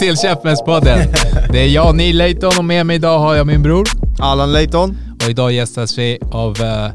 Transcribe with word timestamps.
Till 0.00 0.16
Käftsmällspodden! 0.16 1.12
Det 1.52 1.58
är 1.58 1.68
jag, 1.68 1.96
Neil 1.96 2.18
Layton 2.18 2.52
och 2.58 2.64
med 2.64 2.86
mig 2.86 2.96
idag 2.96 3.18
har 3.18 3.34
jag 3.34 3.46
min 3.46 3.62
bror. 3.62 3.88
Allan 4.18 4.52
Leighton. 4.52 4.98
Och 5.22 5.30
idag 5.30 5.52
gästas 5.52 5.98
vi 5.98 6.18
av 6.32 6.60
uh, 6.60 6.90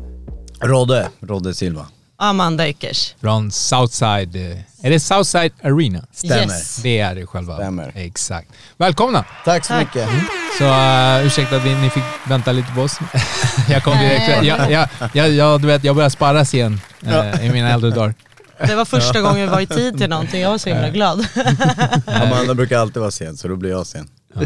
Rodde. 0.67 1.09
Rodde 1.19 1.53
Silva. 1.53 1.85
Amanda 2.17 2.67
Ekers. 2.67 3.15
från 3.21 3.51
Southside. 3.51 4.35
Är 4.81 4.89
det 4.89 4.99
Southside 4.99 5.51
Arena? 5.63 6.05
Stämmer. 6.13 6.43
Yes. 6.43 6.75
Det 6.75 6.99
är 6.99 7.15
det 7.15 7.25
själva. 7.25 7.55
Stämmer. 7.55 7.91
Exakt. 7.95 8.47
Välkomna! 8.77 9.25
Tack 9.45 9.65
så 9.65 9.73
Tack. 9.73 9.79
mycket. 9.95 10.09
Så 10.57 10.63
uh, 10.63 11.25
ursäkta 11.25 11.55
att 11.55 11.65
vi, 11.65 11.75
ni 11.75 11.89
fick 11.89 12.03
vänta 12.27 12.51
lite 12.51 12.71
på 12.75 12.81
oss. 12.81 12.99
jag 13.69 13.83
kom 13.83 13.97
direkt. 13.97 14.45
Jag, 14.45 14.71
jag, 14.71 14.87
jag, 15.13 15.29
jag, 15.29 15.61
du 15.61 15.67
vet, 15.67 15.83
jag 15.83 15.95
började 15.95 16.11
spara 16.11 16.45
sen 16.45 16.81
eh, 17.05 17.45
i 17.45 17.49
mina 17.49 17.69
äldre 17.69 17.89
dagar. 17.89 18.13
Det 18.57 18.75
var 18.75 18.85
första 18.85 19.21
gången 19.21 19.41
vi 19.41 19.47
var 19.47 19.61
i 19.61 19.67
tid 19.67 19.97
till 19.97 20.09
någonting. 20.09 20.41
Jag 20.41 20.49
var 20.49 20.57
så 20.57 20.69
himla 20.69 20.89
glad. 20.89 21.27
Amanda 22.05 22.53
brukar 22.53 22.79
alltid 22.79 22.99
vara 23.01 23.11
sen, 23.11 23.37
så 23.37 23.47
då 23.47 23.55
blir 23.55 23.69
jag 23.69 23.87
sen. 23.87 24.09
Ni, 24.33 24.45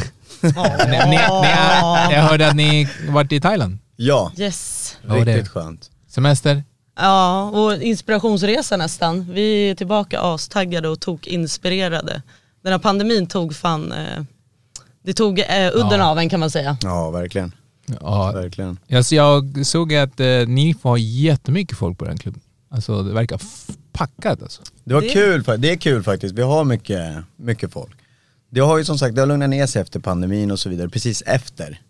ni, 0.88 1.07
ni, 1.09 1.15
jag 2.15 2.21
hörde 2.23 2.47
att 2.49 2.55
ni 2.55 2.87
varit 3.09 3.31
i 3.31 3.41
Thailand. 3.41 3.77
Ja, 3.95 4.31
Yes. 4.37 4.95
Ja, 5.07 5.13
riktigt 5.15 5.47
skönt. 5.47 5.89
Semester. 6.07 6.63
Ja, 6.99 7.43
och 7.43 7.81
inspirationsresa 7.81 8.77
nästan. 8.77 9.33
Vi 9.33 9.69
är 9.69 9.75
tillbaka 9.75 10.21
astaggade 10.21 10.87
och 10.89 10.99
tog 10.99 11.27
inspirerade. 11.27 12.21
Den 12.63 12.71
här 12.71 12.80
pandemin 12.80 13.27
tog 13.27 13.55
fan, 13.55 13.91
eh, 13.91 14.23
det 15.03 15.13
tog 15.13 15.39
eh, 15.39 15.45
udden 15.73 15.99
Ja. 15.99 16.05
av 16.05 16.19
en 16.19 16.30
kan 16.30 16.39
man 16.39 16.52
säga. 16.52 16.77
Ja, 16.81 17.09
verkligen. 17.09 17.52
Ja, 18.02 18.31
Verkligen. 18.31 18.77
Alltså 18.93 19.15
jag 19.15 19.65
såg 19.65 19.93
att 19.95 20.19
eh, 20.19 20.27
ni 20.47 20.75
får 20.81 20.99
jättemycket 20.99 21.77
folk 21.77 21.97
på 21.97 22.05
den 22.05 22.17
klubben. 22.17 22.41
Alltså 22.71 23.03
det 23.03 23.13
verkar 23.13 23.35
f- 23.35 23.75
packat 24.00 24.42
alltså. 24.42 24.61
Det 24.83 24.94
var 24.94 25.02
Det- 25.02 25.09
kul, 25.09 25.44
det 25.58 25.72
är 25.72 25.75
kul 25.75 26.03
faktiskt. 26.03 26.36
Vi 26.36 26.42
har 26.42 26.64
mycket, 26.64 27.16
mycket 27.36 27.72
folk. 27.73 27.95
Det 28.50 28.59
har 28.59 28.78
ju 28.78 28.86
som 28.86 28.97
sagt, 28.97 29.16
det 29.16 29.22
har 29.22 29.28
lugnat 29.28 29.50
ner 29.50 29.67
sig 29.67 29.81
efter 29.81 30.00
pandemin 30.00 30.52
och 30.52 30.59
så 30.59 30.69
vidare, 30.69 30.89
precis 30.89 31.22
efter. 31.22 31.81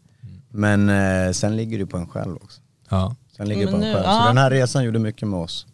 Men 0.50 0.90
eh, 0.90 1.32
sen 1.32 1.58
ligger 1.58 1.78
det 1.80 1.86
på 1.86 1.98
en 1.98 2.08
själv 2.08 2.36
också. 2.36 2.62
Ja. 2.90 3.16
Sen 3.38 3.50
ligger 3.50 3.66
det 3.66 3.72
på 3.72 3.78
en 3.78 3.84
själv. 3.84 4.04
ja. 4.06 4.22
Så 4.22 4.28
den 4.28 4.38
här 4.38 4.52
resan 4.52 4.84
gjorde 4.84 5.00
mycket 5.00 5.28
med 5.28 5.40
oss. 5.40 5.66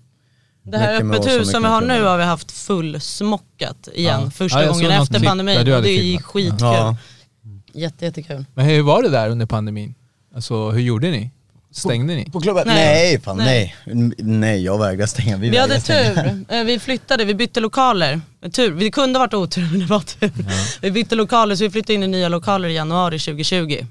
Det 0.63 0.77
här 0.77 1.01
öppet 1.03 1.27
hus 1.27 1.51
som 1.51 1.63
vi 1.63 1.69
har 1.69 1.81
nu 1.81 2.03
har 2.03 2.17
vi 2.17 2.23
haft 2.23 2.51
fullsmockat 2.51 3.89
igen. 3.93 4.21
Ja. 4.23 4.29
Första 4.29 4.63
Ja, 4.63 4.71
gången 4.71 4.91
efter 4.91 5.19
pandemin. 5.19 5.57
och 5.57 5.65
det 5.65 5.71
är 5.73 6.17
skitkul. 6.17 6.53
Ja. 6.59 6.97
Jätte, 7.73 8.05
jättekul. 8.05 8.45
Men 8.53 8.65
hur 8.65 8.81
var 8.81 9.03
det 9.03 9.09
där 9.09 9.29
under 9.29 9.45
pandemin? 9.45 9.95
Alltså 10.35 10.69
hur 10.71 10.79
gjorde 10.81 11.11
ni? 11.11 11.31
Stängde 11.75 12.15
ni? 12.15 12.29
På 12.31 12.41
klubben? 12.41 12.63
Nej. 12.67 12.75
Nej, 12.85 13.21
fan 13.21 13.37
Nej. 13.37 13.75
nej. 13.85 14.11
Nej, 14.17 14.63
jag 14.63 14.79
vägrar 14.79 15.05
stänga. 15.05 15.37
Vi 15.37 15.49
vägrar 15.49 15.61
hade 15.61 15.79
tur, 15.79 16.45
Eh, 16.55 16.63
vi 16.63 16.79
flyttade, 16.79 17.25
vi 17.25 17.35
bytte 17.35 17.59
lokaler. 17.59 18.21
Tur. 18.53 18.71
Vi 18.71 18.91
kunde 18.91 19.19
varit 19.19 19.33
otur 19.33 19.67
men 19.71 19.79
det 19.79 19.85
var 19.85 19.99
tur. 19.99 20.31
Vi 20.81 20.91
bytte 20.91 21.15
lokaler 21.15 21.55
så 21.55 21.63
vi 21.63 21.69
flyttade 21.69 21.93
in 21.93 22.03
i 22.03 22.07
nya 22.07 22.29
lokaler 22.29 22.69
i 22.69 22.73
januari 22.73 23.19
2020. 23.19 23.85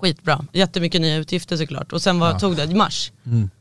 Skitbra, 0.00 0.44
jättemycket 0.52 1.00
nya 1.00 1.16
utgifter 1.16 1.56
såklart. 1.56 1.92
Och 1.92 2.02
sen 2.02 2.18
var, 2.18 2.38
tog 2.38 2.56
det 2.56 2.64
i 2.64 2.74
mars. 2.74 3.12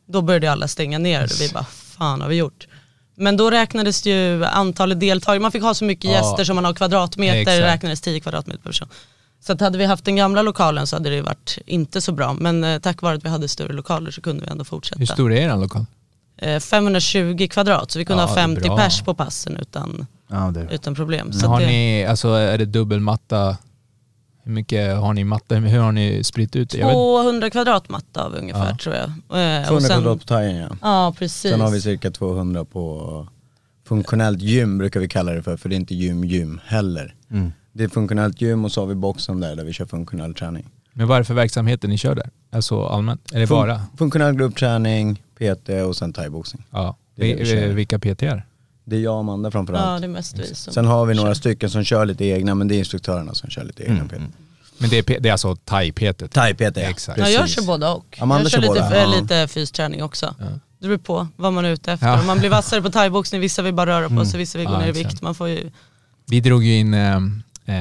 Då 0.08 0.22
började 0.22 0.52
alla 0.52 0.68
stänga 0.68 0.98
ner 1.00 1.24
och 1.24 1.42
vi 1.42 1.50
bara, 1.54 1.66
fan 1.98 2.22
har 2.22 2.30
vi 2.30 2.36
gjort? 2.36 2.68
Men 3.16 3.38
då 3.38 3.50
räknades 3.52 4.06
ju 4.06 4.46
antalet 4.46 5.00
deltagare, 5.00 5.40
man 5.40 5.52
fick 5.52 5.62
ha 5.64 5.74
så 5.74 5.86
mycket 5.86 6.06
Ja. 6.06 6.12
gäster 6.12 6.44
som 6.44 6.56
man 6.56 6.66
har 6.66 6.74
kvadratmeter, 6.74 7.38
Exakt. 7.40 7.60
räknades 7.60 8.02
10 8.02 8.20
kvadratmeter 8.20 8.62
per 8.62 8.70
person. 8.70 8.88
Så 9.46 9.54
att 9.54 9.62
hade 9.62 9.78
vi 9.78 9.86
haft 9.86 10.06
den 10.06 10.16
gamla 10.16 10.42
lokalen 10.42 10.88
så 10.88 10.96
hade 10.96 11.10
det 11.10 11.22
varit 11.22 11.58
inte 11.66 12.02
så 12.02 12.12
bra. 12.12 12.34
Men 12.34 12.64
eh, 12.64 12.80
tack 12.80 13.02
vare 13.02 13.16
att 13.16 13.26
vi 13.26 13.30
hade 13.30 13.48
större 13.48 13.74
lokaler 13.74 14.12
så 14.12 14.22
kunde 14.22 14.46
vi 14.46 14.52
ändå 14.52 14.64
fortsätta. 14.64 15.00
Hur 15.00 15.06
stor 15.06 15.34
är 15.34 15.50
er 15.50 15.58
lokal? 15.58 15.86
Eh, 16.38 16.60
520 16.60 17.48
kvadrat 17.52 17.92
så 17.92 18.00
vi 18.00 18.06
kunde 18.06 18.24
Ja, 18.24 18.28
ha 18.28 18.36
det 18.36 18.42
är 18.42 18.48
50 18.48 18.62
bra. 18.62 18.78
pers 18.78 19.02
på 19.02 19.14
passen 19.14 19.58
utan, 19.58 20.06
Ja, 20.30 20.52
det. 20.54 20.68
utan 20.72 20.96
problem. 20.96 21.28
Men 21.28 21.40
Så 21.40 21.48
har 21.48 21.60
det, 21.60 21.66
ni, 21.68 22.06
alltså 22.06 22.28
är 22.30 22.58
det 22.58 22.66
dubbelmatta? 22.66 23.58
Hur 24.44 24.52
mycket 24.52 24.98
har 24.98 25.14
ni 25.14 25.24
matta? 25.24 25.56
Hur 25.56 25.80
har 25.80 25.92
ni 25.92 26.24
spritt 26.24 26.56
ut 26.56 26.70
det? 26.70 26.78
Jag 26.78 26.88
vet, 26.88 26.94
200 26.96 27.50
kvadrat 27.50 27.90
matta 27.90 28.24
av 28.26 28.36
ungefär 28.36 28.70
Ja. 28.70 28.78
tror 28.78 28.96
jag. 28.96 29.06
Eh, 29.06 29.68
200 29.68 29.72
och 29.76 29.82
sen, 29.82 29.90
kvadrat 30.02 30.20
på 30.20 30.26
Thaien 30.26 30.56
ja. 30.58 30.70
Ja 30.82 31.14
precis. 31.18 31.52
Sen 31.52 31.62
har 31.62 31.72
vi 31.72 31.82
cirka 31.82 32.12
200 32.12 32.66
på 32.66 33.28
funktionellt 33.88 34.42
gym 34.42 34.78
brukar 34.78 35.00
vi 35.00 35.08
kalla 35.10 35.32
det 35.32 35.44
för, 35.44 35.58
för 35.58 35.70
det 35.70 35.76
är 35.76 35.78
inte 35.78 35.96
gym-gym 35.96 36.60
heller. 36.66 37.16
Det 37.74 37.84
är 37.84 37.88
funktionellt 37.88 38.42
gym 38.42 38.66
och 38.66 38.72
så 38.72 38.82
har 38.82 38.88
vi 38.88 38.96
boxen 38.96 39.40
där, 39.40 39.56
där 39.56 39.64
vi 39.64 39.74
kör 39.74 39.86
funktionell 39.86 40.34
träning. 40.34 40.66
men 40.94 41.08
vad 41.08 41.16
är 41.16 41.20
det 41.22 41.26
för 41.26 41.34
verksamheter 41.34 41.88
ni 41.88 41.98
kör 41.98 42.16
där? 42.16 42.30
Alltså 42.52 42.86
allmänt? 42.86 43.32
Är 43.34 43.40
det 43.40 43.46
Fun- 43.46 43.50
bara? 43.50 43.82
Funktionell 43.98 44.36
gruppträning, 44.36 45.22
PT 45.40 45.70
och 45.88 45.96
sen 45.96 46.14
thaiboxning. 46.14 46.66
Ja. 46.72 46.98
Det 47.16 47.24
vi 47.24 47.34
Vi- 47.34 47.46
kör. 47.46 47.68
Vilka 47.68 48.00
PT 48.00 48.24
är? 48.24 48.46
Det 48.86 48.96
är 48.96 49.00
jag 49.00 49.14
och 49.14 49.20
Amanda 49.20 49.48
Ja 49.48 49.52
framförallt. 49.52 50.02
det 50.02 50.08
är 50.08 50.10
mest 50.10 50.40
vi 50.40 50.56
som 50.56 50.74
Sen 50.74 50.86
har 50.86 51.06
vi 51.06 51.14
några 51.16 51.30
kör. 51.30 51.34
stycken 51.34 51.70
som 51.70 51.84
kör 51.84 52.06
lite 52.06 52.26
egna, 52.26 52.56
men 52.56 52.68
det 52.68 52.76
är 52.76 52.80
instruktörerna 52.80 53.34
som 53.34 53.50
kör 53.50 53.64
lite 53.64 53.84
egna 53.84 54.06
PT. 54.08 54.14
Men 54.78 54.90
det 54.90 54.98
är, 55.10 55.20
det 55.20 55.30
är 55.30 55.32
alltså 55.32 55.56
thai-PT? 55.56 56.28
Thai-PT 56.28 56.78
ja. 56.82 56.90
Exakt. 56.90 57.20
Ja, 57.20 57.30
jag 57.30 57.50
kör 57.50 57.62
både 57.62 57.88
och. 57.88 58.18
Amanda 58.22 58.44
jag 58.44 58.52
kör 58.52 58.62
kör 58.62 58.74
lite, 58.74 58.84
båda, 58.90 58.96
eh, 59.04 59.14
ja. 59.14 59.22
lite 59.22 59.48
fysträning 59.48 60.04
också. 60.04 60.36
Ja. 60.40 60.46
Det 60.80 60.88
beror 60.88 60.98
på 60.98 61.28
vad 61.36 61.54
man 61.54 61.66
är 61.66 61.70
ute 61.72 61.92
efter. 61.92 62.08
Ja. 62.08 62.20
Om 62.20 62.28
man 62.28 62.40
blir 62.40 62.50
vassare 62.50 62.82
på 62.82 62.90
thaiboxning, 62.92 63.42
vissa 63.42 63.62
vill 63.62 63.74
bara 63.74 64.02
röra 64.02 64.10
på 64.10 64.26
sig, 64.26 64.38
vissa 64.40 64.58
vill 64.58 64.68
gå 64.68 64.74
Ja, 64.74 64.80
ner 64.80 64.88
i 64.88 64.92
vikt. 64.92 65.22
Man 65.22 65.36
får 65.36 65.50
ju, 65.50 65.72
Vi 66.26 66.40
drog 66.40 66.64
ju 66.64 66.76
in 66.80 66.94
eh, 66.94 67.20
eh, 67.66 67.74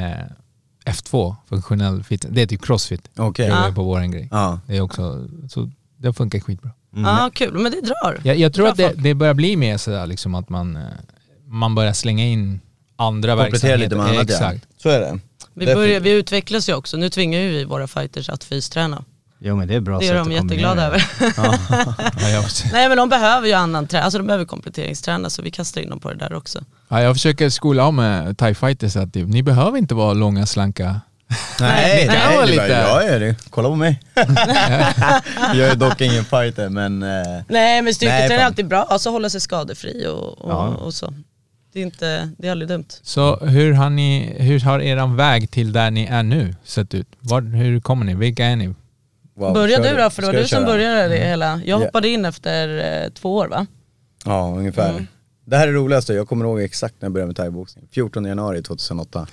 F2, 0.84 1.36
funktionell 1.48 2.02
fitness. 2.02 2.34
Det 2.34 2.42
är 2.42 2.46
typ 2.46 2.64
crossfit. 2.64 3.10
Okej. 3.16 3.46
Det 3.48 3.54
är 3.54 3.72
på 3.72 3.82
våran 3.82 4.10
grej. 4.10 4.28
Ja. 4.30 4.60
Det 4.66 4.76
är 4.76 4.80
också, 4.80 5.28
så 5.50 5.70
det 5.96 6.12
funkar 6.12 6.40
skitbra. 6.40 6.70
ja 6.90 7.30
kul, 7.34 7.52
men 7.58 7.72
det 7.72 7.80
drar. 7.80 8.20
Jag, 8.24 8.36
jag 8.36 8.54
tror 8.54 8.68
att 8.68 8.76
det, 8.76 8.92
det 8.96 9.14
börjar 9.14 9.34
bli 9.34 9.56
mer 9.56 9.76
sådär 9.76 10.06
liksom 10.06 10.34
att 10.34 10.48
man, 10.48 10.76
eh, 10.76 10.82
man 11.46 11.74
börjar 11.74 11.92
slänga 11.92 12.24
in 12.24 12.60
andra 12.96 13.36
Komplettera 13.36 13.76
verksamheter. 13.76 13.78
lite 13.78 13.96
med 13.96 14.06
annat 14.06 14.30
Exakt. 14.30 14.66
ja. 14.68 14.74
Så 14.82 14.88
är 14.88 15.00
det. 15.00 15.18
Vi, 15.54 15.66
börjar, 15.66 16.00
vi 16.00 16.10
utvecklas 16.10 16.68
ju 16.68 16.74
också, 16.74 16.96
nu 16.96 17.10
tvingar 17.10 17.40
ju 17.40 17.48
vi 17.50 17.64
våra 17.64 17.86
fighters 17.86 18.28
att 18.28 18.44
fysträna. 18.44 19.04
Jo 19.44 19.56
men 19.56 19.68
det 19.68 19.74
är 19.74 19.80
bra 19.80 19.98
Det 19.98 20.08
är 20.08 20.14
de 20.14 20.32
jätteglada 20.32 20.82
över. 20.86 21.04
Ja, 21.36 22.28
jag, 22.28 22.44
Nej 22.72 22.88
men 22.88 22.96
de 22.96 23.08
behöver 23.08 23.46
ju 23.46 23.52
annan 23.52 23.86
träning, 23.86 24.04
alltså 24.04 24.18
de 24.18 24.26
behöver 24.26 24.44
kompletteringsträna 24.44 25.30
så 25.30 25.42
vi 25.42 25.50
kastar 25.50 25.80
in 25.80 25.90
dem 25.90 26.00
på 26.00 26.08
det 26.08 26.14
där 26.18 26.34
också. 26.34 26.64
ja, 26.88 27.00
jag 27.02 27.14
försöker 27.14 27.48
skola 27.50 27.84
om 27.86 27.96
med 27.96 28.38
thai 28.38 28.54
fighters 28.54 28.96
att 28.96 29.12
typ, 29.12 29.28
ni 29.28 29.42
behöver 29.42 29.78
inte 29.78 29.94
vara 29.94 30.12
långa, 30.12 30.46
slanka. 30.46 31.00
Nej, 31.60 32.06
nej, 32.08 32.34
vara 32.36 32.46
det 32.46 32.50
lite- 32.50 32.62
lite... 32.62 32.78
jag 32.78 33.04
är 33.06 33.20
det. 33.20 33.34
Kolla 33.50 33.68
på 33.68 33.74
mig. 33.76 34.00
jag 35.54 35.68
är 35.68 35.74
dock 35.76 36.00
ingen 36.00 36.24
fighter 36.24 36.68
men... 36.68 37.02
Eh, 37.02 37.08
Nej 37.08 37.42
men 37.48 37.84
Nej, 37.84 37.94
styrketräning 37.94 38.38
är 38.38 38.44
alltid 38.44 38.68
bra, 38.68 38.82
alltså 38.82 39.10
hålla 39.10 39.30
sig 39.30 39.40
skadefri 39.40 40.06
och, 40.06 40.38
och, 40.40 40.50
Ja. 40.52 40.66
och 40.68 40.94
så. 40.94 41.14
Det 41.72 41.78
är, 41.78 41.82
inte, 41.82 42.30
det 42.38 42.46
är 42.48 42.50
aldrig 42.52 42.68
dumt. 42.68 42.84
Så 43.02 43.36
hur 43.36 43.72
har, 43.72 43.90
ni, 43.90 44.34
hur 44.38 44.60
har 44.60 44.80
eran 44.80 45.16
väg 45.16 45.50
till 45.50 45.72
där 45.72 45.90
ni 45.90 46.04
är 46.04 46.22
nu 46.22 46.54
sett 46.64 46.94
ut? 46.94 47.06
Var, 47.20 47.40
hur 47.40 47.80
kommer 47.80 48.04
ni? 48.04 48.14
Vilka 48.14 48.46
är 48.46 48.56
ni? 48.56 48.74
Wow, 49.34 49.54
Börja 49.54 49.78
du 49.82 49.96
då, 49.96 50.10
för 50.10 50.22
det 50.22 50.26
var 50.28 50.34
du 50.34 50.48
som 50.48 50.64
började 50.64 51.08
det 51.08 51.16
hela. 51.16 51.56
Jag 51.64 51.80
Ja. 51.80 51.84
hoppade 51.84 52.08
in 52.08 52.24
efter 52.24 52.78
eh, 53.04 53.08
två 53.10 53.36
år 53.36 53.48
va? 53.48 53.66
Ja, 54.24 54.54
ungefär. 54.58 54.90
Mm. 54.90 55.06
Det 55.44 55.56
här 55.56 55.68
är 55.68 55.72
det 55.72 55.78
roligaste, 55.78 56.14
jag 56.14 56.28
kommer 56.28 56.44
ihåg 56.44 56.60
exakt 56.60 56.94
när 57.00 57.06
jag 57.06 57.12
började 57.12 57.26
med 57.26 57.36
thaiboxning. 57.36 57.88
14 57.92 58.24
januari 58.24 58.62
2008. 58.62 59.26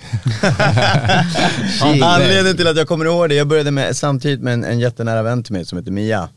Anledningen 2.02 2.56
till 2.56 2.66
att 2.66 2.76
jag 2.76 2.88
kommer 2.88 3.04
ihåg 3.04 3.28
det, 3.28 3.34
jag 3.34 3.46
började 3.48 3.70
med, 3.70 3.96
samtidigt 3.96 4.40
med 4.40 4.54
en, 4.54 4.64
en 4.64 4.80
jättenära 4.80 5.22
vän 5.22 5.42
till 5.42 5.52
mig 5.52 5.64
som 5.64 5.78
heter 5.78 5.90
Mia. 5.92 6.28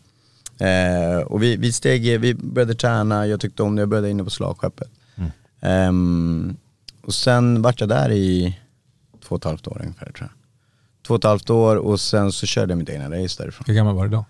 Eh, 0.60 1.18
och 1.26 1.44
vi, 1.44 1.56
vi 1.56 1.72
steg, 1.72 2.20
vi 2.20 2.34
började 2.34 2.76
träna, 2.76 3.28
jag 3.28 3.40
tyckte 3.40 3.64
om 3.64 3.76
det, 3.76 3.82
jag 3.82 3.90
började 3.90 4.10
inne 4.10 4.24
på 4.24 4.30
slagskeppet. 4.30 4.88
Ehm, 5.62 6.58
och 7.06 7.14
sen 7.14 7.62
vart 7.62 7.80
jag 7.80 7.90
där 7.90 8.12
i 8.12 8.60
två 9.28 9.36
och 9.36 9.42
ett 9.42 9.46
halvt 9.46 9.68
år 9.68 9.78
ungefär 9.82 10.06
tror 10.06 10.18
jag. 10.20 10.30
Två 11.08 11.14
och 11.14 11.20
ett 11.20 11.24
halvt 11.24 11.50
år 11.50 11.76
och 11.76 12.00
sen 12.00 12.32
så 12.32 12.46
körde 12.46 12.72
jag 12.72 12.78
mitt 12.78 12.90
egna 12.90 13.10
race 13.24 13.44
därifrån. 13.44 13.64
Hur 13.68 13.74
gammal 13.74 13.96
var 13.96 14.04
du 14.04 14.10
då? 14.10 14.26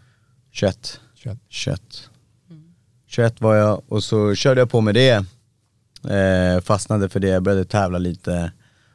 21. 0.52 1.00
21. 1.16 1.38
21. 1.50 1.82
21 3.08 3.42
var 3.42 3.56
jag 3.56 3.82
och 3.88 4.04
så 4.04 4.36
körde 4.36 4.62
jag 4.62 4.70
på 4.70 4.82
med 4.82 4.96
det. 4.96 5.26
Eh, 6.10 6.62
fastnade 6.62 7.10
för 7.10 7.20
det, 7.20 7.42
började 7.42 7.66
tävla 7.66 7.98
lite. 7.98 8.52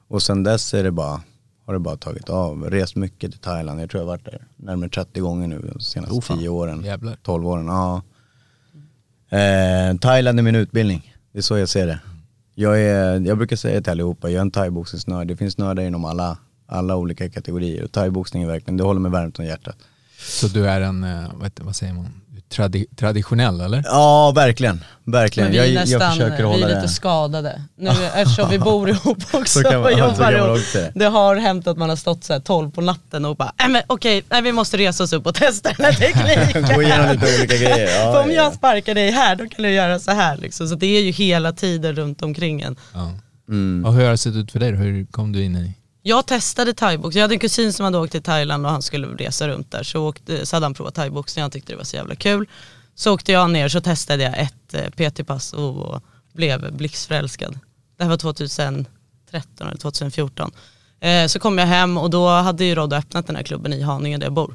Och 0.08 0.22
sen 0.22 0.42
dess 0.42 0.74
är 0.74 0.84
det 0.84 0.90
bara, 0.90 1.22
har 1.66 1.72
det 1.72 1.78
bara 1.78 1.96
tagit 1.96 2.28
av. 2.30 2.70
Rest 2.70 2.96
mycket 2.96 3.30
till 3.30 3.40
Thailand, 3.40 3.80
jag 3.80 3.90
tror 3.90 4.00
jag 4.00 4.06
har 4.06 4.12
varit 4.12 4.24
där 4.24 4.46
närmare 4.56 4.90
30 4.90 5.20
gånger 5.20 5.48
nu 5.48 5.70
de 5.74 5.80
senaste 5.80 6.14
Oh, 6.14 6.20
fan. 6.20 6.38
10 6.38 6.48
åren. 6.48 6.84
Jävlar. 6.84 7.16
12 7.22 7.46
åren, 7.46 7.66
ja. 7.66 8.02
Eh, 9.38 9.96
Thailand 9.96 10.38
är 10.38 10.42
min 10.42 10.54
utbildning, 10.54 11.14
det 11.32 11.38
är 11.38 11.42
så 11.42 11.58
jag 11.58 11.68
ser 11.68 11.86
det. 11.86 12.00
Jag, 12.54 12.80
är, 12.82 13.20
jag 13.20 13.38
brukar 13.38 13.56
säga 13.56 13.80
till 13.82 13.90
allihopa, 13.90 14.28
jag 14.28 14.36
är 14.36 14.40
en 14.40 14.50
thaiboxningsnörd. 14.50 15.28
Det 15.28 15.36
finns 15.36 15.58
nördar 15.58 15.82
inom 15.82 16.04
alla, 16.04 16.38
alla 16.68 16.96
olika 16.96 17.30
kategorier. 17.30 17.84
Och 17.84 17.92
thaiboxning 17.92 18.42
är 18.42 18.46
verkligen, 18.46 18.76
det 18.76 18.84
håller 18.84 19.00
mig 19.00 19.10
varmt 19.10 19.38
om 19.38 19.44
hjärtat. 19.44 19.76
Så 20.20 20.46
du 20.46 20.68
är 20.68 20.80
en, 20.80 21.04
eh, 21.04 21.24
vad, 21.60 21.76
säger 21.76 21.92
man, 21.92 22.20
Tradi 22.48 22.86
traditionell 22.96 23.60
eller? 23.60 23.82
Ja, 23.86 24.32
verkligen. 24.34 24.84
Verkligen. 25.04 25.44
Men 25.46 25.52
vi 25.52 25.58
Jag, 25.58 25.66
är 25.66 25.72
jag 25.72 25.80
nästan, 25.80 26.10
försöker 26.12 26.36
vi 26.36 26.42
hålla 26.42 26.66
är 26.66 26.68
lite 26.68 26.80
det. 26.80 26.88
skadade. 26.88 27.62
Nu, 27.76 27.90
eftersom 28.14 28.50
vi 28.50 28.58
bor 28.58 28.88
ihop 28.90 29.18
också 29.32 29.58
Så 29.58 29.62
kan 29.62 29.80
man- 29.80 29.92
och 29.92 29.98
jobbar 29.98 30.32
ihop. 30.32 30.58
Det 30.94 31.04
har 31.04 31.36
hänt 31.36 31.66
att 31.66 31.78
man 31.78 31.88
har 31.88 31.96
stått 31.96 32.24
så 32.24 32.32
här 32.32 32.40
12 32.40 32.70
på 32.70 32.80
natten 32.80 33.24
och 33.24 33.36
bara, 33.36 33.52
nej 33.58 33.68
men 33.68 33.82
okej, 33.86 34.22
nej, 34.30 34.42
vi 34.42 34.52
måste 34.52 34.76
resa 34.76 35.04
oss 35.04 35.12
upp 35.12 35.26
och 35.26 35.34
testa 35.34 35.72
den 35.76 35.84
här 35.86 35.92
tekniken. 36.44 36.74
Gå 36.76 36.82
igenom 36.82 37.10
lite 37.12 37.26
olika 37.38 37.56
grejer. 37.56 38.00
Ja, 38.04 38.12
För 38.12 38.22
om 38.22 38.28
ja. 38.30 38.34
jag 38.42 38.54
sparkar 38.54 38.94
dig 38.94 39.10
här, 39.10 39.36
då 39.36 39.46
kan 39.48 39.62
du 39.62 39.70
göra 39.70 39.98
så 39.98 40.10
här. 40.10 40.36
Liksom. 40.36 40.68
Så 40.68 40.74
det 40.74 40.86
är 40.86 41.02
ju 41.02 41.10
hela 41.10 41.52
tiden 41.52 41.94
runt 41.96 42.22
omkring 42.22 42.60
en. 42.60 42.76
Ja. 42.94 43.12
Mm. 43.48 43.84
Och 43.84 43.94
hur 43.94 44.04
har 44.04 44.10
det 44.10 44.16
sett 44.18 44.34
ut 44.34 44.52
för 44.52 44.58
dig 44.60 44.72
då? 44.72 44.78
Hur 44.78 45.06
kom 45.06 45.32
du 45.32 45.42
in 45.44 45.56
i 45.56 45.74
Jag 46.08 46.26
testade 46.26 46.74
thaibox, 46.74 47.16
jag 47.16 47.22
hade 47.22 47.34
en 47.34 47.38
kusin 47.38 47.72
som 47.72 47.84
hade 47.84 47.98
åkt 47.98 48.12
till 48.12 48.22
Thailand 48.22 48.66
och 48.66 48.72
han 48.72 48.82
skulle 48.82 49.06
resa 49.06 49.48
runt 49.48 49.70
där. 49.70 49.82
Så, 49.82 50.08
åkte, 50.08 50.46
så 50.46 50.56
hade 50.56 50.66
han 50.66 50.74
provat 50.74 50.94
thaiboxning, 50.94 51.42
han 51.42 51.50
tyckte 51.50 51.72
det 51.72 51.76
var 51.76 51.84
så 51.84 51.96
jävla 51.96 52.14
kul. 52.14 52.48
Så 52.94 53.14
åkte 53.14 53.32
jag 53.32 53.50
ner 53.50 53.68
så 53.68 53.80
testade 53.80 54.22
jag 54.22 54.38
ett 54.38 54.74
eh, 54.74 55.10
PT-pass 55.10 55.52
och 55.52 56.02
blev 56.32 56.72
blixtförälskad. 56.72 57.58
Det 57.96 58.02
här 58.02 58.10
var 58.10 58.16
2013 58.16 58.88
eller 59.60 59.76
2014. 59.76 60.50
Eh, 61.00 61.26
så 61.26 61.38
kom 61.38 61.58
jag 61.58 61.66
hem 61.66 61.98
och 61.98 62.10
då 62.10 62.28
hade 62.28 62.64
ju 62.64 62.74
Roddo 62.74 62.96
öppnat 62.96 63.26
den 63.26 63.36
här 63.36 63.42
klubben 63.42 63.72
i 63.72 63.82
Haninge 63.82 64.18
där 64.18 64.26
jag 64.26 64.32
bor. 64.32 64.54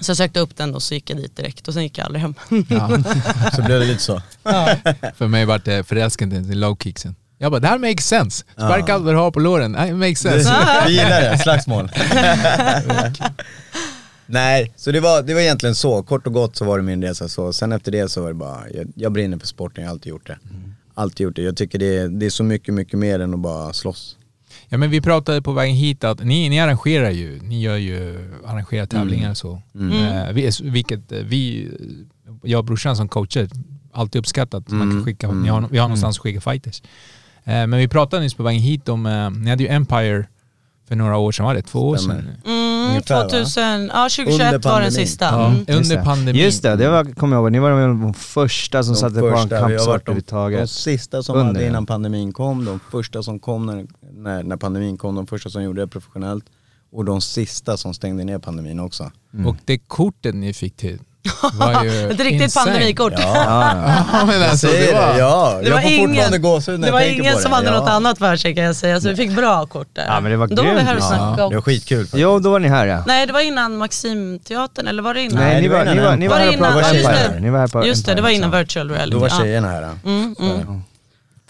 Så 0.00 0.10
jag 0.10 0.16
sökte 0.16 0.40
upp 0.40 0.56
den 0.56 0.74
och 0.74 0.82
så 0.82 0.94
gick 0.94 1.10
jag 1.10 1.18
dit 1.18 1.36
direkt 1.36 1.68
och 1.68 1.74
sen 1.74 1.82
gick 1.82 1.98
jag 1.98 2.04
aldrig 2.04 2.22
hem. 2.22 2.34
Ja. 2.68 2.88
Så 3.56 3.62
blev 3.62 3.80
det 3.80 3.86
lite 3.86 4.02
så. 4.02 4.22
För 5.16 5.28
mig 5.28 5.44
var 5.44 5.60
det 5.64 5.88
förälskelsen 5.88 6.48
till 6.48 6.60
low 6.60 6.76
kicksen. 6.76 7.14
Jag 7.42 7.52
bara, 7.52 7.60
det 7.60 7.68
här 7.68 7.78
makes 7.78 8.06
sense. 8.06 8.44
Sparka 8.52 8.94
allt 8.94 9.04
vad 9.04 9.14
du 9.14 9.18
har 9.18 9.30
på 9.30 9.40
låren. 9.40 9.72
Det 9.72 9.94
makes 9.94 10.18
sense. 10.18 10.54
Vi 10.86 10.92
gillar 10.92 11.20
det, 11.20 11.38
slagsmål. 11.38 11.90
Nej, 14.26 14.72
så 14.76 14.92
det 14.92 15.00
var, 15.00 15.22
det 15.22 15.34
var 15.34 15.40
egentligen 15.40 15.74
så, 15.74 16.02
kort 16.02 16.26
och 16.26 16.32
gott 16.32 16.56
så 16.56 16.64
var 16.64 16.78
det 16.78 16.84
min 16.84 17.02
resa 17.02 17.28
så. 17.28 17.52
Sen 17.52 17.72
efter 17.72 17.92
det 17.92 18.08
så 18.08 18.22
var 18.22 18.28
det 18.28 18.34
bara, 18.34 18.70
jag, 18.74 18.92
jag 18.94 19.12
brinner 19.12 19.38
för 19.38 19.46
sporten, 19.46 19.82
jag 19.82 19.88
har 19.90 19.94
alltid 19.94 20.10
gjort 20.10 20.26
det. 20.26 20.38
Alltid 20.94 21.24
gjort 21.24 21.36
det. 21.36 21.42
Jag 21.42 21.56
tycker 21.56 21.78
det 21.78 21.96
är, 21.98 22.08
det 22.08 22.26
är 22.26 22.30
så 22.30 22.44
mycket, 22.44 22.74
mycket 22.74 22.98
mer 22.98 23.20
än 23.20 23.34
att 23.34 23.40
bara 23.40 23.72
slåss. 23.72 24.16
Ja 24.68 24.78
men 24.78 24.90
vi 24.90 25.00
pratade 25.00 25.42
på 25.42 25.52
vägen 25.52 25.76
hit 25.76 26.04
att 26.04 26.24
ni, 26.24 26.48
ni 26.48 26.60
arrangerar 26.60 27.10
ju, 27.10 27.40
ni 27.42 27.62
gör 27.62 27.76
ju, 27.76 28.30
arrangerar 28.46 28.86
tävlingar 28.86 29.30
och 29.30 29.36
så. 29.36 29.62
Eh, 29.74 30.32
vi, 30.32 30.50
vilket 30.62 31.12
eh, 31.12 31.18
vi, 31.18 31.70
jag 32.42 32.58
och 32.58 32.64
brorsan 32.64 32.96
som 32.96 33.08
coacher, 33.08 33.48
alltid 33.92 34.18
uppskattat. 34.18 34.68
Man 34.68 34.90
kan 34.90 35.04
skicka, 35.04 35.32
ni 35.32 35.48
har, 35.48 35.68
vi 35.70 35.78
har 35.78 35.88
någonstans 35.88 36.16
att 36.16 36.22
skicka 36.22 36.40
fighters. 36.40 36.82
Eh, 37.44 37.52
men 37.66 37.72
vi 37.72 37.88
pratade 37.88 38.22
nyss 38.22 38.34
på 38.34 38.42
vägen 38.42 38.60
hit 38.60 38.88
om, 38.88 39.06
eh, 39.06 39.30
ni 39.30 39.50
hade 39.50 39.62
ju 39.62 39.68
Empire 39.68 40.26
för 40.88 40.96
några 40.96 41.16
år 41.16 41.32
sedan, 41.32 41.46
var 41.46 41.54
det 41.54 41.62
två 41.62 41.88
år 41.88 41.96
sedan? 41.96 42.28
Mm, 42.44 42.88
Ungefär, 42.90 43.14
va? 43.24 43.28
2000, 43.30 43.90
ja, 43.94 44.08
2021 44.08 44.54
Under 44.54 44.70
var 44.70 44.80
den 44.80 44.92
sista. 44.92 45.24
Ja, 45.24 45.46
Mm. 45.46 45.58
Just 45.58 45.70
under 45.70 45.96
det. 45.96 46.02
pandemin. 46.04 46.42
Just 46.42 46.62
det, 46.62 46.76
det 46.76 46.88
var, 46.90 47.04
kommer 47.04 47.36
jag 47.36 47.42
ihåg. 47.42 47.52
Ni 47.52 47.58
var 47.58 47.70
de 47.88 48.14
första 48.14 48.82
som 48.82 48.94
De 48.94 49.00
satte 49.00 49.20
på 49.20 49.28
en 49.28 49.36
första, 49.36 49.56
har 49.56 49.62
varit 49.62 49.70
kampsport 49.76 49.92
de, 49.94 49.98
de 50.04 50.10
överhuvudtaget. 50.10 50.70
sista 50.70 51.22
som 51.22 51.36
Under, 51.36 51.46
hade 51.54 51.66
innan 51.66 51.86
pandemin 51.86 52.32
kom, 52.32 52.64
de 52.64 52.80
första 52.90 53.22
som 53.22 53.38
kom 53.38 53.66
när, 53.66 53.86
när, 54.12 54.42
när 54.42 54.56
pandemin 54.56 54.96
kom, 54.98 55.14
de 55.14 55.26
första 55.26 55.50
som 55.50 55.62
gjorde 55.62 55.80
det 55.80 55.86
professionellt. 55.88 56.44
Och 56.92 57.04
de 57.04 57.20
sista 57.20 57.76
som 57.76 57.94
stängde 57.94 58.24
ner 58.24 58.38
pandemin 58.38 58.80
också. 58.80 59.10
Och 59.46 59.56
det 59.64 59.78
kortet 59.78 60.34
ni 60.34 60.52
fick 60.52 60.76
till 60.76 60.98
var 61.52 61.84
ju 61.84 61.90
Ett 62.10 62.20
riktigt 62.20 62.42
insane. 62.42 62.70
pandemikort. 62.70 63.12
Ja, 63.16 63.34
ja. 63.34 64.04
Ja 64.12 64.26
men 64.26 64.42
alltså 64.42 64.66
det 64.66 64.92
var... 64.94 65.18
ja. 65.18 65.58
Det 65.62 65.68
jag 65.68 65.74
var 65.74 65.82
får 65.82 65.88
fortfarande 65.88 66.36
ingen, 66.36 66.42
gåshud 66.42 66.80
när 66.80 66.86
det 66.86 66.92
var 66.92 67.00
jag 67.00 67.08
tänker 67.08 67.22
ingen 67.22 67.32
på 67.32 67.38
det. 67.38 67.42
som 67.42 67.52
hade 67.52 67.66
ja. 67.66 67.80
något 67.80 67.88
annat 67.88 68.18
för 68.18 68.36
sig 68.36 68.54
kan 68.54 68.64
jag 68.64 68.76
säga, 68.76 69.00
så 69.00 69.08
vi 69.08 69.16
fick 69.16 69.36
bra 69.36 69.66
kort 69.66 69.88
där. 69.92 70.06
Ja, 70.06 70.20
men 70.20 70.30
det 70.30 70.36
var 70.36 70.46
Då 70.46 70.62
var 70.62 70.74
vi 70.74 70.80
här 70.80 70.96
och 70.96 71.02
Ja, 71.02 71.08
snackade 71.08 71.48
Det 71.48 71.54
var 71.54 71.62
skitkul 71.62 71.98
faktiskt. 72.04 72.22
Jo, 72.22 72.38
då 72.38 72.50
var 72.50 72.58
ni 72.58 72.68
här 72.68 72.86
ja. 72.86 73.04
Nej 73.06 73.26
det 73.26 73.32
var 73.32 73.40
innan 73.40 73.76
Maximteatern, 73.76 74.86
eller 74.86 75.02
var 75.02 75.14
det 75.14 75.20
innan? 75.20 75.44
Nej, 75.44 75.62
ni 75.62 75.68
var 75.68 75.78
var, 75.78 75.94
ni 75.94 76.00
var, 76.00 76.16
ni 76.16 76.28
var 76.28 76.72
Var 76.72 76.82
här 76.82 77.32
Ja. 77.34 77.40
Ni 77.40 77.50
var 77.50 77.58
här 77.58 77.68
på 77.68 77.86
Just 77.86 78.06
det, 78.06 78.14
det 78.14 78.22
var 78.22 78.30
innan 78.30 78.50
virtual 78.50 78.90
reality. 78.90 79.10
Då 79.10 79.18
var 79.18 79.28
ja. 79.28 79.38
tjejerna 79.38 79.68
här. 79.68 79.82
Mm, 80.04 80.36
mm. 80.40 80.82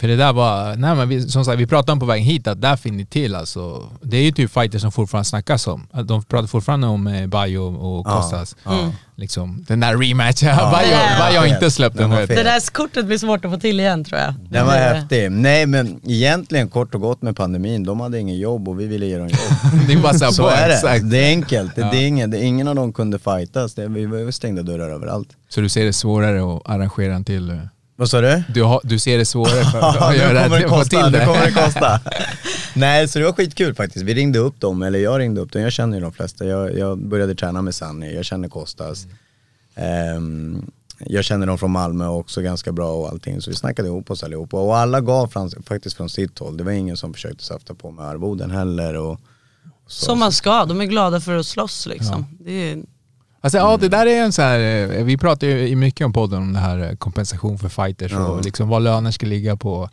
För 0.03 0.09
det 0.09 0.17
där 0.17 0.33
var, 0.33 0.77
nej 0.77 0.95
men 0.95 1.09
vi, 1.09 1.23
som 1.29 1.45
sagt 1.45 1.59
vi 1.59 1.67
pratade 1.67 1.93
om 1.93 2.01
på 2.01 2.07
vägen 2.07 2.25
hit 2.25 2.47
att 2.47 2.61
där 2.61 2.77
finner 2.77 2.97
ni 2.99 3.07
till 3.07 3.35
alltså. 3.35 3.89
Det 4.03 4.17
är 4.17 4.23
ju 4.23 4.33
typ 4.33 4.51
fighters 4.53 4.83
som 4.83 4.93
fortfarande 4.93 5.25
snackas 5.29 5.67
om. 5.67 5.87
De 6.05 6.23
pratar 6.25 6.47
fortfarande 6.47 6.87
om 6.87 7.07
eh, 7.07 7.27
Bayo 7.27 7.61
och 7.61 8.07
Ja, 8.09 8.17
Kostas. 8.17 8.57
ja. 8.65 8.93
Liksom, 9.17 9.65
den 9.69 9.81
där 9.81 9.97
rematchen. 9.97 10.57
Bayo, 10.73 10.87
Det 10.87 10.97
där- 10.97 11.19
Bayo 11.19 11.39
har 11.41 11.47
inte 11.47 11.71
släppt 11.71 11.97
Den. 11.97 12.11
Det 12.11 12.27
där 12.27 12.73
kortet 12.73 13.07
blir 13.07 13.19
svårt 13.19 13.45
att 13.45 13.51
få 13.53 13.61
till 13.61 13.81
igen 13.81 14.05
tror 14.05 14.21
jag. 14.21 14.35
Den 14.51 14.67
var 14.67 14.73
häftig. 14.73 15.31
Nej 15.33 15.67
men 15.67 16.01
egentligen 16.07 16.69
kort 16.69 16.95
och 16.95 17.01
gott 17.01 17.23
med 17.23 17.37
pandemin, 17.37 17.85
de 17.85 18.01
hade 18.01 18.19
ingen 18.21 18.39
jobb 18.39 18.69
och 18.69 18.81
vi 18.81 18.87
ville 18.87 19.07
ge 19.07 19.19
dem 19.19 19.29
jobb. 19.29 19.39
Det 19.87 19.93
är 19.93 19.99
bara 20.03 20.15
så, 20.15 20.33
Så 20.33 20.43
på, 20.43 20.49
är 20.49 20.69
det. 20.69 20.75
Exakt. 20.75 21.11
Det 21.11 21.19
är 21.25 21.29
enkelt. 21.29 21.75
Det, 21.77 21.81
Ja. 21.81 21.91
det 21.91 21.97
är 21.97 22.07
ingen, 22.07 22.31
det, 22.31 22.41
ingen 22.45 22.69
av 22.69 22.75
dem 22.75 22.93
kunde 22.93 23.19
fightas. 23.19 23.75
Det, 23.75 23.89
vi 23.89 24.07
var 24.07 24.31
stängda 24.31 24.63
dörrar 24.63 24.89
överallt. 24.91 25.29
Så 25.49 25.61
du 25.61 25.69
ser 25.69 25.85
det 25.85 25.93
svårare 25.93 26.57
att 26.57 26.63
arrangera 26.71 27.15
en 27.15 27.25
till... 27.25 27.61
Vad 28.03 28.11
sa 28.11 28.21
du? 28.21 28.43
Du, 28.49 28.63
har, 28.63 28.81
du 28.85 28.99
ser 28.99 29.19
det 29.19 29.25
svårare 29.25 29.65
för 29.65 29.79
Ja, 29.81 30.11
att 30.11 30.17
göra 30.17 30.33
nu 30.33 30.43
kommer 30.43 30.59
det 30.59 30.65
det, 30.65 30.69
kosta. 30.69 31.09
Nu 31.09 31.19
det. 31.19 31.25
kommer 31.27 31.47
det 31.47 31.53
kosta. 31.53 32.01
Nej, 32.75 33.09
så 33.09 33.19
det 33.19 33.25
var 33.25 33.33
skitkul 33.33 33.75
faktiskt. 33.75 34.05
Vi 34.05 34.15
ringde 34.15 34.39
upp 34.39 34.61
dem, 34.61 34.83
eller 34.83 34.99
jag 34.99 35.21
ringde 35.21 35.41
upp 35.41 35.53
dem. 35.53 35.63
Jag 35.63 35.73
känner 35.73 35.97
ju 35.97 36.03
de 36.03 36.13
flesta. 36.13 36.45
Jag, 36.45 36.79
jag 36.79 36.99
började 36.99 37.35
träna 37.35 37.63
med 37.63 37.75
Sanni, 37.75 38.15
jag 38.15 38.25
känner 38.25 38.49
Kostas. 38.49 39.07
Ehm, 39.75 40.71
jag 40.99 41.25
känner 41.25 41.47
dem 41.47 41.59
från 41.59 41.71
Malmö 41.71 42.07
också 42.07 42.41
ganska 42.41 42.73
bra 42.73 42.93
och 42.93 43.09
allting. 43.09 43.41
Så 43.41 43.51
vi 43.51 43.57
snackade 43.57 43.89
ihop 43.89 44.11
oss 44.11 44.23
allihopa. 44.23 44.57
Och 44.57 44.77
alla 44.77 45.01
gav 45.01 45.27
fram, 45.27 45.51
faktiskt 45.51 45.97
från 45.97 46.09
sitt 46.09 46.39
håll. 46.39 46.57
Det 46.57 46.65
var 46.65 46.73
ingen 46.73 46.97
som 46.97 47.15
försökte 47.15 47.45
safta 47.45 47.75
på 47.75 47.91
med 47.91 48.05
arvoden 48.05 48.51
heller. 48.51 48.95
Och, 48.97 49.21
så. 49.87 50.05
Som 50.05 50.19
man 50.19 50.33
ska, 50.33 50.65
de 50.65 50.81
är 50.81 50.85
glada 50.85 51.21
för 51.21 51.37
att 51.37 51.47
slåss 51.47 51.87
liksom. 51.87 52.27
Det 52.41 52.71
är, 52.71 52.83
Alltså, 53.44 53.59
ja, 53.59 53.77
det 53.77 53.89
där 53.89 54.06
är 54.06 54.23
en 54.25 54.33
så 54.33 54.43
här, 54.43 54.61
eh, 54.99 55.05
vi 55.05 55.17
pratar 55.17 55.47
ju 55.47 55.77
mycket 55.77 56.05
om 56.05 56.12
podden 56.12 56.39
om 56.43 56.53
det 56.53 56.59
här 56.59 56.79
eh, 56.91 56.97
kompensation 56.97 57.59
för 57.59 57.69
fighters 57.69 58.12
Ja. 58.12 58.27
och 58.27 58.44
liksom 58.44 58.69
vad 58.69 58.83
löner 58.83 59.11
ska 59.11 59.27
ligga 59.27 59.56
på. 59.56 59.89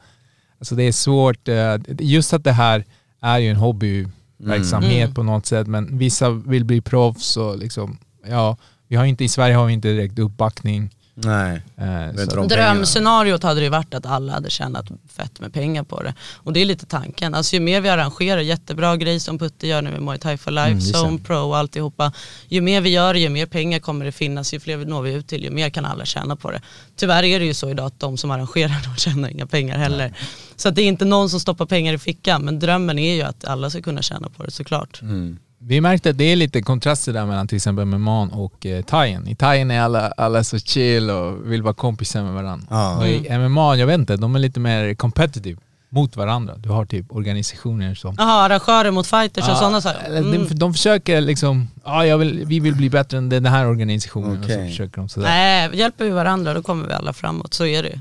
Alltså 0.59 0.75
det 0.75 0.83
är 0.83 0.91
svårt, 0.91 1.47
eh, 1.47 1.75
just 1.99 2.33
att 2.33 2.43
det 2.43 2.51
här 2.51 2.85
är 3.21 3.37
ju 3.39 3.49
en 3.49 3.55
hobbyverksamhet 3.55 5.03
Mm. 5.03 5.13
på 5.13 5.23
något 5.23 5.45
sätt 5.45 5.67
men 5.67 5.97
vissa 5.97 6.29
vill 6.29 6.65
bli 6.65 6.81
proffs 6.81 7.37
och 7.37 7.57
liksom, 7.57 7.97
ja, 8.29 8.57
vi 8.87 8.95
har 8.95 9.05
inte, 9.05 9.23
i 9.23 9.29
Sverige 9.29 9.55
har 9.55 9.65
vi 9.65 9.73
inte 9.73 9.87
direkt 9.87 10.19
uppbackning. 10.19 10.89
Nej. 11.23 11.61
Eh, 11.77 12.25
så, 12.25 12.43
Drömscenariot 12.45 13.43
hade 13.43 13.59
det 13.59 13.63
ju 13.63 13.69
varit 13.69 13.93
att 13.93 14.05
alla 14.05 14.33
hade 14.33 14.49
tjänat 14.49 14.85
fett 15.07 15.39
med 15.39 15.53
pengar 15.53 15.83
på 15.83 16.03
det. 16.03 16.13
Och 16.35 16.53
det 16.53 16.59
är 16.59 16.65
lite 16.65 16.85
tanken. 16.85 17.33
Alltså 17.35 17.55
ju 17.55 17.59
mer 17.59 17.81
vi 17.81 17.89
arrangerar, 17.89 18.41
jättebra 18.41 18.97
grej 18.97 19.19
som 19.19 19.39
Putte 19.39 19.67
gör 19.67 19.81
nu 19.81 19.91
med 19.91 20.01
Muay 20.01 20.17
Thai 20.17 20.37
for 20.37 20.51
Life, 20.51 20.69
Mm. 20.69 20.79
Zone 20.79 21.19
Pro 21.19 21.37
och 21.37 21.57
alltihopa. 21.57 22.11
Ju 22.47 22.61
mer 22.61 22.81
vi 22.81 22.89
gör 22.89 23.13
ju 23.13 23.29
mer 23.29 23.45
pengar 23.45 23.79
kommer 23.79 24.05
det 24.05 24.11
finnas, 24.11 24.53
ju 24.53 24.59
fler 24.59 24.77
når 24.77 25.01
vi 25.01 25.13
ut 25.13 25.27
till, 25.27 25.43
ju 25.43 25.49
mer 25.49 25.69
kan 25.69 25.85
alla 25.85 26.05
tjäna 26.05 26.35
på 26.35 26.51
det. 26.51 26.61
Tyvärr 26.95 27.23
är 27.23 27.39
det 27.39 27.45
ju 27.45 27.53
så 27.53 27.69
idag 27.69 27.85
att 27.85 27.99
de 27.99 28.17
som 28.17 28.31
arrangerar, 28.31 28.83
de 28.89 28.95
tjänar 28.95 29.29
inga 29.29 29.47
pengar 29.47 29.77
heller. 29.77 30.13
Så 30.55 30.69
att 30.69 30.75
det 30.75 30.81
är 30.81 30.87
inte 30.87 31.05
någon 31.05 31.29
som 31.29 31.39
stoppar 31.39 31.65
pengar 31.65 31.93
i 31.93 31.97
fickan, 31.97 32.41
men 32.41 32.59
drömmen 32.59 32.99
är 32.99 33.15
ju 33.15 33.21
att 33.21 33.45
alla 33.45 33.69
ska 33.69 33.81
kunna 33.81 34.01
tjäna 34.01 34.29
på 34.29 34.43
det 34.43 34.51
såklart. 34.51 35.01
Mm. 35.01 35.39
Vi 35.61 35.81
märkte 35.81 36.09
att 36.09 36.17
det 36.17 36.23
är 36.23 36.35
lite 36.35 36.61
kontraster 36.61 37.13
där 37.13 37.25
mellan 37.25 37.47
till 37.47 37.55
exempel 37.55 37.85
MMA 37.85 38.21
och 38.21 38.65
eh, 38.65 38.81
Thaien. 38.81 39.27
I 39.27 39.35
Thaien 39.35 39.71
är 39.71 39.81
alla, 39.81 40.11
alla 40.17 40.43
så 40.43 40.59
chill 40.59 41.09
och 41.09 41.51
vill 41.51 41.61
vara 41.61 41.73
kompisar 41.73 42.23
med 42.23 42.33
varandra. 42.33 42.67
Ja. 42.69 42.97
Och 42.97 43.07
i 43.07 43.37
MMA, 43.37 43.75
jag 43.75 43.87
vet 43.87 43.99
inte, 43.99 44.17
de 44.17 44.35
är 44.35 44.39
lite 44.39 44.59
mer 44.59 44.93
competitive 44.93 45.59
mot 45.89 46.15
varandra. 46.15 46.55
Du 46.57 46.69
har 46.69 46.85
typ 46.85 47.11
organisationer 47.11 47.95
som 47.95 48.15
Jaha, 48.17 48.45
arrangörer 48.45 48.91
mot 48.91 49.07
fighters 49.07 49.49
och 49.49 49.57
sådana 49.57 49.81
saker. 49.81 50.17
Mm. 50.17 50.47
de, 50.47 50.55
de 50.55 50.73
försöker 50.73 51.21
liksom, 51.21 51.67
ja, 51.85 52.05
jag 52.05 52.17
vill, 52.17 52.45
vi 52.45 52.59
vill 52.59 52.75
bli 52.75 52.89
bättre 52.89 53.17
än 53.17 53.29
den 53.29 53.45
här 53.45 53.67
organisationen 53.67 54.43
och 54.43 54.49
så 54.49 54.59
försöker 54.59 54.97
de 54.97 55.09
sådär. 55.09 55.27
Nej, 55.27 55.69
hjälper 55.73 56.05
vi 56.05 56.11
varandra 56.11 56.53
då 56.53 56.63
kommer 56.63 56.87
vi 56.87 56.93
alla 56.93 57.13
framåt, 57.13 57.53
så 57.53 57.65
är 57.65 57.83
det 57.83 57.89
ju. 57.89 57.99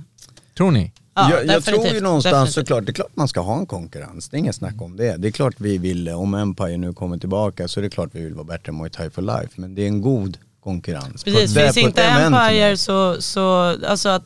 Tror 0.57 0.71
ni? 0.71 0.93
Ja, 1.19 1.31
jag, 1.31 1.47
jag 1.47 1.65
tror 1.65 1.87
ju 1.87 2.01
någonstans 2.01 2.35
definitivt. 2.35 2.55
såklart, 2.55 2.87
det 2.87 2.91
är 2.91 2.95
klart 2.95 3.11
man 3.17 3.29
ska 3.29 3.41
ha 3.41 3.59
en 3.59 3.67
konkurrens. 3.67 4.29
Det 4.29 4.37
är 4.37 4.39
inget 4.39 4.55
snack 4.57 4.75
om 4.83 4.97
det. 4.97 5.17
Det 5.17 5.29
är 5.29 5.33
klart 5.33 5.55
vi 5.59 5.79
vill, 5.79 6.09
om 6.09 6.35
Empire 6.35 6.77
nu 6.77 6.93
kommer 6.93 7.19
tillbaka 7.19 7.69
så 7.69 7.81
är 7.81 7.83
det 7.83 7.91
klart 7.91 8.09
vi 8.13 8.25
vill 8.25 8.35
vara 8.35 8.45
bättre 8.45 8.71
än 8.71 8.77
Muay 8.79 8.91
Thai 8.91 9.11
for 9.11 9.23
Life. 9.23 9.49
Men 9.55 9.75
det 9.75 9.83
är 9.83 9.87
en 9.87 10.01
god 10.03 10.39
konkurrens. 10.65 11.25
På 11.25 11.31
Precis, 11.31 11.57
ett- 11.57 11.63
finns 11.65 11.75
på 11.75 11.81
inte. 11.81 12.03
Empire 12.05 12.77
så, 12.77 13.23
så 13.23 13.77
alltså 13.87 14.09
att 14.09 14.23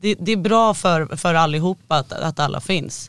det, 0.00 0.14
det 0.20 0.32
är 0.32 0.36
bra 0.36 0.74
för, 0.74 1.16
för 1.16 1.34
allihopa 1.34 1.96
att, 1.96 2.12
att 2.12 2.38
alla 2.40 2.60
finns. 2.60 3.08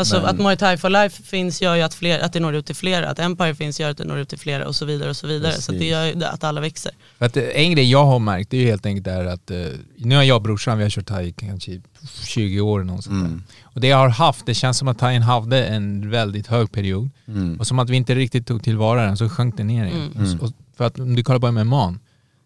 Mm. 0.00 0.14
Alltså 0.14 0.20
Men- 0.20 0.24
att 0.26 0.38
Muay 0.38 0.56
Thai 0.56 0.76
for 0.76 0.90
Life 0.90 1.22
finns 1.22 1.62
gör 1.62 1.74
ju 1.76 1.82
att, 1.82 1.94
fler, 1.94 2.18
att 2.18 2.32
det 2.32 2.40
når 2.40 2.54
ut 2.54 2.66
till 2.66 2.74
flera, 2.76 3.08
att 3.10 3.18
Empire 3.18 3.54
finns 3.54 3.80
gör 3.80 3.90
att 3.90 3.96
det 3.98 4.04
når 4.04 4.18
ut 4.18 4.28
till 4.28 4.38
flera 4.38 4.68
och 4.68 4.76
så 4.76 4.84
vidare 4.84 5.10
och 5.10 5.16
så 5.16 5.26
vidare. 5.26 5.52
Så 5.52 5.58
att 5.58 5.66
det 5.66 5.72
Precis. 5.78 5.90
gör 5.90 6.06
ju 6.06 6.24
att 6.24 6.44
alla 6.44 6.60
växer. 6.60 6.92
För 7.18 7.26
att 7.26 7.36
eh, 7.36 7.44
en 7.54 7.72
grej 7.72 7.90
jag 7.90 8.04
har 8.04 8.18
märkt 8.18 8.50
det 8.50 8.56
är 8.56 8.60
ju 8.60 8.66
helt 8.66 8.86
enkelt 8.86 9.04
där 9.04 9.24
att, 9.24 9.50
eh, 9.50 9.56
nu 9.96 10.16
har 10.16 10.22
jag 10.22 10.36
och 10.36 10.42
brorsan, 10.42 10.78
vi 10.78 10.82
har 10.84 10.90
kört 10.90 11.06
thai 11.06 11.26
i 11.26 11.32
kanske 11.32 11.80
20 12.26 12.60
år 12.60 12.84
sånt 13.02 13.06
där. 13.06 13.40
Och 13.62 13.80
det 13.80 13.86
jag 13.88 13.96
har 13.96 14.08
haft, 14.08 14.46
det 14.46 14.54
känns 14.54 14.78
som 14.78 14.88
att 14.88 14.98
thaien 14.98 15.22
hade 15.22 15.64
en 15.66 16.10
väldigt 16.10 16.46
hög 16.46 16.72
period. 16.72 17.10
Och 17.58 17.66
som 17.66 17.78
att 17.78 17.90
vi 17.90 17.96
inte 17.96 18.14
riktigt 18.14 18.46
tog 18.46 18.62
tillvara 18.64 19.04
den 19.06 19.16
så 19.16 19.28
sjönk 19.28 19.56
den 19.56 19.66
ner 19.66 19.84
igen. 19.86 20.12
Och, 20.16 20.22
s- 20.22 20.36
och 20.40 20.50
för 20.76 20.84
att 20.84 20.98
om 20.98 21.16
du 21.16 21.22
kollar 21.24 21.40
på 21.40 21.52
MMA, 21.52 21.94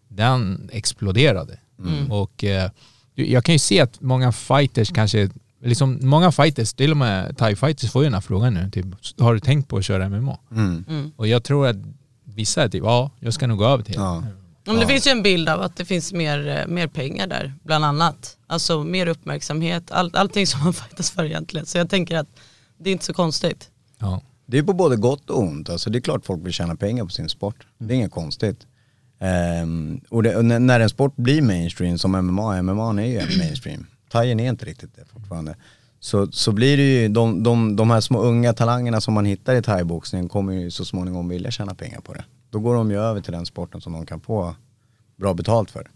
den 0.07 0.69
exploderade. 0.73 1.59
Och 2.09 2.43
eh, 2.43 2.69
jag 3.15 3.45
kan 3.45 3.55
ju 3.55 3.59
se 3.59 3.81
att 3.81 4.01
många 4.01 4.31
fighters 4.31 4.91
kanske, 4.93 5.29
liksom 5.65 5.99
många 6.01 6.31
fighters, 6.31 6.73
till 6.73 6.91
och 6.91 6.97
med 6.97 7.37
thai-fighters 7.37 7.91
får 7.91 8.03
ju 8.03 8.05
den 8.05 8.13
här 8.13 8.21
frågan 8.21 8.53
nu, 8.53 8.69
typ, 8.71 8.85
har 9.19 9.33
du 9.33 9.39
tänkt 9.39 9.69
på 9.69 9.77
att 9.77 9.85
köra 9.85 10.09
MMA? 10.09 10.37
Mm. 10.51 11.11
Och 11.15 11.27
jag 11.27 11.43
tror 11.43 11.67
att 11.67 11.77
vissa 12.23 12.63
är 12.63 12.69
typ, 12.69 12.83
ja, 12.83 13.11
jag 13.19 13.33
ska 13.33 13.47
nog 13.47 13.57
gå 13.57 13.65
över 13.65 13.83
till 13.83 13.95
Ja. 13.95 14.23
Men 14.67 14.79
det 14.79 14.87
finns 14.87 15.07
ju 15.07 15.11
en 15.11 15.23
bild 15.23 15.49
av 15.49 15.61
att 15.61 15.77
det 15.77 15.85
finns 15.85 16.13
mer, 16.13 16.47
eh, 16.47 16.67
mer 16.67 16.87
pengar 16.87 17.27
där, 17.27 17.53
bland 17.63 17.85
annat. 17.85 18.37
Alltså 18.47 18.83
mer 18.83 19.07
uppmärksamhet, 19.07 19.91
all, 19.91 20.11
allting 20.13 20.47
som 20.47 20.59
man 20.63 20.73
fightas 20.73 21.11
för 21.11 21.25
egentligen. 21.25 21.65
Så 21.65 21.77
jag 21.77 21.89
tänker 21.89 22.17
att 22.17 22.27
det 22.77 22.89
är 22.89 22.91
inte 22.91 23.05
så 23.05 23.13
konstigt. 23.13 23.69
Ja. 23.99 24.21
Det 24.45 24.57
är 24.57 24.63
på 24.63 24.73
både 24.73 24.95
gott 24.95 25.29
och 25.29 25.39
ont. 25.39 25.69
Alltså 25.69 25.89
det 25.89 25.97
är 25.97 26.01
klart 26.01 26.25
folk 26.25 26.45
vill 26.45 26.53
tjäna 26.53 26.75
pengar 26.75 27.03
på 27.03 27.09
sin 27.09 27.29
sport. 27.29 27.67
Det 27.77 27.93
är 27.93 27.95
inget 27.95 28.11
konstigt. 28.11 28.67
Ehm, 29.19 30.01
och, 30.09 30.23
det, 30.23 30.35
och 30.35 30.45
när 30.45 30.79
en 30.79 30.89
sport 30.89 31.15
blir 31.15 31.41
mainstream 31.41 31.97
som 31.97 32.11
MMA, 32.11 32.61
MMA 32.61 33.01
är 33.01 33.05
ju 33.05 33.37
mainstream. 33.37 33.85
Thaien 34.15 34.39
är 34.39 34.49
inte 34.49 34.65
riktigt 34.65 34.95
det 34.95 35.05
fortfarande. 35.13 35.55
Så, 35.99 36.31
så 36.31 36.51
blir 36.51 36.77
det 36.77 36.83
ju, 36.83 37.07
de, 37.07 37.43
de, 37.43 37.75
de 37.75 37.91
här 37.91 38.01
små 38.01 38.21
unga 38.21 38.53
talangerna 38.53 39.01
som 39.01 39.13
man 39.13 39.25
hittar 39.25 39.55
i 39.55 39.61
thaiboxningen 39.61 40.29
kommer 40.29 40.53
ju 40.53 40.71
så 40.71 40.85
småningom 40.85 41.29
vilja 41.29 41.51
tjäna 41.51 41.75
pengar 41.75 42.01
på 42.01 42.13
det. 42.13 42.23
Då 42.51 42.59
går 42.59 42.75
de 42.75 42.91
ju 42.91 42.99
över 42.99 43.21
till 43.21 43.33
den 43.33 43.45
sporten 43.45 43.81
som 43.81 43.93
de 43.93 44.05
kan 44.05 44.19
få 44.19 44.55
bra 45.15 45.33
betalt 45.33 45.71
för. 45.71 45.87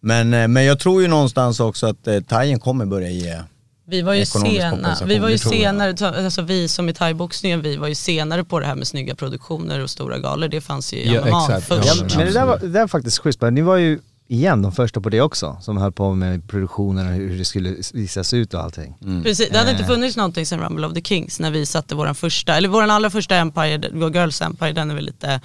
Men, 0.00 0.34
eh, 0.34 0.48
men 0.48 0.64
jag 0.64 0.78
tror 0.78 1.02
ju 1.02 1.08
någonstans 1.08 1.60
också 1.60 1.86
att 1.86 2.06
eh, 2.06 2.20
thaien 2.20 2.60
kommer 2.60 2.86
börja 2.86 3.10
ge 3.10 3.42
Vi 3.86 4.02
var 4.02 4.14
ju 4.14 4.24
sena, 4.24 4.96
vi 5.06 5.18
var 5.18 5.28
ju 5.28 5.38
senare, 5.38 6.08
alltså 6.24 6.42
vi 6.42 6.68
som 6.68 6.88
i 6.88 6.94
thaiboxningen, 6.94 7.62
vi 7.62 7.76
var 7.76 7.88
ju 7.88 7.94
senare 7.94 8.44
på 8.44 8.60
det 8.60 8.66
här 8.66 8.74
med 8.74 8.86
snygga 8.86 9.14
produktioner 9.14 9.80
och 9.80 9.90
stora 9.90 10.18
galor. 10.18 10.48
Det 10.48 10.60
fanns 10.60 10.92
ju 10.92 10.96
i 10.96 11.14
Ja, 11.14 11.20
MMA 11.20 11.44
exakt. 11.44 11.66
först. 11.66 11.86
Ja, 11.86 12.16
men 12.16 12.26
det 12.26 12.32
där, 12.32 12.46
var, 12.46 12.58
det 12.58 12.68
där 12.68 12.80
var 12.80 12.88
faktiskt 12.88 13.18
schysst, 13.18 13.40
ni 13.40 13.60
var 13.60 13.76
ju 13.76 14.00
igen 14.30 14.62
de 14.62 14.72
första 14.72 15.00
på 15.00 15.08
det 15.08 15.20
också, 15.20 15.56
som 15.60 15.76
höll 15.76 15.92
på 15.92 16.14
med 16.14 16.48
produktionen 16.48 17.06
och 17.06 17.12
hur 17.12 17.38
det 17.38 17.44
skulle 17.44 17.76
visas 17.94 18.34
ut 18.34 18.54
och 18.54 18.60
allting. 18.62 18.94
Precis, 19.22 19.48
det 19.50 19.58
hade 19.58 19.70
inte 19.70 19.82
Eh. 19.82 19.88
funnits 19.88 20.16
någonting 20.16 20.46
sen 20.46 20.60
Rumble 20.60 20.86
of 20.86 20.94
the 20.94 21.00
Kings 21.02 21.40
när 21.40 21.50
vi 21.50 21.66
satte 21.66 21.94
våran 21.94 22.14
första, 22.14 22.56
eller 22.56 22.68
våran 22.68 22.90
allra 22.90 23.10
första 23.10 23.36
Empire, 23.36 23.90
vår 23.92 24.14
Girls 24.16 24.42
Empire, 24.42 24.72
den 24.72 24.90
är 24.90 24.94
väl 24.94 25.04
lite, 25.04 25.40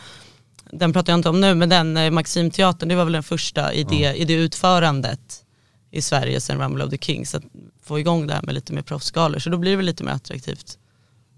den 0.72 0.94
pratar 0.94 1.14
jag 1.14 1.18
inte 1.18 1.30
om 1.30 1.42
nu, 1.42 1.56
men 1.56 1.70
den 1.70 1.98
eh, 1.98 2.12
Maximteatern, 2.12 2.90
det 2.90 2.96
var 2.96 3.04
väl 3.04 3.14
den 3.14 3.24
första 3.24 3.74
i 3.74 3.84
det, 3.84 4.14
i 4.16 4.26
det 4.26 4.34
utförandet 4.34 5.20
i 5.92 6.02
Sverige 6.02 6.42
sen 6.42 6.60
Rumble 6.60 6.84
of 6.84 6.90
the 6.90 6.98
Kings, 6.98 7.36
att 7.36 7.44
få 7.84 8.00
igång 8.00 8.28
det 8.28 8.34
här 8.34 8.42
med 8.42 8.56
lite 8.56 8.74
mer 8.74 8.82
proffsgalor. 8.82 9.40
Så 9.40 9.50
då 9.50 9.58
blir 9.58 9.78
det 9.78 9.84
lite 9.84 10.04
mer 10.04 10.12
attraktivt 10.12 10.78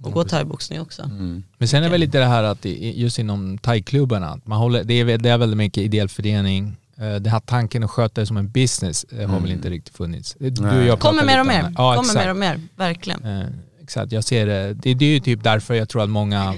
att 0.06 0.14
gå 0.14 0.24
thaiboxning 0.24 0.82
också. 0.82 1.02
Mm. 1.04 1.44
Men 1.58 1.68
sen 1.68 1.80
är 1.80 1.84
det 1.84 1.90
väl 1.92 2.00
lite 2.00 2.20
det 2.20 2.26
här 2.26 2.44
att 2.44 2.66
just 2.66 3.20
inom 3.20 3.58
thaiklubbarna, 3.58 4.40
man 4.46 4.58
håller, 4.58 4.84
det, 4.84 4.94
är, 4.94 5.04
väl- 5.04 5.22
det 5.22 5.30
är 5.30 5.38
väldigt 5.38 5.58
mycket 5.58 5.84
ideell 5.84 6.10
förening. 6.10 6.78
Eh, 7.00 7.16
Den 7.16 7.26
här 7.32 7.40
tanken 7.40 7.84
att 7.84 7.90
sköta 7.92 8.22
det 8.22 8.28
som 8.28 8.38
en 8.38 8.50
business 8.52 9.04
eh, 9.04 9.30
har 9.30 9.40
väl 9.40 9.52
inte 9.52 9.70
riktigt 9.70 9.96
funnits. 9.96 10.36
Det- 10.40 10.50
Du 10.50 10.80
och 10.80 10.86
jag 10.86 11.00
Kommer 11.00 11.26
mer 11.26 11.40
och 11.40 11.46
mer. 11.46 11.74
Ja, 11.78 11.96
kommer 11.96 12.00
exakt. 12.00 12.16
mer 12.26 12.30
och 12.30 12.36
mer, 12.38 12.62
verkligen. 12.76 13.24
Eh, 13.26 13.48
exakt, 13.82 14.12
jag 14.12 14.24
ser 14.24 14.46
det. 14.46 14.74
det. 14.74 14.94
Det 14.94 15.06
är 15.06 15.10
ju 15.14 15.20
typ 15.20 15.44
därför 15.44 15.74
jag 15.74 15.90
tror 15.90 16.04
att 16.04 16.10
många 16.10 16.56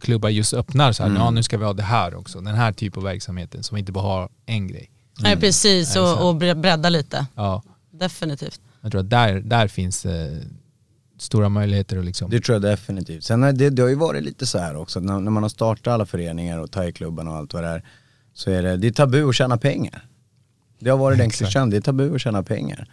klubbar 0.00 0.28
just 0.28 0.54
öppnar 0.54 0.92
så 0.92 1.02
här, 1.02 1.14
ja 1.14 1.30
nu 1.30 1.42
ska 1.42 1.58
vi 1.58 1.64
ha 1.64 1.72
det 1.72 1.82
här 1.82 2.14
också. 2.14 2.40
Den 2.40 2.54
här 2.54 2.72
typen 2.72 2.98
av 3.00 3.04
verksamheten 3.04 3.62
som 3.62 3.76
inte 3.76 3.92
bara 3.92 4.04
har 4.04 4.28
en 4.46 4.68
grej. 4.68 4.90
Nej 5.20 5.36
precis, 5.36 5.96
och, 5.96 6.28
och 6.28 6.34
bre- 6.34 6.60
bredda 6.60 6.88
lite. 6.88 7.26
Ja, 7.34 7.62
Definitivt. 7.90 8.60
jag 8.80 8.90
tror 8.92 9.00
att 9.00 9.10
där, 9.10 9.40
där 9.40 9.68
finns 9.68 10.06
eh, 10.06 10.38
stora 11.18 11.48
möjligheter 11.48 11.98
att 11.98 12.04
liksom... 12.04 12.30
Det 12.30 12.40
tror 12.40 12.54
jag 12.54 12.62
definitivt. 12.62 13.24
Sen 13.24 13.42
har 13.42 13.52
det, 13.52 13.70
det 13.70 13.82
har 13.82 13.88
ju 13.88 13.94
varit 13.94 14.22
lite 14.22 14.46
så 14.46 14.58
här 14.58 14.76
också, 14.76 15.00
när, 15.00 15.20
när 15.20 15.30
man 15.30 15.42
har 15.42 15.50
startat 15.50 15.86
alla 15.94 16.06
föreningar 16.06 16.58
och 16.58 16.70
thaiklubbarna 16.70 17.30
och 17.30 17.36
allt 17.36 17.54
vad 17.54 17.62
det 17.62 17.68
är, 17.68 17.82
så 18.34 18.50
är 18.50 18.62
det, 18.62 18.76
det 18.76 18.86
är 18.86 18.92
tabu 18.92 19.28
att 19.28 19.34
tjäna 19.34 19.56
pengar. 19.56 20.06
Det 20.78 20.90
har 20.90 20.98
varit 20.98 21.18
den 21.18 21.30
klyschan, 21.30 21.70
det 21.70 21.76
är 21.76 21.80
tabu 21.80 22.14
att 22.14 22.20
tjäna 22.20 22.42
pengar. 22.42 22.88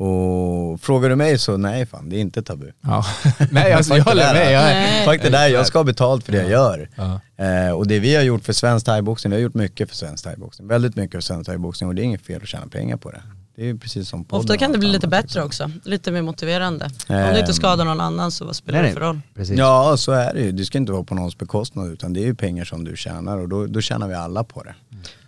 Och 0.00 0.80
frågar 0.80 1.08
du 1.08 1.16
mig 1.16 1.38
så 1.38 1.56
nej 1.56 1.86
fan, 1.86 2.08
det 2.08 2.16
är 2.16 2.20
inte 2.20 2.42
tabu. 2.42 2.72
Ja. 2.80 3.04
Nej 3.50 3.72
alltså, 3.72 3.96
jag 3.96 4.04
håller 4.04 4.34
med. 4.34 4.52
Jag. 4.52 5.04
Fuck 5.04 5.22
det 5.22 5.30
där, 5.30 5.48
jag 5.48 5.66
ska 5.66 5.78
ha 5.78 5.84
betalt 5.84 6.24
för 6.24 6.32
det 6.32 6.38
jag 6.38 6.50
gör. 6.50 6.88
Ja. 6.96 7.20
Eh, 7.44 7.70
och 7.70 7.86
det 7.86 7.98
vi 7.98 8.14
har 8.14 8.22
gjort 8.22 8.44
för 8.44 8.52
svensk 8.52 8.86
thaiboxning, 8.86 9.30
vi 9.30 9.36
har 9.36 9.42
gjort 9.42 9.54
mycket 9.54 9.88
för 9.88 9.96
svensk 9.96 10.24
thaiboxning. 10.24 10.68
Väldigt 10.68 10.96
mycket 10.96 11.12
för 11.12 11.20
svensk 11.20 11.50
thaiboxning 11.50 11.88
och 11.88 11.94
det 11.94 12.02
är 12.02 12.04
inget 12.04 12.26
fel 12.26 12.42
att 12.42 12.48
tjäna 12.48 12.66
pengar 12.66 12.96
på 12.96 13.10
det. 13.10 13.22
Det 13.58 13.64
är 13.64 13.66
ju 13.66 13.78
precis 13.78 14.08
som 14.08 14.24
podden 14.24 14.40
Ofta 14.40 14.56
kan 14.56 14.72
det 14.72 14.78
bli 14.78 14.88
lite 14.88 15.06
annat, 15.06 15.10
bättre 15.10 15.44
liksom. 15.44 15.72
också, 15.72 15.88
lite 15.90 16.10
mer 16.12 16.22
motiverande. 16.22 16.90
Om 17.08 17.14
Ehm. 17.14 17.36
inte 17.36 17.52
skadar 17.54 17.84
någon 17.84 18.00
annan 18.00 18.30
så 18.32 18.44
vad 18.44 18.56
spelar 18.56 18.82
det 18.82 18.92
för 18.92 19.00
roll? 19.00 19.20
Precis. 19.34 19.58
Ja, 19.58 19.96
så 19.96 20.12
är 20.12 20.34
det 20.34 20.40
ju. 20.40 20.52
Det 20.52 20.64
ska 20.64 20.78
inte 20.78 20.92
vara 20.92 21.02
på 21.04 21.14
någons 21.14 21.38
bekostnad 21.38 21.92
utan 21.92 22.12
det 22.12 22.20
är 22.20 22.24
ju 22.24 22.34
pengar 22.34 22.64
som 22.64 22.84
du 22.84 22.96
tjänar 22.96 23.38
och 23.38 23.48
då, 23.48 23.66
då 23.66 23.80
tjänar 23.80 24.08
vi 24.08 24.14
alla 24.14 24.44
på 24.44 24.62
det. 24.62 24.74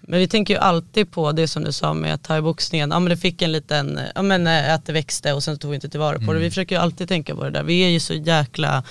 Men 0.00 0.18
vi 0.18 0.28
tänker 0.28 0.54
ju 0.54 0.60
alltid 0.60 1.10
på 1.10 1.32
det 1.32 1.48
som 1.48 1.64
du 1.64 1.72
sa 1.72 1.94
med 1.94 2.22
thaiboxningen, 2.22 2.90
ja 2.90 3.00
men 3.00 3.10
det 3.10 3.16
fick 3.16 3.42
en 3.42 3.52
liten, 3.52 4.00
ja 4.14 4.22
men 4.22 4.46
eh, 4.46 4.74
att 4.74 4.86
det 4.86 4.92
växte 4.92 5.32
och 5.32 5.42
sen 5.44 5.58
tog 5.58 5.70
vi 5.70 5.74
inte 5.74 5.88
tillvara 5.88 6.18
på 6.18 6.32
det. 6.32 6.38
Vi 6.38 6.50
försöker 6.50 6.76
ju 6.76 6.82
alltid 6.82 7.08
tänka 7.08 7.34
på 7.34 7.44
det 7.44 7.50
där. 7.50 7.62
Vi 7.62 7.80
är 7.84 7.88
ju 7.88 8.00
så 8.00 8.14
jäkla 8.14 8.82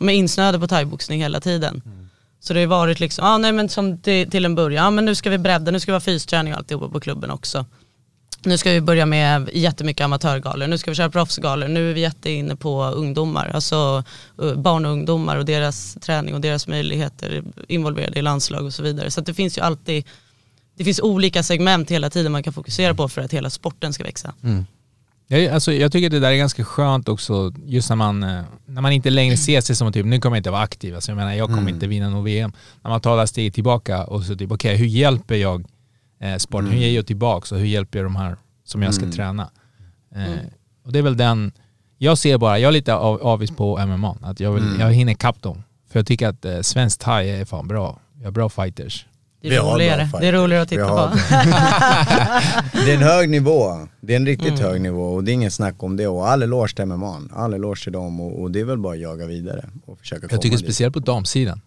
med 0.00 0.14
insnöade 0.14 0.58
på 0.58 0.66
thaiboxning 0.66 1.20
hela 1.22 1.40
tiden. 1.40 1.82
Så 2.40 2.54
det 2.54 2.60
har 2.60 2.66
varit 2.66 3.00
liksom, 3.00 3.26
ja 3.26 3.38
nej 3.38 3.52
men 3.52 3.68
som 3.68 3.98
till, 3.98 4.30
till 4.30 4.44
en 4.44 4.54
början, 4.54 4.84
ja 4.84 4.90
men 4.90 5.04
nu 5.04 5.14
ska 5.14 5.30
vi 5.30 5.38
bredda, 5.38 5.70
nu 5.70 5.80
ska 5.80 5.92
vi 5.92 5.96
ha 5.96 6.00
fysträning 6.00 6.52
och 6.52 6.58
alltihopa 6.58 6.88
på 6.88 7.00
klubben 7.00 7.30
också. 7.30 7.64
Nu 8.46 8.58
ska 8.58 8.70
vi 8.70 8.80
börja 8.80 9.06
med 9.06 9.50
jättemycket 9.52 10.04
amatörgalor, 10.04 10.66
nu 10.66 10.78
ska 10.78 10.90
vi 10.90 10.94
köra 10.94 11.10
proffsgalor, 11.10 11.68
nu 11.68 11.90
är 11.90 11.94
vi 11.94 12.00
jätteinne 12.00 12.56
på 12.56 12.84
ungdomar, 12.84 13.50
alltså 13.54 14.04
eh, 14.42 14.54
barn 14.54 14.84
och 14.84 14.92
ungdomar 14.92 15.36
och 15.36 15.44
deras 15.44 15.94
träning 16.00 16.34
och 16.34 16.40
deras 16.40 16.68
möjligheter 16.68 17.42
involverade 17.68 18.18
i 18.18 18.22
landslag 18.22 18.64
och 18.64 18.72
så 18.72 18.82
vidare. 18.82 19.10
Så 19.10 19.20
att 19.20 19.26
det 19.26 19.34
finns 19.34 19.58
ju 19.58 19.62
alltid, 19.62 20.04
det 20.76 20.84
finns 20.84 21.00
olika 21.00 21.42
segment 21.42 21.90
hela 21.90 22.10
tiden 22.10 22.32
man 22.32 22.42
kan 22.42 22.52
fokusera 22.52 22.94
på 22.94 23.08
för 23.08 23.22
att 23.22 23.32
hela 23.32 23.50
sporten 23.50 23.92
ska 23.92 24.04
växa. 24.04 24.34
Jag, 25.26 25.46
alltså, 25.46 25.72
jag 25.72 25.92
tycker 25.92 26.10
det 26.10 26.20
där 26.20 26.30
är 26.30 26.36
ganska 26.36 26.64
skönt 26.64 27.08
också, 27.08 27.52
just 27.64 27.88
när 27.88 27.96
man, 27.96 28.22
eh, 28.22 28.42
när 28.66 28.82
man 28.82 28.92
inte 28.92 29.10
längre 29.10 29.36
ser 29.36 29.60
sig 29.60 29.76
som 29.76 29.92
typ, 29.92 30.06
nu 30.06 30.20
kommer 30.20 30.36
jag 30.36 30.40
inte 30.40 30.50
vara 30.50 30.62
aktiv, 30.62 30.94
alltså, 30.94 31.10
jag 31.10 31.16
menar 31.16 31.34
jag 31.34 31.48
kommer 31.48 31.70
inte 31.70 31.86
vinna 31.86 32.10
något 32.10 32.26
VM. 32.26 32.52
När 32.82 32.90
man 32.90 33.00
tar 33.00 33.16
det 33.16 33.26
steget 33.26 33.54
tillbaka 33.54 34.04
och 34.04 34.22
så 34.22 34.36
typ, 34.36 34.52
okej 34.52 34.76
hur 34.76 34.86
hjälper 34.86 35.34
jag 35.34 35.64
eh, 36.20 36.36
sporten, 36.36 36.70
hur 36.70 36.78
ger 36.78 36.94
jag 36.96 37.06
tillbaka 37.06 37.54
och 37.54 37.60
hur 37.60 37.66
hjälper 37.68 37.98
jag 37.98 38.06
de 38.06 38.16
här 38.16 38.36
som 38.64 38.82
jag 38.82 38.94
ska 38.94 39.10
träna? 39.12 39.50
Eh, 40.14 40.22
och 40.84 40.92
det 40.92 40.98
är 40.98 41.02
väl 41.02 41.16
den, 41.16 41.52
jag 41.98 42.18
ser 42.18 42.38
bara, 42.38 42.58
jag 42.58 42.68
är 42.68 42.72
lite 42.72 42.94
av, 42.94 43.22
avis 43.26 43.50
på 43.50 43.86
MMA, 43.86 44.16
att 44.22 44.40
jag, 44.40 44.52
vill, 44.52 44.76
jag 44.80 44.92
hinner 44.92 45.12
ikapp 45.12 45.42
dem. 45.42 45.62
För 45.90 45.98
jag 45.98 46.06
tycker 46.06 46.28
att 46.28 46.44
eh, 46.44 46.60
svensk 46.60 46.98
thai 47.00 47.30
är 47.30 47.44
fan 47.44 47.68
bra, 47.68 48.00
vi 48.18 48.24
har 48.24 48.32
bra 48.32 48.48
fighters. 48.48 49.06
Det 49.40 49.56
är 49.56 49.60
roligare, 49.62 50.08
det 50.20 50.26
är 50.26 50.32
roligare 50.32 50.62
att 50.62 50.68
titta 50.68 50.86
på. 50.88 51.16
Det 52.84 52.90
är 52.90 52.94
en 52.94 53.02
hög 53.02 53.28
nivå. 53.30 53.86
Det 54.00 54.12
är 54.12 54.16
en 54.16 54.26
riktigt 54.26 54.48
Mm. 54.48 54.62
hög 54.62 54.80
nivå 54.80 55.02
och 55.14 55.24
det 55.24 55.30
är 55.30 55.32
ingen 55.32 55.50
snack 55.50 55.82
om 55.82 55.96
det. 55.96 56.06
Och 56.06 56.28
all 56.28 56.42
eloge 56.42 56.74
till 56.76 56.84
MMA, 56.86 57.20
all 57.32 57.54
eloge 57.54 57.82
till 57.84 57.92
dem 57.92 58.20
och, 58.20 58.42
och 58.42 58.50
det 58.50 58.60
är 58.60 58.64
väl 58.64 58.78
bara 58.78 58.94
att 58.94 59.00
jaga 59.00 59.26
vidare 59.26 59.64
och 59.86 59.98
försöka 59.98 60.20
komma 60.20 60.28
Jag 60.32 60.42
tycker 60.42 60.56
dit. 60.56 60.66
speciellt 60.66 60.94
på 60.94 61.00
damsidan. 61.00 61.60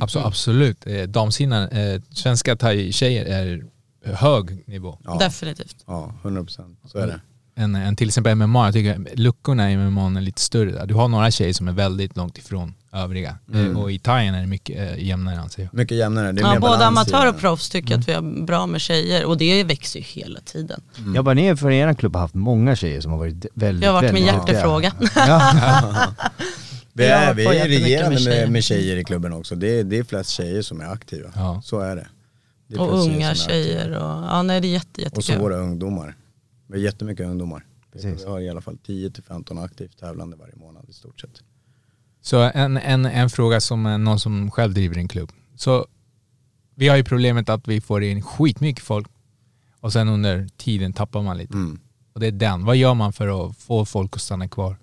Absolut, 0.00 0.26
absolut. 0.26 0.86
Eh, 0.86 1.02
damsidan, 1.02 1.68
eh, 1.68 2.00
svenska 2.10 2.56
thai-tjejer 2.56 3.24
är 3.24 3.64
hög 4.04 4.64
nivå. 4.66 4.98
Ja. 5.04 5.16
Definitivt. 5.18 5.76
Ja, 5.86 6.12
100% 6.22 6.76
så 6.86 6.98
är 6.98 7.06
det. 7.06 7.20
än, 7.56 7.74
än 7.74 7.96
till 7.96 8.08
exempel 8.08 8.34
MMA. 8.34 8.64
Jag 8.64 8.74
tycker 8.74 9.08
luckorna 9.16 9.72
i 9.72 9.76
MMA 9.76 10.06
är 10.06 10.20
lite 10.20 10.40
större 10.40 10.70
där. 10.72 10.86
Du 10.86 10.94
har 10.94 11.08
några 11.08 11.30
tjejer 11.30 11.52
som 11.52 11.68
är 11.68 11.72
väldigt 11.72 12.16
långt 12.16 12.38
ifrån 12.38 12.74
övriga. 12.92 13.38
Eh, 13.54 13.78
Och 13.78 13.92
i 13.92 13.98
thaien 13.98 14.34
är 14.34 14.40
det 14.40 14.46
mycket 14.46 14.76
eh, 14.98 15.04
jämnare 15.04 15.40
anser 15.40 15.62
jag. 15.62 15.74
Mycket 15.74 15.96
jämnare, 15.98 16.32
det 16.32 16.40
är 16.40 16.44
Ja, 16.44 16.52
mer 16.52 16.60
både 16.60 16.86
amatör 16.86 17.28
och 17.28 17.38
proffs 17.38 17.68
tycker 17.68 17.90
jag 17.90 18.00
att 18.00 18.08
vi 18.08 18.12
har 18.12 18.44
bra 18.46 18.66
med 18.66 18.80
tjejer 18.80 19.24
och 19.24 19.36
det 19.38 19.64
växer 19.64 19.98
ju 19.98 20.04
hela 20.04 20.40
tiden. 20.40 20.80
Jag 21.14 21.24
bara, 21.24 21.34
ni 21.34 21.56
för 21.56 21.70
er 21.70 21.94
klubb 21.94 22.14
har 22.14 22.20
haft 22.20 22.34
många 22.34 22.76
tjejer 22.76 23.00
som 23.00 23.12
har 23.12 23.18
varit 23.18 23.46
väldigt, 23.54 23.80
Det 23.80 23.86
har 23.86 23.94
varit 24.02 24.12
min 24.12 24.24
hjärtefråga. 24.24 24.92
Vi 26.92 27.06
Jag 27.08 27.22
är, 27.22 27.34
vi 27.34 27.46
är 27.46 27.52
jättemycket 27.52 27.84
regerande 27.84 28.10
med 28.10 28.20
tjejer. 28.22 28.40
med, 28.42 28.52
med 28.52 28.64
tjejer 28.64 28.96
i 28.96 29.04
klubben 29.04 29.32
också. 29.32 29.54
Det 29.54 29.78
är, 29.80 29.84
det 29.84 29.98
är 29.98 30.04
flest 30.04 30.30
tjejer 30.30 30.62
som 30.62 30.80
är 30.80 30.84
aktiva. 30.92 31.28
Ja. 31.34 31.62
Så 31.64 31.80
är 31.80 31.96
det. 31.96 32.06
Och 32.78 32.98
unga 33.04 33.30
aktiva. 33.30 33.34
tjejer 33.34 33.90
och 33.90 34.24
ja 34.24 34.42
nej 34.42 34.60
det 34.60 34.68
är 34.68 34.72
jätte, 34.72 35.02
Och 35.02 35.24
så 35.24 35.32
jättekul. 35.32 35.42
våra 35.42 35.56
ungdomar. 35.56 36.16
Vi 36.66 36.78
har 36.78 36.84
jättemycket 36.84 37.26
ungdomar. 37.26 37.66
Precis. 37.92 38.24
Vi 38.24 38.28
har 38.30 38.40
i 38.40 38.48
alla 38.48 38.60
fall 38.60 38.78
10-15 38.86 39.64
aktivt 39.64 39.98
tävlande 39.98 40.36
varje 40.36 40.54
månad 40.56 40.84
i 40.88 40.92
stort 40.92 41.20
sett. 41.20 41.42
Så 42.20 42.50
en, 42.54 42.76
en, 42.76 43.06
en 43.06 43.30
fråga 43.30 43.60
som 43.60 43.86
eh, 43.86 43.98
någon 43.98 44.20
som 44.20 44.50
själv 44.50 44.74
driver 44.74 44.96
en 44.98 45.08
klubb. 45.08 45.32
Så 45.56 45.86
vi 46.74 46.88
har 46.88 46.96
ju 46.96 47.04
problemet 47.04 47.48
att 47.48 47.68
vi 47.68 47.80
får 47.80 48.02
in 48.02 48.22
skitmycket 48.22 48.84
folk 48.84 49.06
och 49.80 49.92
sen 49.92 50.08
under 50.08 50.48
tiden 50.56 50.92
tappar 50.92 51.22
man 51.22 51.36
lite. 51.38 51.54
Mm. 51.54 51.80
Och 52.12 52.20
det 52.20 52.26
är 52.26 52.32
den. 52.32 52.64
Vad 52.64 52.76
gör 52.76 52.94
man 52.94 53.12
för 53.12 53.48
att 53.48 53.56
få 53.56 53.84
folk 53.84 54.16
att 54.16 54.22
stanna 54.22 54.48
kvar? 54.48 54.76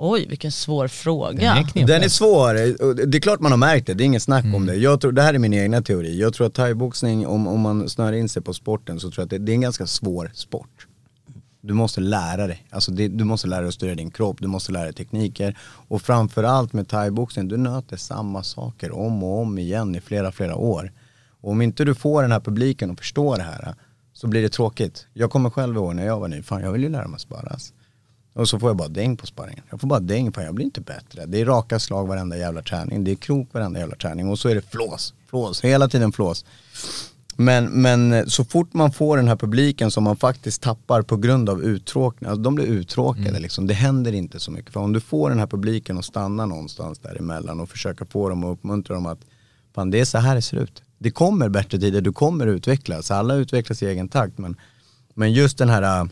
Oj, 0.00 0.26
vilken 0.28 0.52
svår 0.52 0.88
fråga. 0.88 1.54
Den 1.74 1.82
är. 1.82 1.86
Den 1.86 2.02
är 2.02 2.08
svår, 2.08 2.54
det 3.06 3.18
är 3.18 3.20
klart 3.20 3.40
man 3.40 3.52
har 3.52 3.56
märkt 3.58 3.86
det, 3.86 3.94
det 3.94 4.04
är 4.04 4.06
inget 4.06 4.22
snack 4.22 4.44
Mm. 4.44 4.54
om 4.54 4.66
det. 4.66 4.74
Jag 4.74 5.00
tror, 5.00 5.12
det 5.12 5.22
här 5.22 5.34
är 5.34 5.38
min 5.38 5.54
egna 5.54 5.82
teori, 5.82 6.20
jag 6.20 6.34
tror 6.34 6.46
att 6.46 6.54
thaiboxning, 6.54 7.26
om, 7.26 7.46
om 7.48 7.60
man 7.60 7.88
snör 7.88 8.12
in 8.12 8.28
sig 8.28 8.42
på 8.42 8.54
sporten 8.54 9.00
så 9.00 9.10
tror 9.10 9.22
jag 9.22 9.24
att 9.24 9.30
det, 9.30 9.38
det 9.38 9.52
är 9.52 9.54
en 9.54 9.60
ganska 9.60 9.86
svår 9.86 10.30
sport. 10.34 10.86
Du 11.60 11.74
måste 11.74 12.00
lära 12.00 12.46
dig, 12.46 12.66
alltså 12.70 12.90
det, 12.90 13.08
du 13.08 13.24
måste 13.24 13.48
lära 13.48 13.60
dig 13.60 13.68
att 13.68 13.74
styra 13.74 13.94
din 13.94 14.10
kropp, 14.10 14.36
du 14.40 14.46
måste 14.48 14.72
lära 14.72 14.84
dig 14.84 14.92
tekniker. 14.92 15.58
Och 15.88 16.02
framförallt 16.02 16.72
med 16.72 16.88
thaiboxning, 16.88 17.48
du 17.48 17.56
nöter 17.56 17.96
samma 17.96 18.42
saker 18.42 18.90
om 18.98 19.22
och 19.24 19.38
om 19.40 19.58
igen 19.58 19.94
i 19.96 20.00
flera, 20.00 20.32
flera 20.32 20.56
år. 20.56 20.92
Och 21.40 21.50
om 21.50 21.62
inte 21.62 21.84
du 21.84 21.94
får 21.94 22.22
den 22.22 22.32
här 22.32 22.40
publiken 22.40 22.90
att 22.90 22.98
förstå 22.98 23.36
det 23.36 23.42
här 23.42 23.74
så 24.12 24.26
blir 24.26 24.42
det 24.42 24.48
tråkigt. 24.48 25.06
Jag 25.14 25.30
kommer 25.30 25.50
själv 25.50 25.76
ihåg 25.76 25.94
när 25.94 26.06
jag 26.06 26.20
var 26.20 26.28
ny, 26.28 26.42
fan 26.42 26.60
jag 26.62 26.72
vill 26.72 26.82
ju 26.82 26.88
lära 26.88 27.08
mig 27.08 27.14
att 27.14 27.20
sparras. 27.20 27.72
Och 28.38 28.48
så 28.48 28.58
får 28.58 28.68
jag 28.68 28.76
bara 28.76 28.88
däng 28.88 29.16
på 29.16 29.26
sparringen. 29.26 29.64
Jag 29.70 29.80
får 29.80 29.88
bara 29.88 30.00
däng, 30.00 30.32
fan 30.32 30.44
jag 30.44 30.54
blir 30.54 30.64
inte 30.64 30.80
bättre. 30.80 31.26
Det 31.26 31.40
är 31.40 31.44
raka 31.44 31.78
slag 31.78 32.06
varenda 32.06 32.36
jävla 32.36 32.62
träning, 32.62 33.04
det 33.04 33.10
är 33.10 33.14
krok 33.14 33.48
varenda 33.52 33.80
jävla 33.80 33.96
träning 33.96 34.28
och 34.28 34.38
så 34.38 34.48
är 34.48 34.54
det 34.54 34.70
flås, 34.70 35.14
flås, 35.30 35.64
hela 35.64 35.88
tiden 35.88 36.12
flås. 36.12 36.44
Men, 37.36 37.64
men 37.64 38.30
så 38.30 38.44
fort 38.44 38.74
man 38.74 38.92
får 38.92 39.16
den 39.16 39.28
här 39.28 39.36
publiken 39.36 39.90
som 39.90 40.04
man 40.04 40.16
faktiskt 40.16 40.62
tappar 40.62 41.02
på 41.02 41.16
grund 41.16 41.48
av 41.48 41.62
uttråkning, 41.62 42.30
alltså 42.30 42.42
de 42.42 42.54
blir 42.54 42.66
uttråkade 42.66 43.38
liksom. 43.40 43.66
Det 43.66 43.74
händer 43.74 44.12
inte 44.12 44.40
så 44.40 44.50
mycket. 44.50 44.72
För 44.72 44.80
om 44.80 44.92
du 44.92 45.00
får 45.00 45.30
den 45.30 45.38
här 45.38 45.46
publiken 45.46 45.98
att 45.98 46.04
stanna 46.04 46.46
någonstans 46.46 46.98
däremellan 46.98 47.60
och 47.60 47.70
försöka 47.70 48.04
få 48.04 48.28
dem 48.28 48.44
och 48.44 48.52
uppmuntra 48.52 48.94
dem 48.94 49.06
att 49.06 49.20
fan 49.74 49.90
det 49.90 50.00
är 50.00 50.04
så 50.04 50.18
här 50.18 50.34
det 50.34 50.42
ser 50.42 50.56
ut. 50.56 50.82
Det 50.98 51.10
kommer 51.10 51.48
bättre 51.48 51.78
tider, 51.78 52.00
du 52.00 52.12
kommer 52.12 52.46
utvecklas. 52.46 53.10
Alla 53.10 53.34
utvecklas 53.34 53.82
i 53.82 53.86
egen 53.86 54.08
takt 54.08 54.38
men, 54.38 54.56
men 55.14 55.32
just 55.32 55.58
den 55.58 55.68
här 55.68 56.08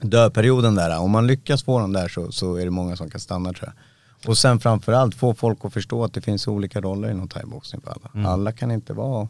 döperioden 0.00 0.74
där, 0.74 0.98
om 0.98 1.10
man 1.10 1.26
lyckas 1.26 1.62
få 1.62 1.78
dem 1.78 1.92
där 1.92 2.08
så, 2.08 2.32
så 2.32 2.56
är 2.56 2.64
det 2.64 2.70
många 2.70 2.96
som 2.96 3.10
kan 3.10 3.20
stanna 3.20 3.52
tror 3.52 3.72
jag. 3.74 4.28
Och 4.30 4.38
sen 4.38 4.60
framförallt 4.60 5.14
få 5.14 5.34
folk 5.34 5.58
att 5.64 5.72
förstå 5.72 6.04
att 6.04 6.14
det 6.14 6.20
finns 6.20 6.48
olika 6.48 6.80
roller 6.80 7.10
inom 7.10 7.28
thaiboxning 7.28 7.80
för 7.82 7.90
alla. 8.14 8.28
Alla 8.30 8.52
kan 8.52 8.70
inte 8.70 8.92
vara 8.92 9.28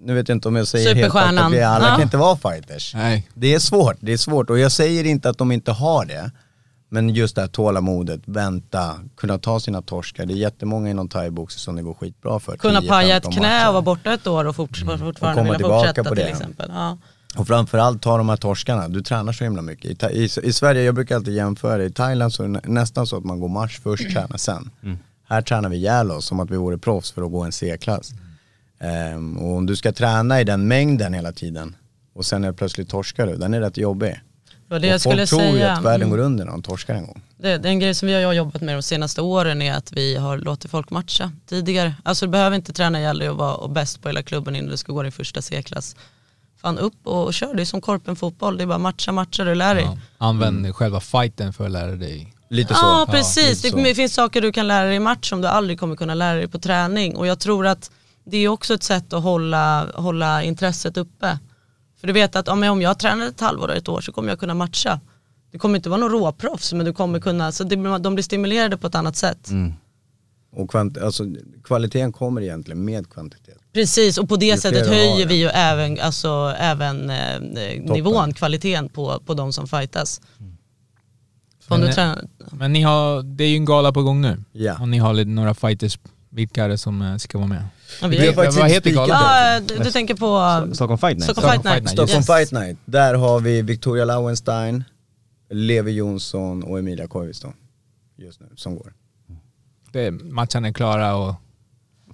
nu 0.00 0.14
vet 0.14 0.28
jag 0.28 0.36
inte 0.36 0.48
om 0.48 0.56
jag 0.56 0.68
säger 0.68 0.94
helt 0.94 1.14
det, 1.14 1.62
alla 1.68 1.88
Ja. 1.88 1.94
kan 1.94 2.02
inte 2.02 2.16
vara 2.16 2.36
fighters. 2.36 2.94
Nej. 2.94 3.28
Det 3.34 3.54
är 3.54 3.58
svårt, 3.58 3.96
det 4.00 4.12
är 4.12 4.16
svårt 4.16 4.50
och 4.50 4.58
jag 4.58 4.72
säger 4.72 5.04
inte 5.04 5.30
att 5.30 5.38
de 5.38 5.52
inte 5.52 5.72
har 5.72 6.04
det. 6.04 6.30
Men 6.88 7.08
just 7.10 7.34
det 7.34 7.40
här 7.40 7.48
tålamodet, 7.48 8.20
vänta, 8.24 8.94
kunna 9.16 9.38
ta 9.38 9.60
sina 9.60 9.82
torskar. 9.82 10.26
Det 10.26 10.34
är 10.34 10.36
jättemånga 10.36 10.90
inom 10.90 11.08
thaiboxning 11.08 11.58
som 11.60 11.76
det 11.76 11.82
går 11.82 11.94
skitbra 11.94 12.40
för. 12.40 12.56
Kunna 12.56 12.80
10, 12.80 12.88
paja 12.90 13.16
ett 13.16 13.22
15 13.24 13.32
knä 13.32 13.48
matcher. 13.48 13.68
och 13.68 13.72
vara 13.74 13.82
borta 13.82 14.12
ett 14.14 14.26
år 14.26 14.44
och 14.44 14.56
fort, 14.56 14.70
Och 14.70 14.98
fortfarande 14.98 15.40
komma 15.40 15.42
vilja 15.42 15.56
tillbaka 15.58 15.86
fortsätta 15.88 16.08
på 16.08 16.14
till 16.14 16.24
det. 16.24 16.30
exempel. 16.30 16.70
Ja. 16.74 16.98
Och 17.36 17.46
framförallt 17.46 18.02
ta 18.02 18.16
de 18.18 18.28
här 18.28 18.36
torskarna, 18.36 18.88
du 18.88 19.02
tränar 19.02 19.32
så 19.32 19.44
himla 19.44 19.62
mycket. 19.62 20.02
I, 20.10 20.18
i, 20.18 20.28
I 20.42 20.52
Sverige, 20.52 20.82
jag 20.82 20.94
brukar 20.94 21.16
alltid 21.16 21.34
jämföra, 21.34 21.84
i 21.84 21.90
Thailand 21.92 22.34
så 22.34 22.42
är 22.42 22.46
det 22.46 22.52
nä- 22.52 22.60
nästan 22.64 23.06
så 23.06 23.16
att 23.16 23.24
man 23.24 23.40
går 23.40 23.48
marsch 23.48 23.80
först, 23.82 24.10
tränar 24.12 24.36
sen. 24.36 24.70
Här 25.28 25.42
tränar 25.42 25.68
vi 25.68 25.76
ihjäl 25.76 26.10
oss 26.10 26.26
som 26.26 26.40
att 26.40 26.50
vi 26.50 26.56
vore 26.56 26.78
proffs 26.78 27.12
för 27.12 27.22
att 27.22 27.32
gå 27.32 27.42
en 27.42 27.52
C-klass. 27.52 28.10
Ehm, 28.80 29.36
och 29.38 29.56
om 29.56 29.66
du 29.66 29.76
ska 29.76 29.92
träna 29.92 30.40
i 30.40 30.44
den 30.44 30.68
mängden 30.68 31.14
hela 31.14 31.32
tiden 31.32 31.76
och 32.14 32.24
sen 32.26 32.44
är 32.44 32.52
plötsligt 32.52 32.88
torskar 32.88 33.26
du, 33.26 33.36
den 33.36 33.54
är 33.54 33.60
rätt 33.60 33.76
jobbig. 33.76 34.20
Det 34.68 34.74
var 34.74 34.78
det 34.80 34.86
och 34.88 34.92
jag 34.94 35.00
skulle 35.00 35.16
folk 35.16 35.28
tror 35.30 35.42
ju 35.42 35.52
säga. 35.52 35.72
att 35.72 35.84
världen 35.84 36.02
Mm. 36.06 36.10
går 36.10 36.24
under 36.24 36.44
när 36.44 36.52
de 36.52 36.62
torskar 36.62 36.94
en 36.94 37.06
gång. 37.06 37.22
Det, 37.36 37.58
det 37.58 37.68
är 37.68 37.70
en 37.72 37.78
grej 37.78 37.94
som 37.94 38.08
vi 38.08 38.24
har 38.24 38.32
jobbat 38.32 38.62
med 38.62 38.74
de 38.76 38.82
senaste 38.82 39.22
åren 39.22 39.62
är 39.62 39.74
att 39.74 39.92
vi 39.92 40.16
har 40.16 40.38
låtit 40.38 40.70
folk 40.70 40.90
matcha 40.90 41.32
tidigare. 41.46 41.94
Alltså 42.02 42.26
du 42.26 42.32
behöver 42.32 42.56
inte 42.56 42.72
träna 42.72 42.98
ihjäl 43.00 43.18
dig 43.18 43.30
och 43.30 43.36
vara 43.36 43.68
bäst 43.68 44.02
på 44.02 44.08
hela 44.08 44.22
klubben 44.22 44.56
innan 44.56 44.70
du 44.70 44.76
ska 44.76 44.92
gå 44.92 45.02
din 45.02 45.12
första 45.12 45.42
C-klass. 45.42 45.96
Fan 46.64 46.78
upp 46.78 47.06
och, 47.06 47.34
kör, 47.34 47.54
det 47.54 47.62
är 47.62 47.64
som 47.64 47.80
korpen 47.80 48.16
fotboll, 48.16 48.56
det 48.56 48.62
är 48.62 48.66
bara 48.66 48.78
matcha, 48.78 49.12
matcha, 49.12 49.44
du 49.44 49.54
lär 49.54 49.74
dig. 49.74 49.84
Ja. 49.84 49.98
Använd 50.18 50.74
själva 50.74 51.00
fighten 51.00 51.52
för 51.52 51.64
att 51.64 51.70
lära 51.70 51.96
dig. 51.96 52.34
Lite 52.48 52.74
så. 52.74 52.80
Ja 52.82 53.04
Ja, 53.06 53.12
precis, 53.12 53.64
lite 53.64 53.76
det 53.76 53.88
så. 53.88 53.94
finns 53.94 54.14
saker 54.14 54.40
du 54.40 54.52
kan 54.52 54.68
lära 54.68 54.86
dig 54.86 54.96
i 54.96 55.00
match 55.00 55.28
som 55.28 55.40
du 55.40 55.48
aldrig 55.48 55.80
kommer 55.80 55.96
kunna 55.96 56.14
lära 56.14 56.36
dig 56.36 56.48
på 56.48 56.58
träning. 56.58 57.16
Och 57.16 57.26
jag 57.26 57.40
tror 57.40 57.66
att 57.66 57.90
det 58.24 58.36
är 58.36 58.48
också 58.48 58.74
ett 58.74 58.82
sätt 58.82 59.12
att 59.12 59.22
hålla, 59.22 59.86
hålla 59.94 60.42
intresset 60.42 60.96
uppe. 60.96 61.38
För 62.00 62.06
du 62.06 62.12
vet 62.12 62.36
att 62.36 62.46
ja, 62.46 62.70
om 62.70 62.82
jag 62.82 62.98
tränar 62.98 63.26
ett 63.26 63.40
halvår 63.40 63.64
eller 63.70 63.80
ett 63.80 63.88
år 63.88 64.00
så 64.00 64.12
kommer 64.12 64.28
jag 64.28 64.40
kunna 64.40 64.54
matcha. 64.54 65.00
Det 65.52 65.58
kommer 65.58 65.76
inte 65.76 65.88
vara 65.88 66.00
någon 66.00 66.10
råproffs 66.10 66.72
men 66.72 66.86
du 66.86 66.92
kommer 66.92 67.20
kunna, 67.20 67.52
så 67.52 67.64
det, 67.64 67.98
de 67.98 68.14
blir 68.14 68.22
stimulerade 68.22 68.76
på 68.76 68.86
ett 68.86 68.94
annat 68.94 69.16
sätt. 69.16 69.48
Och 70.52 70.70
kvant, 70.70 70.98
alltså, 70.98 71.24
kvaliteten 71.64 72.12
kommer 72.12 72.40
egentligen 72.40 72.84
med 72.84 73.10
kvantitet. 73.10 73.63
Precis 73.74 74.18
och 74.18 74.28
på 74.28 74.36
det 74.36 74.56
sättet 74.60 74.86
höjer 74.86 75.26
vi 75.26 75.34
ju 75.34 75.46
även, 75.46 76.00
alltså, 76.00 76.54
även 76.58 77.10
eh, 77.10 77.40
nivån, 77.80 78.34
kvaliteten 78.34 78.88
på, 78.88 79.22
på 79.26 79.34
de 79.34 79.52
som 79.52 79.68
fightas. 79.68 80.20
Du 81.68 81.78
Men, 81.78 81.92
tränar, 81.92 82.24
Men 82.52 82.72
ni 82.72 82.82
har, 82.82 83.22
det 83.22 83.44
är 83.44 83.48
ju 83.48 83.56
en 83.56 83.64
gala 83.64 83.92
på 83.92 84.02
gång 84.02 84.20
nu. 84.20 84.44
Ja. 84.52 84.76
Och 84.80 84.88
ni 84.88 84.98
har 84.98 85.14
lite, 85.14 85.30
några 85.30 85.54
fighters, 85.54 85.98
vilka 86.30 86.64
är 86.64 86.68
det 86.68 86.78
som 86.78 87.02
eh, 87.02 87.16
ska 87.16 87.38
vara 87.38 87.48
med? 87.48 87.64
ja, 88.00 88.08
vi 88.08 88.18
Vi 88.18 88.26
har 88.26 88.34
vad 88.34 88.70
heter 88.70 88.90
galan? 88.90 89.08
ja, 89.08 89.60
du, 89.60 89.78
du 89.78 89.90
tänker 89.90 90.14
på 90.14 90.74
Stockholm 90.74 90.98
Fight 90.98 91.18
Night. 91.18 91.24
Stockholm 91.24 91.50
Fight 91.52 91.60
Stockholm 91.60 91.64
Night. 91.64 91.74
Fight 91.74 91.82
Night. 91.82 91.90
Stockholm 91.90 92.18
Yes. 92.18 92.26
Fight 92.26 92.52
Night, 92.52 92.78
där 92.84 93.14
har 93.14 93.40
vi 93.40 93.62
Victoria 93.62 94.04
Lauenstein, 94.04 94.84
Levi 95.50 95.92
Jonsson 95.92 96.62
och 96.62 96.78
Emilia 96.78 97.06
Koivisto 97.06 97.52
just 98.16 98.40
nu 98.40 98.46
som 98.56 98.76
går. 98.76 98.92
Det, 99.92 100.10
matcherna 100.10 100.68
är 100.68 100.72
klara 100.72 101.14
och 101.14 101.34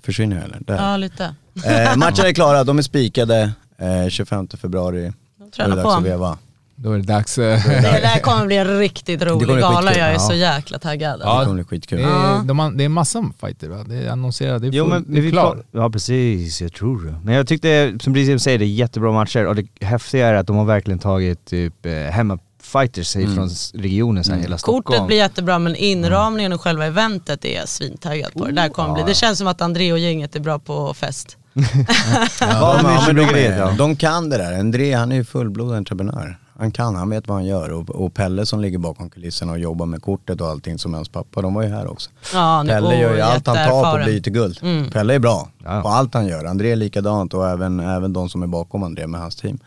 Försvinner 0.02 0.36
jag 0.36 0.44
eller? 0.44 0.60
Där. 0.60 0.76
Ja 0.76 0.96
lite. 0.96 1.34
Eh, 1.64 1.96
matcherna 1.96 2.28
är 2.28 2.32
klara, 2.32 2.64
de 2.64 2.78
är 2.78 2.82
spikade 2.82 3.52
eh, 3.78 4.08
25 4.08 4.48
februari. 4.48 5.12
Då 5.56 5.62
är 5.64 5.68
det 5.68 5.74
dags 5.76 5.94
att 5.96 6.02
veva. 6.04 6.38
då 6.76 6.92
är 6.92 6.98
det 6.98 7.04
dags. 7.04 7.34
Det 7.34 8.00
där 8.02 8.20
kommer 8.20 8.46
bli 8.46 8.56
en 8.56 8.78
riktigt 8.78 9.22
rolig 9.22 9.48
bli 9.48 9.60
gala, 9.60 9.94
jag 9.96 10.08
är 10.08 10.12
ja. 10.12 10.18
så 10.18 10.34
jäkla 10.34 10.78
taggad. 10.78 11.20
Ja. 11.24 11.38
Det 11.38 11.44
kommer 11.44 11.54
bli 11.54 11.64
skitkul. 11.64 11.98
Det 11.98 12.04
är, 12.04 12.42
de 12.44 12.58
har, 12.58 12.70
det 12.70 12.84
är 12.84 12.88
massa 12.88 13.30
fighter 13.40 13.68
va? 13.68 13.84
Det 13.88 13.94
är 13.96 14.10
annonserat, 14.10 14.62
det 14.62 14.68
är, 14.68 14.72
Jo 14.72 14.84
full, 14.84 14.92
men 14.92 15.04
det 15.14 15.18
är 15.18 15.22
vi 15.22 15.30
klart. 15.30 15.52
klar. 15.54 15.82
Ja 15.82 15.90
precis, 15.90 16.62
jag 16.62 16.72
tror 16.72 17.04
det. 17.06 17.14
Men 17.24 17.34
jag 17.34 17.46
tyckte, 17.46 17.98
som 18.00 18.14
precis 18.14 18.42
säger, 18.42 18.58
det 18.58 18.64
är 18.64 18.66
jättebra 18.66 19.12
matcher 19.12 19.46
och 19.46 19.54
det 19.56 19.66
häftiga 19.80 20.26
är 20.28 20.34
att 20.34 20.46
de 20.46 20.56
har 20.56 20.64
verkligen 20.64 20.98
tagit 20.98 21.44
typ 21.44 21.86
eh, 21.86 21.92
hemmafighters 21.92 23.16
Mm. 23.16 23.34
från 23.34 23.48
regionen 23.74 24.24
så 24.24 24.32
här, 24.32 24.40
hela 24.40 24.58
Stockholm. 24.58 24.82
Kortet 24.82 25.06
blir 25.06 25.16
jättebra 25.16 25.58
men 25.58 25.76
inramningen 25.76 26.52
och 26.52 26.60
själva 26.60 26.86
eventet 26.86 27.44
är 27.44 27.56
jag 27.56 27.68
svintaggad 27.68 28.32
på. 28.32 28.44
Det, 28.46 28.52
där 28.52 28.68
kommer 28.68 28.94
bli. 28.94 29.02
det 29.06 29.14
känns 29.14 29.38
som 29.38 29.46
att 29.46 29.60
André 29.60 29.92
och 29.92 29.98
gänget 29.98 30.36
är 30.36 30.40
bra 30.40 30.58
på 30.58 30.94
fest. 30.94 31.36
Ja, 31.54 31.62
Ja, 32.40 32.80
men, 32.82 33.06
men 33.06 33.16
de, 33.16 33.38
är, 33.46 33.76
de 33.78 33.96
kan 33.96 34.30
det 34.30 34.36
där. 34.38 34.58
André 34.60 34.92
han 34.94 35.12
är 35.12 35.16
ju 35.16 35.24
fullblodad 35.24 35.76
entreprenör. 35.76 36.38
Han 36.58 36.70
kan, 36.70 36.94
han 36.96 37.10
vet 37.10 37.28
vad 37.28 37.36
han 37.36 37.46
gör. 37.46 37.72
Och, 37.72 37.90
och 37.90 38.14
Pelle 38.14 38.46
som 38.46 38.60
ligger 38.60 38.78
bakom 38.78 39.10
kulisserna 39.10 39.52
och 39.52 39.58
jobbar 39.58 39.86
med 39.86 40.02
kortet 40.02 40.40
och 40.40 40.48
allting 40.48 40.78
som 40.78 40.94
hans 40.94 41.08
pappa, 41.08 41.42
de 41.42 41.54
var 41.54 41.62
ju 41.62 41.68
här 41.68 41.86
också. 41.90 42.10
Ja, 42.34 42.62
nu- 42.62 42.68
Pelle 42.68 43.00
gör 43.00 43.14
ju 43.14 43.20
allt 43.20 43.46
han 43.46 43.56
tar 43.56 43.98
på 43.98 44.04
blir 44.04 44.20
till 44.20 44.32
guld. 44.32 44.58
Mm. 44.62 44.90
Pelle 44.90 45.14
är 45.14 45.18
bra 45.18 45.48
Ja. 45.64 45.82
på 45.82 45.88
allt 45.88 46.14
han 46.14 46.26
gör. 46.26 46.44
André 46.44 46.72
är 46.72 46.76
likadant 46.76 47.34
och 47.34 47.48
även, 47.48 47.80
även 47.80 48.12
de 48.12 48.28
som 48.28 48.42
är 48.42 48.46
bakom 48.46 48.82
André 48.82 49.06
med 49.06 49.20
hans 49.20 49.36
team. 49.36 49.58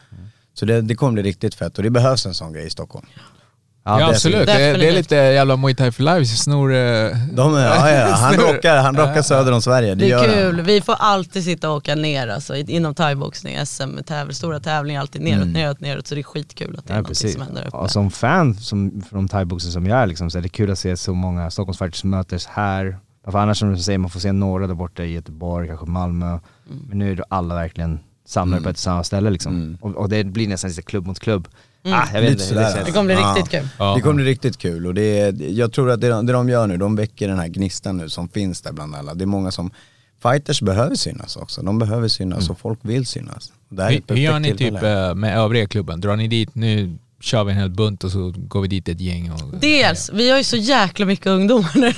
Så 0.54 0.65
det, 0.65 0.82
det 0.82 0.96
kommer 0.96 1.13
bli 1.13 1.24
riktigt 1.24 1.56
fett 1.56 1.78
och 1.78 1.84
det 1.84 1.89
behövs 1.89 2.26
en 2.26 2.34
sån 2.34 2.54
grej 2.54 2.65
i 2.67 2.69
Stockholm. 2.69 3.06
Ja, 3.86 4.00
är 4.02 4.10
absolut, 4.10 4.46
det, 4.46 4.52
är- 4.54 4.78
det 4.78 4.88
är 4.88 4.91
lite 4.91 5.15
jävla 5.15 5.58
Muay 5.58 5.76
Thai 5.76 5.91
for 5.91 6.04
life, 6.04 6.26
snor... 6.38 6.74
eh, 6.74 6.78
De 7.32 7.54
ja, 7.54 7.91
ja, 7.91 8.08
han 8.15 8.34
rockar, 8.34 8.78
han 8.78 8.96
rockar 8.98 9.22
söder 9.22 9.52
om 9.52 9.62
Sverige, 9.62 9.96
det, 9.96 10.06
Det 10.06 10.12
är 10.12 10.24
kul, 10.34 10.56
han. 10.56 10.65
vi 10.65 10.82
får 10.82 10.96
alltid 11.00 11.43
sitta 11.43 11.69
och 11.69 11.76
åka 11.78 11.96
ner 11.96 12.28
alltså, 12.28 12.56
inom 12.56 12.96
thaiboxning, 12.96 13.65
SM, 13.65 13.98
tävling, 14.06 14.36
stora 14.36 14.60
tävlingar, 14.60 15.02
alltid 15.02 15.22
neråt, 15.22 15.41
Mm. 15.41 15.54
neråt, 15.54 15.80
neråt. 15.80 16.08
Så 16.08 16.15
det 16.15 16.22
är 16.22 16.24
skitkul 16.24 16.76
att 16.80 16.88
det 16.88 16.93
är 16.93 16.98
Ja, 16.98 17.04
precis. 17.04 17.34
som 17.34 17.41
händer 17.41 17.62
uppe. 17.67 17.78
Ja, 17.78 17.88
som 17.88 18.12
fan 18.12 18.54
som, 18.56 19.02
från 19.10 19.28
thaiboxen 19.28 19.72
som 19.72 19.86
jag 19.88 20.00
är 20.00 20.06
liksom, 20.08 20.30
så 20.30 20.38
är 20.38 20.41
det 20.41 20.50
kul 20.50 20.72
att 20.72 20.80
se 20.80 20.98
så 20.98 21.13
många 21.13 21.50
Stockholmsfighters 21.52 22.04
mötes 22.04 22.46
här. 22.46 22.98
För 23.32 23.38
annars 23.38 23.58
som 23.60 23.74
du 23.74 23.78
säger, 23.80 23.98
man 24.00 24.10
får 24.10 24.19
se 24.19 24.32
några 24.32 24.67
där 24.67 24.74
borta 24.76 25.04
i 25.04 25.13
Göteborg, 25.13 25.67
kanske 25.67 25.86
Malmö. 25.86 26.28
Mm. 26.28 26.39
Men 26.89 26.98
nu 27.00 27.12
är 27.12 27.15
det 27.15 27.24
alla 27.30 27.56
verkligen 27.56 28.00
samlade 28.28 28.63
på 28.63 28.69
ett 28.69 28.78
samma 28.78 29.04
ställe 29.04 29.30
liksom. 29.30 29.56
Mm. 29.56 29.78
Och, 29.82 29.96
och 29.96 30.10
det 30.10 30.24
blir 30.24 30.48
nästan 30.48 30.69
lite 30.69 30.82
klubb 30.82 31.08
mot 31.08 31.19
klubb. 31.19 31.48
Mm. 31.86 32.00
Ah, 32.00 32.08
jag 32.13 32.22
vet 32.22 32.32
inte, 32.32 32.54
det 32.54 32.84
Det 32.86 32.91
kommer 32.91 33.06
bli 33.06 33.13
Ja. 33.24 33.36
riktigt 33.38 33.52
kul. 33.52 33.67
Ja. 33.80 33.93
Det 33.96 34.02
kommer 34.02 34.15
bli 34.15 34.26
riktigt 34.26 34.58
kul 34.58 34.88
och 34.88 34.93
det 34.93 35.19
är, 35.19 35.36
jag 35.52 35.74
tror 35.74 35.91
att 35.91 36.02
det, 36.02 36.10
de- 36.10 36.26
det 36.26 36.34
de 36.34 36.50
gör 36.50 36.67
nu, 36.67 36.78
de 36.78 36.96
väcker 36.96 37.28
den 37.28 37.39
här 37.39 37.48
gnistan 37.48 37.98
nu 37.98 38.10
som 38.10 38.30
finns 38.30 38.62
där 38.62 38.72
bland 38.72 38.96
alla. 38.96 39.13
Det 39.13 39.24
är 39.24 39.26
många 39.26 39.52
som, 39.52 39.72
fighters 40.24 40.62
behöver 40.62 40.96
synas 40.96 41.36
också, 41.36 41.62
de 41.62 41.80
behöver 41.80 42.08
synas 42.08 42.50
och 42.50 42.60
folk 42.60 42.80
vill 42.82 43.06
synas. 43.06 43.52
Det 43.69 43.84
här 43.84 44.02
Hur, 44.08 44.15
gör 44.15 44.39
ni 44.39 44.48
typ 44.50 44.58
tillfälle. 44.58 45.10
eh, 45.10 45.15
med 45.15 45.38
övriga 45.38 45.67
klubben? 45.67 46.02
Drar 46.02 46.15
ni 46.15 46.28
dit, 46.28 46.56
nu 46.56 46.98
kör 47.24 47.44
vi 47.44 47.52
en 47.52 47.58
hel 47.58 47.70
bunt 47.70 48.04
och 48.04 48.12
så 48.12 48.34
går 48.38 48.62
vi 48.62 48.68
dit 48.68 48.88
ett 48.90 49.02
gäng? 49.02 49.32
Och, 49.32 49.40
Dels, 49.60 50.10
vi 50.14 50.30
har 50.30 50.38
ju 50.38 50.44
så 50.44 50.58
jäkla 50.58 51.06
mycket 51.06 51.28
ungdomar 51.28 51.72
nu. 51.76 51.94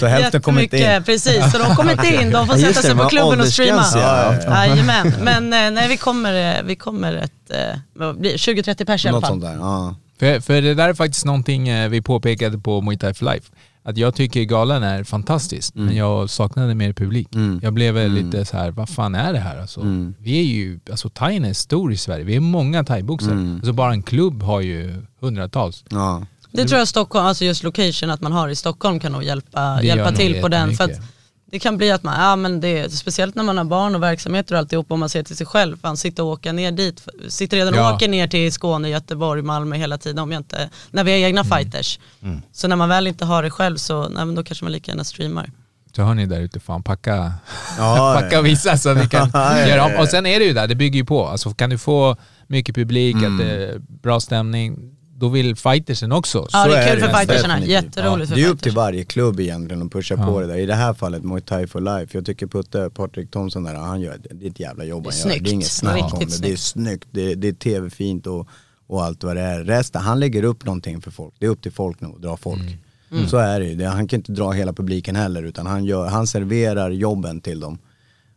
Så 0.00 0.06
hälften 0.06 0.42
kommer 0.42 0.62
inte 0.62 0.76
in. 0.78 1.02
Precis, 1.04 1.52
så 1.52 1.58
de 1.58 1.76
kommer 1.76 1.92
inte 1.92 2.06
in, 2.22 2.30
de 2.30 2.46
får 2.46 2.56
Ja, 2.56 2.68
sätta 2.68 2.82
sig 2.82 2.94
på 2.96 3.08
klubben 3.08 3.40
och 3.40 3.48
streama. 3.48 3.84
ja. 3.94 4.34
Ja, 4.46 4.66
Jajamän, 4.66 5.14
men 5.22 5.52
eh, 5.52 5.70
nej 5.70 5.88
vi 5.88 5.96
kommer, 5.96 6.56
eh, 6.58 6.62
vi 6.64 6.76
kommer 6.76 7.12
ett, 7.16 7.50
eh? 7.50 7.78
20-30 7.98 8.84
pers 8.84 9.04
i 9.04 9.08
alla 9.08 9.20
fall. 9.20 9.28
sånt 9.30 9.42
där, 9.42 9.54
ja. 9.54 9.94
För, 10.18 10.40
för 10.40 10.62
det 10.62 10.74
där 10.74 10.88
är 10.88 10.94
faktiskt 10.94 11.24
någonting 11.24 11.88
vi 11.90 12.02
påpekade 12.02 12.58
på 12.58 12.80
Muay 12.80 12.98
Thai 12.98 13.14
for 13.14 13.24
Life. 13.34 13.50
Att 13.86 13.96
jag 13.96 14.14
tycker 14.14 14.42
galan 14.42 14.82
är 14.82 15.04
fantastisk, 15.04 15.74
men 15.74 15.96
jag 15.96 16.30
saknade 16.30 16.74
mer 16.74 16.92
publik. 16.92 17.34
Mm. 17.34 17.60
Jag 17.62 17.72
blev 17.72 17.94
väl 17.94 18.12
lite 18.12 18.44
så 18.44 18.56
här, 18.56 18.70
vad 18.70 18.88
fan 18.88 19.14
är 19.14 19.32
det 19.32 19.38
här 19.38 19.60
alltså? 19.60 19.80
Mm. 19.80 20.14
Vi 20.18 20.38
är 20.38 20.42
ju, 20.42 20.80
alltså 20.90 21.08
thaien 21.08 21.44
är 21.44 21.52
stor 21.52 21.92
i 21.92 21.96
Sverige, 21.96 22.24
vi 22.24 22.36
är 22.36 22.40
många 22.40 22.84
thaiboxare. 22.84 23.32
Mm. 23.32 23.54
Alltså 23.56 23.72
bara 23.72 23.92
en 23.92 24.02
klubb 24.02 24.42
har 24.42 24.60
ju 24.60 25.02
hundratals. 25.20 25.84
ja. 25.90 26.22
Det 26.56 26.64
tror 26.64 26.78
jag 26.78 26.88
Stockholm, 26.88 27.26
alltså 27.26 27.44
just 27.44 27.62
location 27.62 28.10
att 28.10 28.20
man 28.20 28.32
har 28.32 28.48
i 28.48 28.54
Stockholm 28.54 29.00
kan 29.00 29.12
nog 29.12 29.22
hjälpa, 29.22 29.76
Det 29.76 29.86
hjälpa 29.86 30.12
till 30.12 30.40
på 30.40 30.48
den. 30.48 30.76
För 30.76 30.84
att. 30.84 31.00
Det 31.54 31.58
kan 31.60 31.76
bli 31.76 31.90
att 31.90 32.02
man, 32.02 32.20
ja 32.20 32.36
men 32.36 32.60
det, 32.60 32.92
speciellt 32.92 33.34
när 33.34 33.42
man 33.42 33.58
har 33.58 33.64
barn 33.64 33.94
och 33.94 34.02
verksamheter 34.02 34.54
och 34.54 34.58
alltihop 34.58 34.92
om 34.92 35.00
man 35.00 35.08
ser 35.08 35.22
till 35.22 35.36
sig 35.36 35.46
själv, 35.46 35.76
fan 35.80 35.96
sitta 35.96 36.22
och 36.22 36.28
åka 36.28 36.52
ner 36.52 36.72
dit, 36.72 37.08
sitter 37.28 37.56
redan 37.56 37.74
och 37.74 37.80
Ja. 37.80 37.94
åker 37.94 38.08
ner 38.08 38.26
till 38.28 38.52
Skåne, 38.52 38.88
Göteborg, 38.88 39.42
Malmö 39.42 39.76
hela 39.76 39.98
tiden 39.98 40.18
om 40.18 40.32
jag 40.32 40.40
inte, 40.40 40.70
när 40.90 41.04
vi 41.04 41.10
har 41.12 41.18
egna 41.18 41.40
Mm. 41.40 41.58
fighters. 41.58 41.98
Så 42.52 42.68
när 42.68 42.76
man 42.76 42.88
väl 42.88 43.06
inte 43.06 43.24
har 43.24 43.42
det 43.42 43.50
själv 43.50 43.76
så, 43.76 44.02
nej, 44.08 44.24
men 44.24 44.34
då 44.34 44.44
kanske 44.44 44.64
man 44.64 44.72
lika 44.72 44.90
gärna 44.92 45.04
streamar. 45.04 45.50
Så 45.96 46.02
hör 46.02 46.14
ni 46.14 46.26
där 46.26 46.40
ute, 46.40 46.60
fan 46.60 46.82
packa, 46.82 47.32
Ja, 47.78 48.16
packa 48.20 48.38
och 48.38 48.46
visa 48.46 48.76
så 48.78 48.94
ni 48.94 49.08
kan 49.08 49.30
göra 49.68 49.84
om. 49.84 49.92
Och 50.00 50.08
sen 50.08 50.26
är 50.26 50.38
det 50.38 50.44
ju 50.44 50.52
där, 50.52 50.66
det 50.66 50.74
bygger 50.74 50.98
ju 50.98 51.04
på. 51.04 51.26
Alltså 51.26 51.50
kan 51.54 51.70
du 51.70 51.78
få 51.78 52.16
mycket 52.46 52.74
publik, 52.74 53.14
Mm. 53.16 53.32
att 53.32 53.38
det 53.46 53.52
är 53.66 53.78
bra 53.78 54.20
stämning, 54.20 54.78
då 55.18 55.28
vill 55.28 55.56
fightersen 55.56 56.12
också. 56.12 56.38
Ja 56.52 56.62
Så 56.64 56.68
det 56.70 56.76
är 56.78 56.90
kul 56.92 57.00
det 57.02 57.08
för 57.08 57.26
definitivt. 57.26 57.68
jätteroligt 57.68 58.28
för 58.28 58.36
Det 58.36 58.42
är 58.44 58.48
upp 58.48 58.62
till 58.62 58.72
varje 58.74 59.04
klubb 59.04 59.40
egentligen 59.40 59.82
att 59.82 59.92
pusha 59.92 60.14
Ja. 60.18 60.26
på 60.26 60.40
det 60.40 60.46
där. 60.46 60.56
I 60.56 60.66
det 60.66 60.74
här 60.74 60.94
fallet 60.94 61.22
Muay 61.24 61.40
Thai 61.40 61.66
for 61.66 61.80
Life. 61.80 62.16
Jag 62.18 62.26
tycker 62.26 62.46
Putte, 62.46 62.90
Patrik 62.94 63.30
Thomsson 63.30 63.64
där, 63.64 63.74
han 63.74 64.00
gör 64.00 64.14
ett, 64.14 64.26
det 64.30 64.46
är 64.46 64.50
ett 64.50 64.60
jävla 64.60 64.84
jobb 64.84 65.04
Det 65.04 65.08
är 65.10 65.22
han 65.22 65.32
gör. 65.32 65.40
Det 65.40 65.50
är 65.50 65.52
inget 65.52 65.66
snack 65.66 66.12
om 66.12 66.20
Riktigt 66.20 66.42
det. 66.42 66.48
Det 66.48 66.52
är 66.52 66.56
snyggt, 66.56 67.08
det, 67.10 67.34
det 67.34 67.48
är 67.48 67.52
tv-fint 67.52 68.26
och, 68.26 68.48
och 68.86 69.04
allt 69.04 69.24
vad 69.24 69.36
det 69.36 69.42
är. 69.42 69.64
Resten, 69.64 70.02
han 70.02 70.20
lägger 70.20 70.42
upp 70.42 70.64
någonting 70.64 71.00
för 71.00 71.10
folk. 71.10 71.34
Det 71.38 71.46
är 71.46 71.50
upp 71.50 71.62
till 71.62 71.72
folk 71.72 72.00
nu 72.00 72.08
att 72.08 72.22
dra 72.22 72.36
folk. 72.36 72.76
Mm. 73.12 73.28
Så 73.28 73.36
är 73.36 73.60
det 73.60 73.66
ju. 73.66 73.84
Han 73.84 74.08
kan 74.08 74.18
inte 74.18 74.32
dra 74.32 74.50
hela 74.52 74.72
publiken 74.72 75.16
heller 75.16 75.42
utan 75.42 75.66
han, 75.66 75.84
gör, 75.84 76.06
han 76.06 76.26
serverar 76.26 76.90
jobben 76.90 77.40
till 77.40 77.60
dem. 77.60 77.78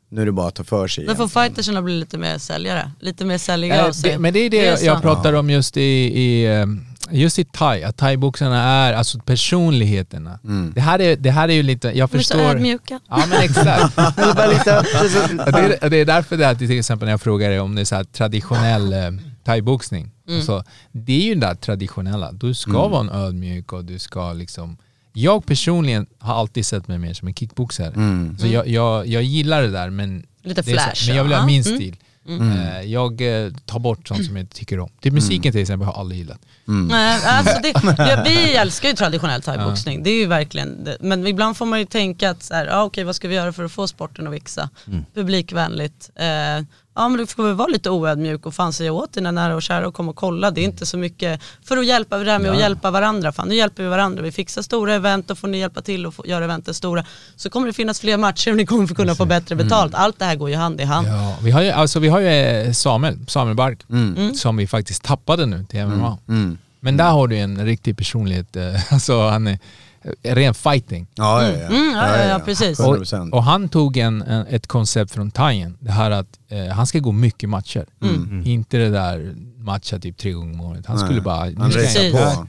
Nu 0.10 0.22
är 0.22 0.26
det 0.26 0.32
bara 0.32 0.48
att 0.48 0.56
ta 0.56 0.63
för 0.63 0.88
sig 0.88 1.06
Då 1.06 1.15
får 1.15 1.28
fighterserna 1.28 1.82
bli 1.82 2.00
lite 2.00 2.17
mer 2.17 2.38
säljare, 2.38 2.91
lite 3.00 3.26
mer 3.26 3.38
säljiga 3.38 3.76
Eh, 3.76 3.86
av 3.86 3.91
sig. 3.91 4.12
det, 4.12 4.20
men 4.20 4.34
det 4.34 4.39
är 4.39 4.50
det, 4.50 4.78
så. 4.80 4.86
jag 4.86 5.02
pratar 5.02 5.34
om 5.34 5.50
just 5.50 5.78
i, 5.78 5.82
i, 5.82 6.46
eh, 6.46 6.65
just 7.12 7.39
i 7.39 7.46
thai, 7.46 7.84
att 7.84 7.98
thaiboxarna 7.98 8.63
är 8.63 8.93
alltså 8.93 9.20
personligheterna. 9.20 10.39
Det, 10.76 10.82
här 10.82 11.00
är, 11.02 11.15
det 11.15 11.32
här 11.32 11.50
är 11.50 11.54
ju 11.54 11.63
lite, 11.63 11.88
jag 11.88 12.10
De 12.10 12.17
är 12.17 12.22
så 12.22 12.34
förstår... 12.34 12.39
ödmjuka. 12.50 13.00
Ja 13.10 13.24
men 13.30 13.41
exakt. 13.41 13.96
Det, 13.96 15.78
är, 15.82 15.89
det 15.89 15.98
är 15.98 16.06
därför 16.06 16.38
det 16.38 16.46
är 16.46 16.52
att 16.52 16.58
till 16.60 16.80
exempel 16.80 17.06
när 17.06 17.13
jag 17.13 17.22
frågar 17.22 17.50
dig 17.50 17.60
om 17.60 17.76
det 17.76 17.82
är 17.82 17.86
så 17.86 17.96
här 17.96 18.04
traditionell 18.04 18.93
eh, 18.93 19.00
thaiboxning. 19.43 20.12
Mm. 20.30 20.41
Så, 20.41 20.63
det 20.91 21.13
är 21.13 21.22
ju 21.26 21.36
det 21.36 21.41
där 21.48 21.56
traditionella. 21.56 22.32
Du 22.32 22.54
ska 22.54 22.72
Mm. 22.80 22.91
vara 22.91 23.02
en 23.02 23.10
ödmjuk 23.10 23.74
och 23.74 23.86
du 23.86 24.00
ska 24.00 24.34
liksom... 24.34 24.78
Jag 25.21 25.45
personligen 25.45 26.06
har 26.19 26.36
alltid 26.36 26.65
sett 26.65 26.88
mig 26.88 26.97
mer 26.97 27.13
som 27.13 27.27
en 27.27 27.34
kickboxare. 27.34 27.93
Mm. 27.95 28.38
Så 28.39 28.47
jag, 28.47 28.67
jag, 28.67 29.08
jag 29.08 29.23
gillar 29.23 29.62
det 29.62 29.67
där 29.71 29.89
men, 29.89 30.25
Lite 30.43 30.62
det 30.62 30.71
är 30.71 30.77
så- 30.77 30.82
flash, 30.84 31.08
men 31.08 31.15
jag 31.17 31.23
vill 31.23 31.34
ha 31.34 31.45
min 31.45 31.62
Mm. 31.63 31.75
stil. 31.77 31.95
Eh, 32.30 32.82
Jag 32.82 33.21
eh, 33.45 33.51
tar 33.65 33.80
bort 33.80 34.08
sånt 34.08 34.25
som 34.25 34.36
jag 34.36 34.43
inte 34.43 34.56
tycker 34.56 34.80
om. 34.80 34.89
Typ 35.01 35.13
musiken 35.13 35.51
till 35.51 35.62
exempel 35.62 35.86
har 35.86 35.93
jag 35.93 35.99
aldrig 35.99 36.19
gillat. 36.19 36.39
Nej, 36.65 37.19
alltså 37.25 37.60
det, 37.63 37.73
ja, 37.97 38.23
vi 38.25 38.56
älskar 38.56 38.89
ju 38.89 38.95
traditionell 38.95 39.41
thaiboxning, 39.41 40.03
det 40.03 40.10
är 40.10 40.19
ju 40.19 40.25
verkligen 40.25 40.84
det. 40.84 40.97
Men 41.01 41.27
ibland 41.27 41.58
får 41.58 41.65
man 41.65 41.80
ju 41.80 41.86
tänka 41.86 42.30
att 42.30 42.43
så 42.43 42.53
här, 42.53 42.65
ja, 42.65 42.84
okej, 42.84 43.03
vad 43.03 43.15
ska 43.15 43.27
vi 43.27 43.36
göra 43.36 43.53
för 43.53 43.63
att 43.63 43.71
få 43.71 43.88
sporten 43.88 44.27
att 44.27 44.34
växa? 44.34 44.69
Publikvänligt. 45.13 46.10
Eh, 46.15 46.65
ja 46.98 47.10
men 47.10 47.18
du 47.18 47.28
får 47.28 47.44
väl 47.44 47.54
vara 47.54 47.68
lite 47.68 47.90
oödmjuk 47.90 48.46
och 48.46 48.54
fan 48.56 48.74
säga 48.74 48.94
åt 48.94 49.14
dina 49.14 49.32
nära 49.32 49.56
och 49.56 49.62
kära 49.62 49.88
och 49.88 49.94
komma 49.94 50.10
och 50.10 50.16
kolla. 50.16 50.52
Det 50.52 50.62
är 50.62 50.66
inte 50.66 50.86
så 50.86 50.98
mycket 50.98 51.42
för 51.64 51.78
att 51.78 51.86
hjälpa, 51.86 52.18
det 52.18 52.32
här 52.32 52.40
med 52.40 52.52
att 52.52 52.60
hjälpa 52.60 52.92
varandra. 52.92 53.32
Fan, 53.32 53.48
nu 53.50 53.56
hjälper 53.56 53.84
vi 53.84 53.90
varandra. 53.90 54.22
Vi 54.22 54.32
fixar 54.32 54.62
stora 54.62 54.94
event 54.94 55.32
och 55.32 55.38
får 55.38 55.48
ni 55.48 55.58
hjälpa 55.60 55.82
till 55.82 56.06
och 56.06 56.14
få, 56.14 56.26
göra 56.28 56.44
eventen 56.46 56.74
stora. 56.74 57.06
Så 57.36 57.50
kommer 57.50 57.68
det 57.68 57.74
finnas 57.74 58.00
fler 58.00 58.18
matcher 58.18 58.52
och 58.52 58.58
ni 58.58 58.66
kommer 58.66 58.88
kunna 58.88 59.16
få 59.16 59.26
bättre 59.26 59.56
betalt. 59.56 59.94
Allt 59.96 60.20
det 60.20 60.26
här 60.26 60.36
går 60.36 60.50
ju 60.50 60.56
hand 60.56 60.82
i 60.82 60.84
hand. 60.84 61.08
Ja, 61.08 61.38
vi 61.44 61.52
har 61.52 61.62
ju, 61.62 61.70
alltså, 61.70 62.00
vi 62.00 62.08
har 62.08 62.20
ju 62.20 62.28
eh, 62.28 62.72
Samuel, 62.72 63.18
Samuel 63.28 63.56
Bark, 63.56 63.80
Mm. 63.90 64.34
som 64.34 64.58
vi 64.58 64.68
faktiskt 64.68 65.04
tappade 65.04 65.46
nu 65.46 65.66
till 65.70 65.86
MMA. 65.86 66.18
Mm. 66.28 66.58
Men 66.80 66.98
där 66.98 67.10
har 67.12 67.28
du 67.28 67.38
en 67.38 67.66
riktig 67.66 67.98
personlighet, 67.98 68.56
eh, 68.56 68.94
alltså 68.94 69.28
han 69.30 69.48
är 69.48 69.60
ren 70.24 70.54
fighting. 70.54 71.08
Ja, 71.15 71.43
ja, 71.43 71.50
ja. 71.58 71.65
Mm, 71.67 71.91
ja, 71.96 72.17
ja, 72.17 72.24
ja, 72.24 72.39
precis. 72.39 72.80
Och, 72.80 72.98
100%. 72.98 73.32
och 73.32 73.43
han 73.43 73.70
tog 73.70 73.98
en, 73.98 74.22
en, 74.22 74.46
ett 74.48 74.67
koncept 74.67 75.12
från 75.12 75.32
Thaien, 75.32 75.78
det 75.80 75.91
här 75.91 76.12
att 76.12 76.39
eh, 76.50 76.65
han 76.67 76.88
ska 76.88 77.00
gå 77.00 77.12
mycket 77.12 77.50
matcher. 77.50 77.86
Inte 78.46 78.78
det 78.78 78.89
där 78.89 79.36
matcha 79.58 80.00
typ 80.00 80.17
tre 80.17 80.32
gånger 80.32 80.54
om 80.54 80.62
året. 80.62 80.86
Han 80.86 81.00
skulle 81.00 81.22
bara... 81.22 81.39
Han 81.39 81.72
på. 82.12 82.48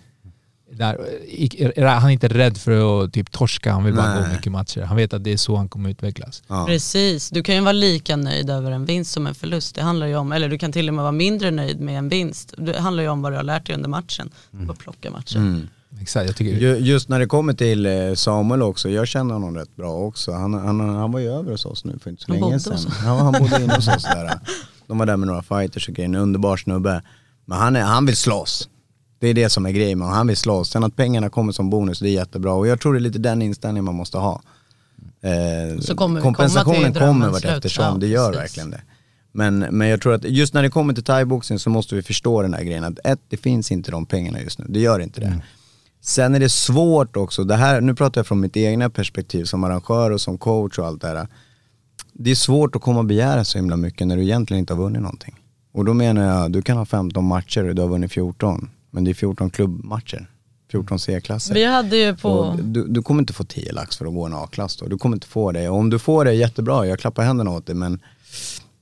där, 0.72 0.98
i- 1.26 1.72
han 1.84 2.04
är 2.04 2.10
inte 2.10 2.28
rädd 2.28 2.56
för 2.58 3.04
att 3.04 3.12
typ 3.12 3.30
torska, 3.30 3.72
han 3.72 3.84
vill 3.84 3.94
bara 3.94 4.14
Nej. 4.14 4.22
gå 4.28 4.32
mycket 4.34 4.52
matcher. 4.52 4.80
Han 4.80 4.96
vet 4.96 5.12
att 5.12 5.24
det 5.24 5.32
är 5.32 5.36
så 5.36 5.56
han 5.56 5.68
kommer 5.68 5.90
utvecklas. 5.90 6.42
Ja. 6.48 6.66
Precis, 6.66 7.30
du 7.30 7.42
kan 7.42 7.54
ju 7.54 7.60
vara 7.60 7.72
lika 7.72 8.16
nöjd 8.16 8.50
över 8.50 8.70
en 8.70 8.84
vinst 8.84 9.12
som 9.12 9.26
en 9.26 9.34
förlust. 9.34 9.74
Det 9.74 9.82
handlar 9.82 10.06
ju 10.06 10.16
om, 10.16 10.32
eller 10.32 10.48
du 10.48 10.58
kan 10.58 10.72
till 10.72 10.88
och 10.88 10.94
med 10.94 11.02
vara 11.02 11.12
mindre 11.12 11.50
nöjd 11.50 11.80
med 11.80 11.98
en 11.98 12.08
vinst. 12.08 12.54
Det 12.58 12.78
handlar 12.80 13.02
ju 13.02 13.08
om 13.08 13.22
vad 13.22 13.32
du 13.32 13.36
har 13.36 13.42
lärt 13.44 13.66
dig 13.66 13.74
under 13.74 13.88
matchen. 13.88 14.30
Bara 14.50 14.76
plocka 14.76 15.10
matchen. 15.10 15.42
Mm. 15.42 15.68
Exakt, 16.00 16.26
jag 16.26 16.36
tycker... 16.36 16.56
Ju- 16.58 16.76
Just 16.76 17.08
när 17.08 17.18
det 17.18 17.26
kommer 17.26 17.52
till 17.52 17.86
eh, 17.86 18.14
Samuel 18.14 18.62
också, 18.62 18.90
jag 18.90 19.08
känner 19.08 19.34
honom 19.34 19.56
rätt 19.56 19.76
bra 19.76 19.92
också. 19.94 20.32
Han, 20.32 20.54
han, 20.54 20.80
han 20.80 21.12
var 21.12 21.20
ju 21.20 21.28
över 21.32 21.50
hos 21.50 21.66
oss 21.66 21.84
nu 21.84 21.98
för 22.02 22.10
inte 22.10 22.22
så 22.22 22.32
Han 22.32 22.40
länge 22.40 22.60
sedan. 22.60 22.78
Ja, 23.04 23.14
han 23.18 23.32
bodde 23.32 23.62
inne 23.64 23.74
hos 23.74 23.88
oss 23.88 24.02
där. 24.02 24.38
De 24.86 24.98
var 24.98 25.06
där 25.06 25.16
med 25.16 25.26
några 25.28 25.42
fighters 25.42 25.88
och 25.88 25.94
grejer, 25.94 26.08
en 26.08 26.14
underbar 26.14 26.56
snubbe. 26.56 27.02
Men 27.44 27.58
han, 27.58 27.76
är, 27.76 27.82
han 27.82 28.06
vill 28.06 28.16
slåss. 28.16 28.68
Det 29.18 29.28
är 29.28 29.34
det 29.34 29.48
som 29.50 29.66
är 29.66 29.70
grejen 29.70 29.98
med 29.98 30.08
han 30.08 30.26
vill 30.26 30.36
slåss. 30.36 30.70
Sen 30.70 30.84
att 30.84 30.96
pengarna 30.96 31.30
kommer 31.30 31.52
som 31.52 31.70
bonus, 31.70 31.98
det 31.98 32.08
är 32.08 32.12
jättebra. 32.12 32.52
Och 32.52 32.66
jag 32.66 32.80
tror 32.80 32.92
det 32.92 32.98
är 32.98 33.00
lite 33.00 33.18
den 33.18 33.42
inställningen 33.42 33.84
man 33.84 33.94
måste 33.94 34.18
ha. 34.18 34.42
Eh, 35.20 35.80
Så 35.80 35.94
kommer 35.94 36.20
kompensationen 36.20 36.92
komma 36.94 37.06
kommer 37.06 37.28
vart 37.28 37.44
eftersom, 37.44 37.84
Ja, 37.84 37.94
det 38.00 38.06
gör 38.06 38.26
precis. 38.32 38.42
verkligen 38.42 38.70
det. 38.70 38.80
Men, 39.32 39.58
men 39.58 39.88
jag 39.88 40.00
tror 40.00 40.14
att 40.14 40.24
just 40.24 40.54
när 40.54 40.62
det 40.62 40.70
kommer 40.70 40.94
till 40.94 41.04
thaiboxning 41.04 41.58
så 41.58 41.70
måste 41.70 41.94
vi 41.94 42.02
förstå 42.02 42.42
den 42.42 42.54
här 42.54 42.62
grejen 42.64 42.84
att 42.84 42.98
ett, 43.04 43.20
det 43.28 43.36
finns 43.36 43.72
inte 43.72 43.90
de 43.90 44.06
pengarna 44.06 44.40
just 44.42 44.58
nu. 44.58 44.64
Det 44.68 44.80
gör 44.80 45.00
inte 45.00 45.20
det. 45.20 45.42
Sen 46.08 46.34
är 46.34 46.40
det 46.40 46.48
svårt 46.48 47.16
också, 47.16 47.44
det 47.44 47.56
här, 47.56 47.80
nu 47.80 47.94
pratar 47.94 48.18
jag 48.18 48.26
från 48.26 48.40
mitt 48.40 48.56
egna 48.56 48.90
perspektiv 48.90 49.44
som 49.44 49.64
arrangör 49.64 50.10
och 50.10 50.20
som 50.20 50.38
coach 50.38 50.78
och 50.78 50.86
allt 50.86 51.00
det 51.00 51.08
här. 51.08 51.28
Det 52.12 52.30
är 52.30 52.34
svårt 52.34 52.76
att 52.76 52.82
komma 52.82 52.98
och 52.98 53.04
begära 53.04 53.44
så 53.44 53.58
himla 53.58 53.76
mycket 53.76 54.06
när 54.06 54.16
du 54.16 54.22
egentligen 54.22 54.58
inte 54.58 54.74
har 54.74 54.82
vunnit 54.82 55.02
någonting. 55.02 55.34
Och 55.72 55.84
då 55.84 55.94
menar 55.94 56.22
jag, 56.22 56.52
du 56.52 56.62
kan 56.62 56.76
ha 56.76 56.84
15 56.84 57.24
matcher 57.24 57.68
och 57.68 57.74
du 57.74 57.82
har 57.82 57.88
vunnit 57.88 58.12
14. 58.12 58.70
Men 58.90 59.04
det 59.04 59.10
är 59.10 59.14
14 59.14 59.50
klubbmatcher, 59.50 60.30
14 60.70 60.98
C-klasser. 60.98 61.54
Vi 61.54 61.64
hade 61.64 61.96
ju 61.96 62.16
på... 62.16 62.56
Du, 62.62 62.86
du 62.88 63.02
kommer 63.02 63.22
inte 63.22 63.32
få 63.32 63.44
10 63.44 63.72
lax 63.72 63.96
för 63.96 64.06
att 64.06 64.14
gå 64.14 64.26
en 64.26 64.34
A-klass 64.34 64.76
då. 64.76 64.86
Du 64.86 64.98
kommer 64.98 65.16
inte 65.16 65.26
få 65.26 65.52
det. 65.52 65.68
Och 65.68 65.76
om 65.76 65.90
du 65.90 65.98
får 65.98 66.24
det, 66.24 66.32
jättebra, 66.32 66.86
jag 66.86 66.98
klappar 66.98 67.22
händerna 67.22 67.50
åt 67.50 67.66
det. 67.66 67.74
Men 67.74 68.00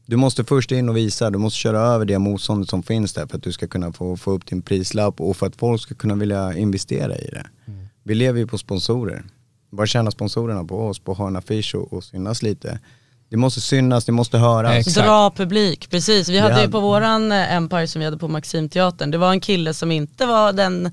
du 0.07 0.17
måste 0.17 0.45
först 0.45 0.73
in 0.73 0.89
och 0.89 0.97
visa, 0.97 1.31
du 1.31 1.39
måste 1.39 1.59
köra 1.59 1.81
över 1.81 2.05
det 2.05 2.19
motståndet 2.19 2.71
som 2.71 2.83
finns 2.83 3.13
där 3.13 3.27
för 3.27 3.37
att 3.37 3.43
du 3.43 3.53
ska 3.53 3.67
kunna 3.67 3.93
få, 3.93 4.17
få 4.17 4.31
upp 4.31 4.47
din 4.47 4.63
prislapp 4.63 5.21
och 5.21 5.37
för 5.37 5.47
att 5.47 5.57
folk 5.57 5.83
ska 5.83 5.95
kunna 5.95 6.15
vilja 6.15 6.57
investera 6.57 7.17
i 7.17 7.31
det. 7.33 7.47
Vi 8.03 8.15
lever 8.15 8.39
ju 8.39 8.47
på 8.47 8.59
sponsorer. 8.59 9.25
Vad 9.71 9.89
tjänar 9.89 10.11
sponsorerna 10.11 10.65
på 10.65 10.87
oss? 10.87 10.99
På 10.99 11.13
att 11.13 11.19
ha 11.19 11.27
en 11.27 11.37
affisch 11.37 11.75
och, 11.75 11.93
och 11.93 12.05
synas 12.05 12.43
lite. 12.43 12.81
Det 13.29 13.37
måste 13.37 13.61
synas, 13.61 14.05
det 14.05 14.13
måste 14.13 14.39
höras. 14.39 14.73
Exakt. 14.73 15.07
Dra 15.07 15.31
publik, 15.31 15.91
precis. 15.91 16.29
Vi 16.29 16.39
hade 16.39 16.63
ju 16.63 16.71
på 16.71 16.81
våran 16.81 17.33
eh, 17.33 17.55
Empire 17.55 17.87
som 17.87 17.99
vi 17.99 18.05
hade 18.05 18.19
på 18.19 18.29
Maximteatern, 18.29 19.11
det 19.11 19.19
var 19.19 19.31
en 19.31 19.41
kille 19.41 19.75
som 19.75 19.93
inte 19.93 20.27
var 20.27 20.53
den 20.53 20.93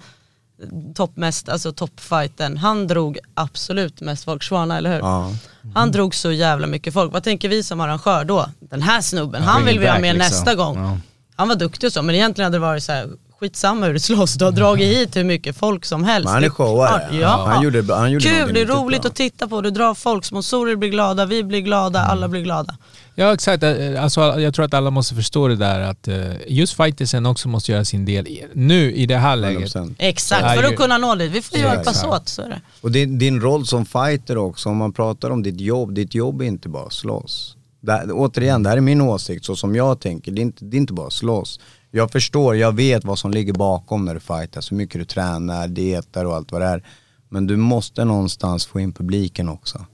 toppmest, 0.95 1.49
alltså 1.49 1.71
toppfighten. 1.71 2.57
Han 2.57 2.87
drog 2.87 3.19
absolut 3.33 4.01
mest 4.01 4.23
folk, 4.23 4.43
Schwana 4.43 4.77
eller 4.77 4.93
hur? 4.93 4.99
Ja. 4.99 5.31
Han 5.73 5.91
drog 5.91 6.15
så 6.15 6.31
jävla 6.31 6.67
mycket 6.67 6.93
folk. 6.93 7.13
Vad 7.13 7.23
tänker 7.23 7.49
vi 7.49 7.63
som 7.63 7.79
arrangör 7.79 8.25
då? 8.25 8.49
Den 8.59 8.81
här 8.81 9.01
snubben, 9.01 9.43
han 9.43 9.65
vill 9.65 9.79
vi 9.79 9.87
ha 9.87 9.99
med 9.99 10.15
liksom. 10.15 10.37
nästa 10.37 10.55
gång. 10.55 10.77
Ja. 10.77 10.97
Han 11.35 11.47
var 11.47 11.55
duktig 11.55 11.87
och 11.87 11.93
så, 11.93 12.01
men 12.01 12.15
egentligen 12.15 12.45
hade 12.45 12.55
det 12.55 12.61
varit 12.61 12.83
så 12.83 12.91
här, 12.91 13.09
skitsamma 13.39 13.85
hur 13.85 13.93
det 13.93 13.99
slåss. 13.99 14.33
Du 14.33 14.45
har 14.45 14.51
dragit 14.51 14.97
hit 14.97 15.15
hur 15.15 15.23
mycket 15.23 15.57
folk 15.57 15.85
som 15.85 16.03
helst. 16.03 16.25
Men 16.25 16.33
han 16.33 16.43
är 16.43 16.49
showare. 16.49 17.07
Ja. 17.11 17.45
Han 17.47 17.63
gjorde, 17.63 17.95
han 17.95 18.11
gjorde 18.11 18.25
Kul, 18.25 18.53
det 18.53 18.61
är 18.61 18.65
roligt 18.65 19.01
bra. 19.01 19.09
att 19.09 19.15
titta 19.15 19.47
på. 19.47 19.61
Du 19.61 19.71
drar 19.71 19.93
folk, 19.93 20.25
sponsorer 20.25 20.75
blir 20.75 20.89
glada, 20.89 21.25
vi 21.25 21.43
blir 21.43 21.61
glada, 21.61 21.99
alla 21.99 22.27
blir 22.27 22.41
glada. 22.41 22.77
Ja 23.15 23.33
exakt, 23.33 23.63
Eh, 23.63 24.03
alltså, 24.03 24.21
jag 24.21 24.53
tror 24.53 24.65
att 24.65 24.73
alla 24.73 24.89
måste 24.89 25.15
förstå 25.15 25.47
det 25.47 25.55
där 25.55 25.79
att 25.79 26.07
eh, 26.07 26.17
just 26.47 26.73
fightersen 26.73 27.25
också 27.25 27.47
måste 27.47 27.71
göra 27.71 27.85
sin 27.85 28.05
del 28.05 28.27
nu 28.53 28.91
i 28.93 29.05
det 29.05 29.17
här 29.17 29.35
läget. 29.35 29.75
100%. 29.75 29.95
Exakt, 29.97 30.41
Ja, 30.41 30.61
för 30.61 30.63
att 30.63 30.75
kunna 30.75 30.97
nå 30.97 31.15
dit. 31.15 31.31
Vi 31.31 31.41
får 31.41 31.57
är 31.57 31.61
hjälpas 31.61 32.01
det. 32.01 32.07
åt, 32.07 32.29
så 32.29 32.41
är 32.41 32.49
det. 32.49 32.61
Och 32.81 32.91
din, 32.91 33.19
din 33.19 33.41
roll 33.41 33.65
som 33.65 33.85
fighter 33.85 34.37
också, 34.37 34.69
om 34.69 34.77
man 34.77 34.93
pratar 34.93 35.29
om 35.29 35.43
ditt 35.43 35.59
jobb, 35.59 35.93
ditt 35.93 36.15
jobb 36.15 36.41
är 36.41 36.45
inte 36.45 36.69
bara 36.69 36.85
att 36.85 36.93
slåss. 36.93 37.57
Det, 37.81 38.11
återigen, 38.11 38.63
det 38.63 38.69
här 38.69 38.77
är 38.77 38.81
min 38.81 39.01
åsikt, 39.01 39.45
så 39.45 39.55
som 39.55 39.75
jag 39.75 39.99
tänker, 39.99 40.31
det 40.31 40.41
är, 40.41 40.43
inte, 40.43 40.65
det 40.65 40.77
är 40.77 40.79
inte 40.79 40.93
bara 40.93 41.07
att 41.07 41.13
slåss. 41.13 41.59
Jag 41.91 42.11
förstår, 42.11 42.55
jag 42.55 42.75
vet 42.75 43.05
vad 43.05 43.19
som 43.19 43.31
ligger 43.31 43.53
bakom 43.53 44.05
när 44.05 44.13
du 44.13 44.19
fightas, 44.19 44.71
hur 44.71 44.77
mycket 44.77 45.01
du 45.01 45.05
tränar, 45.05 45.67
dietar 45.67 46.25
och 46.25 46.35
allt 46.35 46.51
vad 46.51 46.61
det 46.61 46.67
är. 46.67 46.83
Men 47.29 47.47
du 47.47 47.57
måste 47.57 48.05
någonstans 48.05 48.65
få 48.65 48.79
in 48.79 48.93
publiken 48.93 49.49
också. 49.49 49.85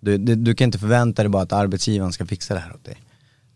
Du, 0.00 0.18
du, 0.18 0.34
du 0.34 0.54
kan 0.54 0.64
inte 0.64 0.78
förvänta 0.78 1.22
dig 1.22 1.28
bara 1.28 1.42
att 1.42 1.52
arbetsgivaren 1.52 2.12
ska 2.12 2.26
fixa 2.26 2.54
det 2.54 2.60
här 2.60 2.74
åt 2.74 2.84
dig. 2.84 2.96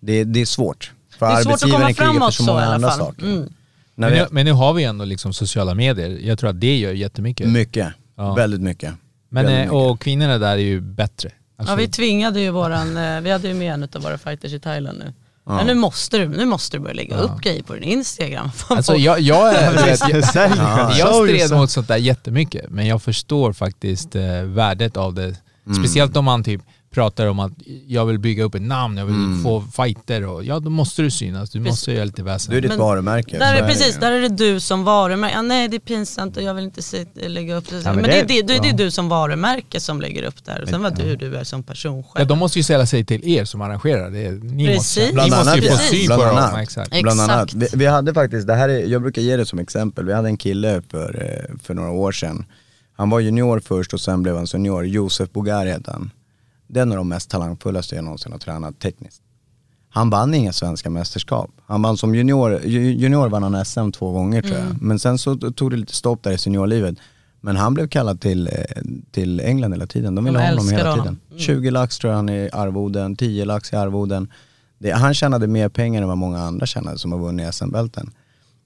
Det, 0.01 0.25
det 0.25 0.41
är 0.41 0.47
svårt. 0.47 0.93
För 1.19 1.27
Det 1.27 1.33
är 1.33 1.43
svårt 1.43 1.53
att 1.55 1.61
komma 1.61 1.73
krigar 1.73 1.89
för 1.95 2.05
framåt 2.05 2.35
så 2.35 2.43
många 2.45 2.61
alla 2.61 2.75
andra 2.75 2.89
fall. 2.89 2.99
saker. 2.99 3.23
Mm. 3.23 3.53
Men 3.95 4.13
nu, 4.13 4.27
men 4.31 4.45
nu 4.47 4.53
har 4.53 4.73
vi 4.73 4.85
ändå 4.85 5.05
liksom 5.05 5.33
sociala 5.33 5.75
medier. 5.75 6.19
Jag 6.23 6.39
tror 6.39 6.51
att 6.51 6.61
det 6.61 6.77
gör 6.79 6.93
jättemycket. 6.93 7.49
mycket, 7.49 7.89
Ja. 8.17 8.35
väldigt 8.35 8.61
mycket. 8.61 8.95
Men, 9.29 9.45
Väldigt 9.45 9.55
eh, 9.59 9.61
mycket. 9.65 9.73
och 9.91 10.01
kvinnorna 10.01 10.39
där 10.39 10.53
är 10.53 10.57
ju 10.57 10.81
bättre. 10.81 11.31
Alltså, 11.57 11.73
Ja, 11.73 11.77
vi 11.77 11.89
tvingade 11.89 12.41
ju 12.41 12.51
våran, 12.51 12.97
eh, 12.97 13.21
vi 13.21 13.31
hade 13.31 13.49
ju 13.49 13.55
med 13.55 13.75
en 13.75 13.83
av 13.83 14.03
våra 14.03 14.19
fighters 14.19 14.53
i 14.53 14.61
Thailand 14.61 14.99
nu. 14.99 15.13
Ja, 15.47 15.65
nu, 15.65 15.75
måste 15.75 16.19
du, 16.19 16.29
nu 16.29 16.45
måste 16.45 16.77
du 16.77 16.81
börja 16.81 16.95
lägga 16.95 17.17
upp 17.17 17.41
grejer 17.41 17.63
på 17.63 17.75
din 17.75 17.83
Instagram. 17.83 18.51
Alltså 18.69 18.95
jag, 18.97 19.21
jag, 19.21 19.53
vet, 19.73 20.01
jag, 20.09 20.23
Ja. 20.35 20.93
jag 20.99 21.29
stred 21.29 21.51
mot 21.53 21.71
sånt 21.71 21.89
där 21.89 21.97
jättemycket, 21.97 22.71
men 22.71 22.87
jag 22.87 23.03
förstår 23.03 23.53
faktiskt 23.53 24.17
eh, 24.17 24.43
värdet 24.43 24.97
av 24.97 25.15
det. 25.15 25.37
Mm. 25.67 25.79
Speciellt 25.85 26.17
om 26.17 26.25
man 26.25 26.45
typ 26.45 26.61
pratar 26.91 27.27
om 27.27 27.39
att 27.39 27.53
jag 27.87 28.07
vill 28.07 28.19
bygga 28.19 28.45
upp 28.45 28.55
ett 28.55 28.63
namn, 28.63 28.97
jag 28.97 29.07
vill 29.07 29.15
Mm. 29.15 29.43
få 29.43 29.65
fighter 29.77 30.27
och 30.27 30.45
ja 30.45 30.59
då 30.59 30.71
måste 30.71 31.03
du 31.03 31.11
synas, 31.11 31.51
du 31.51 31.61
måste 31.61 31.93
göra 31.93 32.05
lite 32.05 32.23
väsen. 32.23 32.51
Du 32.51 32.57
är 32.59 32.61
ditt 32.63 32.69
Men 32.71 32.79
varumärke. 32.79 33.39
Där 33.39 33.55
är, 33.57 33.63
det 33.63 33.69
precis, 33.69 33.97
där 34.01 34.13
är 34.13 34.21
det 34.21 34.29
du 34.29 34.61
som 34.61 34.85
varumärke. 34.85 35.35
Ja, 35.35 35.43
nej 35.43 35.69
det 35.69 35.77
är 35.77 35.79
pinsamt 35.79 36.37
och 36.37 36.43
jag 36.43 36.55
vill 36.55 36.65
inte 36.65 36.83
se, 36.83 37.07
lägga 37.15 37.55
upp 37.57 37.71
det. 37.71 37.83
men 37.85 37.95
men 37.95 38.05
det- 38.05 38.11
det, 38.11 38.19
är 38.39 38.43
det, 38.43 38.43
det, 38.43 38.55
är 38.69 38.71
ja. 38.71 38.77
du 38.77 38.91
som 38.91 39.09
varumärke 39.09 39.81
som 39.81 40.01
lägger 40.01 40.23
upp 40.23 40.45
där. 40.45 40.63
Och 40.63 40.69
sen 40.69 40.83
vad 40.83 40.97
du, 40.97 41.17
du 41.17 41.37
är 41.37 41.45
som 41.45 41.63
person 41.63 41.97
Ja, 41.99 42.05
själv. 42.15 42.29
de 42.29 42.39
måste 42.39 42.59
ju 42.59 42.63
ställa 42.63 42.87
sig 42.87 43.05
till 43.05 43.29
er 43.29 43.45
som 43.45 43.61
arrangerar. 43.63 44.11
Det 44.11 44.27
är, 44.27 44.33
ni 44.33 44.67
Precis. 44.67 44.79
måste, 44.79 45.07
ni 45.07 45.13
Bland 45.13 45.31
måste 45.31 45.59
ju 45.59 45.69
annat, 45.69 45.79
få 45.79 45.85
ja. 45.85 45.91
syn 45.91 46.07
Bland 46.07 46.23
på 46.23 46.29
dem. 46.29 46.61
Exakt. 46.61 47.03
Bland 47.03 47.21
annat. 47.21 47.45
Exakt. 47.45 47.75
Vi, 47.75 47.79
vi 47.79 47.87
hade 47.87 48.15
faktiskt, 48.15 48.47
det 48.47 48.55
här 48.55 48.69
är, 48.69 48.87
jag 48.87 49.03
brukar 49.03 49.23
ge 49.23 49.37
det 49.37 49.47
som 49.47 49.59
exempel, 49.59 50.05
vi 50.05 50.13
hade 50.13 50.29
en 50.29 50.37
kille 50.37 50.83
för, 50.91 51.23
eh, 51.51 51.59
för 51.63 51.75
några 51.75 51.91
år 51.91 52.13
sedan. 52.13 52.45
Han 52.97 53.11
var 53.11 53.21
junior 53.21 53.61
först 53.61 53.93
och 53.95 54.01
sen 54.01 54.23
blev 54.23 54.37
han 54.37 54.47
senior, 54.47 54.87
Josef 54.87 55.33
Bogar 55.33 55.67
heter 55.67 55.93
han. 55.93 56.11
En 56.75 56.91
av 56.93 56.97
de 56.99 57.09
mest 57.09 57.31
talangfullaste 57.31 57.95
jag 57.95 58.05
någonsin 58.05 58.33
har 58.33 58.39
tränat 58.39 58.79
tekniskt. 58.81 59.23
Han 59.89 60.11
vann 60.11 60.35
inga 60.35 60.53
svenska 60.53 60.91
mästerskap. 60.91 61.51
Han 61.67 61.83
vann 61.83 61.97
som 61.97 62.15
junior, 62.15 62.61
ju- 62.65 62.93
junior 62.93 63.29
vann 63.29 63.43
han 63.43 63.65
SM 63.65 63.91
två 63.91 64.13
gånger 64.13 64.43
tror 64.43 64.57
jag. 64.57 64.83
Men 64.83 64.99
sen 64.99 65.19
så 65.19 65.37
tog 65.37 65.71
det 65.71 65.77
lite 65.77 65.95
stopp 65.95 66.23
där 66.23 66.31
i 66.33 66.39
seniorlivet. 66.39 66.95
Men 67.41 67.57
han 67.57 67.75
blev 67.75 67.89
kallad 67.89 68.21
till, 68.21 68.47
eh, 68.47 68.53
till 69.11 69.41
England 69.41 69.73
hela 69.73 69.87
tiden. 69.87 70.15
De 70.15 70.25
ville 70.25 70.39
ha 70.39 70.49
honom 70.49 70.69
hela 70.79 70.91
honom. 70.91 71.19
tiden. 71.29 71.39
20 71.41 71.71
lax 71.71 71.99
tror 71.99 72.11
jag 72.11 72.17
han 72.17 72.29
i 72.29 72.51
arvoden, 72.53 73.17
10 73.17 73.45
lax 73.45 73.73
i 73.73 73.77
arvoden. 73.77 74.29
Det, 74.79 74.91
han 74.91 75.15
tjänade 75.15 75.47
mer 75.47 75.69
pengar 75.69 76.03
än 76.03 76.09
vad 76.09 76.19
många 76.19 76.39
andra 76.39 76.67
tjänade 76.67 76.99
som 76.99 77.13
har 77.13 77.19
vunnit 77.19 77.55
SM-bälten. 77.55 78.11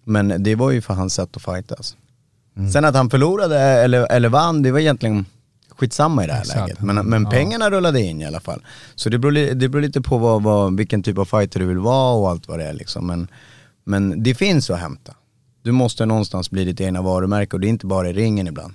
Men 0.04 0.42
det 0.42 0.54
var 0.54 0.70
ju 0.70 0.80
för 0.80 0.94
hans 0.94 1.14
sätt 1.14 1.36
att 1.36 1.42
fightas. 1.42 1.96
Mm. 2.56 2.70
Sen 2.70 2.84
att 2.84 2.94
han 2.94 3.10
förlorade 3.10 3.58
eller, 3.60 4.12
eller 4.12 4.28
vann, 4.28 4.62
det 4.62 4.72
var 4.72 4.78
egentligen 4.78 5.26
skitsamma 5.76 6.24
i 6.24 6.26
det 6.26 6.32
här 6.32 6.40
Exakt. 6.40 6.60
läget. 6.60 6.80
Men, 6.80 7.06
men 7.06 7.22
Ja. 7.24 7.30
pengarna 7.30 7.70
rullade 7.70 8.02
in 8.02 8.20
i 8.20 8.24
alla 8.26 8.40
fall. 8.40 8.62
Så 8.94 9.08
det 9.08 9.18
beror, 9.18 9.54
det 9.54 9.68
beror 9.68 9.82
lite 9.82 10.00
på 10.00 10.18
vad, 10.18 10.42
vad, 10.42 10.76
vilken 10.76 11.02
typ 11.02 11.18
av 11.18 11.24
fighter 11.24 11.60
du 11.60 11.66
vill 11.66 11.78
vara 11.78 12.12
och 12.14 12.30
allt 12.30 12.48
vad 12.48 12.58
det 12.58 12.64
är 12.64 12.72
liksom. 12.72 13.06
Men, 13.06 13.28
men 13.84 14.22
det 14.22 14.34
finns 14.34 14.70
att 14.70 14.78
hämta. 14.80 15.12
Du 15.62 15.72
måste 15.72 16.06
någonstans 16.06 16.50
bli 16.50 16.64
ditt 16.64 16.80
egna 16.80 17.02
varumärke 17.02 17.56
och 17.56 17.60
det 17.60 17.66
är 17.66 17.68
inte 17.68 17.86
bara 17.86 18.08
i 18.10 18.12
ringen 18.12 18.46
ibland. 18.46 18.74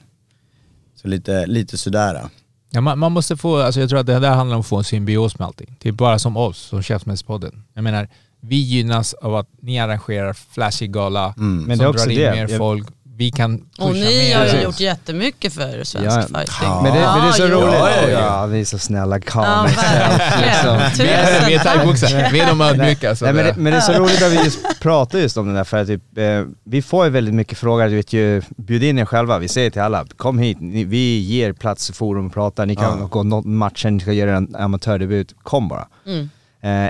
Så 0.96 1.08
lite, 1.08 1.46
lite 1.48 1.78
sådär. 1.78 2.22
Ja, 2.70 2.82
man, 2.82 3.00
man 3.00 3.12
måste 3.12 3.38
få, 3.38 3.58
alltså 3.58 3.80
jag 3.80 3.90
tror 3.90 4.00
att 4.00 4.06
det 4.06 4.20
där 4.20 4.32
handlar 4.32 4.56
om 4.56 4.60
att 4.60 4.68
få 4.68 4.78
en 4.78 4.84
symbios 4.84 5.40
med 5.40 5.46
allting. 5.46 5.76
Typ 5.80 5.96
bara 5.96 6.20
som 6.20 6.38
oss, 6.38 6.58
som 6.58 6.82
Käftsmällspodden. 6.84 7.64
Jag 7.74 7.84
menar, 7.84 8.08
vi 8.42 8.56
gynnas 8.56 9.14
av 9.14 9.36
att 9.36 9.48
ni 9.62 9.80
arrangerar 9.80 10.34
flashig 10.34 10.94
gala 10.94 11.34
Mm. 11.38 11.58
Men 11.64 11.78
som 11.78 11.84
det 11.84 11.84
är 11.84 11.90
också 11.90 12.06
drar 12.06 12.12
in 12.12 12.20
det. 12.20 12.32
mer 12.32 12.48
Jag- 12.50 12.58
folk. 12.58 12.88
Vi 13.22 13.32
kan 13.32 13.58
pusha 13.58 13.84
och 13.86 13.94
ni 13.94 14.00
mer. 14.30 14.38
har 14.38 14.46
ju 14.46 14.62
gjort 14.62 14.80
jättemycket 14.80 15.54
för 15.54 15.84
svensk 15.84 15.96
Ja. 16.08 16.22
fighting. 16.22 16.56
Ja. 16.62 16.82
Men 16.84 16.94
det, 16.94 17.00
men 17.00 17.22
det 17.22 17.28
är 17.28 17.32
så 17.32 17.42
Ja, 17.42 17.48
roligt. 17.50 17.74
Ja, 17.74 17.90
ja, 18.02 18.10
ja. 18.10 18.20
Ja, 18.20 18.46
vi 18.46 18.62
är 18.62 18.66
så 18.66 18.78
snälla 18.78 19.16
Ja, 19.18 19.22
karlar. 19.26 19.64
verkligen. 19.64 20.42
liksom. 20.50 21.06
Vi 21.06 21.12
är, 21.12 21.48
vi 21.48 21.54
är 21.54 21.60
Tusen 21.60 21.78
thaiboxare, 21.78 22.30
vi 22.34 22.40
är 22.40 22.48
de 22.48 22.62
ödmjuka. 22.62 23.16
Nej, 23.22 23.34
men, 23.34 23.46
det- 23.46 23.56
men 23.58 23.72
det 23.74 23.78
är 23.78 23.82
så 23.82 23.94
roligt 23.94 24.24
att 24.24 24.32
vi 24.32 24.44
just 24.44 24.60
pratar 24.80 25.20
just 25.20 25.38
om 25.38 25.48
det 25.48 25.54
där 25.54 25.64
för 25.64 25.78
att 25.78 25.88
typ, 25.88 26.18
eh, 26.18 26.26
vi 26.64 26.82
får 26.82 27.06
ju 27.06 27.12
väldigt 27.12 27.34
mycket 27.34 27.58
frågor, 27.58 27.88
du 27.90 27.96
vet 27.96 28.14
ju, 28.14 28.42
bjud 28.58 28.84
in 28.84 29.00
er 29.00 29.06
själva, 29.06 29.38
vi 29.40 29.48
säger 29.48 29.70
till 29.70 29.82
alla, 29.82 30.06
kom 30.18 30.40
hit, 30.40 30.58
ni, 30.62 30.84
vi 30.84 31.20
ger 31.20 31.54
plats 31.54 31.90
i 31.90 31.94
forum 31.94 32.26
och 32.28 32.34
prata, 32.34 32.66
ni 32.66 32.76
kan 32.76 33.00
Ja. 33.00 33.06
gå 33.06 33.24
någon 33.24 33.56
matchen, 33.56 33.94
ni 33.98 34.00
ska 34.00 34.14
göra 34.14 34.38
en 34.38 34.56
amatördebut, 34.56 35.36
kom 35.44 35.68
bara. 35.68 35.88
Mm. 36.06 36.30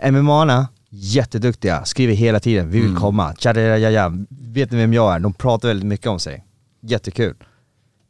Eh, 0.03 0.11
MMA-arna, 0.11 0.67
jätteduktiga, 0.93 1.85
skriver 1.85 2.13
hela 2.13 2.39
tiden, 2.39 2.69
vi 2.69 2.79
vill 2.79 2.89
Mm. 2.89 3.01
komma, 3.01 3.33
vet 4.29 4.71
ni 4.71 4.77
vem 4.77 4.93
jag 4.93 5.13
är? 5.15 5.19
De 5.19 5.33
pratar 5.33 5.67
väldigt 5.67 5.87
mycket 5.87 6.07
om 6.07 6.19
sig. 6.19 6.45
Jättekul. 6.81 7.35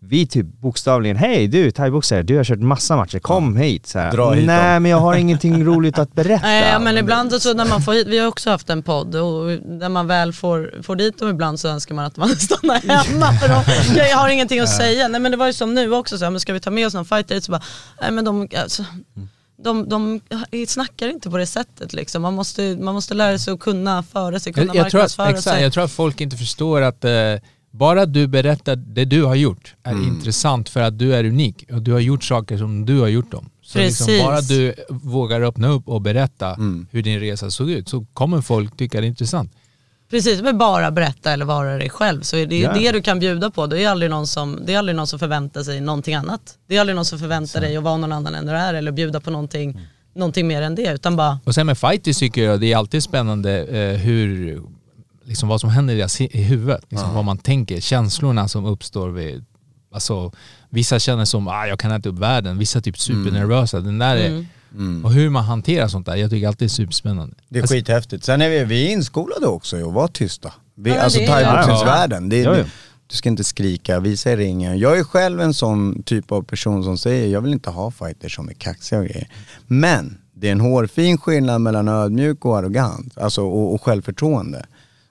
Vi 0.04 0.28
typ 0.28 0.46
bokstavligen, 0.46 1.17
hej 1.17 1.48
du 1.48 1.72
thaiboxare, 1.72 2.24
du 2.24 2.38
har 2.38 2.44
kört 2.44 2.60
massa 2.60 2.96
matcher, 2.96 3.20
kom 3.20 3.58
hit. 3.58 3.88
Så 3.88 4.00
här. 4.00 4.12
Dra 4.12 4.32
hit 4.32 4.46
Nej 4.46 4.74
dem." 4.74 4.84
men 4.84 4.91
jag 4.91 4.98
har 4.98 5.15
ingenting 5.15 5.63
roligt 5.65 6.00
att 6.00 6.13
berätta. 6.13 6.48
Nej, 6.48 6.80
men 6.80 6.98
ibland 6.98 7.34
så 7.41 7.54
när 7.54 7.65
man 7.65 7.82
får 7.82 7.94
hit, 7.94 8.08
vi 8.08 8.20
har 8.20 8.28
också 8.28 8.50
haft 8.50 8.70
en 8.70 8.84
podd 8.84 9.15
och 9.15 9.60
när 9.65 9.89
man 9.89 10.08
väl 10.08 10.34
får, 10.34 10.84
får 10.84 10.96
dit 10.96 11.17
dem 11.20 11.30
ibland 11.30 11.60
så 11.60 11.67
önskar 11.67 11.96
man 11.96 12.06
att 12.06 12.17
man 12.17 12.30
stannar 12.36 12.76
hemma 12.76 13.34
för 13.34 13.48
de 13.50 14.00
jag 14.10 14.17
har 14.17 14.30
ingenting 14.30 14.60
att 14.60 14.70
säga. 14.78 15.08
Nej 15.08 15.22
men 15.22 15.32
det 15.32 15.38
var 15.38 15.48
ju 15.48 15.54
som 15.54 15.74
nu 15.74 15.94
också, 15.94 16.17
så 16.17 16.24
här, 16.24 16.32
men 16.32 16.39
ska 16.39 16.54
vi 16.54 16.60
ta 16.60 16.72
med 16.72 16.88
oss 16.88 16.94
någon 16.94 17.06
fighter 17.06 17.36
hit 17.36 17.44
så 17.44 17.52
bara, 17.52 17.62
nej 18.02 18.12
men 18.12 18.26
de, 18.26 18.48
alltså, 18.58 18.86
de, 19.63 19.89
de 19.89 20.19
snackar 20.67 21.10
inte 21.10 21.30
på 21.30 21.38
det 21.38 21.45
sättet 21.45 21.93
liksom. 21.93 22.21
Man 22.21 22.34
måste, 22.34 22.76
man 22.80 22.93
måste 22.93 23.13
lära 23.13 23.38
sig 23.38 23.54
att 23.54 23.60
kunna 23.60 24.04
föra 24.04 24.39
sig, 24.39 24.54
kunna 24.54 24.65
jag, 24.65 24.76
jag, 24.76 24.91
tror 24.91 25.02
att, 25.02 25.17
marknadsföra 25.17 25.30
exakt, 25.30 25.56
sig. 25.56 25.63
jag 25.63 25.74
tror 25.74 25.84
att 25.84 25.91
folk 25.91 26.21
inte 26.21 26.38
förstår 26.38 26.82
att 26.82 27.06
eh, 27.06 27.12
bara 27.71 28.06
du 28.06 28.28
berättar 28.28 28.76
det 28.76 29.06
du 29.06 29.24
har 29.24 29.36
gjort 29.36 29.76
är 29.84 29.91
Mm. 29.91 30.08
intressant 30.08 30.69
för 30.69 30.82
att 30.82 31.00
du 31.00 31.15
är 31.15 31.24
unik 31.26 31.65
och 31.71 31.82
du 31.82 31.91
har 31.91 32.00
gjort 32.00 32.24
saker 32.24 32.58
som 32.58 32.86
du 32.86 33.00
har 33.00 33.08
gjort 33.08 33.32
dem. 33.32 33.50
Så 33.63 33.78
liksom 33.78 34.06
Precis. 34.08 34.24
bara 34.24 34.41
du 34.41 34.74
vågar 34.89 35.41
öppna 35.41 35.67
upp 35.67 35.88
och 35.88 36.02
berätta 36.02 36.54
Mm. 36.54 36.88
hur 36.91 37.02
din 37.04 37.19
resa 37.19 37.52
såg 37.52 37.69
ut 37.69 37.89
så 37.89 38.06
kommer 38.13 38.41
folk 38.41 38.78
tycka 38.78 39.02
det 39.02 39.06
är 39.06 39.10
intressant. 39.10 39.54
Precis, 40.12 40.41
men 40.41 40.58
bara 40.58 40.91
berätta 40.91 41.32
eller 41.32 41.45
vara 41.45 41.78
dig 41.78 41.89
själv. 41.89 42.21
Så 42.21 42.38
är 42.38 42.45
det 42.45 42.60
Ja. 42.60 42.74
det 42.74 42.91
du 42.91 43.02
kan 43.02 43.19
bjuda 43.19 43.52
på. 43.52 43.67
Det 43.67 43.84
är, 43.84 43.89
aldrig 43.89 44.12
någon 44.12 44.28
som, 44.28 44.60
det 44.65 44.74
är 44.74 44.78
aldrig 44.80 44.95
någon 44.95 45.08
som 45.08 45.19
förväntar 45.19 45.63
sig 45.63 45.82
någonting 45.82 46.15
annat. 46.15 46.58
Det 46.67 46.76
är 46.76 46.80
aldrig 46.82 46.95
någon 46.95 47.06
som 47.06 47.19
förväntar 47.19 47.62
dig 47.62 47.78
att 47.78 47.84
vara 47.84 47.97
någon 47.97 48.12
annan 48.12 48.36
än 48.36 48.45
du 48.45 48.52
är 48.52 48.74
eller 48.74 48.91
bjuda 48.91 49.19
på 49.19 49.32
någonting, 49.32 49.71
Mm. 49.71 49.84
någonting 50.15 50.47
mer 50.47 50.62
än 50.62 50.76
det. 50.76 50.93
Utan 50.93 51.15
bara, 51.15 51.39
Och 51.45 51.56
sen 51.56 51.65
med 51.67 51.78
fighters 51.78 52.17
tycker 52.17 52.43
jag 52.43 52.60
det 52.62 52.74
är 52.74 52.78
alltid 52.78 53.04
spännande 53.04 53.63
eh, 53.65 53.97
hur, 54.00 54.62
liksom 55.26 55.50
vad 55.50 55.62
som 55.62 55.69
händer 55.69 55.93
i, 55.93 55.97
deras, 55.97 56.21
i 56.21 56.41
huvudet. 56.43 56.84
Liksom 56.89 57.13
Vad 57.15 57.26
man 57.26 57.38
tänker, 57.38 57.80
känslorna 57.80 58.47
som 58.47 58.65
uppstår 58.65 59.10
vid, 59.10 59.45
alltså 59.93 60.32
vissa 60.69 61.00
känner 61.00 61.26
som 61.26 61.47
ah, 61.47 61.65
jag 61.65 61.80
kan 61.80 61.91
äta 61.91 62.10
upp 62.10 62.19
världen, 62.19 62.58
vissa 62.58 62.82
typ 62.82 62.97
supernervösa. 63.00 63.80
Den 63.80 63.97
där 64.00 64.15
är, 64.15 64.45
Mm. 64.73 65.05
Och 65.05 65.12
hur 65.13 65.29
man 65.29 65.43
hanterar 65.43 65.88
sånt 65.88 66.05
där, 66.05 66.15
jag 66.15 66.29
tycker 66.29 66.47
alltid 66.47 66.60
det 66.60 66.65
är 66.65 66.69
superspännande. 66.69 67.36
Det 67.49 67.60
är 67.60 67.63
Alltså, 67.63 67.75
skithäftigt. 67.75 68.23
Sen 68.23 68.41
är 68.41 68.49
vi, 68.49 68.63
vi 68.63 68.88
är 68.88 68.91
inskolade 68.91 69.47
också 69.47 69.77
i 69.79 69.84
att 69.84 69.93
vara 69.93 70.07
tysta. 70.07 70.53
Vi, 70.75 70.89
Ja, 70.89 71.01
alltså 71.01 71.19
thaiboxningsvärlden, 71.19 72.31
Ja, 72.31 72.57
ja. 72.57 72.63
du 73.07 73.15
ska 73.15 73.29
inte 73.29 73.43
skrika, 73.43 73.99
visa 73.99 74.31
i 74.31 74.36
ringen. 74.36 74.79
Jag 74.79 74.99
är 74.99 75.03
själv 75.03 75.41
en 75.41 75.53
sån 75.53 76.03
typ 76.03 76.31
av 76.31 76.41
person 76.41 76.84
som 76.84 76.97
säger, 76.97 77.27
jag 77.27 77.41
vill 77.41 77.51
inte 77.53 77.69
ha 77.69 77.91
fighters 77.91 78.36
som 78.36 78.49
är 78.49 78.53
kaxiga 78.53 78.99
och 78.99 79.05
grejer. 79.05 79.27
Men 79.67 80.17
det 80.34 80.47
är 80.47 80.51
en 80.51 80.62
hårfin 80.62 81.17
skillnad 81.17 81.62
mellan 81.62 81.88
ödmjuk 81.88 82.45
och 82.45 82.57
arrogant, 82.57 83.17
alltså 83.17 83.41
och, 83.41 83.73
och 83.73 83.81
självförtroende. 83.84 84.65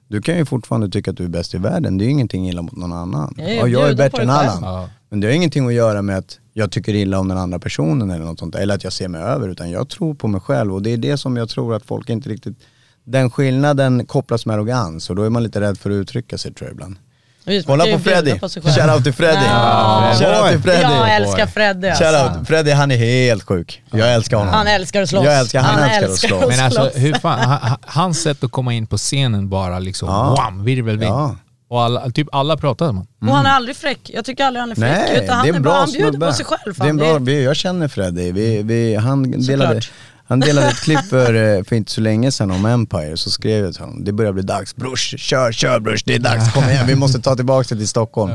Du 0.08 0.22
kan 0.22 0.36
ju 0.38 0.44
fortfarande 0.44 0.88
tycka 0.88 1.10
att 1.10 1.16
du 1.16 1.24
är 1.24 1.28
bäst 1.28 1.54
i 1.54 1.58
världen, 1.58 1.98
det 1.98 2.04
är 2.04 2.06
ju 2.06 2.12
ingenting 2.12 2.48
illa 2.48 2.62
mot 2.62 2.76
någon 2.76 2.92
annan. 2.92 3.34
Ja, 3.38 3.44
jag 3.44 3.56
Ja, 3.56 3.66
jag 3.68 3.88
är 3.88 3.94
bättre 3.94 4.22
än. 4.22 4.30
Allan. 4.30 4.58
Ja. 4.62 4.88
Men 5.08 5.20
det 5.20 5.26
har 5.26 5.34
ingenting 5.34 5.66
att 5.66 5.72
göra 5.74 6.02
med 6.02 6.18
att 6.18 6.38
jag 6.60 6.70
tycker 6.72 6.94
illa 6.94 7.18
om 7.18 7.28
den 7.28 7.38
andra 7.38 7.58
personen 7.58 8.10
eller 8.10 8.24
något 8.24 8.38
sånt, 8.38 8.54
eller 8.54 8.74
att 8.74 8.84
jag 8.84 8.92
ser 8.92 9.08
mig 9.08 9.20
över, 9.22 9.48
utan 9.48 9.70
jag 9.70 9.88
tror 9.88 10.14
på 10.14 10.28
mig 10.28 10.40
själv 10.40 10.74
och 10.74 10.82
det 10.82 10.90
är 10.92 10.96
det 10.96 11.16
som 11.18 11.36
jag 11.36 11.48
tror 11.48 11.74
att 11.74 11.84
folk 11.86 12.08
inte 12.10 12.28
riktigt, 12.28 12.58
den 13.04 13.30
skillnaden 13.30 14.06
kopplas 14.06 14.46
med 14.46 14.54
arrogans 14.54 15.10
och 15.10 15.16
då 15.16 15.22
är 15.22 15.30
man 15.30 15.42
lite 15.42 15.60
rädd 15.60 15.78
för 15.78 15.90
att 15.90 15.94
uttrycka 15.94 16.38
sig 16.38 16.54
tror 16.54 16.68
jag 16.68 16.74
ibland. 16.74 16.96
Just, 17.44 17.66
Kolla 17.66 17.84
på 17.86 17.98
Freddy, 17.98 18.38
på 18.38 18.48
shoutout 18.48 19.04
till 19.04 19.12
Freddy! 19.12 19.44
Ja. 19.46 20.12
Shoutout 20.18 20.50
till 20.50 20.60
Freddy! 20.60 20.82
Jag 20.82 21.16
älskar 21.16 21.46
Freddy 21.46 21.88
alltså. 21.88 22.04
Shoutout, 22.04 22.48
Freddy 22.48 22.70
han 22.70 22.90
är 22.90 22.96
helt 22.96 23.42
sjuk. 23.42 23.82
Jag 23.90 24.14
älskar 24.14 24.36
honom. 24.36 24.54
Han 24.54 24.66
älskar 24.66 25.02
att 25.02 25.08
slåss. 25.08 25.24
Jag 25.24 25.38
älskar, 25.40 25.60
han, 25.60 25.74
Han 25.74 25.88
älskar, 25.88 26.08
älskar 26.08 26.28
att 26.36 26.40
slåss. 26.40 26.56
Men 26.56 26.64
alltså 26.64 26.98
hur 26.98 27.14
fan, 27.14 27.40
ha- 27.40 27.56
ha- 27.68 27.78
hans 27.82 28.22
sätt 28.22 28.44
att 28.44 28.50
komma 28.52 28.74
in 28.74 28.86
på 28.86 28.96
scenen 28.96 29.48
bara 29.48 29.78
liksom, 29.78 30.08
Ja. 30.08 30.34
wham, 30.38 30.64
virvelvind. 30.64 31.12
Ja. 31.12 31.36
Och 31.70 31.82
alla, 31.82 32.10
typ 32.10 32.28
alla 32.32 32.56
pratade 32.56 32.92
med 32.92 33.06
Och 33.20 33.36
han 33.36 33.46
är 33.46 33.50
aldrig 33.50 33.76
fräck. 33.76 34.10
Jag 34.14 34.24
tycker 34.24 34.44
aldrig 34.44 34.60
han 34.60 34.70
är 34.70 34.74
fräck. 34.74 34.90
Nej, 34.90 35.24
utan 35.24 35.36
han 35.36 35.46
det 35.46 35.50
är 35.50 35.56
en 35.56 35.62
bara, 35.62 35.70
bra 35.72 35.80
han 35.80 35.90
bjuder 35.92 36.10
snubbe. 36.10 36.26
på 36.26 36.32
sig 36.32 36.44
själv. 36.44 36.74
Det 36.78 36.84
är 36.84 36.88
en 36.88 36.96
bra, 36.96 37.18
vi, 37.18 37.44
jag 37.44 37.56
känner 37.56 37.88
Freddy. 37.88 38.32
Vi, 38.32 38.62
vi, 38.62 38.94
han, 38.94 39.30
delade, 39.30 39.80
han 40.26 40.40
delade 40.40 40.66
ett 40.66 40.80
klipp 40.80 41.04
för, 41.04 41.34
eh, 41.34 41.64
för 41.64 41.76
inte 41.76 41.92
så 41.92 42.00
länge 42.00 42.32
sedan 42.32 42.50
om 42.50 42.66
Empire, 42.66 43.16
så 43.16 43.30
skrev 43.30 43.64
jag 43.64 43.74
till 43.74 43.82
honom, 43.82 44.04
det 44.04 44.12
börjar 44.12 44.32
bli 44.32 44.42
dags, 44.42 44.76
brors, 44.76 45.14
kör, 45.18 45.52
kör 45.52 45.80
brors, 45.80 46.04
det 46.04 46.14
är 46.14 46.18
dags, 46.18 46.52
kom 46.52 46.64
igen, 46.64 46.86
vi 46.86 46.94
måste 46.94 47.20
ta 47.20 47.36
tillbaka 47.36 47.74
det 47.74 47.80
till 47.80 47.88
Stockholm. 47.88 48.32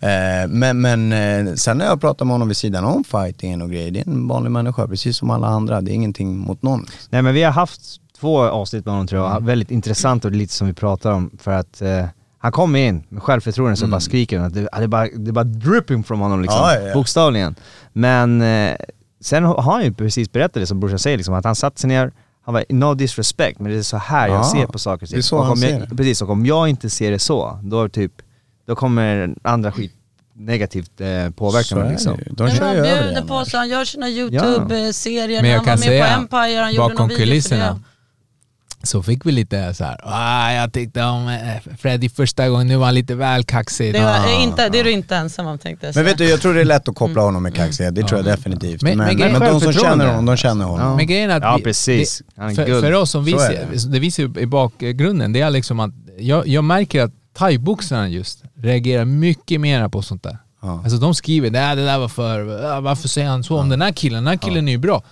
Eh, 0.00 0.48
men 0.48 0.80
men 0.80 1.12
eh, 1.12 1.54
sen 1.54 1.78
när 1.78 1.84
jag 1.84 2.00
pratar 2.00 2.24
med 2.24 2.34
honom 2.34 2.48
vid 2.48 2.56
sidan 2.56 2.84
om 2.84 3.04
fightingen 3.04 3.62
och 3.62 3.70
grejer, 3.70 3.90
det 3.90 4.00
är 4.00 4.08
en 4.08 4.28
vanlig 4.28 4.50
människa, 4.50 4.88
precis 4.88 5.16
som 5.16 5.30
alla 5.30 5.46
andra, 5.46 5.80
det 5.80 5.90
är 5.90 5.94
ingenting 5.94 6.38
mot 6.38 6.62
någon. 6.62 6.86
Nej 7.10 7.22
men 7.22 7.34
vi 7.34 7.42
har 7.42 7.52
haft 7.52 7.80
två 8.20 8.42
avsnitt 8.42 8.84
med 8.84 8.92
honom 8.94 9.06
tror 9.06 9.22
jag, 9.28 9.44
väldigt 9.44 9.70
intressant 9.70 10.24
och 10.24 10.30
lite 10.30 10.52
som 10.52 10.66
vi 10.66 10.72
pratar 10.72 11.10
om 11.12 11.30
för 11.42 11.50
att 11.50 11.82
eh, 11.82 12.04
han 12.44 12.52
kommer 12.52 12.78
in 12.78 13.04
med 13.08 13.22
självförtroende 13.22 13.76
så 13.76 13.86
bara 13.86 14.00
skriker 14.00 14.38
att 14.40 14.54
det, 14.54 14.60
det, 14.60 14.68
är 14.72 14.86
bara, 14.86 15.08
det 15.16 15.30
är 15.30 15.32
bara 15.32 15.44
dripping 15.44 16.04
från 16.04 16.20
honom 16.20 16.42
liksom, 16.42 16.60
Ja, 16.60 16.74
ja, 16.74 16.80
ja. 16.88 16.94
bokstavligen. 16.94 17.54
Men 17.92 18.42
eh, 18.42 18.76
sen 19.20 19.44
har 19.44 19.62
han 19.62 19.84
ju 19.84 19.92
precis 19.92 20.32
berättat 20.32 20.54
det 20.54 20.66
som 20.66 20.80
brorsan 20.80 20.98
säger, 20.98 21.16
liksom, 21.16 21.34
att 21.34 21.44
han 21.44 21.54
satt 21.54 21.78
sig 21.78 21.88
ner, 21.88 22.12
han 22.44 22.54
var 22.54 22.64
no 22.68 22.94
disrespect 22.94 23.60
men 23.60 23.72
det 23.72 23.78
är 23.78 23.82
så 23.82 23.96
här 23.96 24.28
jag 24.28 24.36
Ja, 24.38 24.44
ser 24.44 24.66
på 24.66 24.78
saker 24.78 25.06
och 25.06 25.08
ting. 25.08 25.16
det 25.16 25.20
är 25.20 25.22
så 25.22 25.36
och 25.38 25.42
han 25.42 25.52
om 25.52 25.58
ser 25.58 25.70
jag, 25.70 25.88
det. 25.88 25.96
Precis, 25.96 26.22
och 26.22 26.30
om 26.30 26.46
jag 26.46 26.68
inte 26.68 26.90
ser 26.90 27.10
det 27.10 27.18
så, 27.18 27.58
då 27.62 27.88
typ, 27.88 28.12
då 28.66 28.74
kommer 28.74 29.34
andra 29.42 29.72
skit 29.72 29.92
negativt 30.36 31.00
eh, 31.00 31.30
påverka 31.30 31.64
Så 31.64 31.74
är 31.74 31.78
mig 31.78 31.88
det 31.88 31.92
liksom. 31.92 32.18
De 32.30 32.50
kör 32.50 32.74
ju 32.74 32.80
över 32.80 33.22
på 33.22 33.44
sig, 33.44 33.58
han 33.58 33.68
gör 33.68 33.84
sina 33.84 34.08
YouTube-serier, 34.08 35.54
han 35.56 35.64
kan 35.64 35.64
var 35.64 35.64
med 35.64 35.78
säga, 35.78 36.06
på 36.06 36.20
Empire, 36.20 36.60
han 36.60 36.74
gjorde 36.74 36.94
någon 36.94 37.08
video 37.08 37.18
för 37.18 37.24
kulisserna, 37.24 37.72
det. 37.72 37.80
Så 38.84 39.02
fick 39.02 39.26
vi 39.26 39.32
lite 39.32 39.74
så 39.74 39.84
här, 39.84 40.00
ah, 40.02 40.52
jag 40.52 40.72
tyckte 40.72 41.02
om 41.02 41.28
eh, 41.28 41.74
Freddy 41.78 42.08
första 42.08 42.48
gången, 42.48 42.66
nu 42.66 42.76
var 42.76 42.84
han 42.86 42.94
lite 42.94 43.14
väl 43.14 43.44
kaxig. 43.44 43.92
Det, 43.92 44.00
var, 44.00 44.42
inte, 44.42 44.68
det 44.68 44.80
är 44.80 44.84
du 44.84 44.90
inte 44.90 45.16
ensam 45.16 45.46
om 45.46 45.58
tänkte 45.58 45.86
jag 45.86 45.88
Men 45.88 45.94
säga. 45.94 46.04
vet 46.04 46.18
du, 46.18 46.28
jag 46.28 46.40
tror 46.40 46.54
det 46.54 46.60
är 46.60 46.64
lätt 46.64 46.88
att 46.88 46.94
koppla 46.94 47.22
honom 47.22 47.42
med 47.42 47.54
kaxighet, 47.54 47.94
det 47.94 48.02
tror 48.02 48.18
jag 48.18 48.26
definitivt. 48.26 48.82
Men- 48.82 48.98
Men, 48.98 49.16
men 49.18 49.32
men, 49.32 49.40
de 49.40 49.60
som 49.60 49.72
känner 49.72 50.06
honom, 50.06 50.24
de 50.26 50.36
känner 50.36 50.64
honom. 50.64 50.96
Men 50.96 51.06
grejen 51.06 51.30
är 51.30 51.36
att 51.36 51.42
Ja, 51.42 51.56
vi, 51.56 51.62
precis. 51.62 52.22
Det, 52.36 52.54
för, 52.54 52.80
för 52.80 52.92
oss 52.92 53.10
som 53.10 53.24
vi 53.24 53.32
ser, 53.32 53.68
det 53.92 53.98
vi 53.98 54.10
ser 54.10 54.38
i 54.38 54.46
bakgrunden, 54.46 55.32
det 55.32 55.40
är 55.40 55.50
liksom 55.50 55.80
att 55.80 55.90
jag, 56.18 56.48
jag 56.48 56.64
märker 56.64 57.02
att 57.02 57.12
thaiboxarna 57.38 58.08
just 58.08 58.42
reagerar 58.56 59.04
mycket 59.04 59.60
mer 59.60 59.88
på 59.88 60.02
sånt 60.02 60.22
där. 60.22 60.38
Ja. 60.64 60.80
Alltså 60.84 60.98
de 60.98 61.14
skriver 61.14 61.50
nej 61.50 61.76
det 61.76 61.84
där 61.84 61.98
var 61.98 62.08
för, 62.08 62.64
äh, 62.74 62.80
varför 62.80 63.08
säger 63.08 63.28
han 63.28 63.44
så 63.44 63.58
om 63.58 63.68
den 63.68 63.82
här 63.82 63.92
killen? 63.92 64.24
Den 64.24 64.30
här 64.30 64.36
killen 64.36 64.68
är 64.68 64.72
ju 64.72 64.78
bra. 64.78 65.02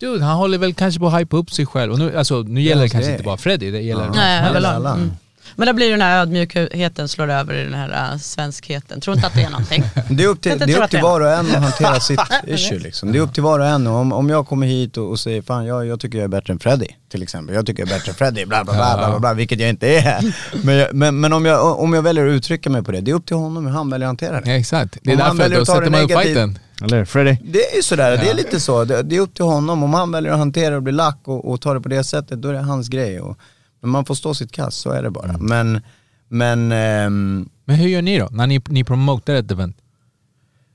Dude, 0.00 0.24
han 0.24 0.36
håller 0.36 0.58
väl 0.58 0.74
kanske 0.74 1.00
på 1.00 1.06
att 1.06 1.20
hypa 1.20 1.36
upp 1.36 1.50
sig 1.50 1.66
själv. 1.66 1.92
Och 1.92 1.98
nu, 1.98 2.16
alltså, 2.16 2.42
nu 2.42 2.60
gäller 2.60 2.74
det 2.74 2.80
hans 2.80 2.92
kanske 2.92 3.12
inte 3.12 3.24
bara 3.24 3.36
Freddy, 3.36 3.70
det 3.70 3.80
gäller 3.80 4.10
Nej, 4.14 4.48
alla, 4.56 4.74
alla. 4.74 4.94
Mm. 4.94 5.10
Men 5.56 5.66
då 5.66 5.72
blir 5.72 5.90
den 5.90 6.00
här 6.00 6.20
ödmjukheten 6.20 7.08
slår 7.08 7.30
över 7.30 7.54
i 7.54 7.64
den 7.64 7.74
här 7.74 8.12
uh, 8.12 8.18
svenskheten. 8.18 9.00
Tror 9.00 9.16
inte 9.16 9.26
att 9.26 9.34
det 9.34 9.42
är 9.42 9.50
någonting. 9.50 9.84
Det 10.08 10.24
är 10.24 10.28
upp 10.28 10.40
till, 10.40 10.58
det 10.58 10.72
är 10.72 10.82
upp 10.84 10.90
till 10.90 11.00
var 11.00 11.20
och 11.20 11.30
en 11.30 11.46
att 11.46 11.62
hantera 11.62 12.00
sitt 12.00 12.20
issue 12.46 12.78
liksom. 12.78 13.12
Det 13.12 13.18
är 13.18 13.22
upp 13.22 13.34
till 13.34 13.42
var 13.42 13.58
och 13.58 13.66
en. 13.66 13.86
Om, 13.86 14.12
om 14.12 14.28
jag 14.28 14.46
kommer 14.46 14.66
hit 14.66 14.96
och, 14.96 15.10
och 15.10 15.20
säger 15.20 15.42
fan 15.42 15.66
jag, 15.66 15.86
jag 15.86 16.00
tycker 16.00 16.18
jag 16.18 16.24
är 16.24 16.28
bättre 16.28 16.52
än 16.52 16.58
Freddy 16.58 16.86
till 17.10 17.22
exempel. 17.22 17.54
Jag 17.54 17.66
tycker 17.66 17.82
jag 17.82 17.90
är 17.90 17.94
bättre 17.94 18.10
än 18.10 18.14
Freddy, 18.14 18.46
bla 18.46 18.64
bla 18.64 18.74
bla, 18.74 18.96
bla, 18.96 19.10
bla, 19.10 19.18
bla 19.20 19.34
vilket 19.34 19.60
jag 19.60 19.68
inte 19.68 19.88
är. 19.88 20.34
Men, 20.64 20.74
jag, 20.74 20.94
men, 20.94 21.20
men 21.20 21.32
om, 21.32 21.44
jag, 21.44 21.80
om 21.80 21.92
jag 21.92 22.02
väljer 22.02 22.26
att 22.26 22.32
uttrycka 22.32 22.70
mig 22.70 22.82
på 22.82 22.92
det, 22.92 23.00
det 23.00 23.10
är 23.10 23.14
upp 23.14 23.26
till 23.26 23.36
honom 23.36 23.66
hur 23.66 23.72
han 23.72 23.90
väljer 23.90 24.06
att 24.06 24.08
hantera 24.08 24.40
det. 24.40 24.50
Ja, 24.50 24.56
exakt. 24.56 24.98
Det 25.02 25.10
är 25.10 25.14
Om 25.14 25.20
han 25.20 25.36
därför 25.36 25.48
väljer 25.48 25.58
då 25.58 25.64
sätter 25.64 25.90
man 25.90 26.00
upp 26.00 26.12
fighten. 26.12 26.58
Eller 26.82 27.04
Freddy? 27.04 27.36
Det 27.44 27.58
är 27.58 27.76
ju 27.76 27.82
sådär, 27.82 28.10
det 28.16 28.30
är 28.30 28.34
lite 28.34 28.60
så. 28.60 28.84
Det, 28.84 29.02
det 29.02 29.16
är 29.16 29.20
upp 29.20 29.34
till 29.34 29.44
honom. 29.44 29.82
Om 29.82 29.94
han 29.94 30.12
väljer 30.12 30.32
att 30.32 30.38
hantera 30.38 30.76
och 30.76 30.82
bli 30.82 30.92
lack 30.92 31.18
och, 31.24 31.50
och 31.50 31.60
ta 31.60 31.74
det 31.74 31.80
på 31.80 31.88
det 31.88 32.04
sättet, 32.04 32.42
då 32.42 32.48
är 32.48 32.52
det 32.52 32.60
hans 32.60 32.88
grej. 32.88 33.20
Och, 33.20 33.38
men 33.80 33.90
man 33.90 34.04
får 34.04 34.14
stå 34.14 34.34
sitt 34.34 34.52
kast, 34.52 34.80
så 34.80 34.90
är 34.90 35.02
det 35.02 35.10
bara. 35.10 35.38
Men, 35.38 35.80
men 36.28 36.72
ehm, 36.72 37.48
Men 37.64 37.76
hur 37.76 37.88
gör 37.88 38.02
ni 38.02 38.18
då? 38.18 38.28
När 38.30 38.46
ni, 38.46 38.62
ni 38.68 38.84
promotar 38.84 39.34
ett 39.34 39.50
event? 39.50 39.76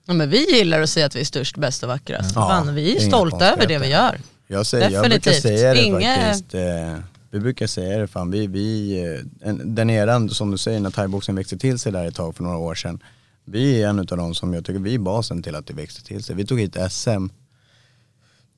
Ja, 0.05 0.13
men 0.13 0.29
vi 0.29 0.57
gillar 0.57 0.81
att 0.81 0.89
säga 0.89 1.05
att 1.05 1.15
vi 1.15 1.19
är 1.19 1.25
störst, 1.25 1.57
bäst 1.57 1.83
och 1.83 1.89
vackrast. 1.89 2.35
Ja, 2.35 2.47
Fan, 2.49 2.75
vi 2.75 2.95
är 2.95 2.99
stolta 2.99 3.51
över 3.53 3.67
det 3.67 3.77
vi 3.79 3.87
gör. 3.87 4.19
Jag, 4.47 4.65
säger, 4.65 4.89
jag 4.89 5.05
brukar 5.05 5.31
säga 5.31 5.73
det 5.73 5.81
Inga- 5.81 6.15
faktiskt. 6.15 6.53
Eh, 6.53 6.95
vi 7.31 7.39
brukar 7.39 7.67
säga 7.67 7.97
det 7.97 8.07
fan, 8.07 8.31
vi, 8.31 8.47
vi, 8.47 8.99
eh, 9.41 9.49
en, 9.49 9.75
den 9.75 9.89
eran 9.89 10.29
som 10.29 10.51
du 10.51 10.57
säger 10.57 10.79
när 10.79 10.91
thaiboxen 10.91 11.35
växte 11.35 11.57
till 11.57 11.79
sig 11.79 11.91
där 11.91 12.05
ett 12.05 12.15
tag 12.15 12.35
för 12.35 12.43
några 12.43 12.57
år 12.57 12.75
sedan. 12.75 12.99
Vi 13.45 13.81
är 13.81 13.87
en 13.89 13.99
av 13.99 14.05
de 14.05 14.35
som 14.35 14.53
jag 14.53 14.65
tycker, 14.65 14.79
vi 14.79 14.95
är 14.95 14.99
basen 14.99 15.43
till 15.43 15.55
att 15.55 15.67
det 15.67 15.73
växte 15.73 16.03
till 16.03 16.23
sig. 16.23 16.35
Vi 16.35 16.45
tog 16.45 16.59
hit 16.59 16.77
SM 16.89 17.09
2000, 17.09 17.29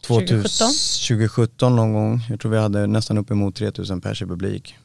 2017? 0.01 0.67
2017 1.07 1.75
någon 1.75 1.93
gång. 1.93 2.21
Jag 2.29 2.39
tror 2.39 2.51
vi 2.51 2.57
hade 2.57 2.87
nästan 2.87 3.17
uppemot 3.17 3.55
3000 3.55 4.01
pers 4.01 4.21
i 4.21 4.25
publik. 4.25 4.75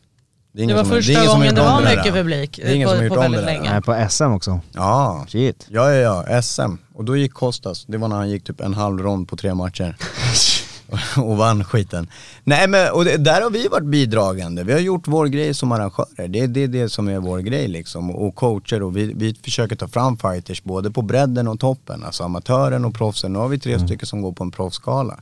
Det 0.55 0.63
ingen 0.63 0.77
var 0.77 0.85
som- 0.85 0.93
första 0.93 1.19
har 1.21 1.27
gången 1.27 1.55
det 1.55 1.61
var 1.61 1.83
där. 1.83 1.97
mycket 1.97 2.15
publik 2.15 2.61
Det 2.63 2.71
är 2.71 2.75
ingen 2.75 2.89
på, 2.89 2.95
som 2.97 3.09
på 3.09 3.15
väldigt 3.21 3.41
det 3.41 3.47
där. 3.47 3.53
länge. 3.53 3.71
Nej, 3.73 3.83
på 3.83 4.07
SM 4.11 4.25
också. 4.33 4.61
Ja. 4.73 5.27
Shit. 5.29 5.67
Ja, 5.71 5.91
ja, 5.93 6.25
ja, 6.29 6.43
SM. 6.43 6.77
Och 6.95 7.05
då 7.05 7.17
gick 7.17 7.33
Kostas, 7.33 7.85
det 7.89 7.99
var 7.99 8.09
när 8.09 8.17
han 8.17 8.31
gick 8.31 8.45
typ 8.45 8.61
en 8.61 8.75
halv 8.75 8.99
rond 9.03 9.29
på 9.29 9.37
tre 9.37 9.55
matcher. 9.55 9.97
och 11.17 11.37
vann 11.37 11.65
skiten. 11.65 12.09
Nej 12.45 12.69
men, 12.69 12.93
och 12.93 13.05
det, 13.05 13.17
där 13.17 13.43
har 13.43 13.51
vi 13.51 13.69
varit 13.69 13.85
bidragande. 13.85 14.65
Vi 14.65 14.73
har 14.73 14.81
gjort 14.81 15.09
vår 15.09 15.27
grej 15.27 15.55
som 15.55 15.73
arrangörer. 15.73 16.29
Det 16.29 16.41
är 16.41 16.49
det, 16.49 16.67
det 16.67 16.89
som 16.89 17.09
är 17.09 17.19
vår 17.19 17.39
grej 17.39 17.69
liksom. 17.69 18.11
Och 18.11 18.35
coacher 18.35 18.83
och 18.83 18.97
vi, 18.97 19.13
vi 19.17 19.35
försöker 19.35 19.77
ta 19.77 19.89
fram 19.89 20.19
fighters 20.19 20.63
både 20.63 20.91
på 20.91 21.03
bredden 21.03 21.49
och 21.49 21.61
toppen. 21.61 22.05
Alltså 22.05 22.25
amatören 22.25 22.85
och 22.85 22.95
proffsen. 22.95 23.33
Nu 23.33 23.39
har 23.39 23.49
vi 23.49 23.59
tre 23.59 23.79
stycken 23.79 24.07
som 24.07 24.23
går 24.23 24.33
på 24.33 24.45
en 24.45 24.51
proffsskala. 24.51 25.21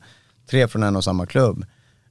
Tre 0.51 0.69
från 0.69 0.83
en 0.83 0.97
och 0.97 1.05
samma 1.05 1.27
klubb. 1.27 1.65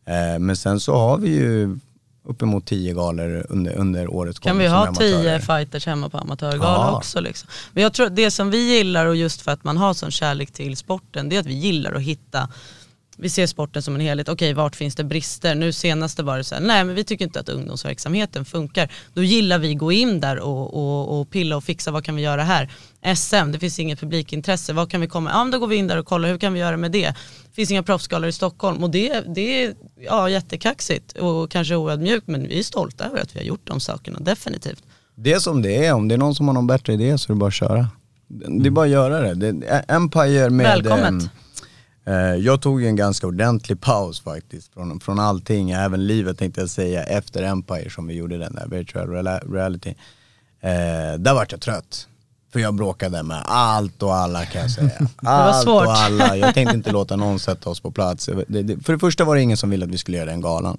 Eh, 0.05 0.39
men 0.39 0.55
sen 0.55 0.79
så 0.79 0.95
har 0.97 1.17
vi 1.17 1.29
ju 1.29 1.77
uppemot 2.23 2.65
tio 2.65 2.93
galor 2.93 3.45
under, 3.49 3.75
under 3.75 4.07
årets 4.13 4.39
Kan 4.39 4.51
gång 4.55 4.59
vi 4.59 4.65
som 4.67 4.75
ha 4.77 4.87
amatörer. 4.87 5.21
tio 5.21 5.39
fighters 5.39 5.85
hemma 5.85 6.09
på 6.09 6.17
amatörgala 6.17 6.63
Ja. 6.63 6.97
också 6.97 7.19
liksom. 7.21 7.49
Men 7.73 7.83
jag 7.83 7.93
tror 7.93 8.09
det 8.09 8.31
som 8.31 8.49
vi 8.49 8.77
gillar 8.77 9.05
och 9.05 9.15
just 9.15 9.41
för 9.41 9.51
att 9.51 9.63
man 9.63 9.77
har 9.77 9.93
sån 9.93 10.11
kärlek 10.11 10.51
till 10.51 10.77
sporten, 10.77 11.29
det 11.29 11.35
är 11.35 11.39
att 11.39 11.45
vi 11.45 11.53
gillar 11.53 11.91
att 11.93 12.01
hitta 12.01 12.49
vi 13.21 13.29
ser 13.29 13.47
sporten 13.47 13.81
som 13.81 13.95
en 13.95 14.01
helhet, 14.01 14.29
okej 14.29 14.53
vart 14.53 14.75
finns 14.75 14.95
det 14.95 15.03
brister? 15.03 15.55
Nu 15.55 15.71
senaste 15.71 16.23
var 16.23 16.37
det 16.37 16.43
så 16.43 16.55
här, 16.55 16.61
nej 16.61 16.83
men 16.83 16.95
vi 16.95 17.03
tycker 17.03 17.25
inte 17.25 17.39
att 17.39 17.49
ungdomsverksamheten 17.49 18.45
funkar. 18.45 18.91
Då 19.13 19.23
gillar 19.23 19.59
vi 19.59 19.75
gå 19.75 19.91
in 19.91 20.19
där 20.19 20.39
och, 20.39 20.73
och, 20.73 21.19
och 21.19 21.29
pilla 21.29 21.57
och 21.57 21.63
fixa, 21.63 21.91
vad 21.91 22.03
kan 22.03 22.15
vi 22.15 22.21
göra 22.21 22.43
här? 22.43 22.71
SM, 23.15 23.51
det 23.51 23.59
finns 23.59 23.79
inget 23.79 23.99
publikintresse, 23.99 24.73
vad 24.73 24.91
kan 24.91 25.01
vi 25.01 25.07
komma, 25.07 25.29
ja 25.29 25.43
men 25.43 25.51
då 25.51 25.59
går 25.59 25.67
vi 25.67 25.75
in 25.75 25.87
där 25.87 25.97
och 25.97 26.05
kollar, 26.05 26.29
hur 26.29 26.37
kan 26.37 26.53
vi 26.53 26.59
göra 26.59 26.77
med 26.77 26.91
det? 26.91 27.07
Det 27.07 27.55
finns 27.55 27.71
inga 27.71 27.83
proffsgalor 27.83 28.29
i 28.29 28.33
Stockholm 28.33 28.83
och 28.83 28.89
det, 28.89 29.23
det 29.35 29.63
är 29.63 29.73
ja, 30.05 30.29
jättekaxigt 30.29 31.11
och 31.17 31.51
kanske 31.51 31.75
oödmjukt 31.75 32.27
men 32.27 32.47
vi 32.47 32.59
är 32.59 32.63
stolta 32.63 33.05
över 33.05 33.21
att 33.21 33.35
vi 33.35 33.39
har 33.39 33.45
gjort 33.45 33.67
de 33.67 33.79
sakerna, 33.79 34.19
definitivt. 34.19 34.83
Det 35.15 35.33
är 35.33 35.39
som 35.39 35.61
det 35.61 35.85
är, 35.85 35.93
om 35.93 36.07
det 36.07 36.15
är 36.15 36.17
någon 36.19 36.35
som 36.35 36.47
har 36.47 36.53
någon 36.53 36.67
bättre 36.67 36.93
idé 36.93 37.17
så 37.17 37.31
är 37.31 37.35
det 37.35 37.39
bara 37.39 37.47
att 37.47 37.53
köra. 37.53 37.87
Det 38.27 38.67
är 38.67 38.71
bara 38.71 38.85
att 38.85 38.91
göra 38.91 39.33
det. 39.33 39.51
det 39.51 39.67
Empire 39.87 40.49
med... 40.49 40.65
Välkommet. 40.65 41.23
eh, 41.23 41.29
jag 42.39 42.61
tog 42.61 42.81
ju 42.81 42.87
en 42.87 42.95
ganska 42.95 43.27
ordentlig 43.27 43.81
paus 43.81 44.21
faktiskt 44.21 44.73
från, 44.73 44.99
från 44.99 45.19
allting, 45.19 45.71
även 45.71 46.07
livet 46.07 46.37
tänkte 46.37 46.61
jag 46.61 46.69
säga, 46.69 47.03
efter 47.03 47.43
Empire 47.43 47.89
som 47.89 48.07
vi 48.07 48.13
gjorde 48.13 48.37
den 48.37 48.55
där 48.55 48.67
virtual 48.67 49.09
reality. 49.51 49.95
Eh, 50.61 51.19
där 51.19 51.33
vart 51.33 51.51
jag 51.51 51.61
trött. 51.61 52.07
För 52.53 52.59
jag 52.59 52.73
bråkade 52.73 53.23
med 53.23 53.43
allt 53.45 54.03
och 54.03 54.15
alla 54.15 54.45
kan 54.45 54.61
jag 54.61 54.71
säga. 54.71 55.07
Allt 55.17 55.67
och 55.67 55.93
alla. 55.93 56.37
Jag 56.37 56.53
tänkte 56.53 56.75
inte 56.75 56.91
låta 56.99 57.15
någon 57.15 57.39
sätta 57.39 57.69
oss 57.69 57.79
på 57.79 57.91
plats. 57.91 58.29
Det, 58.47 58.61
det, 58.61 58.83
för 58.83 58.93
det 58.93 58.99
första 58.99 59.23
var 59.23 59.35
det 59.35 59.41
ingen 59.41 59.57
som 59.57 59.69
ville 59.69 59.85
att 59.85 59.91
vi 59.91 59.97
skulle 59.97 60.17
göra 60.17 60.29
den 60.29 60.41
galan. 60.41 60.77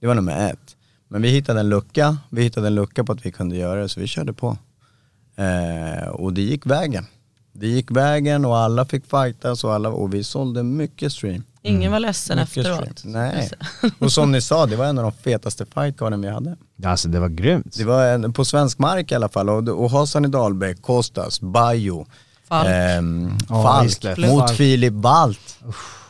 Det 0.00 0.06
var 0.06 0.14
nummer 0.14 0.50
ett. 0.50 0.76
Men 1.08 1.22
vi 1.22 1.28
hittade 1.28 1.60
en 1.60 1.68
lucka, 1.68 2.18
vi 2.30 2.42
hittade 2.42 2.66
en 2.66 2.74
lucka 2.74 3.04
på 3.04 3.12
att 3.12 3.26
vi 3.26 3.32
kunde 3.32 3.56
göra 3.56 3.80
det 3.80 3.88
så 3.88 4.00
vi 4.00 4.06
körde 4.06 4.32
på. 4.32 4.56
Eh, 5.36 6.08
och 6.08 6.32
det 6.32 6.42
gick 6.42 6.66
vägen. 6.66 7.06
Det 7.60 7.66
gick 7.66 7.90
vägen 7.90 8.44
och 8.44 8.56
alla 8.58 8.84
fick 8.84 9.04
fightas 9.10 9.64
och, 9.64 9.74
alla, 9.74 9.88
och 9.88 10.14
vi 10.14 10.24
sålde 10.24 10.62
mycket 10.62 11.12
stream. 11.12 11.42
Ingen 11.62 11.92
var 11.92 12.00
ledsen 12.00 12.38
Mycket 12.38 12.56
efteråt. 12.56 12.98
stream. 12.98 13.12
Nej. 13.12 13.50
Och 13.98 14.12
som 14.12 14.32
ni 14.32 14.40
sa, 14.40 14.66
det 14.66 14.76
var 14.76 14.84
en 14.84 14.98
av 14.98 15.04
de 15.04 15.12
fetaste 15.12 15.66
fightgarden 15.74 16.20
vi 16.20 16.28
hade. 16.28 16.56
Alltså 16.84 17.08
det 17.08 17.20
var 17.20 17.28
grymt. 17.28 17.74
Det 17.78 17.84
var 17.84 18.06
en, 18.06 18.32
på 18.32 18.44
svensk 18.44 18.78
mark 18.78 19.12
i 19.12 19.14
alla 19.14 19.28
fall 19.28 19.48
och, 19.48 19.68
och 19.68 19.90
Hassan 19.90 20.24
i 20.24 20.28
Dahlbäck, 20.28 20.82
Kostas, 20.82 21.40
Bajo, 21.40 22.06
Falk. 22.48 22.68
ehm, 22.70 23.30
Ja, 23.48 23.62
Falk 23.62 24.18
mot 24.18 24.40
Falk. 24.40 24.56
Filip 24.56 24.92
Balt. 24.92 25.58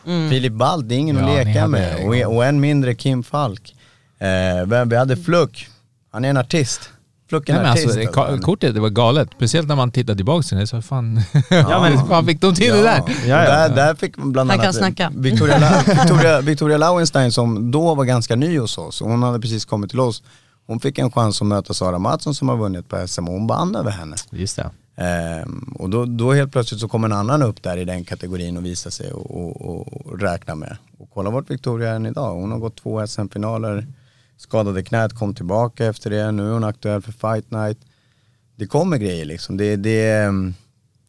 Mm. 0.07 0.31
Filip 0.31 0.53
Balt, 0.53 0.89
det 0.89 0.95
är 0.95 0.99
ingen 0.99 1.17
Ja, 1.17 1.23
att 1.41 1.47
leka 1.47 1.61
hade 1.61 1.71
med. 1.73 2.07
Och, 2.27 2.35
och 2.37 2.45
än 2.45 2.61
mindre 2.61 2.95
Kim 2.95 3.23
Falk. 3.23 3.75
Eh, 4.19 4.67
vem- 4.67 4.89
vi 4.89 4.97
hade 4.97 5.17
Fluck, 5.17 5.69
han 6.13 6.25
är 6.25 6.31
en 6.31 6.37
artist. 6.37 6.91
En 7.33 7.43
Nej, 7.49 7.55
men 7.57 7.67
artist. 7.73 7.87
alltså, 7.87 8.21
ka- 8.21 8.41
kortet 8.41 8.75
det 8.75 8.81
var 8.81 8.89
galet, 8.89 9.29
speciellt 9.37 9.69
när 9.69 9.77
man 9.77 9.91
tittar 9.91 10.15
tillbaka 10.15 10.43
till 10.43 10.57
det. 10.57 10.67
Så 10.67 10.83
fan, 10.83 11.21
Ja, 11.51 11.81
men- 11.81 12.07
fan 12.09 12.27
fick 12.27 12.41
de 12.41 12.55
till 12.55 12.73
det 12.73 12.83
där? 12.83 13.03
Ja. 13.27 13.37
Där, 13.37 13.69
där 13.77 13.95
fick 13.95 14.17
bland 14.17 14.51
Han 14.51 14.61
annat 14.61 14.65
kan 14.65 14.75
snacka. 14.75 15.13
Victoria, 15.17 15.59
La- 15.59 15.83
Victoria, 16.03 16.41
Victoria 16.41 16.77
Lauenstein 16.79 17.33
som 17.33 17.71
då 17.71 17.95
var 17.95 18.05
ganska 18.05 18.37
ny 18.37 18.59
hos 18.59 18.79
oss, 18.79 19.01
hon 19.01 19.23
hade 19.23 19.41
precis 19.41 19.65
kommit 19.65 19.91
till 19.91 20.01
oss. 20.01 20.23
Hon 20.67 20.81
fick 20.81 20.99
en 20.99 21.11
chans 21.11 21.41
att 21.43 21.47
möta 21.49 21.75
Sara 21.75 21.99
Mattsson 21.99 22.35
som 22.35 22.49
har 22.49 22.57
vunnit 22.57 22.89
på 22.89 23.07
SM 23.09 23.25
och 23.29 23.33
hon 23.35 23.47
vann 23.47 23.77
över 23.77 23.91
henne. 23.91 24.17
Just 24.31 24.57
det. 24.57 24.71
Ehm, 25.05 25.75
och 25.79 25.91
då, 25.91 26.05
då 26.05 26.33
helt 26.33 26.53
plötsligt 26.53 26.81
så 26.81 26.89
kom 26.89 27.05
en 27.05 27.13
annan 27.13 27.43
upp 27.43 27.63
där 27.63 27.77
i 27.77 27.85
den 27.85 28.05
kategorin 28.05 28.57
och 28.57 28.65
visade 28.65 28.93
sig 28.93 29.13
och, 29.13 29.61
och, 29.69 30.07
och 30.07 30.21
räkna 30.21 30.55
med. 30.55 30.77
Och 30.99 31.09
kolla 31.15 31.31
vart 31.31 31.51
Victoria 31.51 31.91
är 31.91 31.95
än 31.97 32.07
idag. 32.07 32.35
Hon 32.35 32.53
har 32.53 32.59
gått 32.59 32.77
två 32.83 33.07
SM-finaler, 33.07 33.87
skadade 34.39 34.83
knät, 34.83 35.15
kom 35.15 35.35
tillbaka 35.35 35.87
efter 35.87 36.11
det. 36.11 36.33
Nu 36.33 36.49
är 36.49 36.53
hon 36.53 36.65
aktuell 36.65 37.03
för 37.03 37.13
Fight 37.13 37.51
Night. 37.51 37.79
Det 38.57 38.67
kommer 38.67 38.97
grejer 38.97 39.25
liksom. 39.25 39.57
Det, 39.57 39.77
det, 39.77 40.11
ehm, 40.11 40.55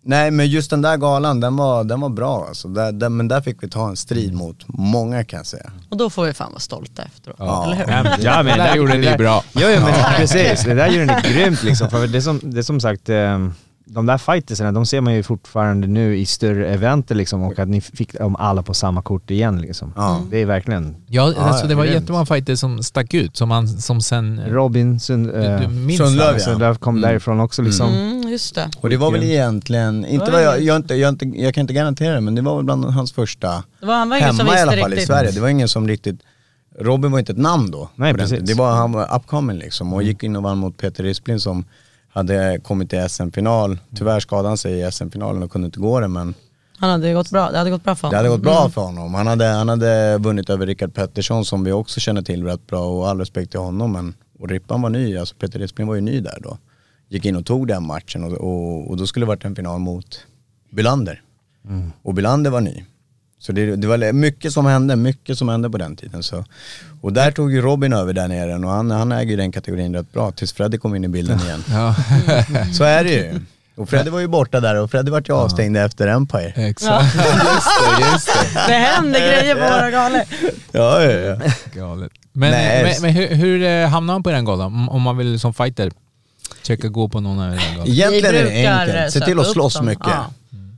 nej 0.03 0.31
men 0.31 0.47
just 0.47 0.69
den 0.69 0.81
där 0.81 0.97
galan, 0.97 1.39
den 1.39 1.55
var, 1.55 1.83
den 1.83 1.99
var 2.01 2.09
bra 2.09 2.45
alltså. 2.47 2.67
Där, 2.67 2.91
där, 2.91 3.09
men 3.09 3.27
där 3.27 3.41
fick 3.41 3.63
vi 3.63 3.69
ta 3.69 3.89
en 3.89 3.95
strid 3.95 4.33
mot 4.33 4.57
många 4.67 5.23
kan 5.23 5.37
jag 5.37 5.47
säga. 5.47 5.71
Och 5.89 5.97
då 5.97 6.09
får 6.09 6.25
vi 6.25 6.33
fan 6.33 6.51
vara 6.51 6.59
stolta 6.59 7.03
efteråt, 7.03 7.35
Ja. 7.39 7.65
eller 7.65 7.75
hur? 7.75 7.93
Ja, 7.93 8.03
men, 8.03 8.21
ja, 8.21 8.43
men 8.43 8.57
Det 8.57 8.63
där 8.63 8.75
gjorde 8.75 8.97
ni 8.97 9.17
bra. 9.17 9.43
Jo, 9.53 9.67
jo 9.75 9.81
men 9.81 9.93
precis. 10.17 10.63
Det 10.63 10.73
där 10.73 10.87
gjorde 10.87 11.05
ni 11.23 11.33
grymt 11.33 11.63
liksom. 11.63 11.89
För 11.89 12.07
det 12.07 12.21
som, 12.21 12.39
det 12.43 12.63
som 12.63 12.79
sagt, 12.79 13.09
eh, 13.09 13.49
de 13.91 14.05
där 14.05 14.17
fightersarna, 14.17 14.71
de 14.71 14.85
ser 14.85 15.01
man 15.01 15.13
ju 15.13 15.23
fortfarande 15.23 15.87
nu 15.87 16.17
i 16.17 16.25
större 16.25 16.67
eventer 16.67 17.15
liksom 17.15 17.41
och 17.43 17.59
att 17.59 17.67
ni 17.67 17.81
fick 17.81 18.13
dem 18.13 18.35
alla 18.35 18.63
på 18.63 18.73
samma 18.73 19.01
kort 19.01 19.31
igen 19.31 19.61
liksom. 19.61 19.93
Ja. 19.95 20.21
Det 20.31 20.41
är 20.41 20.45
verkligen 20.45 20.95
Ja, 21.07 21.23
alltså, 21.37 21.63
ja, 21.63 21.67
det 21.69 21.75
var 21.75 21.85
jättemånga 21.85 22.25
fighter 22.25 22.55
som 22.55 22.83
stack 22.83 23.13
ut, 23.13 23.37
som, 23.37 23.49
man, 23.49 23.67
som 23.67 24.01
sen... 24.01 24.41
Robin 24.47 24.99
Sund, 24.99 25.31
minns 25.69 25.97
Sundlöv, 25.97 26.39
han? 26.45 26.59
ja. 26.61 26.75
Kom 26.75 26.95
Mm. 26.97 27.09
därifrån 27.09 27.39
också 27.39 27.61
liksom. 27.61 27.89
Mm, 27.93 28.29
just 28.29 28.55
det. 28.55 28.69
Och 28.81 28.89
det 28.89 28.97
var 28.97 29.11
väl 29.11 29.23
egentligen, 29.23 30.05
inte 30.05 30.25
var 30.25 30.31
vad 30.31 30.43
jag, 30.43 30.61
jag, 30.61 30.75
inte, 30.75 30.95
jag, 30.95 31.09
inte, 31.09 31.25
jag 31.25 31.53
kan 31.53 31.61
inte 31.61 31.73
garantera 31.73 32.13
det 32.15 32.21
men 32.21 32.35
det 32.35 32.41
var 32.41 32.55
väl 32.55 32.65
bland 32.65 32.85
hans 32.85 33.11
första 33.11 33.63
Det 33.79 33.85
var, 33.85 33.95
han 33.95 34.09
var 34.09 34.17
hemma 34.17 34.57
i 34.57 34.61
alla 34.61 34.71
fall 34.71 34.79
i 34.79 34.95
riktigt. 34.95 35.07
Sverige. 35.07 35.31
Det 35.31 35.39
var 35.41 35.49
ingen 35.49 35.67
som 35.67 35.87
riktigt, 35.87 36.19
Robin 36.79 37.11
var 37.11 37.19
inte 37.19 37.31
ett 37.31 37.37
namn 37.37 37.71
då. 37.71 37.89
Nej, 37.95 38.13
precis. 38.13 38.39
Det 38.39 38.53
var, 38.53 38.71
han 38.71 38.91
var 38.91 39.15
upcoming 39.15 39.57
liksom 39.57 39.93
och 39.93 40.03
gick 40.03 40.23
in 40.23 40.35
och 40.35 40.43
vann 40.43 40.57
mot 40.57 40.77
Peter 40.77 41.03
Risplin 41.03 41.39
som 41.39 41.65
hade 42.09 42.59
kommit 42.63 42.89
till 42.89 43.09
SM-final. 43.09 43.77
Tyvärr 43.95 44.19
skadade 44.19 44.47
han 44.47 44.57
sig 44.57 44.79
i 44.79 44.91
SM-finalen 44.91 45.43
och 45.43 45.51
kunde 45.51 45.65
inte 45.65 45.79
gå 45.79 45.99
det 45.99 46.07
men 46.07 46.33
Han 46.77 46.89
hade 46.89 47.13
gått 47.13 47.29
bra, 47.31 47.51
det 47.51 47.57
hade 47.57 47.69
gått 47.69 47.83
bra 47.83 47.95
för 47.95 48.09
Det 48.09 48.15
honom. 48.15 48.17
hade 48.17 48.29
gått 48.37 48.43
bra 48.43 48.59
Mm. 48.59 48.71
för 48.71 48.81
honom. 48.81 49.13
Han 49.13 49.27
hade, 49.27 49.45
han 49.45 49.69
hade 49.69 50.17
vunnit 50.17 50.49
över 50.49 50.65
Rickard 50.65 50.93
Pettersson 50.93 51.45
som 51.45 51.63
vi 51.63 51.71
också 51.71 51.99
känner 51.99 52.21
till 52.21 52.43
rätt 52.43 52.67
bra 52.67 52.85
och 52.85 53.09
all 53.09 53.19
respekt 53.19 53.51
till 53.51 53.59
honom. 53.59 53.91
Men, 53.91 54.13
och 54.39 54.49
Rippan 54.49 54.81
var 54.81 54.89
ny, 54.89 55.17
alltså 55.17 55.35
Peter 55.35 55.59
Rispling 55.59 55.87
var 55.87 55.95
ju 55.95 56.01
ny 56.01 56.19
där 56.19 56.37
då. 56.43 56.57
Gick 57.09 57.25
in 57.25 57.35
och 57.35 57.45
tog 57.45 57.67
den 57.67 57.87
matchen 57.87 58.23
och, 58.23 58.31
och, 58.33 58.89
och 58.89 58.97
då 58.97 59.07
skulle 59.07 59.25
det 59.25 59.27
varit 59.27 59.45
en 59.45 59.55
final 59.55 59.79
mot 59.79 60.19
Bylander. 60.71 61.21
Och 62.01 62.13
Bylander 62.13 62.51
var 62.51 62.61
ny. 62.61 62.83
Så 63.39 63.51
det, 63.51 63.75
det 63.75 63.87
var 63.87 64.13
mycket 64.13 64.53
som 64.53 64.65
hände, 64.65 64.95
mycket 64.95 65.37
som 65.37 65.49
hände 65.49 65.69
på 65.69 65.77
den 65.77 65.95
tiden. 65.95 66.23
Så. 66.23 66.45
Och 67.01 67.13
där 67.13 67.31
tog 67.31 67.51
ju 67.53 67.61
Robin 67.61 67.93
över 67.93 68.13
där 68.13 68.27
nere 68.27 68.55
och 68.55 68.71
han, 68.71 68.91
han 68.91 69.11
äger 69.11 69.31
ju 69.31 69.35
den 69.37 69.51
kategorin 69.51 69.95
rätt 69.95 70.13
bra 70.13 70.31
tills 70.31 70.53
Freddy 70.53 70.77
kom 70.77 70.95
in 70.95 71.03
i 71.03 71.07
bilden 71.07 71.39
igen. 71.39 71.63
Ja, 71.69 71.95
Så 72.73 72.83
är 72.83 73.03
det 73.03 73.09
ju. 73.11 73.39
Och 73.75 73.89
Freddy 73.89 74.09
var 74.09 74.19
ju 74.19 74.27
borta 74.27 74.59
där 74.59 74.75
och 74.75 74.91
Freddy 74.91 75.11
vart 75.11 75.29
ju 75.29 75.33
avstängd 75.33 75.77
efter 75.77 76.07
Empire. 76.07 76.53
exakt. 76.55 77.15
just 77.15 77.25
det, 77.97 78.11
just 78.11 78.27
det. 78.27 78.59
Det 78.67 78.73
händer 78.73 79.19
grejer 79.19 79.55
på 79.55 79.61
våra 79.61 79.91
galor. 79.91 80.21
Ja, 80.71 81.03
ja, 81.03 81.11
ja. 81.11 81.51
Galet. 81.73 82.11
Men, 82.33 82.51
Nej, 82.51 82.83
men, 82.83 83.01
men 83.01 83.11
hur, 83.11 83.27
hur 83.35 83.63
eh, 83.63 83.87
hamnar 83.87 84.13
man 84.13 84.23
på 84.23 84.31
den 84.31 84.45
galan? 84.45 84.89
Om- 84.89 85.01
man 85.01 85.17
vill 85.17 85.39
som 85.39 85.53
fighter 85.53 85.91
försöka 86.61 86.87
gå 86.87 87.09
på 87.09 87.19
någon 87.19 87.39
av 87.39 87.49
den 87.49 87.59
galan? 87.75 87.87
Egentligen 87.87 88.35
är 88.35 88.43
det 88.43 88.63
eh, 88.65 88.79
enkelt. 88.79 89.13
Se 89.13 89.19
till 89.19 89.27
söka 89.37 89.41
att 89.41 89.47
slåss 89.47 89.81
mycket. 89.81 90.07
Ja. 90.07 90.31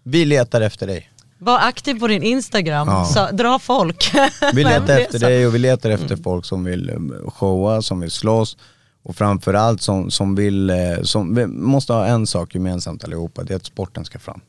Vi 0.04 0.26
letar 0.26 0.62
efter 0.62 0.88
dig. 0.88 1.10
Var 1.44 1.60
aktiv 1.60 2.00
på 2.00 2.08
din 2.08 2.24
Instagram, 2.24 2.88
Ja. 2.88 3.06
så, 3.06 3.36
dra 3.36 3.60
folk. 3.60 4.12
Vi 4.54 4.64
letar 4.64 5.00
efter 5.00 5.20
dig 5.20 5.48
och 5.48 5.56
vi 5.56 5.60
letar 5.60 5.90
efter 5.90 6.16
folk 6.16 6.46
som 6.46 6.64
vill 6.64 6.90
eh, 6.90 7.30
showa, 7.32 7.82
som 7.82 8.00
vill 8.00 8.12
slåss 8.12 8.58
och 9.04 9.16
framförallt 9.16 9.82
som, 9.82 10.12
som 10.12 10.36
vill, 10.36 10.70
eh, 10.70 10.76
som, 11.04 11.36
vi 11.36 11.48
måste 11.48 11.94
ha 11.94 12.06
en 12.06 12.28
sak 12.28 12.56
gemensamt 12.56 13.04
allihopa, 13.04 13.44
det 13.44 13.54
är 13.54 13.56
att 13.56 13.66
sporten 13.66 14.06
ska 14.06 14.20
fram. 14.20 14.42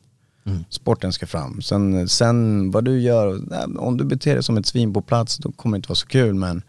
Sporten 0.69 1.13
ska 1.13 1.27
fram. 1.27 1.61
Sen, 1.61 2.09
sen 2.09 2.71
vad 2.71 2.83
du 2.83 3.01
gör, 3.01 3.41
om 3.79 3.97
du 3.97 4.03
beter 4.05 4.33
dig 4.33 4.43
som 4.43 4.57
ett 4.57 4.65
svin 4.65 4.93
på 4.93 5.01
plats 5.01 5.37
då 5.37 5.51
kommer 5.51 5.77
det 5.77 5.79
inte 5.79 5.89
vara 5.89 5.95
så 5.95 6.07
kul 6.07 6.33
men, 6.33 6.61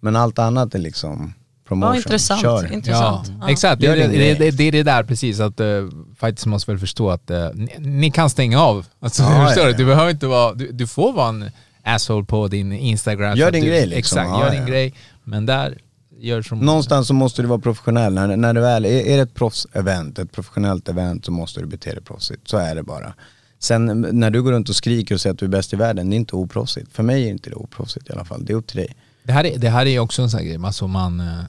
men 0.00 0.16
allt 0.16 0.38
annat 0.38 0.74
är 0.74 0.78
liksom 0.78 1.34
promotion. 1.68 1.94
Ja, 1.94 1.96
intressant. 1.96 2.40
Kör. 2.40 2.72
intressant. 2.72 3.32
Ja, 3.40 3.50
exakt. 3.50 3.80
Det, 3.80 3.94
det, 3.94 4.06
det, 4.06 4.34
det, 4.34 4.50
det 4.50 4.64
är 4.64 4.72
det 4.72 4.82
där 4.82 5.02
precis 5.02 5.40
att 5.40 5.60
uh, 5.60 5.88
fighters 6.20 6.46
måste 6.46 6.70
väl 6.70 6.80
förstå 6.80 7.10
att 7.10 7.30
eh, 7.30 7.48
ni, 7.54 7.68
ni 7.78 8.10
kan 8.10 8.30
stänga 8.30 8.60
av. 8.60 8.86
Alltså, 9.00 9.22
Ja, 9.22 9.46
förstår 9.46 9.64
ja, 9.64 9.66
du? 9.66 9.72
ja. 9.72 9.78
Du 9.78 9.84
behöver 9.84 10.10
inte 10.10 10.26
vara, 10.26 10.54
du, 10.54 10.72
du 10.72 10.86
får 10.86 11.12
vara 11.12 11.28
en 11.28 11.50
asshole 11.84 12.24
på 12.26 12.48
din 12.48 12.72
Instagram. 12.72 13.36
Gör 13.36 13.50
din 13.50 13.64
du, 13.64 13.68
grej 13.70 13.86
liksom. 13.86 14.18
Exakt, 14.18 14.28
Ja, 14.28 14.40
gör 14.40 14.54
ja. 14.54 14.60
din 14.60 14.66
grej. 14.66 14.94
Men 15.24 15.46
där, 15.46 15.78
gör 16.18 16.42
som... 16.42 16.58
Någonstans 16.58 17.08
så 17.08 17.14
måste 17.14 17.42
du 17.42 17.48
vara 17.48 17.58
professionell. 17.60 18.14
När, 18.14 18.36
när 18.36 18.54
det 18.54 18.60
väl 18.60 18.84
är, 18.84 19.06
är 19.06 19.16
det 19.16 19.22
ett 19.22 19.34
proffsevent, 19.34 20.18
ett 20.18 20.32
professionellt 20.32 20.88
event 20.88 21.24
så 21.24 21.32
måste 21.32 21.60
du 21.60 21.66
bete 21.66 21.90
dig 21.92 22.02
proffsigt. 22.02 22.48
Så 22.48 22.56
är 22.56 22.74
det 22.74 22.82
bara. 22.82 23.14
Sen 23.58 24.06
när 24.12 24.30
du 24.30 24.42
går 24.42 24.52
runt 24.52 24.68
och 24.68 24.76
skriker 24.76 25.14
och 25.14 25.20
säger 25.20 25.34
att 25.34 25.38
du 25.38 25.44
är 25.46 25.50
bäst 25.50 25.72
i 25.72 25.76
världen, 25.76 26.10
det 26.10 26.14
är 26.14 26.18
inte 26.18 26.36
oproffsigt. 26.36 26.92
För 26.92 27.02
mig 27.02 27.24
är 27.24 27.30
inte 27.30 27.50
det 27.50 27.56
oproffsigt 27.56 28.10
i 28.10 28.12
alla 28.12 28.24
fall. 28.24 28.44
Det 28.44 28.52
är 28.52 28.56
upp 28.56 28.66
till 28.66 28.76
dig. 28.76 28.96
Det 29.24 29.32
här, 29.32 29.44
är, 29.46 29.58
det 29.58 29.68
här 29.70 29.86
är 29.86 29.98
också 29.98 30.22
en 30.22 30.30
sån 30.30 30.38
här 30.40 30.46
grej, 30.46 30.58
alltså 30.64 30.86
man, 30.88 31.20
eh, 31.20 31.44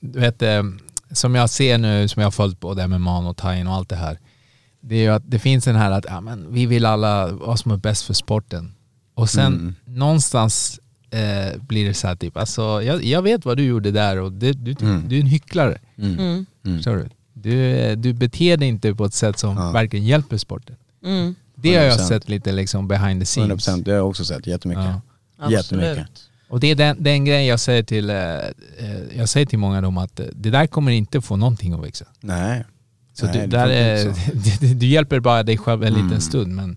du 0.00 0.20
vet, 0.20 0.42
eh, 0.42 0.62
som 1.10 1.34
jag 1.34 1.50
ser 1.50 1.78
nu, 1.78 2.08
som 2.08 2.20
jag 2.20 2.26
har 2.26 2.30
följt 2.32 2.60
på 2.60 2.74
det 2.74 2.88
med 2.88 3.00
man 3.00 3.26
och 3.26 3.36
Tain 3.36 3.66
och 3.66 3.74
allt 3.74 3.88
det 3.88 3.96
här. 3.96 4.18
Det 4.80 4.94
är 4.96 5.00
ju 5.02 5.08
att 5.08 5.30
det 5.30 5.38
finns 5.38 5.64
den 5.64 5.76
här 5.76 5.90
att 5.90 6.04
ja, 6.08 6.20
men 6.20 6.52
vi 6.52 6.66
vill 6.66 6.84
alla 6.86 7.26
vara 7.32 7.56
som 7.56 7.70
är 7.72 7.76
bäst 7.76 8.02
för 8.04 8.14
sporten. 8.14 8.74
Och 9.14 9.30
sen 9.30 9.46
Mm. 9.54 9.74
någonstans 9.84 10.80
eh, 11.10 11.60
blir 11.60 11.84
det 11.88 11.94
så 11.94 12.06
här 12.06 12.16
typ, 12.16 12.36
alltså 12.36 12.82
jag, 12.82 13.04
jag 13.04 13.22
vet 13.22 13.44
vad 13.44 13.56
du 13.56 13.62
gjorde 13.64 13.90
där 13.90 14.16
och 14.20 14.32
det, 14.32 14.52
du, 14.52 14.74
Mm. 14.80 15.08
du 15.08 15.16
är 15.16 15.20
en 15.20 15.26
hycklare. 15.26 15.78
Mm. 15.98 16.46
Förstår 16.64 16.96
du? 16.96 17.08
Du, 17.32 17.96
du 17.96 18.12
beter 18.12 18.56
dig 18.56 18.68
inte 18.68 18.94
på 18.94 19.04
ett 19.04 19.14
sätt 19.14 19.38
som 19.38 19.56
Ja. 19.56 19.70
verkligen 19.70 20.06
hjälper 20.06 20.36
sporten. 20.36 20.76
Mm. 21.04 21.34
Det 21.54 21.76
har 21.76 21.84
jag 21.84 21.92
100%. 21.98 22.08
sett 22.08 22.28
lite 22.28 22.52
liksom 22.52 22.88
behind 22.88 23.20
the 23.20 23.26
scenes. 23.26 23.68
100% 23.68 23.84
det 23.84 23.90
har 23.90 23.96
jag 23.98 24.08
också 24.08 24.24
sett 24.24 24.46
jättemycket. 24.46 24.84
Ja. 25.38 25.50
Jättemycket. 25.50 25.90
Absolut. 25.90 26.30
Och 26.48 26.60
det 26.60 26.66
är 26.70 26.74
den, 26.74 27.02
den 27.02 27.24
grejen 27.24 27.46
jag 27.46 27.60
säger 27.60 27.82
till, 27.82 28.10
eh, 28.10 28.16
eh, 28.16 28.40
jag 29.16 29.28
säger 29.28 29.46
till 29.46 29.58
många 29.58 29.76
av 29.76 29.82
dem 29.82 29.98
att 29.98 30.20
eh, 30.20 30.26
det 30.32 30.50
där 30.50 30.66
kommer 30.66 30.92
inte 30.92 31.20
få 31.20 31.36
någonting 31.36 31.72
att 31.72 31.84
växa. 31.84 32.04
Nej. 32.20 32.64
Så 33.14 33.26
Nej, 33.26 33.34
du, 33.34 33.40
det 33.40 33.46
där 33.46 33.68
är, 33.68 34.12
du, 34.60 34.74
du 34.74 34.86
hjälper 34.86 35.20
bara 35.20 35.42
dig 35.42 35.58
själv 35.58 35.82
en 35.84 35.92
liten 35.92 36.06
Mm. 36.08 36.20
stund 36.20 36.54
men 36.54 36.76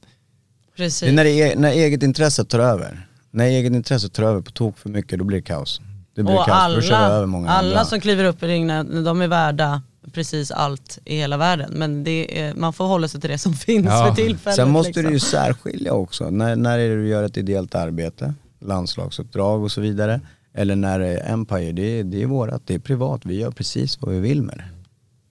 Precis. 0.77 0.99
Det 0.99 1.07
är 1.07 1.11
när, 1.13 1.23
det 1.23 1.41
är, 1.41 1.55
när 1.55 1.69
eget 1.71 2.03
intresse 2.03 2.45
tar 2.45 2.59
över. 2.59 3.07
När 3.31 3.45
eget 3.45 3.73
intresse 3.73 4.09
tar 4.09 4.23
över 4.23 4.41
på 4.41 4.51
tok 4.51 4.77
för 4.77 4.89
mycket, 4.89 5.19
då 5.19 5.25
blir 5.25 5.37
det 5.37 5.41
kaos. 5.43 5.81
Det 6.15 6.23
blir 6.23 6.39
och 6.39 6.45
kaos, 6.45 6.57
för 6.73 6.75
då 6.75 6.81
kör 6.81 6.95
över 6.95 7.15
alla, 7.17 7.25
många 7.27 7.49
alla 7.49 7.67
andra. 7.69 7.85
som 7.85 7.99
kliver 7.99 8.23
upp 8.23 8.43
i 8.43 8.47
ringen, 8.47 9.03
de 9.03 9.21
är 9.21 9.27
värda 9.27 9.81
precis 10.13 10.51
allt 10.51 10.99
i 11.05 11.17
hela 11.17 11.37
världen. 11.37 11.71
Men 11.73 12.03
det 12.03 12.39
är, 12.41 12.53
man 12.53 12.73
får 12.73 12.85
hålla 12.85 13.07
sig 13.07 13.21
till 13.21 13.29
det 13.29 13.37
som 13.37 13.53
finns 13.53 13.85
Ja. 13.85 14.05
för 14.15 14.23
tillfället. 14.23 14.55
Sen 14.55 14.69
måste 14.69 14.87
liksom. 14.89 15.03
du 15.05 15.11
ju 15.11 15.19
särskilja 15.19 15.93
också. 15.93 16.29
När, 16.29 16.55
när 16.55 16.79
är 16.79 16.89
det 16.89 16.95
du 16.95 17.07
gör 17.07 17.23
ett 17.23 17.37
ideellt 17.37 17.75
arbete, 17.75 18.33
landslagsuppdrag 18.59 19.63
och 19.63 19.71
så 19.71 19.81
vidare. 19.81 20.21
Eller 20.53 20.75
när 20.75 20.99
det 20.99 21.07
är 21.07 21.33
Empire, 21.33 21.71
det 21.71 21.99
är, 21.99 22.03
det 22.03 22.23
är 22.23 22.25
vårat, 22.25 22.61
det 22.65 22.73
är 22.73 22.79
privat, 22.79 23.25
vi 23.25 23.39
gör 23.39 23.51
precis 23.51 24.01
vad 24.01 24.13
vi 24.13 24.19
vill 24.19 24.41
med 24.41 24.57
det. 24.57 24.65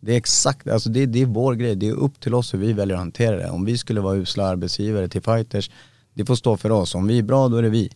Det 0.01 0.12
är 0.12 0.16
exakt, 0.16 0.68
alltså 0.68 0.89
det, 0.89 1.07
det 1.07 1.22
är 1.22 1.26
vår 1.26 1.55
grej, 1.55 1.76
det 1.76 1.89
är 1.89 1.93
upp 1.93 2.20
till 2.20 2.35
oss 2.35 2.55
hur 2.55 2.59
vi 2.59 2.72
väljer 2.72 2.97
att 2.97 3.01
hantera 3.01 3.37
det. 3.37 3.51
Om 3.51 3.64
vi 3.64 3.79
skulle 3.79 4.01
vara 4.01 4.16
usla 4.16 4.45
arbetsgivare 4.47 5.09
till 5.09 5.22
fighters, 5.22 5.70
det 6.14 6.24
får 6.24 6.35
stå 6.35 6.57
för 6.57 6.70
oss. 6.70 6.95
Om 6.95 7.07
vi 7.07 7.18
är 7.18 7.22
bra, 7.22 7.49
då 7.49 7.57
är 7.57 7.62
det 7.62 7.68
vi. 7.68 7.91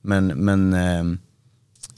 Men, 0.00 0.26
men 0.26 0.72
eh, 0.74 1.04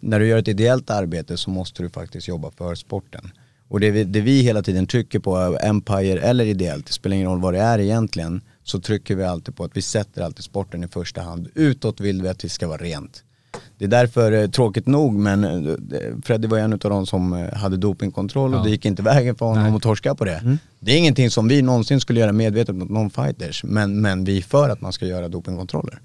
när 0.01 0.20
du 0.20 0.26
gör 0.26 0.39
ett 0.39 0.49
ideellt 0.49 0.91
arbete 0.91 1.36
så 1.36 1.51
måste 1.51 1.82
du 1.82 1.91
faktiskt 1.91 2.28
jobba 2.28 2.51
för 2.51 2.74
sporten. 2.74 3.30
Och 3.68 3.80
det 3.80 3.91
vi, 3.91 4.05
det 4.05 4.20
vi 4.20 4.43
hela 4.43 4.62
tiden 4.62 4.86
trycker 4.86 5.18
på, 5.18 5.59
Empire 5.62 6.20
eller 6.20 6.45
ideellt, 6.45 6.86
det 6.86 6.93
spelar 6.93 7.16
ingen 7.16 7.28
roll 7.28 7.41
vad 7.41 7.55
det 7.55 7.61
är 7.61 7.78
egentligen, 7.78 8.41
så 8.69 8.81
trycker 8.81 9.14
vi 9.16 9.25
alltid 9.25 9.57
på 9.57 9.64
att 9.64 9.77
vi 9.77 9.83
sätter 9.83 10.23
alltid 10.23 10.45
sporten 10.45 10.85
i 10.85 10.89
första 10.89 11.21
hand. 11.23 11.49
Utåt 11.55 12.01
vill 12.01 12.23
vi 12.23 12.29
att 12.29 12.39
det 12.39 12.49
ska 12.49 12.69
vara 12.69 12.83
rent. 12.83 13.23
Det 13.79 13.85
är 13.85 13.89
därför, 13.89 14.33
eh, 14.33 14.49
tråkigt 14.49 14.87
nog, 14.87 15.14
men 15.14 15.45
eh, 15.45 15.75
Freddy 16.25 16.49
var 16.49 16.59
en 16.59 16.73
av 16.73 16.79
de 16.79 17.07
som 17.07 17.33
eh, 17.33 17.55
hade 17.55 17.77
dopingkontroll 17.77 18.55
och 18.55 18.61
Ja. 18.61 18.64
det 18.64 18.71
gick 18.71 18.85
inte 18.85 19.03
vägen 19.03 19.35
för 19.37 19.47
honom 19.47 19.62
Nej. 19.64 19.73
att 19.77 19.83
torska 19.83 20.14
på 20.14 20.25
det. 20.25 20.59
Det 20.81 20.93
är 20.93 20.97
ingenting 20.99 21.31
som 21.31 21.49
vi 21.49 21.62
någonsin 21.62 22.01
skulle 22.01 22.21
göra 22.21 22.33
medvetet 22.33 22.75
mot 22.75 22.89
någon 22.91 23.11
fighters, 23.11 23.64
men, 23.64 24.01
men 24.01 24.25
vi 24.25 24.39
är 24.39 24.43
för 24.43 24.69
att 24.69 24.81
man 24.81 24.93
ska 24.93 25.07
göra 25.07 25.29
dopingkontroller. 25.29 26.01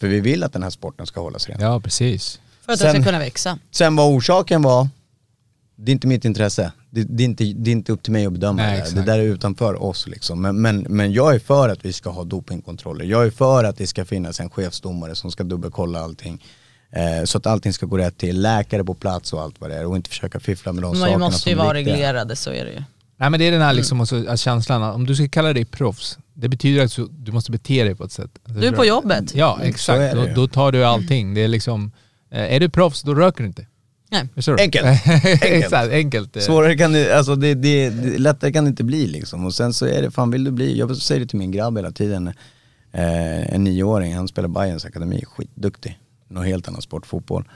För 0.00 0.08
vi 0.08 0.20
vill 0.20 0.42
att 0.44 0.52
den 0.52 0.62
här 0.62 0.70
sporten 0.70 1.06
ska 1.06 1.20
hållas 1.20 1.48
ren. 1.48 1.60
ja 1.60 1.80
precis. 1.80 2.40
För 2.64 2.72
att 2.72 2.78
den 2.80 2.94
ska 2.94 3.02
kunna 3.02 3.18
växa. 3.18 3.58
Sen 3.70 3.96
vad 3.96 4.14
orsaken 4.14 4.62
var, 4.62 4.88
det 5.76 5.90
är 5.90 5.92
inte 5.92 6.06
mitt 6.06 6.24
intresse. 6.24 6.72
Det, 6.90 7.02
det, 7.02 7.22
är, 7.22 7.24
inte, 7.24 7.44
det 7.44 7.70
är 7.70 7.72
inte 7.72 7.92
upp 7.92 8.02
till 8.02 8.12
mig 8.12 8.26
att 8.26 8.32
bedöma 8.32 8.56
Nej, 8.62 8.72
det. 8.72 8.78
exakt. 8.78 8.96
Det 8.96 9.02
där 9.02 9.18
är 9.18 9.22
utanför 9.22 9.82
oss 9.82 10.06
liksom. 10.06 10.42
Men, 10.42 10.60
men, 10.62 10.86
men 10.88 11.12
jag 11.12 11.34
är 11.34 11.38
för 11.38 11.68
att 11.68 11.84
vi 11.84 11.92
ska 11.92 12.10
ha 12.10 12.24
dopingkontroller. 12.24 13.04
Jag 13.04 13.26
är 13.26 13.30
för 13.30 13.64
att 13.64 13.76
det 13.78 13.86
ska 13.86 14.04
finnas 14.04 14.40
en 14.40 14.50
chefsdomare 14.50 15.14
som 15.14 15.30
ska 15.30 15.44
dubbelkolla 15.44 16.00
allting. 16.00 16.44
Eh, 16.90 17.24
så 17.24 17.38
att 17.38 17.46
allting 17.46 17.72
ska 17.72 17.86
gå 17.86 17.98
rätt 17.98 18.18
till. 18.18 18.40
Läkare 18.40 18.84
på 18.84 18.94
plats 18.94 19.32
och 19.32 19.42
allt 19.42 19.60
vad 19.60 19.70
det 19.70 19.76
är. 19.76 19.86
Och 19.86 19.96
inte 19.96 20.10
försöka 20.10 20.40
fiffla 20.40 20.72
med 20.72 20.82
de 20.84 20.92
De 20.94 21.00
sakerna 21.00 21.18
måste 21.18 21.50
ju 21.50 21.54
som 21.56 21.60
är 21.60 21.64
vara 21.66 21.76
viktiga. 21.76 21.94
reglerade, 21.94 22.36
så 22.36 22.50
är 22.50 22.64
det 22.64 22.70
ju. 22.72 22.82
Nej 23.18 23.30
men 23.30 23.40
det 23.40 23.46
är 23.46 23.52
den 23.52 23.60
här 23.60 23.68
Mm. 23.70 23.76
liksom 23.76 24.00
att 24.28 24.40
känslan, 24.40 24.82
om 24.82 25.06
du 25.06 25.14
ska 25.16 25.28
kalla 25.28 25.52
dig 25.52 25.64
proffs, 25.64 26.18
det 26.34 26.48
betyder 26.48 26.84
att 26.84 26.98
du- 27.10 27.32
måste 27.32 27.50
bete 27.52 27.84
dig 27.84 27.94
på 27.94 28.04
ett 28.04 28.12
sätt. 28.12 28.30
Alltså, 28.44 28.60
Du 28.60 28.66
är 28.66 28.72
på 28.72 28.84
jobbet. 28.84 29.34
Ja 29.34 29.58
exakt, 29.62 30.14
då, 30.16 30.26
ju. 30.26 30.34
då 30.34 30.48
tar 30.48 30.72
du 30.72 30.84
allting. 30.84 31.34
Det 31.34 31.40
är 31.44 31.48
liksom, 31.48 31.92
eh, 32.30 32.54
är 32.54 32.60
du 32.60 32.68
proffs 32.68 33.02
då 33.02 33.14
röker 33.14 33.42
du 33.42 33.46
inte. 33.48 33.66
Nej. 34.10 34.28
Du? 34.34 34.56
Enkelt. 34.60 34.86
exakt, 35.42 35.92
enkelt. 35.92 36.36
eh. 36.36 36.42
Svårare 36.42 36.76
kan 36.76 36.92
det, 36.92 37.12
alltså 37.16 37.36
det, 37.36 37.54
det, 37.54 37.90
det, 37.90 38.18
lättare 38.18 38.52
kan 38.52 38.64
det 38.64 38.68
inte 38.68 38.84
bli 38.84 39.06
liksom. 39.06 39.46
Och 39.46 39.54
sen 39.54 39.72
så 39.72 39.86
är 39.86 40.02
det, 40.02 40.10
fan 40.10 40.30
vill 40.30 40.44
du 40.44 40.50
bli, 40.50 40.78
jag 40.78 40.96
säger 40.96 41.20
det 41.20 41.26
till 41.26 41.38
min 41.38 41.50
grabb 41.50 41.76
hela 41.76 41.90
tiden, 41.90 42.28
eh, 42.92 43.54
en 43.54 43.64
nioåring, 43.64 44.14
han 44.14 44.28
spelar 44.28 44.48
Bayerns 44.48 44.84
akademi, 44.84 45.24
skitduktig. 45.26 45.98
Något 46.28 46.46
helt 46.46 46.68
annat 46.68 46.82
sport, 46.82 47.06
fotboll. 47.06 47.48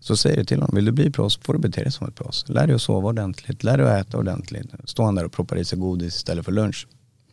Så 0.00 0.16
säger 0.16 0.36
det 0.36 0.44
till 0.44 0.60
honom, 0.60 0.74
vill 0.76 0.84
du 0.84 0.92
bli 0.92 1.10
proffs 1.10 1.38
får 1.42 1.52
du 1.52 1.58
bete 1.58 1.82
dig 1.82 1.92
som 1.92 2.08
ett 2.08 2.14
proffs. 2.14 2.48
Lär 2.48 2.66
dig 2.66 2.74
att 2.76 2.82
sova 2.82 3.08
ordentligt, 3.08 3.64
lär 3.64 3.78
dig 3.78 3.86
att 3.86 4.08
äta 4.08 4.18
ordentligt. 4.18 4.66
Står 4.84 5.04
han 5.04 5.14
där 5.14 5.24
och 5.24 5.32
proppar 5.32 5.56
i 5.56 5.64
sig 5.64 5.78
godis 5.78 6.16
istället 6.16 6.44
för 6.44 6.52
lunch. 6.52 6.86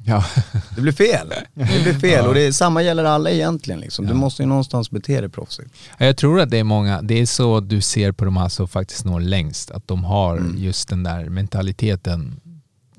Ja. 0.10 0.24
Det 0.76 0.82
blir 0.82 0.94
fel. 0.94 1.34
Det 1.54 1.84
blir 1.84 2.00
fel 2.00 2.26
och 2.28 2.34
det 2.34 2.42
är, 2.42 2.52
samma 2.52 2.82
gäller 2.82 3.04
alla 3.04 3.30
egentligen 3.30 3.80
liksom. 3.80 4.06
Du 4.06 4.14
måste 4.14 4.44
ju 4.44 4.48
någonstans 4.48 4.92
bete 4.92 5.22
dig 5.22 5.30
proffsigt. 5.30 5.70
Jag 5.98 6.18
tror 6.18 6.42
att 6.42 6.50
det 6.50 6.58
är 6.60 6.64
många, 6.64 7.02
det 7.02 7.22
är 7.22 7.26
så 7.26 7.60
du 7.60 7.82
ser 7.82 8.12
på 8.12 8.26
de 8.26 8.38
här 8.38 8.50
som 8.50 8.68
faktiskt 8.68 9.06
når 9.06 9.20
längst, 9.20 9.72
att 9.72 9.88
de 9.88 10.04
har 10.04 10.38
Mm. 10.38 10.56
just 10.58 10.90
den 10.90 11.04
där 11.04 11.26
mentaliteten 11.26 12.40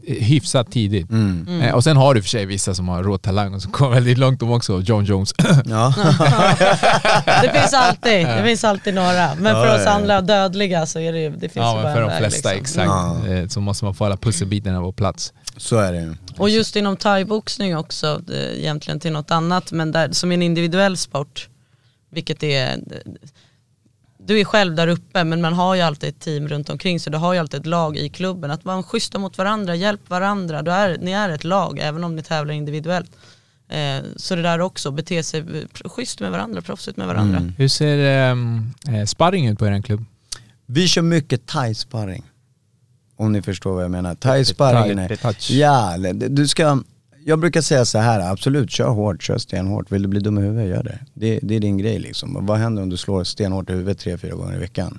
hyfsat 0.06 0.72
tidigt. 0.72 1.10
Mm. 1.10 1.60
Eh, 1.60 1.74
Och 1.74 1.84
sen 1.84 1.96
har 1.96 2.14
du 2.14 2.22
för 2.22 2.28
sig 2.28 2.46
vissa 2.46 2.74
som 2.74 2.88
har 2.88 3.02
rå 3.02 3.18
talang 3.18 3.54
och 3.54 3.62
som 3.62 3.72
kommer 3.72 3.94
väldigt 3.94 4.18
långt 4.18 4.40
de 4.40 4.50
också, 4.52 4.80
John 4.80 5.04
Jones. 5.04 5.34
Ja. 5.64 5.94
Det 7.42 7.50
finns 7.60 7.72
alltid, 7.74 8.26
det 8.26 8.42
finns 8.44 8.64
alltid 8.64 8.94
några. 8.94 9.34
Men 9.34 9.52
för 9.54 9.74
oss 9.80 9.86
andra 9.86 10.20
dödliga 10.20 10.86
så 10.86 10.98
är 10.98 11.12
det 11.12 11.20
ju, 11.20 11.30
det 11.30 11.40
finns 11.48 11.54
ja 11.56 11.76
ju 11.76 11.82
bara 11.82 11.94
men 11.94 11.94
för 11.94 12.00
de 12.10 12.18
flesta 12.18 12.52
liksom. 12.52 12.82
exakt. 12.82 12.88
Ja. 13.26 13.34
Eh, 13.34 13.46
Så 13.46 13.60
måste 13.60 13.84
man 13.84 13.94
få 13.94 14.04
alla 14.04 14.16
pusselbitarna 14.16 14.80
på 14.80 14.92
plats. 14.92 15.32
Så 15.60 15.76
är 15.78 15.92
det 15.92 16.00
ju. 16.00 16.14
Och 16.38 16.50
just 16.50 16.76
inom 16.76 16.96
thaiboxning 16.96 17.76
också, 17.76 18.18
det- 18.26 18.60
egentligen 18.60 19.00
till 19.00 19.12
något 19.12 19.30
annat, 19.30 19.72
men 19.72 19.92
där, 19.92 20.12
som 20.12 20.32
en 20.32 20.42
individuell 20.42 20.96
sport, 20.96 21.48
vilket 22.10 22.42
är, 22.42 22.80
du 24.18 24.40
är 24.40 24.44
själv 24.44 24.74
där 24.74 24.88
uppe 24.88 25.24
men 25.24 25.40
man 25.40 25.52
har 25.52 25.74
ju 25.74 25.80
alltid 25.80 26.08
ett 26.08 26.20
team 26.20 26.48
runt 26.48 26.70
omkring 26.70 27.00
så 27.00 27.10
du 27.10 27.18
har 27.18 27.32
ju 27.32 27.38
alltid 27.38 27.60
ett 27.60 27.66
lag 27.66 27.96
i 27.96 28.08
klubben. 28.08 28.50
Att 28.50 28.64
vara 28.64 28.82
schyssta 28.82 29.18
mot 29.18 29.38
varandra, 29.38 29.74
hjälp 29.74 30.10
varandra, 30.10 30.62
du 30.62 30.70
är, 30.70 30.98
ni 30.98 31.12
är 31.12 31.28
ett 31.28 31.44
lag 31.44 31.78
även 31.82 32.04
om 32.04 32.16
ni 32.16 32.22
tävlar 32.22 32.54
individuellt. 32.54 33.10
Eh, 33.68 34.04
så 34.16 34.36
det 34.36 34.42
där 34.42 34.60
också, 34.60 34.90
bete 34.90 35.22
sig 35.22 35.40
eh, 35.40 35.88
schysst 35.88 36.20
med 36.20 36.30
varandra, 36.30 36.62
proffsigt 36.62 36.96
med 36.96 37.06
varandra. 37.06 37.38
Mm. 37.38 37.52
Hur 37.58 37.68
ser 37.68 38.30
um, 38.30 38.74
sparring 39.06 39.46
ut 39.46 39.58
på 39.58 39.66
er 39.66 39.82
klubb? 39.82 40.04
Vi 40.66 40.88
kör 40.88 41.02
mycket 41.02 41.46
thai-sparring. 41.46 42.22
Om 43.20 43.32
ni 43.32 43.42
förstår 43.42 43.74
vad 43.74 43.84
jag 43.84 43.90
menar. 43.90 44.14
Thai-sparring. 44.14 45.08
Ja, 45.50 45.96
du 46.12 46.48
ska... 46.48 46.82
Jag 47.24 47.38
brukar 47.38 47.60
säga 47.60 47.84
så 47.84 47.98
här, 47.98 48.32
absolut 48.32 48.70
kör 48.70 48.88
hårt, 48.88 49.22
kör 49.22 49.38
stenhårt. 49.38 49.92
Vill 49.92 50.02
du 50.02 50.08
bli 50.08 50.20
dum 50.20 50.38
i 50.38 50.42
huvudet, 50.42 50.68
gör 50.68 50.82
det. 50.82 50.98
det. 51.14 51.38
Det 51.42 51.54
är 51.54 51.60
din 51.60 51.78
grej 51.78 51.98
liksom. 51.98 52.46
Vad 52.46 52.58
händer 52.58 52.82
om 52.82 52.88
du 52.88 52.96
slår 52.96 53.24
stenhårt 53.24 53.70
i 53.70 53.72
huvudet 53.72 53.98
tre, 53.98 54.18
fyra 54.18 54.34
gånger 54.34 54.56
i 54.56 54.58
veckan? 54.58 54.98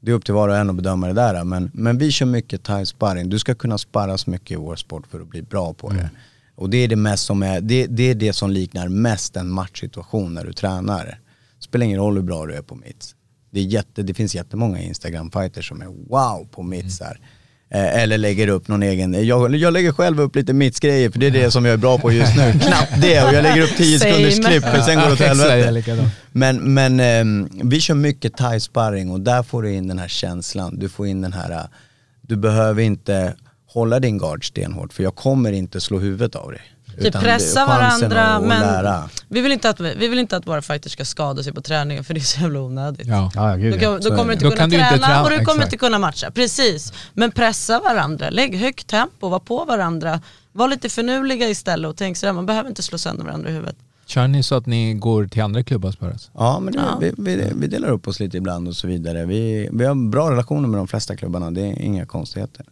Det 0.00 0.10
är 0.10 0.14
upp 0.14 0.24
till 0.24 0.34
var 0.34 0.48
och 0.48 0.56
en 0.56 0.70
att 0.70 0.76
bedöma 0.76 1.06
det 1.06 1.12
där. 1.12 1.44
Men, 1.44 1.70
men 1.74 1.98
vi 1.98 2.10
kör 2.10 2.26
mycket 2.26 2.62
thai-sparring. 2.62 3.28
Du 3.28 3.38
ska 3.38 3.54
kunna 3.54 3.78
sparra 3.78 4.18
så 4.18 4.30
mycket 4.30 4.50
i 4.50 4.56
vår 4.56 4.76
sport 4.76 5.06
för 5.06 5.20
att 5.20 5.28
bli 5.28 5.42
bra 5.42 5.72
på 5.72 5.90
det. 5.90 6.10
Och 6.54 6.70
det 6.70 6.76
är 6.76 6.88
det, 6.88 6.96
mest 6.96 7.24
som 7.24 7.42
är, 7.42 7.60
det, 7.60 7.86
det 7.86 8.02
är 8.02 8.14
det 8.14 8.32
som 8.32 8.50
liknar 8.50 8.88
mest 8.88 9.36
en 9.36 9.50
matchsituation 9.50 10.34
när 10.34 10.44
du 10.44 10.52
tränar. 10.52 11.18
Spelar 11.60 11.86
ingen 11.86 11.98
roll 11.98 12.14
hur 12.16 12.22
bra 12.22 12.46
du 12.46 12.54
är 12.54 12.62
på 12.62 12.74
mitts. 12.74 13.14
Det, 13.50 13.60
är 13.60 13.64
jätte, 13.64 14.02
det 14.02 14.14
finns 14.14 14.34
jättemånga 14.34 14.78
Instagram-fighters 14.78 15.68
som 15.68 15.82
är 15.82 15.86
wow 15.86 16.48
på 16.50 16.62
mittsar. 16.62 17.18
Eh, 17.20 17.26
eller 17.74 18.18
lägger 18.18 18.48
upp 18.48 18.68
någon 18.68 18.82
egen, 18.82 19.26
jag, 19.26 19.56
jag 19.56 19.72
lägger 19.72 19.92
själv 19.92 20.20
upp 20.20 20.36
lite 20.36 20.52
mittsgrejer 20.52 21.10
för 21.10 21.18
det 21.18 21.26
är 21.26 21.30
det 21.30 21.50
som 21.50 21.64
jag 21.64 21.72
är 21.72 21.76
bra 21.76 21.98
på 21.98 22.12
just 22.12 22.36
nu. 22.36 22.52
Knappt 22.60 23.00
det 23.00 23.24
och 23.24 23.34
jag 23.34 23.42
lägger 23.42 23.62
upp 23.62 23.76
10 23.76 23.98
Same. 23.98 24.12
sekunders 24.12 24.46
klipp 24.46 24.64
för 24.64 24.80
sen 24.80 24.98
går 25.00 25.06
det 25.06 25.12
åt 25.12 25.18
helvete. 25.18 26.10
Men, 26.32 26.74
men 26.74 27.00
ehm, 27.00 27.48
vi 27.62 27.80
kör 27.80 27.94
mycket 27.94 28.36
thai-sparring 28.36 29.10
och 29.10 29.20
där 29.20 29.42
får 29.42 29.62
du 29.62 29.72
in 29.72 29.88
den 29.88 29.98
här 29.98 30.08
känslan. 30.08 30.78
Du 30.78 30.88
får 30.88 31.06
in 31.06 31.20
den 31.20 31.32
här, 31.32 31.50
äh, 31.50 31.62
du 32.20 32.36
behöver 32.36 32.82
inte 32.82 33.34
hålla 33.66 34.00
din 34.00 34.18
guard 34.18 34.48
stenhårt 34.48 34.92
för 34.92 35.02
jag 35.02 35.14
kommer 35.14 35.52
inte 35.52 35.80
slå 35.80 35.98
huvudet 35.98 36.36
av 36.36 36.50
dig. 36.50 36.62
Typ 37.02 37.20
pressa 37.20 37.66
varandra 37.66 38.40
men 38.40 38.60
lära. 38.60 39.08
vi 39.28 39.40
vill, 39.40 39.52
inte 39.52 39.70
att, 39.70 39.80
vi 39.80 40.08
vill 40.08 40.18
inte 40.18 40.36
att 40.36 40.46
våra 40.46 40.62
fighters 40.62 40.92
ska 40.92 41.04
skada 41.04 41.42
sig 41.42 41.52
på 41.52 41.60
träningen 41.60 42.04
för 42.04 42.14
det 42.14 42.20
är 42.20 42.22
så 42.22 42.40
jävla 42.40 42.60
onödigt. 42.60 43.06
Ja. 43.06 43.30
Ja, 43.34 43.54
gud 43.56 43.72
Då, 43.74 43.78
kan, 43.78 44.00
då 44.00 44.08
kommer 44.10 44.24
du 44.26 44.32
inte 44.32 44.44
Då 44.44 44.50
kunna 44.50 44.60
kan 44.60 44.70
du 44.70 44.76
träna, 44.76 44.92
inte 44.94 45.06
träna, 45.06 45.22
och 45.22 45.30
du 45.30 45.36
kommer 45.36 45.50
exakt. 45.50 45.64
inte 45.72 45.76
kunna 45.76 45.98
matcha. 45.98 46.30
Precis. 46.30 46.92
Men 47.12 47.32
pressa 47.32 47.80
varandra, 47.80 48.30
lägg 48.30 48.56
högt 48.58 48.86
tempo, 48.86 49.28
var 49.28 49.38
på 49.38 49.64
varandra. 49.64 50.20
Var 50.52 50.68
lite 50.68 50.88
förnuliga 50.88 51.48
istället 51.48 51.88
och 51.88 51.96
tänk 51.96 52.16
sådär, 52.16 52.32
man 52.32 52.46
behöver 52.46 52.68
inte 52.68 52.82
slå 52.82 52.98
sönder 52.98 53.24
varandra 53.24 53.50
i 53.50 53.52
huvudet. 53.52 53.76
Kör 54.06 54.28
ni 54.28 54.42
så 54.42 54.54
att 54.54 54.66
ni 54.66 54.94
går 54.94 55.26
till 55.26 55.42
andra 55.42 55.62
klubbar 55.62 55.88
och 55.88 55.94
sparras? 55.94 56.30
Ja 56.34 56.60
men 56.60 56.72
det, 56.72 56.78
Ja. 56.78 56.98
Vi, 57.00 57.12
vi, 57.18 57.52
vi 57.56 57.66
delar 57.66 57.88
upp 57.90 58.08
oss 58.08 58.20
lite 58.20 58.36
ibland 58.36 58.68
och 58.68 58.76
så 58.76 58.86
vidare. 58.86 59.24
Vi, 59.26 59.68
vi 59.72 59.84
har 59.84 59.94
bra 60.10 60.30
relationer 60.30 60.68
med 60.68 60.78
de 60.80 60.88
flesta 60.88 61.16
klubbarna, 61.16 61.50
det 61.50 61.60
är 61.60 61.80
inga 61.82 62.06
konstigheter. 62.06 62.66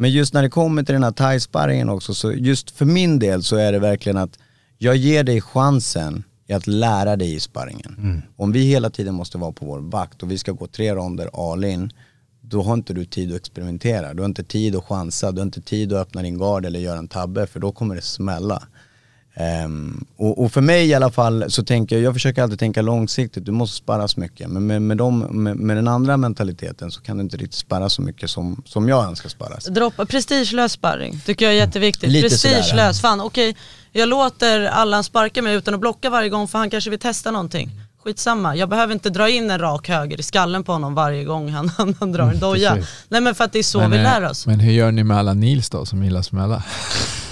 Men 0.00 0.10
just 0.10 0.34
när 0.34 0.42
det 0.42 0.48
kommer 0.48 0.82
till 0.82 0.92
den 0.92 1.04
här 1.04 1.10
thai-sparringen 1.10 1.88
också, 1.88 2.14
så 2.14 2.32
just 2.32 2.70
för 2.70 2.84
min 2.84 3.18
del 3.18 3.42
så 3.42 3.56
är 3.56 3.72
det 3.72 3.78
verkligen 3.78 4.16
att 4.16 4.38
jag 4.78 4.96
ger 4.96 5.24
dig 5.24 5.40
chansen 5.40 6.24
i 6.46 6.52
att 6.52 6.66
lära 6.66 7.16
dig 7.16 7.34
i 7.34 7.40
sparringen. 7.40 8.22
Om 8.36 8.52
vi 8.52 8.60
hela 8.64 8.90
tiden 8.90 9.14
måste 9.14 9.38
vara 9.38 9.52
på 9.52 9.66
vår 9.66 9.78
vakt 9.78 10.22
och 10.22 10.30
vi 10.30 10.38
ska 10.38 10.52
gå 10.52 10.66
tre 10.66 10.94
ronder 10.94 11.52
all 11.52 11.64
in, 11.64 11.92
då 12.40 12.62
har 12.62 12.74
inte 12.74 12.94
du 12.94 13.04
tid 13.04 13.30
att 13.30 13.36
experimentera. 13.36 14.14
Du 14.14 14.22
har 14.22 14.28
inte 14.28 14.44
tid 14.44 14.76
att 14.76 14.84
chansa, 14.84 15.32
du 15.32 15.38
har 15.38 15.46
inte 15.46 15.60
tid 15.60 15.92
att 15.92 15.98
öppna 15.98 16.22
din 16.22 16.38
gard 16.38 16.64
eller 16.64 16.80
göra 16.80 16.98
en 16.98 17.08
tabbe 17.08 17.46
för 17.46 17.60
då 17.60 17.72
kommer 17.72 17.94
det 17.94 18.02
smälla. 18.02 18.62
Ehm, 19.40 20.04
och, 20.16 20.44
och 20.44 20.52
för 20.52 20.60
mig 20.60 20.86
i 20.86 20.94
alla 20.94 21.10
fall 21.10 21.44
så 21.48 21.64
tänker 21.64 21.96
jag, 21.96 22.02
jag 22.04 22.14
försöker 22.14 22.42
alltid 22.42 22.58
tänka 22.58 22.82
långsiktigt, 22.82 23.44
du 23.44 23.52
måste 23.52 23.76
sparras 23.76 24.16
mycket. 24.16 24.50
Men 24.50 24.66
med, 24.66 24.82
med, 24.82 24.96
dem, 24.96 25.18
med, 25.18 25.56
med 25.56 25.76
den 25.76 25.88
andra 25.88 26.16
mentaliteten 26.16 26.90
så 26.90 27.00
kan 27.00 27.16
du 27.16 27.22
inte 27.22 27.36
riktigt 27.36 27.54
sparra 27.54 27.88
så 27.88 28.02
mycket 28.02 28.30
som, 28.30 28.62
som 28.66 28.88
jag 28.88 29.04
önskar 29.04 29.28
sparras. 29.28 29.64
Droppa 29.64 30.06
prestigelös 30.06 30.72
sparring, 30.72 31.20
tycker 31.26 31.44
jag 31.44 31.54
är 31.54 31.58
jätteviktigt. 31.58 32.10
Lite 32.10 32.30
sådär, 32.30 32.54
prestigelös, 32.54 33.00
fan 33.00 33.20
okej, 33.20 33.56
jag 33.92 34.08
låter 34.08 34.64
Allan 34.64 35.04
sparka 35.04 35.42
mig 35.42 35.54
utan 35.54 35.74
att 35.74 35.80
blocka 35.80 36.10
varje 36.10 36.28
gång 36.28 36.48
för 36.48 36.58
han 36.58 36.70
kanske 36.70 36.90
vill 36.90 36.98
testa 36.98 37.30
någonting. 37.30 37.70
Skitsamma, 38.04 38.56
jag 38.56 38.68
behöver 38.68 38.92
inte 38.92 39.10
dra 39.10 39.28
in 39.28 39.50
en 39.50 39.58
rak 39.58 39.88
höger 39.88 40.20
i 40.20 40.22
skallen 40.22 40.64
på 40.64 40.72
honom 40.72 40.94
varje 40.94 41.24
gång 41.24 41.48
han, 41.50 41.68
han, 41.76 41.96
han 42.00 42.12
drar 42.12 42.30
en 42.30 42.38
doja. 42.38 42.74
precis. 42.74 42.90
Nej 43.08 43.20
men 43.20 43.34
för 43.34 43.44
att 43.44 43.52
det 43.52 43.58
är 43.58 43.62
så 43.62 43.78
vi 43.78 43.84
eh, 43.96 44.02
lär 44.02 44.24
oss. 44.24 44.46
men 44.46 44.60
hur 44.60 44.72
gör 44.72 44.92
ni 44.92 45.04
med 45.04 45.16
alla 45.18 45.34
Nils 45.34 45.70
då 45.70 45.86
som 45.86 46.04
gillar 46.04 46.22
smälla? 46.22 46.62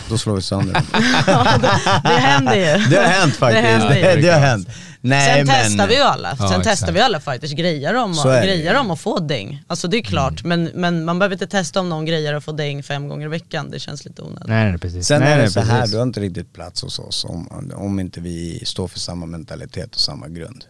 Då 0.09 0.19
slår 0.19 0.37
vi 0.37 0.43
sönder 0.43 0.75
dem. 0.75 0.83
det 2.03 2.09
händer 2.09 2.55
ju. 2.55 2.89
Det 2.91 2.97
har 2.97 3.05
hänt 3.05 3.35
faktiskt, 3.37 3.63
Det 3.63 3.69
det, 3.89 3.95
händer 3.95 4.23
det, 4.23 4.33
har 4.33 4.41
hänt. 4.41 4.69
Nej, 5.01 5.37
Sen 5.37 5.47
men, 5.47 5.57
testar 5.63 5.89
vi 5.89 5.95
ju 5.95 6.03
alla, 6.03 6.37
sen 6.37 6.47
Ja, 6.47 6.53
testar 6.57 6.73
exakt. 6.73 6.93
vi 6.93 7.01
alla 7.01 7.21
fighters, 7.21 7.53
grejar 7.53 7.95
dem 7.95 8.11
och, 8.11 8.31
det 8.31 8.43
grejar 8.47 8.75
dem 8.75 8.91
och 8.91 9.01
få 9.01 9.19
däng. 9.19 9.63
Alltså 9.67 9.89
det 9.89 9.97
är 9.97 10.03
klart, 10.03 10.45
men, 10.45 10.65
men 10.65 11.05
man 11.05 11.19
behöver 11.19 11.35
inte 11.35 11.47
testa 11.47 11.81
om 11.81 11.89
någon 11.89 12.05
grejer 12.05 12.35
och 12.35 12.45
få 12.45 12.53
däng 12.53 12.83
fem 12.83 13.09
gånger 13.09 13.27
i 13.27 13.29
veckan, 13.29 13.71
det 13.71 13.79
känns 13.79 14.05
lite 14.05 14.23
onödigt. 14.23 14.49
Nej, 14.49 14.71
nej 14.71 14.79
precis. 14.79 15.07
Sen 15.07 15.21
nej, 15.21 15.33
är 15.33 15.39
det 15.39 15.51
så 15.51 15.61
här, 15.61 15.87
du 15.87 15.97
har 15.97 16.03
inte 16.03 16.21
riktigt 16.21 16.53
plats 16.53 16.83
hos 16.83 16.99
oss 16.99 17.25
om, 17.25 17.71
om 17.75 18.01
inte 18.01 18.21
vi 18.21 18.63
står 18.65 18.89
för 18.89 18.99
samma 18.99 19.27
mentalitet 19.27 19.95
och 19.95 20.01
samma 20.01 20.29
grund. 20.29 20.65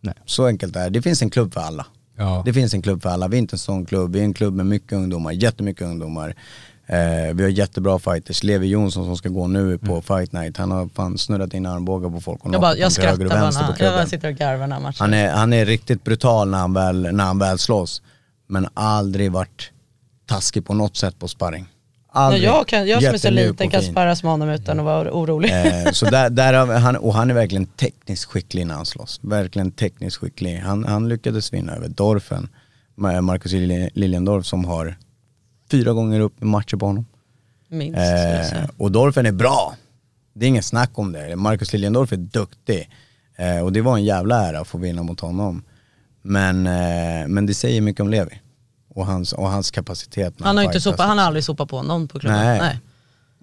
Nej. 0.00 0.14
Så 0.26 0.46
enkelt 0.46 0.76
är 0.76 0.84
det. 0.84 0.90
Det 0.90 1.02
finns 1.02 1.22
en 1.22 1.30
klubb 1.30 1.54
för 1.54 1.60
alla. 1.60 1.86
Ja. 2.18 2.42
Det 2.44 2.52
finns 2.52 2.74
en 2.74 2.82
klubb 2.82 3.02
för 3.02 3.08
alla. 3.10 3.28
Vi 3.28 3.36
är 3.36 3.38
inte 3.38 3.54
en 3.54 3.58
sån 3.58 3.86
klubb. 3.86 4.12
Vi 4.12 4.18
är 4.20 4.24
en 4.24 4.34
klubb 4.34 4.54
med 4.54 4.66
mycket 4.66 4.92
ungdomar, 4.92 5.32
jättemycket 5.32 5.82
ungdomar. 5.82 6.34
Eh, 6.88 7.34
vi 7.34 7.42
har 7.42 7.50
jättebra 7.50 7.98
fighters. 7.98 8.42
Levi 8.42 8.66
Jonsson 8.66 9.04
som 9.04 9.16
ska 9.16 9.28
gå 9.28 9.46
nu 9.46 9.78
på 9.78 10.02
Fight 10.02 10.32
Night, 10.32 10.56
han 10.56 10.70
har 10.70 10.88
fan 10.94 11.18
snurrat 11.18 11.54
in 11.54 11.66
armbågar 11.66 12.10
på 12.10 12.20
folk 12.20 12.44
och 12.44 12.54
Jag, 12.54 12.60
bara, 12.60 12.76
jag 12.76 12.92
till 12.92 13.04
höger 13.04 13.26
skrattar 13.28 13.70
och 13.70 13.76
på 13.78 13.84
jag 13.84 13.94
bara 13.94 14.06
sitter 14.06 14.28
och 14.28 14.34
garvar 14.34 14.66
när 14.66 14.80
han. 14.80 14.92
Han 14.98 15.14
är, 15.14 15.30
han 15.30 15.52
är 15.52 15.66
riktigt 15.66 16.04
brutal 16.04 16.48
när 16.50 16.58
han, 16.58 16.72
väl, 16.74 17.02
när 17.12 17.24
han 17.24 17.38
väl 17.38 17.58
slåss. 17.58 18.02
Men 18.46 18.68
aldrig 18.74 19.32
varit 19.32 19.70
taskig 20.26 20.66
på 20.66 20.74
något 20.74 20.96
sätt 20.96 21.18
på 21.18 21.28
sparring. 21.28 21.66
Aldrig. 22.12 22.42
jag, 22.44 22.66
kan, 22.66 22.86
jag 22.86 23.02
som 23.02 23.14
är 23.14 23.18
så 23.18 23.30
liten 23.30 23.66
och 23.66 23.72
kan 23.72 23.82
fin. 23.82 23.92
sparras 23.92 24.22
med 24.22 24.32
honom 24.32 24.48
utan 24.48 24.78
att 24.78 24.84
vara 24.84 25.12
orolig. 25.12 25.50
Eh, 25.50 25.92
så 25.92 26.06
där, 26.10 26.30
där 26.30 26.52
har 26.54 26.66
vi, 26.66 26.74
han, 26.74 26.96
och 26.96 27.14
han 27.14 27.30
är 27.30 27.34
verkligen 27.34 27.66
tekniskt 27.66 28.24
skicklig 28.24 28.66
när 28.66 28.74
han 28.74 28.86
slåss. 28.86 29.20
Verkligen 29.22 29.70
tekniskt 29.70 30.16
skicklig. 30.16 30.58
Han, 30.58 30.84
han 30.84 31.08
lyckades 31.08 31.52
vinna 31.52 31.72
över 31.72 31.88
Dorfen, 31.88 32.48
med 32.94 33.24
Marcus 33.24 33.52
Lilje- 33.52 33.90
Liljendorf 33.94 34.46
som 34.46 34.64
har 34.64 34.96
fyra 35.70 35.92
gånger 35.92 36.20
upp 36.20 36.42
i 36.42 36.44
matcher 36.44 36.76
på 36.76 36.86
honom. 36.86 37.06
Minst. 37.68 37.98
Eh, 37.98 38.70
och 38.76 38.92
Dorfen 38.92 39.26
är 39.26 39.32
bra. 39.32 39.76
Det 40.34 40.46
är 40.46 40.48
inget 40.48 40.64
snack 40.64 40.90
om 40.94 41.12
det. 41.12 41.36
Marcus 41.36 41.72
Liljendorf 41.72 42.12
är 42.12 42.16
duktig. 42.16 42.90
Eh, 43.36 43.60
och 43.60 43.72
det 43.72 43.80
var 43.80 43.96
en 43.96 44.04
jävla 44.04 44.48
ära 44.48 44.60
att 44.60 44.68
få 44.68 44.78
vinna 44.78 45.02
mot 45.02 45.20
honom. 45.20 45.62
Men, 46.22 46.66
eh, 46.66 47.28
men 47.28 47.46
det 47.46 47.54
säger 47.54 47.80
mycket 47.80 48.00
om 48.00 48.08
Levi. 48.08 48.40
Och 48.88 49.06
hans, 49.06 49.32
och 49.32 49.50
hans 49.50 49.70
kapacitet. 49.70 50.38
när 50.38 50.46
Han 50.46 50.56
har, 50.56 50.64
inte 50.64 50.80
sopa, 50.80 51.02
han 51.02 51.18
har 51.18 51.24
aldrig 51.24 51.44
sopat 51.44 51.68
på 51.68 51.82
någon 51.82 52.08
på 52.08 52.18
klubben. 52.18 52.38
Nej. 52.38 52.58
Nej. 52.58 52.80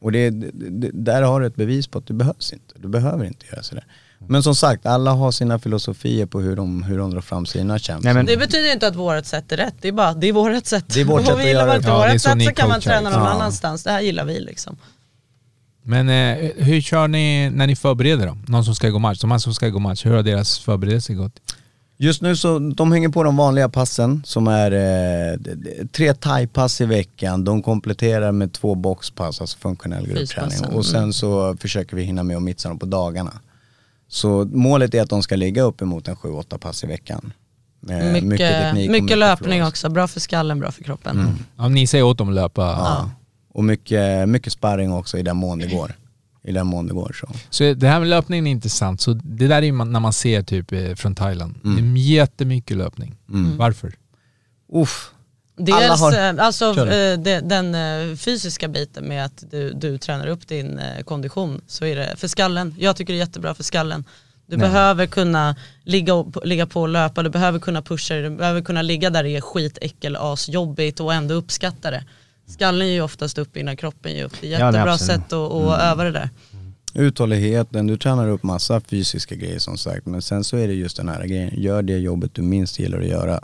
Och 0.01 0.11
det, 0.11 0.29
det, 0.29 0.51
det, 0.69 0.89
där 0.93 1.21
har 1.21 1.41
du 1.41 1.47
ett 1.47 1.55
bevis 1.55 1.87
på 1.87 1.97
att 1.97 2.05
du 2.07 2.13
behövs 2.13 2.53
inte. 2.53 2.73
Du 2.75 2.87
behöver 2.87 3.25
inte 3.25 3.45
göra 3.51 3.63
sådär. 3.63 3.85
Men 4.27 4.43
som 4.43 4.55
sagt, 4.55 4.85
alla 4.85 5.11
har 5.11 5.31
sina 5.31 5.59
filosofier 5.59 6.25
på 6.25 6.39
hur 6.41 6.55
de, 6.55 6.83
hur 6.83 6.97
de 6.97 7.11
drar 7.11 7.21
fram 7.21 7.45
sina 7.45 7.79
champs. 7.79 8.05
Nej, 8.05 8.13
men- 8.13 8.25
Det 8.25 8.37
betyder 8.37 8.73
inte 8.73 8.87
att 8.87 8.95
vårt 8.95 9.25
sätt 9.25 9.51
är 9.51 9.57
rätt, 9.57 9.75
det 9.81 9.87
är 9.87 9.91
bara 9.91 10.13
det 10.13 10.27
är 10.27 10.33
vårt 10.33 10.65
sätt. 10.65 10.85
Det 10.87 11.01
är 11.01 11.05
vårt 11.05 11.21
sätt 11.25 11.35
att 11.35 11.45
gillar 11.45 11.59
göra 11.59 11.67
man 11.67 11.75
inte 11.75 11.89
Ja, 11.89 11.97
vårt 11.97 12.11
så 12.11 12.19
sätt 12.19 12.37
ni 12.37 12.45
så 12.45 12.51
kan 12.51 12.69
man 12.69 12.81
träna 12.81 13.09
någon 13.09 13.19
Ja. 13.19 13.29
annanstans. 13.29 13.83
Det 13.83 13.91
här 13.91 14.01
gillar 14.01 14.25
vi 14.25 14.39
liksom. 14.39 14.77
Men 15.83 16.09
eh, 16.09 16.51
hur 16.57 16.81
kör 16.81 17.07
ni 17.07 17.49
när 17.49 17.67
ni 17.67 17.75
förbereder 17.75 18.27
dem? 18.27 18.45
Någon 18.47 18.65
som 18.65 18.75
ska 18.75 18.89
gå 18.89 18.99
match, 18.99 19.19
de 19.21 19.31
här 19.31 19.37
som 19.37 19.53
ska 19.53 19.69
gå 19.69 19.79
match, 19.79 20.05
hur 20.05 20.11
har 20.11 20.23
deras 20.23 20.59
förberedelse 20.59 21.13
gått? 21.13 21.39
Just 21.97 22.21
nu 22.21 22.35
så, 22.35 22.59
de 22.59 22.91
hänger 22.91 23.09
på 23.09 23.23
de 23.23 23.37
vanliga 23.37 23.69
passen 23.69 24.21
som 24.25 24.47
är 24.47 24.71
eh, 24.71 25.37
tre 25.91 26.13
thai-pass 26.13 26.81
i 26.81 26.85
veckan. 26.85 27.43
De 27.43 27.61
kompletterar 27.63 28.31
med 28.31 28.53
två 28.53 28.75
boxpass, 28.75 29.41
alltså 29.41 29.57
funktionell 29.57 30.07
gruppträning. 30.07 30.65
Och 30.65 30.85
sen 30.85 30.99
mm. 30.99 31.13
så 31.13 31.57
försöker 31.57 31.95
vi 31.95 32.03
hinna 32.03 32.23
med 32.23 32.37
att 32.37 32.43
mixa 32.43 32.69
dem 32.69 32.79
på 32.79 32.85
dagarna. 32.85 33.33
Så 34.13 34.45
målet 34.45 34.93
är 34.93 35.01
att 35.01 35.09
de 35.09 35.23
ska 35.23 35.35
ligga 35.35 35.61
uppemot 35.61 36.07
en 36.07 36.15
7-8 36.15 36.57
pass 36.57 36.83
i 36.83 36.87
veckan. 36.87 37.33
Med 37.79 38.13
Mycket, 38.13 38.29
mycket, 38.29 38.61
teknik 38.61 39.11
och 39.11 39.17
löpning 39.17 39.59
flow. 39.59 39.67
också, 39.67 39.89
bra 39.89 40.07
för 40.07 40.19
skallen, 40.19 40.59
bra 40.59 40.71
för 40.71 40.83
kroppen. 40.83 41.27
Ja, 41.57 41.67
ni 41.67 41.87
säger 41.87 42.03
åt 42.03 42.17
dem 42.17 42.29
att 42.29 42.35
löpa. 42.35 42.61
Ja. 42.61 43.11
Och 43.53 43.63
mycket, 43.63 44.29
mycket 44.29 44.53
sparring 44.53 44.91
också 44.93 45.17
i 45.17 45.23
den 45.23 45.37
mån 45.37 45.59
det 45.59 45.67
går. 45.67 45.95
I 46.43 46.51
den 46.51 46.67
mån 46.67 46.87
det 46.87 46.93
går 46.93 47.15
så. 47.19 47.27
Så 47.49 47.73
det 47.73 47.87
här 47.87 47.99
med 47.99 48.09
löpningen 48.09 48.47
är 48.47 48.51
intressant. 48.51 49.01
Så 49.01 49.13
det 49.13 49.47
där 49.47 49.61
är 49.61 49.71
man, 49.71 49.91
när 49.91 49.99
man 49.99 50.13
ser 50.13 50.43
typ 50.43 50.71
eh, 50.71 50.93
från 50.95 51.15
Thailand. 51.15 51.55
Det 51.63 51.81
är 51.81 51.97
jättemycket 51.97 52.77
löpning. 52.77 53.15
Varför? 53.57 53.93
Uff. 54.73 55.12
Alla 55.57 55.79
Dels 55.79 55.99
har- 56.01 56.13
eh, 56.39 56.45
alltså, 56.45 56.65
eh, 56.87 57.19
den 57.43 57.75
eh, 57.75 58.15
fysiska 58.15 58.67
biten 58.67 59.07
med 59.07 59.25
att 59.25 59.43
du, 59.51 59.73
du 59.73 59.97
tränar 59.97 60.27
upp 60.27 60.47
din 60.47 60.81
kondition 61.05 61.61
så 61.67 61.85
är 61.85 61.95
det 61.95 62.13
för 62.17 62.27
skallen. 62.27 62.75
Jag 62.79 62.95
tycker 62.95 63.13
det 63.13 63.17
är 63.17 63.25
jättebra 63.25 63.53
för 63.53 63.63
skallen. 63.63 64.03
Du 64.45 64.57
behöver 64.57 65.05
kunna 65.05 65.55
ligga, 65.83 66.25
ligga 66.43 66.65
på 66.65 66.81
och 66.81 66.87
löpa, 66.89 67.23
du 67.23 67.29
behöver 67.29 67.59
kunna 67.59 67.81
pusha 67.81 68.13
dig, 68.13 68.23
du 68.23 68.29
behöver 68.29 68.61
kunna 68.61 68.81
ligga 68.81 69.09
där 69.09 69.23
det 69.23 69.29
är 69.35 69.41
skitäckel, 69.41 70.15
asjobbigt 70.15 70.99
och 70.99 71.13
ändå 71.13 71.33
uppskatta 71.33 71.91
det. 71.91 72.03
Skallen 72.47 72.87
är 72.87 72.91
ju 72.91 73.01
oftast 73.01 73.37
upp 73.37 73.57
innan 73.57 73.77
kroppen 73.77 74.13
ger 74.13 74.25
upp. 74.25 74.33
Det 74.41 74.47
är 74.47 74.51
Ja, 74.51 74.57
är 74.57 74.71
jättebra 74.73 74.93
absolut. 74.93 75.21
sätt 75.21 75.33
att, 75.33 75.51
att 75.51 75.81
öva 75.81 76.03
det 76.03 76.11
där. 76.11 76.29
Uthålligheten, 76.93 77.87
du 77.87 77.97
tränar 77.97 78.29
upp 78.29 78.43
massa 78.43 78.81
fysiska 78.81 79.35
grejer 79.35 79.59
som 79.59 79.77
sagt. 79.77 80.05
Men 80.05 80.21
sen 80.21 80.43
så 80.43 80.57
är 80.57 80.67
det 80.67 80.73
just 80.73 80.97
den 80.97 81.09
här 81.09 81.25
grejen, 81.25 81.51
gör 81.61 81.81
det 81.81 81.97
jobbet 81.97 82.33
du 82.33 82.41
minst 82.41 82.79
gillar 82.79 82.99
att 82.99 83.07
göra. 83.07 83.41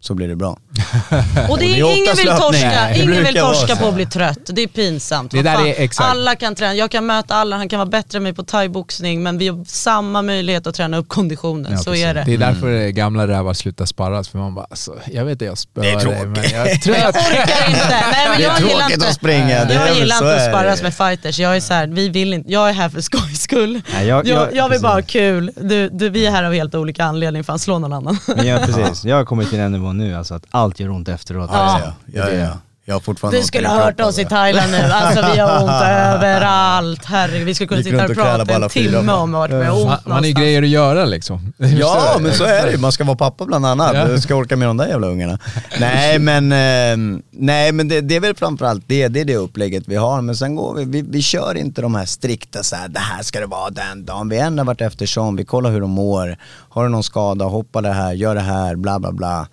Så 0.00 0.14
blir 0.14 0.28
det 0.28 0.36
bra. 0.36 0.50
Och 1.48 1.58
det 1.58 1.64
det 1.64 1.72
är 1.72 1.78
är, 1.78 1.84
oftast 1.84 1.98
ingen 1.98 2.16
vill 2.16 2.42
torska, 2.42 2.68
Nej, 2.70 2.94
det 2.98 3.02
ingen 3.04 3.24
vill 3.24 3.34
torska 3.34 3.76
på 3.76 3.88
att 3.88 3.94
bli 3.94 4.06
trött. 4.06 4.38
Det 4.46 4.62
är 4.62 4.66
pinsamt. 4.66 5.30
Det 5.30 5.42
där 5.42 5.66
är 5.66 5.74
exakt. 5.82 6.10
Alla 6.10 6.36
kan 6.36 6.54
träna, 6.54 6.74
jag 6.74 6.90
kan 6.90 7.06
möta 7.06 7.34
alla, 7.34 7.56
han 7.56 7.68
kan 7.68 7.78
vara 7.78 7.88
bättre 7.88 8.16
än 8.16 8.22
mig 8.22 8.32
på 8.34 8.42
thaiboxning 8.42 9.22
men 9.22 9.38
vi 9.38 9.48
har 9.48 9.64
samma 9.66 10.22
möjlighet 10.22 10.66
att 10.66 10.74
träna 10.74 10.96
upp 10.96 11.08
konditionen. 11.08 11.72
Ja, 11.72 11.78
så 11.78 11.90
precis. 11.90 12.06
är 12.06 12.14
det. 12.14 12.22
Det 12.26 12.34
är 12.34 12.38
därför 12.38 12.88
gamla 12.88 13.28
rävar 13.28 13.54
slutar 13.54 13.84
sparras, 13.84 14.28
för 14.28 14.38
man 14.38 14.54
bara 14.54 14.66
alltså, 14.70 14.94
jag 15.12 15.24
vet 15.24 15.42
att 15.42 15.46
jag 15.46 15.58
spöar 15.58 15.84
Det 15.84 15.90
är 15.90 15.96
dig, 16.04 16.26
men 16.26 16.34
tråkigt. 16.34 16.52
jag 16.52 16.82
tror 16.82 16.96
Jag 17.00 17.08
orkar 17.08 17.68
inte. 17.68 17.88
Nej, 17.90 18.28
men 18.28 18.38
Det 18.38 18.44
är 18.44 18.48
jag 18.48 18.56
tråkigt 18.56 18.94
inte, 18.94 19.08
att 19.08 19.14
springa, 19.14 19.64
det 19.64 19.74
är 19.74 19.86
jag 19.86 19.96
gillar 19.96 20.16
inte 20.16 20.28
att 20.34 20.40
är 20.40 20.44
det. 20.46 20.52
sparras 20.52 20.82
med 20.82 20.94
fighters. 20.94 21.38
Jag 21.38 21.56
är 21.56 21.60
så 21.60 21.74
här, 21.74 21.86
vi 21.86 22.08
vill 22.08 22.32
inte, 22.34 22.52
jag 22.52 22.68
är 22.68 22.72
här 22.72 22.88
för 22.88 23.00
skojs 23.00 23.40
skull. 23.42 23.80
Nej, 23.94 24.06
jag- 24.06 24.26
jag, 24.26 24.36
jag- 24.42 24.54
jag, 24.56 24.64
vill 24.64 24.68
precis. 24.70 24.82
bara 24.82 24.92
ha 24.94 25.02
kul. 25.02 25.52
Du, 25.56 25.88
du, 25.88 26.08
vi 26.10 26.26
är 26.26 26.30
här 26.30 26.44
av 26.44 26.52
helt 26.52 26.74
olika 26.74 27.04
anledningar 27.04 27.42
för 27.42 27.52
att 27.52 27.60
slå 27.60 27.78
någon 27.78 27.92
annan. 27.92 28.18
Men 28.36 28.46
jag, 28.46 28.62
precis, 28.66 29.04
jag 29.04 29.16
har 29.16 29.24
kommit 29.24 29.48
till 29.50 29.58
den 29.58 29.74
nivån 29.92 29.98
nu 29.98 30.14
alltså 30.16 30.34
att 30.34 30.46
allt 30.50 30.80
gör 30.80 30.90
ont 30.90 31.08
efteråt. 31.08 31.50
Ja, 31.52 31.58
Alltså, 31.58 31.92
ja, 32.06 32.28
ja, 32.30 32.38
ja. 32.38 32.52
Jag 32.88 32.94
har 32.94 33.00
fortfarande 33.00 33.38
Du 33.40 33.44
skulle 33.44 33.68
ha 33.68 33.84
hört 33.84 34.00
oss 34.00 34.18
i 34.18 34.24
Thailand 34.24 34.70
nu, 34.72 34.76
alltså 34.78 35.32
vi 35.32 35.38
har 35.38 35.62
ont 35.62 35.70
överallt. 36.24 37.04
Herregud, 37.04 37.46
vi 37.46 37.54
skulle 37.54 37.68
kunna 37.68 37.82
sitta 37.82 37.96
här 37.96 38.04
och 38.04 38.10
och 38.10 38.16
prata 38.48 38.54
en 38.64 38.68
timme 38.68 39.12
om 39.12 39.32
vart 39.32 39.50
vi 39.50 39.64
har 39.64 39.76
ont 39.76 39.86
Man, 39.86 39.98
man 40.04 40.16
har 40.18 40.24
ju 40.24 40.32
grejer 40.32 40.62
att 40.62 40.68
göra 40.68 41.04
liksom. 41.04 41.52
Ja 41.58 42.16
men 42.20 42.32
så 42.34 42.44
är 42.44 42.66
det 42.66 42.72
ju. 42.72 42.78
man 42.78 42.92
ska 42.92 43.04
vara 43.04 43.16
pappa 43.16 43.44
bland 43.44 43.66
annat. 43.66 43.94
Ja. 43.94 44.04
Du 44.04 44.20
ska 44.20 44.34
orka 44.34 44.56
med 44.56 44.68
de 44.68 44.76
där 44.76 44.86
jävla 44.86 45.06
ungarna. 45.06 45.38
Nej 45.80 46.18
men, 46.18 46.52
eh, 46.52 47.18
nej, 47.30 47.72
men 47.72 47.88
det, 47.88 48.00
det 48.00 48.16
är 48.16 48.20
väl 48.20 48.34
framförallt 48.36 48.84
det, 48.86 49.08
det 49.08 49.20
är 49.20 49.24
det 49.24 49.36
upplägget 49.36 49.82
vi 49.86 49.96
har. 49.96 50.20
Men 50.20 50.36
sen 50.36 50.56
går 50.56 50.74
vi, 50.74 50.84
vi, 50.84 51.02
vi 51.02 51.22
kör 51.22 51.54
inte 51.56 51.82
de 51.82 51.94
här 51.94 52.06
strikta 52.06 52.62
så 52.62 52.76
här, 52.76 52.88
det 52.88 53.00
här 53.00 53.22
ska 53.22 53.40
det 53.40 53.46
vara 53.46 53.70
den 53.70 54.04
dagen. 54.04 54.28
Vi 54.28 54.38
ändrar 54.38 54.64
vart 54.64 54.80
eftersom, 54.80 55.36
vi 55.36 55.44
kollar 55.44 55.70
hur 55.70 55.80
de 55.80 55.90
mår. 55.90 56.36
Har 56.68 56.82
du 56.84 56.88
någon 56.88 57.02
skada, 57.04 57.44
hoppa 57.44 57.80
det 57.80 57.92
här, 57.92 58.12
gör 58.12 58.34
det 58.34 58.40
här, 58.40 58.76
bla 58.76 58.98
bla 58.98 59.12
bla. 59.12 59.46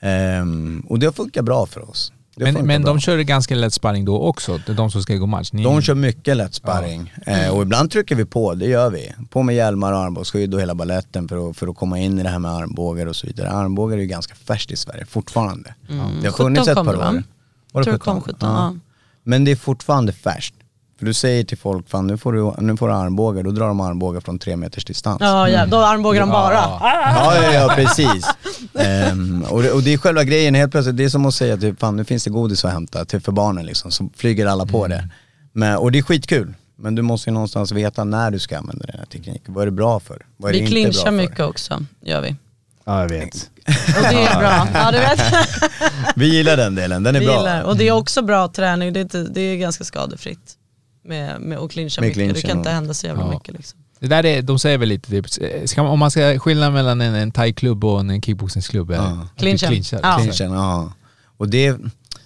Ehm, 0.00 0.86
och 0.88 0.98
det 0.98 1.12
funkar 1.12 1.42
bra 1.42 1.66
för 1.66 1.90
oss. 1.90 2.12
Det 2.36 2.52
Men, 2.52 2.66
men 2.66 2.82
bra. 2.82 2.92
de 2.92 3.00
kör 3.00 3.18
ganska 3.18 3.54
lätt 3.54 3.74
sparring 3.74 4.04
då 4.04 4.18
också, 4.18 4.60
det 4.66 4.72
är 4.72 4.76
de 4.76 4.90
som 4.90 5.02
ska 5.02 5.16
gå 5.16 5.26
match. 5.26 5.52
Ni, 5.52 5.62
De 5.62 5.82
kör 5.82 5.94
mycket 5.94 6.36
lätt 6.36 6.54
sparring 6.54 7.12
eh, 7.26 7.50
och 7.56 7.62
ibland 7.62 7.90
trycker 7.90 8.14
vi 8.14 8.24
på, 8.24 8.54
det 8.54 8.66
gör 8.66 8.90
vi. 8.90 9.12
På 9.30 9.42
med 9.42 9.54
hjälmar 9.54 9.92
och 9.92 9.98
armbågsskydd 9.98 10.54
och 10.54 10.60
hela 10.60 10.74
balletten 10.74 11.28
för 11.28 11.50
att, 11.50 11.56
för 11.56 11.68
att 11.68 11.76
komma 11.76 11.98
in 11.98 12.18
i 12.18 12.22
det 12.22 12.28
här 12.28 12.38
med 12.38 12.50
armbågar 12.50 13.06
och 13.06 13.16
så 13.16 13.26
vidare. 13.26 13.50
Armbågar 13.50 13.96
är 13.96 14.00
ju 14.00 14.06
ganska 14.06 14.34
färskt 14.34 14.70
i 14.70 14.76
Sverige 14.76 15.06
fortfarande. 15.06 15.74
Det 16.20 16.26
har 16.26 16.32
funnits 16.32 16.68
17 16.68 16.78
ett 16.78 16.86
par 16.86 16.92
det, 16.92 16.98
va? 16.98 17.08
år. 17.10 17.22
Var 17.72 17.80
det 17.80 17.84
Tror 17.84 17.92
det 17.92 17.98
kom 17.98 18.20
17, 18.20 18.36
ja. 18.40 18.74
Men 19.22 19.44
det 19.44 19.50
är 19.50 19.56
fortfarande 19.56 20.12
färskt. 20.12 20.56
För 21.00 21.06
du 21.06 21.14
säger 21.14 21.44
till 21.44 21.58
folk, 21.58 21.88
fan 21.90 22.06
nu 22.06 22.16
får 22.18 22.32
du, 22.32 22.52
nu 22.58 22.76
får 22.76 22.88
du 22.88 22.94
armbågar, 22.94 23.42
då 23.42 23.50
drar 23.50 23.68
de 23.68 23.80
armbågar 23.80 24.20
från 24.20 24.38
tre 24.38 24.56
meters 24.56 24.84
distans. 24.84 25.18
Ja, 25.20 25.48
ja, 25.48 25.66
då 25.66 25.76
armbågar 25.76 26.20
de 26.20 26.30
bara. 26.30 26.54
Ja, 26.54 26.80
ja, 27.36 27.52
ja 27.52 27.72
precis. 27.76 28.26
Ehm, 28.78 29.42
och, 29.50 29.62
det, 29.62 29.72
och 29.72 29.82
det 29.82 29.92
är 29.92 29.98
själva 29.98 30.24
grejen, 30.24 30.54
helt 30.54 30.72
plötsligt, 30.72 30.96
det 30.96 31.04
är 31.04 31.08
som 31.08 31.26
att 31.26 31.34
säga 31.34 31.56
typ, 31.56 31.80
fan 31.80 31.96
nu 31.96 32.04
finns 32.04 32.24
det 32.24 32.30
godis 32.30 32.64
att 32.64 32.72
hämta 32.72 33.04
till 33.04 33.20
för 33.20 33.32
barnen 33.32 33.66
liksom, 33.66 33.90
så 33.90 34.10
flyger 34.16 34.46
alla 34.46 34.66
på 34.66 34.86
det. 34.86 35.08
Men, 35.52 35.76
och 35.76 35.92
det 35.92 35.98
är 35.98 36.02
skitkul, 36.02 36.54
men 36.76 36.94
du 36.94 37.02
måste 37.02 37.30
ju 37.30 37.34
någonstans 37.34 37.72
veta 37.72 38.04
när 38.04 38.30
du 38.30 38.38
ska 38.38 38.58
använda 38.58 38.86
den 38.86 38.96
här 38.98 39.06
tekniken. 39.06 39.54
Vad 39.54 39.62
är 39.62 39.66
det 39.66 39.72
bra 39.72 40.00
för? 40.00 40.26
Vad 40.36 40.48
är 40.48 40.52
det 40.52 40.58
Vi 40.58 40.64
inte 40.64 40.74
bra 40.74 40.82
clinchar 40.82 41.04
för? 41.04 41.10
mycket 41.10 41.40
också, 41.40 41.84
gör 42.02 42.20
vi. 42.20 42.36
Ja 42.84 43.00
jag 43.00 43.08
vet. 43.08 43.50
Och 43.66 44.02
det 44.10 44.22
är 44.22 44.38
bra. 44.38 44.68
Ja, 44.74 44.92
du 44.92 44.98
vet. 44.98 45.20
Vi 46.16 46.36
gillar 46.36 46.56
den 46.56 46.74
delen, 46.74 47.02
den 47.02 47.16
är 47.16 47.20
Vi 47.20 47.26
bra. 47.26 47.36
gillar. 47.36 47.62
Och 47.62 47.76
det 47.76 47.88
är 47.88 47.92
också 47.92 48.22
bra 48.22 48.48
träning, 48.48 48.92
det 48.92 49.00
är, 49.00 49.02
inte, 49.02 49.22
det 49.22 49.40
är 49.40 49.56
ganska 49.56 49.84
skadefritt. 49.84 50.56
Med, 51.04 51.40
med 51.40 51.58
att 51.58 51.70
clincha 51.70 52.00
Med 52.00 52.16
mycket, 52.16 52.34
det 52.34 52.42
kan 52.42 52.58
inte 52.58 52.70
hända 52.70 52.94
så 52.94 53.06
jävla 53.06 53.22
Ja. 53.22 53.30
mycket 53.30 53.54
liksom. 53.54 53.78
Det 54.00 54.06
där 54.06 54.26
är, 54.26 54.42
de 54.42 54.58
säger 54.58 54.78
väl 54.78 54.88
lite 54.88 55.10
typ, 55.10 55.26
ska 55.68 55.82
om 55.82 55.98
man 55.98 56.10
ska 56.10 56.38
skilja 56.38 56.70
mellan 56.70 57.00
en, 57.00 57.14
en 57.14 57.30
thai-klubb 57.30 57.84
och 57.84 58.00
en 58.00 58.22
kickboxingsklubb 58.22 58.90
är 58.90 58.94
Ja. 58.94 59.28
Clinchen. 59.36 59.68
clinchar. 59.68 60.00
Ja. 60.02 60.18
Clinchen, 60.18 60.52
ja. 60.52 60.92
Och 61.36 61.48
det, 61.48 61.76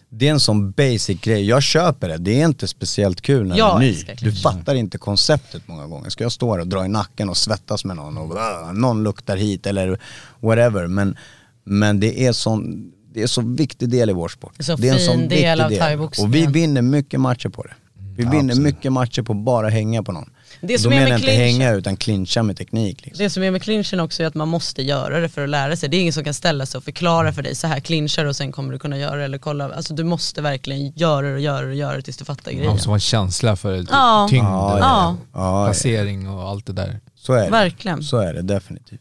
det 0.09 0.27
är 0.29 0.31
en 0.31 0.41
sån 0.41 0.71
basic 0.71 1.21
grej, 1.21 1.45
jag 1.49 1.63
köper 1.63 2.09
det, 2.09 2.17
det 2.19 2.41
är 2.41 2.45
inte 2.45 2.69
speciellt 2.69 3.21
kul 3.21 3.47
när 3.47 3.59
Jag 3.59 3.81
du 3.81 3.87
är 3.87 3.91
ny. 3.93 4.05
Du 4.21 4.33
fattar 4.33 4.75
inte 4.75 4.99
konceptet 4.99 5.69
många 5.69 5.87
gånger. 5.87 6.11
Ska 6.11 6.25
jag 6.25 6.33
stå 6.33 6.53
här 6.53 6.61
och 6.61 6.67
dra 6.67 6.85
i 6.85 6.89
nacken 6.89 7.29
och 7.29 7.37
svettas 7.37 7.85
med 7.85 7.97
någon 7.97 8.19
och 8.19 8.33
uh, 8.35 8.73
någon 8.73 9.05
luktar 9.05 9.37
hit 9.37 9.67
eller 9.67 10.01
whatever. 10.41 10.87
Men, 10.87 11.17
men 11.65 12.01
det 12.01 12.27
är 12.27 12.33
sån 12.33 12.91
det 13.15 13.23
är 13.23 13.27
så 13.27 13.41
viktig 13.43 13.89
del 13.89 14.11
i 14.11 14.13
vår 14.13 14.29
sport. 14.29 14.53
Det 14.57 14.63
är 14.63 14.65
så 14.65 14.73
en 14.73 14.79
fin 14.79 14.99
sån 14.99 15.29
del 15.29 15.59
viktig 15.59 15.77
av 15.81 15.87
thaiboxningen. 15.87 16.31
Och 16.31 16.35
vi 16.35 16.47
vinner 16.47 16.83
mycket 16.83 17.21
matcher 17.21 17.49
på 17.49 17.63
det. 17.63 17.75
Vi 18.17 18.25
vinner 18.25 18.39
absolut. 18.53 18.59
mycket 18.75 18.93
matcher 18.93 19.23
på 19.23 19.33
att 19.33 19.39
bara 19.39 19.69
hänga 19.69 20.03
på 20.03 20.13
någon. 20.13 20.31
Det 20.61 20.79
som 20.79 20.91
Då 20.91 20.97
är 20.97 21.01
menar 21.05 21.11
med 21.11 21.13
jag 21.13 21.21
inte 21.21 21.33
clinchen- 21.33 21.61
hänga 21.61 21.73
utan 21.73 21.97
clincha 21.97 22.43
med 22.43 22.57
teknik. 22.57 23.05
Liksom. 23.07 23.25
Det 23.25 23.31
som 23.31 23.43
är 23.43 23.51
med 23.51 23.63
clinchen 23.63 24.01
också 24.01 24.23
är 24.23 24.27
att 24.27 24.35
man 24.35 24.49
måste 24.49 24.83
göra 24.83 25.21
det 25.21 25.29
för 25.29 25.43
att 25.45 25.49
lära 25.49 25.77
sig. 25.77 25.89
Det 25.89 25.97
är 25.97 26.01
ingen 26.01 26.13
som 26.13 26.25
kan 26.25 26.35
ställa 26.35 26.67
sig 26.67 26.79
och 26.79 26.85
förklara 26.85 27.33
för 27.33 27.43
dig, 27.43 27.55
så 27.55 27.67
här 27.67 27.81
clinchar 27.81 28.25
och 28.25 28.37
sen 28.37 28.53
kommer 28.53 28.73
du 28.73 28.79
kunna 28.79 28.99
göra 28.99 29.17
det 29.17 29.25
eller 29.25 29.39
kolla. 29.39 29.73
Alltså 29.75 29.95
du 29.95 30.05
måste 30.05 30.43
verkligen 30.43 30.93
göra 30.97 31.27
det 31.29 31.35
och 31.35 31.41
göra 31.41 31.61
det 31.61 31.67
och 31.69 31.75
göra 31.75 31.97
det 31.97 32.03
tills 32.03 32.17
du 32.17 32.25
fattar 32.25 32.51
Man 32.53 32.57
grejen. 32.57 32.73
måste 32.73 32.89
ha 32.89 32.95
en 32.95 33.01
känsla 33.01 33.57
för 33.57 33.79
typ, 33.81 33.89
Ja. 33.93 34.27
tyngd, 34.31 34.45
Ja, 34.45 34.73
och 34.75 34.79
Ja. 34.81 35.17
Ja, 35.33 35.65
placering 35.67 36.29
och 36.29 36.49
allt 36.49 36.67
det 36.67 36.73
där. 36.73 37.01
Så 37.17 37.33
är 37.33 37.45
det. 37.45 37.51
Verkligen. 37.51 38.03
Så 38.03 38.17
är 38.19 38.35
det 38.35 38.43
definitivt. 38.43 39.01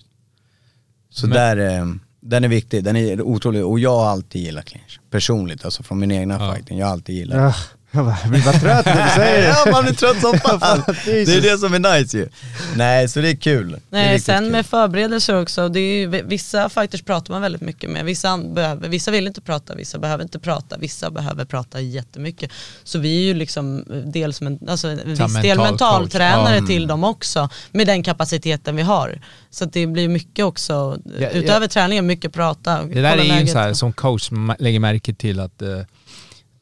Så 1.10 1.28
Men- 1.28 1.36
där, 1.58 1.80
eh, 1.80 1.86
den 2.22 2.44
är 2.44 2.48
viktig, 2.48 2.84
den 2.84 2.96
är 2.96 3.22
otrolig 3.22 3.66
och 3.66 3.80
jag 3.80 3.96
har 3.96 4.06
alltid 4.06 4.42
gillat 4.42 4.66
clinch. 4.66 5.00
Personligt, 5.12 5.66
alltså 5.66 5.84
från 5.84 6.00
min 6.00 6.12
egna 6.12 6.38
Ja. 6.40 6.54
fighting. 6.54 6.78
Jag 6.78 6.86
har 6.86 6.94
alltid 6.94 7.16
gillat 7.16 7.38
Ja, 7.38 7.54
jag 7.96 8.06
bara, 8.06 8.18
blir 8.30 8.42
bara 8.44 8.54
trött 8.60 8.86
när 8.86 9.04
du 9.04 9.10
säger 9.16 9.42
det. 9.42 9.48
Ja 9.66 9.72
man 9.72 9.84
blir 9.84 9.94
trött 9.94 10.22
som 10.22 10.40
fan. 10.60 10.84
Det 11.06 11.12
är 11.38 11.42
det 11.42 11.58
som 11.58 11.74
är 11.74 11.98
nice 12.00 12.18
ju. 12.18 12.30
Nej 12.76 13.08
så 13.08 13.20
det 13.22 13.30
är 13.30 13.36
kul. 13.36 13.74
är 13.74 13.80
Nej, 13.90 14.14
riktigt 14.14 14.26
sen 14.26 14.44
kul. 14.44 14.52
med 14.52 14.66
förberedelser 14.66 15.42
också, 15.42 15.70
det 15.70 15.80
är 15.80 15.96
ju, 15.98 16.08
vissa 16.24 16.70
fighters 16.70 17.02
pratar 17.04 17.34
man 17.34 17.42
väldigt 17.42 17.62
mycket 17.62 17.90
med, 17.90 18.06
vissa, 18.06 18.38
behöver, 18.38 18.88
vissa 18.90 19.12
vill 19.12 19.28
inte 19.28 19.42
prata, 19.42 19.76
vissa 19.76 19.98
behöver 20.00 20.24
inte 20.24 20.40
prata, 20.40 20.78
vissa 20.78 21.12
behöver 21.12 21.46
prata 21.46 21.82
jättemycket. 21.82 22.52
Så 22.84 23.00
vi 23.00 23.18
är 23.18 23.24
ju 23.28 23.34
liksom 23.34 23.84
dels 24.06 24.42
men, 24.42 24.60
alltså, 24.70 24.88
en 24.88 24.98
viss 25.06 25.20
mental 25.20 25.42
del 25.42 25.58
mentaltränare 25.58 26.58
Ja. 26.58 26.66
till 26.66 26.88
dem 26.88 27.04
också, 27.04 27.50
med 27.72 27.88
den 27.88 28.04
kapaciteten 28.04 28.76
vi 28.76 28.82
har. 28.82 29.22
Så 29.50 29.64
att 29.64 29.74
det 29.74 29.88
blir 29.88 30.08
mycket 30.08 30.46
också, 30.46 30.98
Ja, 31.20 31.30
utöver 31.30 31.62
ja. 31.66 31.68
träningen, 31.68 32.06
mycket 32.06 32.34
prata. 32.34 32.84
Det 32.84 33.02
där 33.02 33.18
är 33.18 33.40
ju 33.40 33.48
så 33.48 33.60
här, 33.60 33.74
som 33.74 33.94
coach 33.94 34.30
lägger 34.60 34.80
märke 34.80 35.14
till 35.14 35.40
att 35.40 35.62
eh, 35.62 35.68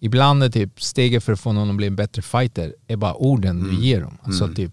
ibland 0.04 0.44
är 0.44 0.50
typ 0.50 0.82
steget 0.84 1.24
för 1.24 1.34
att 1.34 1.40
få 1.40 1.52
någon 1.54 1.70
att 1.70 1.76
bli 1.76 1.88
en 1.88 1.96
bättre 1.96 2.22
fighter 2.22 2.76
är 2.88 2.96
bara 2.96 3.14
orden 3.14 3.60
Mm. 3.62 3.76
du 3.76 3.82
ger 3.86 4.02
dem. 4.02 4.18
Alltså 4.24 4.48
typ 4.48 4.72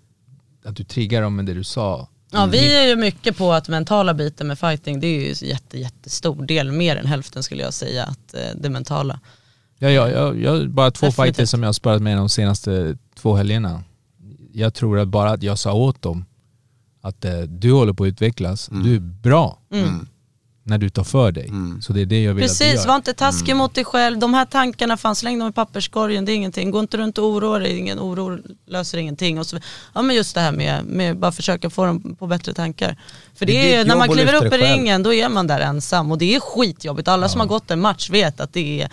att 0.64 0.76
du 0.76 0.84
triggar 0.84 1.22
dem 1.22 1.36
med 1.36 1.46
det 1.46 1.54
du 1.54 1.64
sa. 1.64 2.08
Ja 2.30 2.46
vi 2.46 2.76
är 2.76 2.86
ju 2.88 2.96
mycket 2.96 3.36
på 3.36 3.52
att 3.52 3.68
mentala 3.68 4.14
biten 4.14 4.46
med 4.46 4.58
fighting, 4.58 5.00
det 5.00 5.06
är 5.06 5.20
ju 5.20 5.28
en 5.28 5.48
jätte, 5.48 5.78
jättestor 5.78 6.42
del, 6.46 6.72
mer 6.72 6.96
än 6.96 7.06
hälften 7.06 7.42
skulle 7.42 7.62
jag 7.62 7.74
säga, 7.74 8.04
att 8.04 8.34
eh, 8.34 8.40
det 8.56 8.70
mentala. 8.70 9.20
Ja, 9.78 9.90
ja, 9.90 10.08
jag, 10.10 10.40
jag, 10.42 10.70
bara 10.70 10.90
två 10.90 11.06
Definitivt. 11.06 11.24
fighter 11.36 11.46
som 11.46 11.62
jag 11.62 11.68
har 11.68 11.72
sparat 11.72 12.02
med 12.02 12.16
de 12.16 12.28
senaste 12.28 12.96
två 13.14 13.34
helgerna. 13.36 13.82
Jag 14.52 14.74
tror 14.74 14.98
att 14.98 15.08
bara 15.08 15.30
att 15.30 15.42
jag 15.42 15.58
sa 15.58 15.72
åt 15.72 16.02
dem 16.02 16.24
att 17.00 17.24
eh, 17.24 17.40
du 17.40 17.72
håller 17.72 17.92
på 17.92 18.04
att 18.04 18.08
utvecklas, 18.08 18.68
du 18.84 18.94
är 18.96 19.00
bra 19.00 19.58
när 20.68 20.78
du 20.78 20.88
tar 20.90 21.04
för 21.04 21.32
dig. 21.32 21.50
Så 21.80 21.92
det 21.92 22.00
är 22.00 22.06
det 22.06 22.22
jag 22.22 22.34
vill 22.34 22.44
att 22.44 22.48
du 22.50 22.54
Precis, 22.64 22.80
gör. 22.80 22.88
var 22.88 22.96
inte 22.96 23.12
taskig 23.14 23.56
mot 23.56 23.74
dig 23.74 23.84
själv. 23.84 24.18
De 24.18 24.34
här 24.34 24.44
tankarna 24.44 24.96
fanns, 24.96 25.18
släng 25.18 25.38
dem 25.38 25.48
i 25.48 25.52
papperskorgen, 25.52 26.24
det 26.24 26.32
är 26.32 26.34
ingenting. 26.36 26.70
Gå 26.70 26.80
inte 26.80 26.96
runt 26.96 27.18
och 27.18 27.24
oroa 27.24 27.58
dig, 27.58 27.78
ingen 27.78 27.98
oro 28.00 28.38
löser 28.66 28.98
ingenting. 28.98 29.38
Och 29.38 29.46
så, 29.46 29.58
ja 29.94 30.02
men 30.02 30.16
just 30.16 30.34
det 30.34 30.40
här 30.40 30.52
med, 30.52 30.84
med 30.84 31.18
bara 31.18 31.32
försöka 31.32 31.70
få 31.70 31.84
dem 31.86 32.16
på 32.18 32.26
bättre 32.26 32.54
tankar. 32.54 32.96
För 33.34 33.46
Det 33.46 33.52
det 33.52 33.74
är 33.74 33.84
när 33.84 33.96
man 33.96 34.10
att 34.10 34.16
kliver 34.16 34.34
upp 34.46 34.54
i 34.54 34.56
ringen 34.56 35.02
då 35.02 35.14
är 35.14 35.28
man 35.28 35.46
där 35.46 35.60
ensam 35.60 36.10
och 36.12 36.18
det 36.18 36.34
är 36.34 36.40
skitjobbigt. 36.40 37.08
Alla 37.08 37.28
som 37.28 37.40
har 37.40 37.46
gått 37.46 37.70
en 37.70 37.80
match 37.80 38.10
vet 38.10 38.40
att 38.40 38.52
det 38.52 38.80
är 38.82 38.88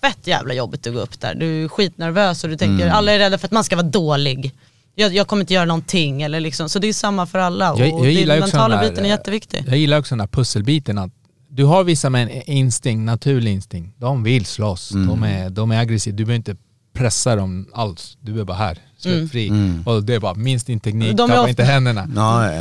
fett 0.00 0.26
jävla 0.26 0.54
jobbigt 0.54 0.86
att 0.86 0.94
gå 0.94 1.00
upp 1.00 1.20
där. 1.20 1.34
Du 1.34 1.64
är 1.64 1.68
skitnervös 1.68 2.44
och 2.44 2.50
du 2.50 2.56
tänker, 2.56 2.84
Mm. 2.84 2.96
alla 2.96 3.12
är 3.12 3.18
rädda 3.18 3.38
för 3.38 3.46
att 3.48 3.52
man 3.52 3.64
ska 3.64 3.76
vara 3.76 3.86
dålig. 3.86 4.52
Jag, 4.94 5.14
jag 5.14 5.26
kommer 5.26 5.40
inte 5.42 5.54
göra 5.54 5.64
någonting 5.64 6.22
eller 6.22 6.40
liksom, 6.40 6.68
så 6.68 6.78
det 6.78 6.86
är 6.88 6.92
samma 6.92 7.26
för 7.26 7.38
alla. 7.38 7.64
Jag- 7.64 7.78
jag 7.88 7.94
och 7.94 8.06
gillar 8.10 8.34
den 8.34 8.40
mentala 8.42 8.74
den 8.74 8.84
där, 8.84 8.90
biten 8.90 9.04
är 9.04 9.08
eh, 9.08 9.10
jätteviktig. 9.10 9.64
Jag 9.68 9.76
gillar 9.78 9.98
också 9.98 10.12
den 10.14 10.20
här 10.20 10.26
pusselbiten 10.26 10.98
att 10.98 11.10
du 11.48 11.64
har 11.64 11.84
vissa 11.84 12.10
med 12.10 12.22
en 12.22 12.42
instinkt, 12.50 13.06
naturlig 13.06 13.52
instinkt. 13.52 14.00
De 14.00 14.22
vill 14.22 14.46
slåss, 14.46 14.92
Mm. 14.92 15.06
de, 15.08 15.22
är, 15.22 15.50
de 15.50 15.70
är 15.70 15.80
aggressiva. 15.80 16.16
Du 16.16 16.24
behöver 16.24 16.36
inte 16.36 16.56
pressa 16.94 17.36
dem 17.36 17.68
alls. 17.74 18.16
Du 18.20 18.40
är 18.40 18.44
bara 18.44 18.56
här, 18.56 18.78
släpp 18.98 19.14
Mm. 19.14 19.28
fri. 19.28 19.48
Mm. 19.48 19.82
Och 19.86 20.02
det 20.04 20.14
är 20.14 20.20
bara 20.20 20.34
minst 20.34 20.66
din 20.66 20.80
teknik, 20.80 21.16
De 21.16 21.28
tappa 21.28 21.40
ofta- 21.40 21.50
inte 21.50 21.64
händerna. 21.64 22.08
Ja. 22.16 22.52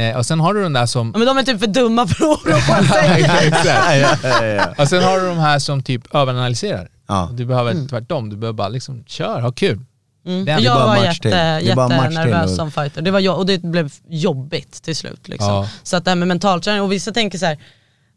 Eh, 0.00 0.16
och 0.16 0.26
sen 0.26 0.40
har 0.40 0.54
du 0.54 0.62
den 0.62 0.72
där 0.72 0.86
som... 0.86 1.10
Ja, 1.14 1.18
men 1.18 1.26
de 1.28 1.38
är 1.38 1.42
typ 1.42 1.60
för 1.60 1.66
dumma 1.66 2.06
för 2.06 2.14
att 2.32 2.46
oroa 2.46 2.82
sig. 2.82 3.26
Ja, 3.64 3.96
ja. 4.44 4.74
Och 4.78 4.88
sen 4.88 5.02
har 5.02 5.20
du 5.20 5.26
de 5.26 5.38
här 5.38 5.58
som 5.58 5.82
typ 5.82 6.14
överanalyserar. 6.14 6.88
Ja. 7.08 7.30
Du 7.34 7.44
behöver 7.46 7.88
tvärtom, 7.88 8.30
du 8.30 8.36
behöver 8.36 8.56
bara 8.56 8.68
liksom 8.68 9.04
kör, 9.06 9.40
ha 9.40 9.52
kul. 9.52 9.80
Mm. 10.26 10.44
Det 10.44 10.52
Jag 10.52 10.86
var 10.86 11.04
jätte, 11.04 11.60
jättenervös 11.62 12.56
som 12.56 12.70
fighter. 12.70 13.02
Det 13.02 13.10
var 13.10 13.20
jag, 13.20 13.38
och 13.38 13.46
det 13.46 13.62
blev 13.62 13.92
jobbigt 14.08 14.82
till 14.82 14.96
slut. 14.96 15.28
Liksom. 15.28 15.48
Ja. 15.48 15.68
Så 15.82 15.96
att 15.96 16.04
det 16.04 16.10
här 16.10 16.16
med 16.16 16.28
mentalträning, 16.28 16.82
och 16.82 16.92
vissa 16.92 17.12
tänker 17.12 17.38
så 17.38 17.46
här, 17.46 17.58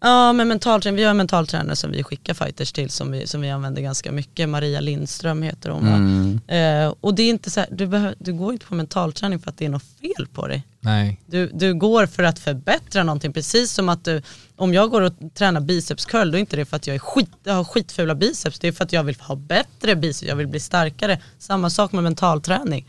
ja 0.01 0.34
men 0.34 0.47
mentalträning, 0.47 0.97
vi 0.97 1.03
har 1.03 1.12
en 1.12 1.18
mentaltränare 1.18 1.76
som 1.76 1.91
vi 1.91 2.03
skickar 2.03 2.34
fighters 2.34 2.72
till 2.72 2.89
som 2.89 3.12
vi, 3.12 3.28
som 3.28 3.41
vi 3.41 3.49
använder 3.49 3.82
ganska 3.82 4.12
mycket, 4.12 4.49
Maria 4.49 4.80
Lindström 4.80 5.41
heter 5.43 5.70
hon? 5.70 5.88
Mm. 5.88 6.39
Eh, 6.88 6.93
och 7.01 7.16
det 7.16 7.24
är 7.24 7.30
inte 7.30 7.51
så 7.51 7.60
här, 7.60 7.70
du, 7.72 8.14
du 8.20 8.34
går 8.34 8.53
inte 8.53 8.66
på 8.66 8.76
mentalträning 8.76 9.39
för 9.39 9.49
att 9.49 9.58
det 9.58 9.66
är 9.66 9.70
något 9.70 9.84
fel 10.01 10.28
på 10.34 10.47
dig. 10.47 10.64
Nej. 10.86 11.22
Du, 11.26 11.50
du 11.54 11.74
går 11.74 12.06
för 12.06 12.24
att 12.24 12.40
förbättra 12.40 13.04
någonting, 13.04 13.34
precis 13.34 13.72
som 13.72 13.90
att 13.90 14.06
du, 14.06 14.22
om 14.56 14.74
jag 14.74 14.90
går 14.90 15.02
och 15.02 15.14
tränar 15.34 15.62
biceps 15.62 16.06
curl, 16.06 16.32
då 16.32 16.38
är 16.38 16.40
inte 16.40 16.56
det 16.56 16.66
för 16.66 16.76
att 16.78 16.88
jag, 16.88 16.96
är 16.96 17.00
skit, 17.00 17.30
jag 17.44 17.54
har 17.54 17.64
skitfula 17.64 18.16
biceps, 18.16 18.60
det 18.60 18.68
är 18.68 18.72
för 18.72 18.84
att 18.84 18.94
jag 18.94 19.04
vill 19.04 19.16
ha 19.20 19.36
bättre 19.36 19.96
biceps, 19.96 20.30
jag 20.30 20.36
vill 20.36 20.48
bli 20.48 20.60
starkare. 20.60 21.22
Samma 21.40 21.70
sak 21.70 21.92
med 21.92 22.04
mental 22.04 22.42
träning. 22.42 22.88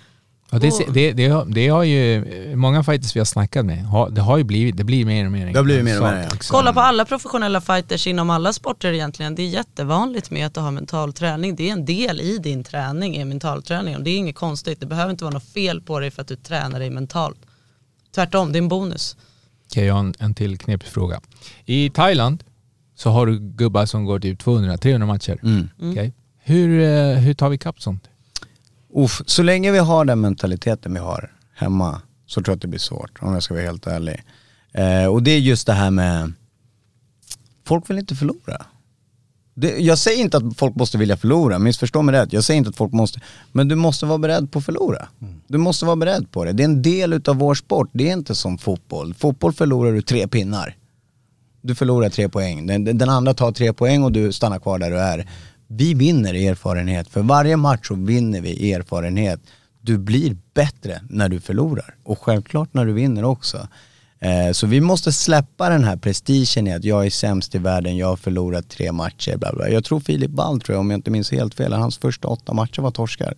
Ja, 0.51 0.59
det, 0.59 0.73
det, 0.95 1.13
det, 1.13 1.29
har, 1.29 1.45
det 1.45 1.69
har 1.69 1.83
ju, 1.83 2.25
många 2.57 2.85
fighters 2.85 3.17
vi 3.17 3.21
har 3.21 3.25
snackat 3.25 3.67
med, 3.67 3.85
har, 3.85 4.11
det 4.11 4.21
har 4.21 4.39
ju 4.39 4.45
blivit, 4.45 4.77
det 4.77 4.85
blir 4.85 5.05
mer 5.05 5.27
och 5.27 5.33
mer 5.33 5.47
Det 5.47 5.59
har 5.59 5.65
blivit 5.65 5.85
mer 5.85 6.03
och 6.03 6.09
mer, 6.09 6.29
ja. 6.31 6.37
Kolla 6.51 6.73
på 6.73 6.81
alla 6.81 7.05
professionella 7.05 7.61
fighters 7.61 8.07
inom 8.07 8.31
alla 8.31 8.53
sporter 8.53 8.93
egentligen. 8.93 9.35
Det 9.35 9.43
är 9.43 9.49
jättevanligt 9.49 10.31
med 10.31 10.47
att 10.47 10.55
du 10.55 10.61
har 10.61 10.71
mental 10.71 11.13
träning. 11.13 11.57
Det 11.57 11.69
är 11.69 11.73
en 11.73 11.85
del 11.85 12.21
i 12.21 12.39
din 12.39 12.65
träning, 12.65 13.17
är 13.17 13.25
mental 13.25 13.63
träning. 13.63 13.97
Och 13.97 14.03
Det 14.03 14.11
är 14.11 14.17
inget 14.17 14.37
konstigt, 14.37 14.81
det 14.81 14.87
behöver 14.87 15.11
inte 15.11 15.25
vara 15.25 15.35
något 15.35 15.53
fel 15.53 15.81
på 15.81 16.01
dig 16.01 16.11
för 16.11 16.23
att 16.23 16.29
du 16.29 16.37
tränar 16.37 16.79
dig 16.79 16.91
mentalt. 16.91 17.39
Tvärtom, 18.17 18.53
det 18.53 18.59
är 18.59 18.63
en 18.63 18.69
bonus. 18.69 19.17
Okej, 19.67 19.85
jag 19.87 19.95
har 19.95 20.01
en, 20.01 20.15
en 20.19 20.35
till 20.35 20.59
knepig 20.59 20.89
fråga. 20.89 21.21
I 21.65 21.91
Thailand 21.91 22.45
så 22.95 23.11
har 23.11 23.27
du 23.27 23.39
gubbar 23.39 23.87
som 23.87 24.05
går 24.05 24.21
typ 24.21 24.43
200-300 24.43 25.07
matcher. 25.07 25.39
Mm. 25.43 25.69
Okej. 25.79 26.13
Hur, 26.39 26.81
eh, 26.81 27.19
hur 27.19 27.35
tar 27.35 27.49
vi 27.49 27.59
kapp 27.59 27.83
sånt? 27.83 28.09
Uff, 28.95 29.23
så 29.27 29.43
länge 29.43 29.73
vi 29.73 29.79
har 29.79 30.05
den 30.05 30.21
mentaliteten 30.21 30.95
vi 30.95 30.99
har 30.99 31.33
hemma 31.55 32.01
så 32.27 32.43
tror 32.43 32.53
jag 32.53 32.57
att 32.57 32.63
det 32.63 32.69
blir 32.69 32.81
svårt 32.81 33.19
om 33.21 33.33
jag 33.33 33.43
ska 33.43 33.55
vara 33.55 33.65
helt 33.65 33.87
ärlig. 33.87 34.23
Eh, 34.73 35.07
och 35.07 35.23
det 35.23 35.31
är 35.31 35.39
just 35.39 35.67
det 35.67 35.73
här 35.73 35.91
med, 35.91 36.33
folk 37.65 37.91
vill 37.91 37.99
inte 37.99 38.15
förlora. 38.15 38.67
Det, 39.59 39.79
jag 39.79 39.99
säger 39.99 40.21
inte 40.21 40.37
att 40.37 40.57
folk 40.57 40.75
måste 40.75 40.99
vilja 40.99 41.17
förlora, 41.17 41.59
missförstå 41.59 42.03
mig 42.03 42.15
rätt. 42.15 42.33
Jag 42.33 42.45
säger 42.45 42.59
inte 42.59 42.71
att 42.71 42.77
folk 42.77 42.93
måste, 42.93 43.21
men 43.53 43.69
du 43.69 43.75
måste 43.75 44.07
vara 44.07 44.19
beredd 44.19 44.53
på 44.53 44.59
att 44.59 44.65
förlora. 44.65 45.09
Du 45.47 45.59
måste 45.59 45.85
vara 45.85 45.97
beredd 45.97 46.31
på 46.31 46.45
det. 46.45 46.53
Det 46.53 46.63
är 46.63 46.65
en 46.65 46.83
del 46.83 47.13
utav 47.13 47.37
vår 47.37 47.55
sport, 47.55 47.91
det 47.93 48.09
är 48.09 48.13
inte 48.13 48.35
som 48.35 48.59
fotboll. 48.59 49.15
Fotboll 49.15 49.53
förlorar 49.53 49.93
du 49.93 50.03
tre 50.03 50.29
pinnar. 50.29 50.77
Du 51.63 51.75
förlorar 51.75 52.09
tre 52.09 52.29
poäng. 52.29 52.67
Den, 52.67 52.85
den 52.85 53.09
andra 53.09 53.35
tar 53.35 53.53
tre 53.53 53.73
poäng 53.73 54.03
och 54.03 54.13
du 54.13 54.33
stannar 54.33 54.59
kvar 54.59 54.79
där 54.79 54.91
du 54.91 54.99
är. 54.99 55.29
Vi 55.67 55.95
vinner 55.95 56.35
erfarenhet. 56.35 57.09
För 57.09 57.23
varje 57.23 57.57
match 57.57 57.89
så 57.89 57.95
vinner 57.95 58.41
vi 58.41 58.73
erfarenhet. 58.73 59.41
Du 59.81 59.99
blir 59.99 60.37
bättre 60.55 61.01
när 61.09 61.29
du 61.29 61.41
förlorar. 61.41 61.95
Och 62.05 62.19
självklart 62.19 62.75
när 62.75 62.87
du 62.87 62.93
vinner 62.93 63.25
också. 63.25 63.69
Eh, 64.21 64.53
så 64.53 64.67
vi 64.67 64.81
måste 64.81 65.13
släppa 65.13 65.69
den 65.69 65.85
här 65.85 65.97
prestigen 65.97 66.67
i 66.67 66.73
att 66.75 66.85
jag 66.85 67.07
är 67.07 67.11
sämst 67.11 67.55
i 67.55 67.59
världen, 67.59 67.97
jag 67.97 68.07
har 68.07 68.17
förlorat 68.17 68.69
tre 68.69 68.93
matcher. 68.93 69.37
Bla 69.37 69.53
bla. 69.53 69.69
Jag 69.69 69.85
tror 69.85 70.01
Filip 70.01 70.31
Ball, 70.31 70.61
tror 70.61 70.75
jag, 70.75 70.81
om 70.81 70.91
jag 70.91 70.99
inte 70.99 71.11
minns 71.11 71.31
helt 71.33 71.55
fel, 71.55 71.73
hans 71.73 71.99
första 71.99 72.29
åtta 72.29 72.55
matcher 72.55 72.83
var 72.83 72.91
torskar. 72.91 73.35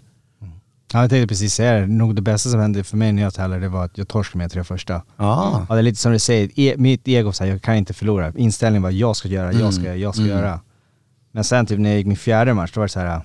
Ja, 0.93 1.01
jag 1.01 1.11
tänkte 1.11 1.27
precis 1.29 1.55
säga 1.55 1.81
det. 1.81 1.87
Nog 1.87 2.15
det 2.17 2.23
bästa 2.23 2.51
som 2.51 2.61
hände 2.61 2.85
för 2.85 2.97
mig 2.97 3.13
när 3.13 3.23
jag 3.23 3.35
tävlade 3.35 3.63
det 3.63 3.69
var 3.69 3.85
att 3.85 3.99
jag 3.99 4.09
torskade 4.09 4.39
med 4.39 4.51
tre 4.53 4.65
första. 4.65 4.93
Ja. 5.17 5.67
Ja, 5.69 5.75
det 5.75 5.81
är 5.81 5.83
lite 5.83 6.01
som 6.01 6.13
du 6.13 6.19
säger, 6.19 6.51
e 6.61 6.75
mitt 6.79 7.09
ego 7.09 7.33
säger 7.33 7.53
jag 7.53 7.63
kan 7.63 7.77
inte 7.77 7.95
förlora. 7.95 8.33
Inställningen 8.37 8.83
var 8.83 8.91
jag 8.91 9.17
ska 9.17 9.29
göra, 9.29 9.53
jag 9.53 9.73
ska 9.75 9.81
Mm. 9.81 9.85
göra, 9.85 9.97
jag 9.97 10.15
ska 10.15 10.25
Mm. 10.25 10.37
göra. 10.37 10.61
Men 11.33 11.45
sen 11.45 11.67
typ 11.67 11.79
när 11.79 11.89
jag 11.91 11.97
gick 11.99 12.07
min 12.07 12.17
fjärde 12.17 12.55
match, 12.55 12.71
då 12.75 12.81
var 12.81 12.87
det 12.87 12.93
så 12.93 13.01
här. 13.01 13.21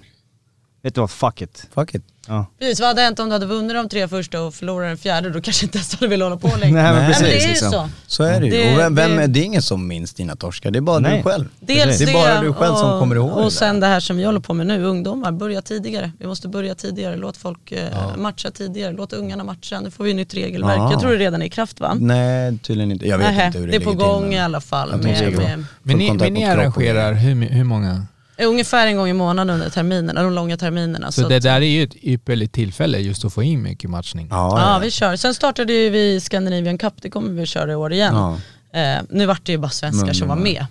Vet 0.83 0.95
du 0.95 1.01
vad, 1.01 1.11
fuck 1.11 1.41
it. 1.41 1.67
Fuck 1.73 1.95
it. 1.95 2.03
Ja. 2.27 2.45
Precis, 2.59 2.79
vad 2.79 2.87
hade 2.87 3.01
hänt 3.01 3.19
om 3.19 3.25
du 3.27 3.33
hade 3.33 3.45
vunnit 3.45 3.75
de 3.75 3.89
tre 3.89 4.07
första 4.07 4.41
och 4.41 4.53
förlorat 4.53 4.89
den 4.89 4.97
fjärde? 4.97 5.29
Då 5.29 5.41
kanske 5.41 5.65
inte 5.65 5.77
ens 5.77 5.93
hade 5.95 6.07
velat 6.07 6.25
hålla 6.25 6.37
på 6.51 6.57
längre. 6.59 6.81
Nej, 6.81 6.93
men 6.93 6.95
Nej, 6.95 7.07
precis. 7.07 7.21
men 7.21 7.29
det 7.31 7.37
är 7.37 7.41
ju 7.41 7.47
liksom. 7.47 7.71
så. 7.71 7.89
Så 8.07 8.23
är 8.23 8.39
det 8.39 8.45
ju. 8.45 8.51
Det- 8.51 8.73
och 8.73 8.79
vem, 8.79 8.95
vem 8.95 9.15
det- 9.15 9.23
är, 9.23 9.27
det 9.27 9.39
är 9.39 9.43
ingen 9.43 9.61
som 9.61 9.87
minns 9.87 10.13
dina 10.13 10.35
torskar, 10.35 10.71
det 10.71 10.79
är 10.79 10.81
bara 10.81 10.99
Nej. 10.99 11.17
du 11.17 11.23
själv. 11.23 11.45
Dels 11.59 11.97
det 11.99 12.09
är 12.11 12.13
bara 12.13 12.41
du 12.41 12.53
själv 12.53 12.75
som 12.75 12.89
och, 12.89 12.99
kommer 12.99 13.15
ihåg 13.15 13.29
det 13.29 13.43
Och 13.43 13.53
sen 13.53 13.79
det 13.79 13.87
här 13.87 13.99
som 13.99 14.17
vi 14.17 14.23
håller 14.23 14.39
på 14.39 14.53
med 14.53 14.67
nu, 14.67 14.83
ungdomar, 14.83 15.31
börja 15.31 15.61
tidigare. 15.61 16.11
Vi 16.19 16.27
måste 16.27 16.47
börja 16.47 16.75
tidigare, 16.75 17.15
låt 17.15 17.37
folk 17.37 17.71
eh, 17.71 18.17
matcha 18.17 18.51
tidigare, 18.51 18.91
låt 18.93 19.13
ungarna 19.13 19.43
matcha. 19.43 19.79
Nu 19.79 19.91
får 19.91 20.03
vi 20.03 20.09
ett 20.09 20.15
nytt 20.15 20.33
regelverk. 20.33 20.77
Ja. 20.77 20.91
Jag 20.91 20.99
tror 21.01 21.11
det 21.11 21.17
redan 21.17 21.41
är 21.41 21.45
i 21.45 21.49
kraft 21.49 21.79
va? 21.79 21.93
Nej, 21.99 22.57
tydligen 22.57 22.91
inte. 22.91 23.07
Jag 23.07 23.17
vet 23.17 23.27
Nähä, 23.27 23.45
inte 23.47 23.59
hur 23.59 23.65
det, 23.67 23.71
det 23.71 23.77
är 23.77 23.85
på 23.85 23.89
till, 23.91 23.99
gång 23.99 24.23
men- 24.23 24.31
i 24.33 24.39
alla 24.39 24.61
fall. 24.61 24.89
Med, 25.01 25.17
få 25.35 25.41
med, 25.41 25.65
Men 25.83 25.97
ni, 25.97 26.11
men 26.13 26.33
ni 26.33 26.45
arrangerar 26.45 27.13
hur, 27.13 27.49
hur 27.49 27.63
många? 27.63 28.05
Ungefär 28.37 28.87
en 28.87 28.97
gång 28.97 29.09
i 29.09 29.13
månaden 29.13 29.53
under 29.53 29.69
terminerna, 29.69 30.23
de 30.23 30.33
långa 30.33 30.57
terminerna. 30.57 31.11
Så 31.11 31.21
så 31.21 31.27
det 31.29 31.39
där 31.39 31.61
är 31.61 31.65
ju 31.65 31.83
ett 31.83 31.95
ypperligt 31.95 32.53
tillfälle 32.53 32.99
just 32.99 33.25
att 33.25 33.33
få 33.33 33.43
in 33.43 33.61
mycket 33.61 33.89
matchning. 33.89 34.27
Ja, 34.31 34.73
Ja, 34.73 34.79
vi 34.79 34.91
kör. 34.91 35.15
Sen 35.15 35.33
startade 35.33 35.73
ju 35.73 35.89
vi 35.89 36.19
Scandinavian 36.19 36.77
Cup, 36.77 36.93
det 37.01 37.09
kommer 37.09 37.29
vi 37.29 37.45
köra 37.45 37.71
i 37.71 37.75
år 37.75 37.93
igen. 37.93 38.15
Ja. 38.15 38.39
Eh, 38.79 39.01
nu 39.09 39.25
vart 39.25 39.45
det 39.45 39.51
ju 39.51 39.57
bara 39.57 39.69
svenskar 39.71 40.13
som 40.13 40.27
var 40.27 40.35
med. 40.35 40.65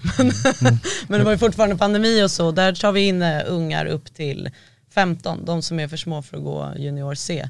Men 1.08 1.18
det 1.18 1.24
var 1.24 1.32
ju 1.32 1.38
fortfarande 1.38 1.76
pandemi 1.76 2.22
och 2.22 2.30
så. 2.30 2.50
Där 2.50 2.72
tar 2.72 2.92
vi 2.92 3.00
in 3.00 3.22
eh, 3.22 3.42
ungar 3.46 3.86
upp 3.86 4.14
till 4.14 4.50
15, 4.94 5.44
de 5.44 5.62
som 5.62 5.80
är 5.80 5.88
för 5.88 5.96
små 5.96 6.22
för 6.22 6.36
att 6.36 6.42
gå 6.42 6.72
junior 6.76 7.14
C. 7.14 7.48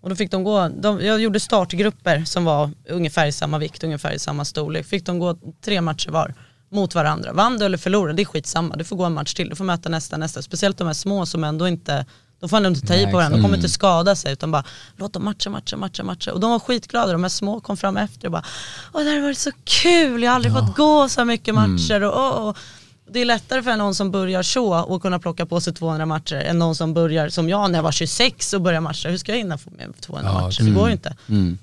Och 0.00 0.08
då 0.08 0.16
fick 0.16 0.30
de 0.30 0.44
gå, 0.44 0.68
de, 0.68 1.00
jag 1.06 1.20
gjorde 1.20 1.40
startgrupper 1.40 2.24
som 2.24 2.44
var 2.44 2.70
ungefär 2.88 3.26
i 3.26 3.32
samma 3.32 3.58
vikt, 3.58 3.84
ungefär 3.84 4.12
i 4.12 4.18
samma 4.18 4.44
storlek. 4.44 4.86
Fick 4.86 5.06
de 5.06 5.18
gå 5.18 5.36
tre 5.64 5.80
matcher 5.80 6.10
var 6.10 6.34
mot 6.70 6.94
varandra. 6.94 7.32
Vann 7.32 7.58
du 7.58 7.64
eller 7.64 7.78
förlorade, 7.78 8.16
det 8.16 8.22
är 8.22 8.24
skitsamma. 8.26 8.76
Du 8.76 8.84
får 8.84 8.96
gå 8.96 9.04
en 9.04 9.12
match 9.14 9.34
till, 9.34 9.48
du 9.48 9.56
får 9.56 9.64
möta 9.64 9.88
nästa, 9.88 10.16
nästa. 10.16 10.42
Speciellt 10.42 10.78
de 10.78 10.86
här 10.86 10.94
små 10.94 11.26
som 11.26 11.44
ändå 11.44 11.68
inte, 11.68 12.06
de 12.40 12.48
får 12.48 12.56
ändå 12.56 12.68
inte 12.68 12.86
ta 12.86 12.94
i 12.94 13.04
på 13.04 13.12
varandra, 13.16 13.36
de 13.36 13.42
kommer 13.42 13.56
inte 13.56 13.68
skada 13.68 14.16
sig 14.16 14.32
utan 14.32 14.50
bara 14.50 14.64
låt 14.96 15.12
dem 15.12 15.24
matcha, 15.24 15.50
matcha, 15.50 15.76
matcha, 15.76 16.02
matcha. 16.02 16.32
Och 16.32 16.40
de 16.40 16.50
var 16.50 16.58
skitglada, 16.58 17.12
de 17.12 17.22
här 17.22 17.30
små 17.30 17.60
kom 17.60 17.76
fram 17.76 17.96
efter 17.96 18.26
och 18.26 18.32
bara 18.32 18.44
Åh 18.92 19.02
det 19.02 19.10
här 19.10 19.16
har 19.16 19.22
varit 19.22 19.38
så 19.38 19.50
kul, 19.64 20.22
jag 20.22 20.30
har 20.30 20.36
aldrig 20.36 20.54
fått 20.54 20.76
gå 20.76 21.08
så 21.08 21.24
mycket 21.24 21.54
matcher. 21.54 22.02
Och, 22.02 22.18
åh, 22.18 22.46
åh. 22.48 22.54
Det 23.12 23.20
är 23.20 23.24
lättare 23.24 23.62
för 23.62 23.76
någon 23.76 23.94
som 23.94 24.10
börjar 24.10 24.42
så 24.42 24.80
och 24.80 25.02
kunna 25.02 25.18
plocka 25.18 25.46
på 25.46 25.60
sig 25.60 25.74
200 25.74 26.06
matcher 26.06 26.36
än 26.36 26.58
någon 26.58 26.74
som 26.74 26.94
börjar 26.94 27.28
som 27.28 27.48
jag 27.48 27.70
när 27.70 27.78
jag 27.78 27.82
var 27.82 27.92
26 27.92 28.52
och 28.52 28.60
började 28.60 28.80
matcha. 28.80 29.08
Hur 29.08 29.16
ska 29.18 29.32
jag 29.32 29.38
hinna 29.38 29.58
få 29.58 29.70
med 29.70 30.00
200 30.00 30.30
Ja, 30.34 30.40
matcher? 30.40 30.62
Det 30.62 30.70
går 30.70 30.86
ju 30.86 30.92
inte. 30.92 31.16
Mm. 31.28 31.58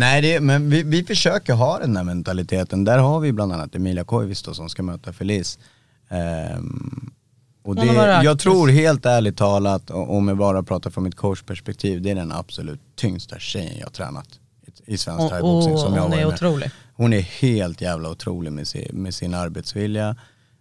Nej, 0.00 0.22
det, 0.22 0.40
men 0.40 0.70
vi, 0.70 0.82
vi 0.82 1.04
försöker 1.04 1.54
ha 1.54 1.78
den 1.78 1.94
där 1.94 2.04
mentaliteten. 2.04 2.84
Där 2.84 2.98
har 2.98 3.20
vi 3.20 3.32
bland 3.32 3.52
annat 3.52 3.74
Emilia 3.74 4.04
Koivisto 4.04 4.54
som 4.54 4.68
ska 4.68 4.82
möta 4.82 5.12
Felice. 5.12 5.58
Ehm, 6.08 7.10
och 7.62 7.76
det, 7.76 8.20
jag 8.24 8.38
tror 8.38 8.68
helt 8.68 9.06
ärligt 9.06 9.36
talat, 9.36 9.90
om 9.90 10.28
jag 10.28 10.36
bara 10.36 10.62
pratar 10.62 10.90
från 10.90 11.04
mitt 11.04 11.16
coachperspektiv, 11.16 12.02
det 12.02 12.10
är 12.10 12.14
den 12.14 12.32
absolut 12.32 12.80
tyngsta 12.96 13.38
tjejen 13.38 13.78
jag 13.78 13.86
har 13.86 13.90
tränat 13.90 14.28
i, 14.86 14.98
svensk 14.98 15.20
Och, 15.20 15.30
thaiboxning 15.30 15.74
och 15.74 15.80
som 15.80 15.94
jag 15.94 16.02
hon 16.02 16.12
är 16.12 16.16
med. 16.16 16.26
otrolig. 16.26 16.70
Hon 16.94 17.12
är 17.12 17.20
helt 17.20 17.80
jävla 17.80 18.10
otrolig 18.10 18.52
med 18.52 18.68
sin, 18.68 18.88
med 18.92 19.14
sin 19.14 19.34
arbetsvilja, 19.34 20.16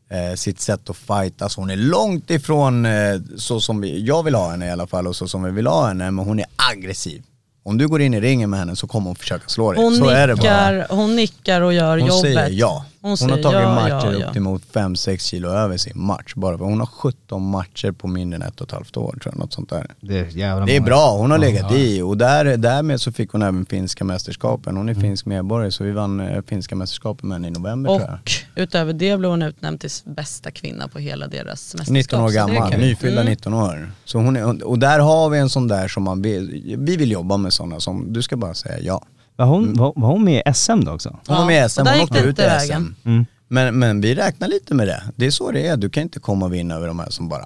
eh, 0.09 0.35
sitt 0.35 0.59
sätt 0.59 0.89
att 0.89 0.97
fightas. 0.97 1.55
Hon 1.55 1.69
är 1.69 1.75
långt 1.75 2.29
ifrån 2.29 2.85
eh, 2.85 3.21
så 3.37 3.59
som 3.59 3.81
vi, 3.81 4.05
jag 4.05 4.23
vill 4.23 4.35
ha 4.35 4.51
henne 4.51 4.65
i 4.67 4.71
alla 4.71 4.87
fall 4.87 5.07
och 5.07 5.15
så 5.15 5.27
som 5.27 5.43
vi 5.43 5.51
vill 5.51 5.67
ha 5.67 5.87
henne, 5.87 6.11
men 6.11 6.25
hon 6.25 6.39
är 6.39 6.45
aggressiv. 6.71 7.23
Om 7.64 7.78
du 7.78 7.88
går 7.88 8.01
in 8.01 8.14
i 8.14 8.22
ringen 8.22 8.49
med 8.49 8.60
henne 8.60 8.76
så 8.76 8.88
kommer 8.88 9.07
hon 9.10 9.16
försöka 9.16 9.47
slå 9.47 9.72
dig. 9.72 9.84
Hon 9.84 9.95
så 9.95 10.03
nickar, 10.05 10.88
hon 10.89 11.16
nickar 11.16 11.62
och 11.62 11.74
gör 11.74 11.97
Hon 11.97 12.07
jobbet. 12.07 12.22
säger 12.22 12.49
ja. 12.49 12.86
Hon, 13.01 13.17
säger 13.17 13.31
har 13.31 13.41
tagit 13.43 13.59
ja, 13.59 13.75
matcher 13.75 14.11
ja, 14.13 14.19
ja. 14.19 14.25
upp 14.27 14.33
till 14.33 14.41
mot 14.41 14.63
5-6 14.73 15.17
kilo 15.17 15.49
över 15.49 15.77
sin 15.77 15.93
match. 15.95 16.33
Bara 16.35 16.57
för 16.57 16.65
hon 16.65 16.79
har 16.79 16.85
17 16.85 17.49
matcher 17.49 17.91
på 17.91 18.07
mindre 18.07 18.35
än 18.35 18.41
ett 18.41 18.61
och 18.61 18.67
ett 18.67 18.73
halvt 18.73 18.97
år 18.97 19.11
tror 19.11 19.33
jag, 19.33 19.39
något 19.39 19.53
sånt 19.53 19.69
där. 19.69 19.87
Det 20.01 20.19
är 20.19 20.65
Det 20.65 20.75
är 20.75 20.81
bra, 20.81 21.17
hon 21.17 21.31
har 21.31 21.37
legat 21.37 21.71
i 21.71 22.01
och 22.01 22.17
där, 22.17 22.57
därmed 22.57 23.01
så 23.01 23.11
fick 23.11 23.31
hon 23.31 23.41
även 23.41 23.65
finska 23.65 24.03
mästerskapen. 24.03 24.77
Hon 24.77 24.89
är 24.89 24.93
Mm. 24.93 25.01
finsk 25.01 25.25
medborgare 25.25 25.71
så 25.71 25.83
vi 25.83 25.91
vann 25.91 26.19
eh, 26.19 26.41
finska 26.47 26.75
mästerskapen 26.75 27.29
med 27.29 27.35
henne 27.35 27.47
i 27.47 27.51
november 27.51 27.89
tror 27.97 28.09
jag. 28.09 28.13
Och 28.15 28.29
utöver 28.55 28.93
det 28.93 29.17
blev 29.19 29.31
hon 29.31 29.41
utnämnd 29.41 29.79
till 29.79 29.89
bästa 30.05 30.51
kvinna 30.51 30.87
på 30.87 30.99
hela 30.99 31.27
deras 31.27 31.75
mästerskap. 31.75 31.93
19 31.93 32.21
år 32.21 32.29
gammal, 32.29 32.77
nyfyllda 32.77 33.21
Mm. 33.21 33.31
19 33.31 33.53
år. 33.53 33.91
Så 34.05 34.17
hon 34.17 34.35
är, 34.37 34.67
och 34.67 34.79
där 34.79 34.99
har 34.99 35.29
vi 35.29 35.39
en 35.39 35.49
sån 35.49 35.67
där 35.67 35.87
som 35.87 36.03
man 36.03 36.21
vill, 36.21 36.75
vi 36.79 36.97
vill 36.97 37.11
jobba 37.11 37.37
med 37.37 37.53
sådana 37.53 37.79
som, 37.79 38.13
du 38.13 38.21
ska 38.21 38.37
bara 38.37 38.53
säga 38.53 38.79
ja. 38.79 39.05
Var 39.39 39.45
hon, 39.45 39.73
var, 39.73 39.93
var 39.95 40.07
hon 40.07 40.23
med 40.23 40.43
i 40.45 40.53
SM 40.53 40.79
då 40.83 40.91
också? 40.91 41.19
Hon 41.27 41.37
var 41.37 41.45
med 41.45 41.65
i 41.65 41.69
SM, 41.69 41.81
hon 41.87 42.01
åkte 42.01 42.19
ut 42.19 42.39
i 42.39 42.41
vägen. 42.41 42.95
SM. 43.03 43.09
Mm. 43.09 43.25
Men, 43.47 43.79
men 43.79 44.01
vi 44.01 44.15
räknar 44.15 44.47
lite 44.47 44.73
med 44.73 44.87
det. 44.87 45.03
Det 45.15 45.25
är 45.25 45.31
så 45.31 45.51
det 45.51 45.67
är, 45.67 45.77
du 45.77 45.89
kan 45.89 46.03
inte 46.03 46.19
komma 46.19 46.45
och 46.45 46.53
vinna 46.53 46.75
över 46.75 46.87
de 46.87 46.99
här 46.99 47.09
som 47.09 47.29
bara 47.29 47.45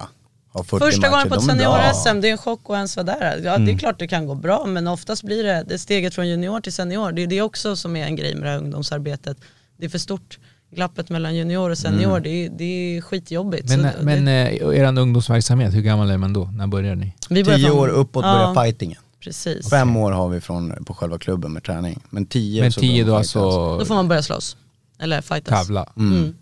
har 0.52 0.62
40 0.64 0.84
Första 0.84 1.08
gången 1.08 1.28
matcher. 1.28 1.28
på 1.28 1.34
ett 1.34 1.42
senior-SM, 1.42 2.20
det 2.20 2.28
är 2.28 2.32
en 2.32 2.38
chock 2.38 2.60
att 2.64 2.74
ens 2.74 2.96
vara 2.96 3.06
där. 3.06 3.40
Ja, 3.44 3.54
Mm. 3.54 3.66
Det 3.66 3.72
är 3.72 3.78
klart 3.78 3.98
det 3.98 4.08
kan 4.08 4.26
gå 4.26 4.34
bra 4.34 4.66
men 4.66 4.86
oftast 4.88 5.22
blir 5.22 5.44
det, 5.44 5.64
det 5.68 5.78
steget 5.78 6.14
från 6.14 6.28
junior 6.28 6.60
till 6.60 6.72
senior, 6.72 7.12
det 7.12 7.22
är 7.22 7.26
det 7.26 7.42
också 7.42 7.76
som 7.76 7.96
är 7.96 8.04
en 8.06 8.16
grej 8.16 8.34
med 8.34 8.44
det 8.44 8.50
här 8.50 8.58
ungdomsarbetet. 8.58 9.36
Det 9.78 9.84
är 9.84 9.90
för 9.90 9.98
stort. 9.98 10.38
Glappet 10.74 11.08
mellan 11.10 11.34
junior 11.36 11.70
och 11.70 11.78
senior, 11.78 12.10
Mm. 12.10 12.22
det, 12.22 12.28
är, 12.30 12.50
det 12.58 12.64
är 12.96 13.00
skitjobbigt. 13.00 13.68
Men, 13.68 13.92
Så 13.98 14.04
men 14.04 14.24
det, 14.24 14.32
eh, 14.32 14.78
er 14.80 14.98
ungdomsverksamhet, 14.98 15.74
hur 15.74 15.82
gammal 15.82 16.10
är 16.10 16.16
man 16.16 16.32
då? 16.32 16.44
När 16.44 16.66
börjar 16.66 16.94
ni? 16.94 17.14
vi 17.30 17.44
börjar 17.44 17.58
10 17.58 17.66
från- 17.68 17.78
år 17.78 17.88
uppåt 17.88 18.24
ja, 18.24 18.32
börjar 18.54 18.64
fightingen. 18.64 18.98
Precis. 19.24 19.70
Fem 19.70 19.96
år 19.96 20.12
har 20.12 20.28
vi 20.28 20.40
från, 20.40 20.84
på 20.84 20.94
själva 20.94 21.18
klubben 21.18 21.52
med 21.52 21.64
träning. 21.64 22.02
Men 22.10 22.26
10 22.26 22.62
Men 22.62 22.72
så 22.72 22.80
tio 22.80 23.04
då 23.04 23.16
alltså 23.16 23.40
Då 23.78 23.84
får 23.84 23.94
man 23.94 24.08
börja 24.08 24.22
slåss. 24.22 24.56
Eller 24.98 25.20
fightas. 25.20 25.66
tävla? 25.66 25.92
Mm. 25.96 26.12
Mm. 26.12 26.34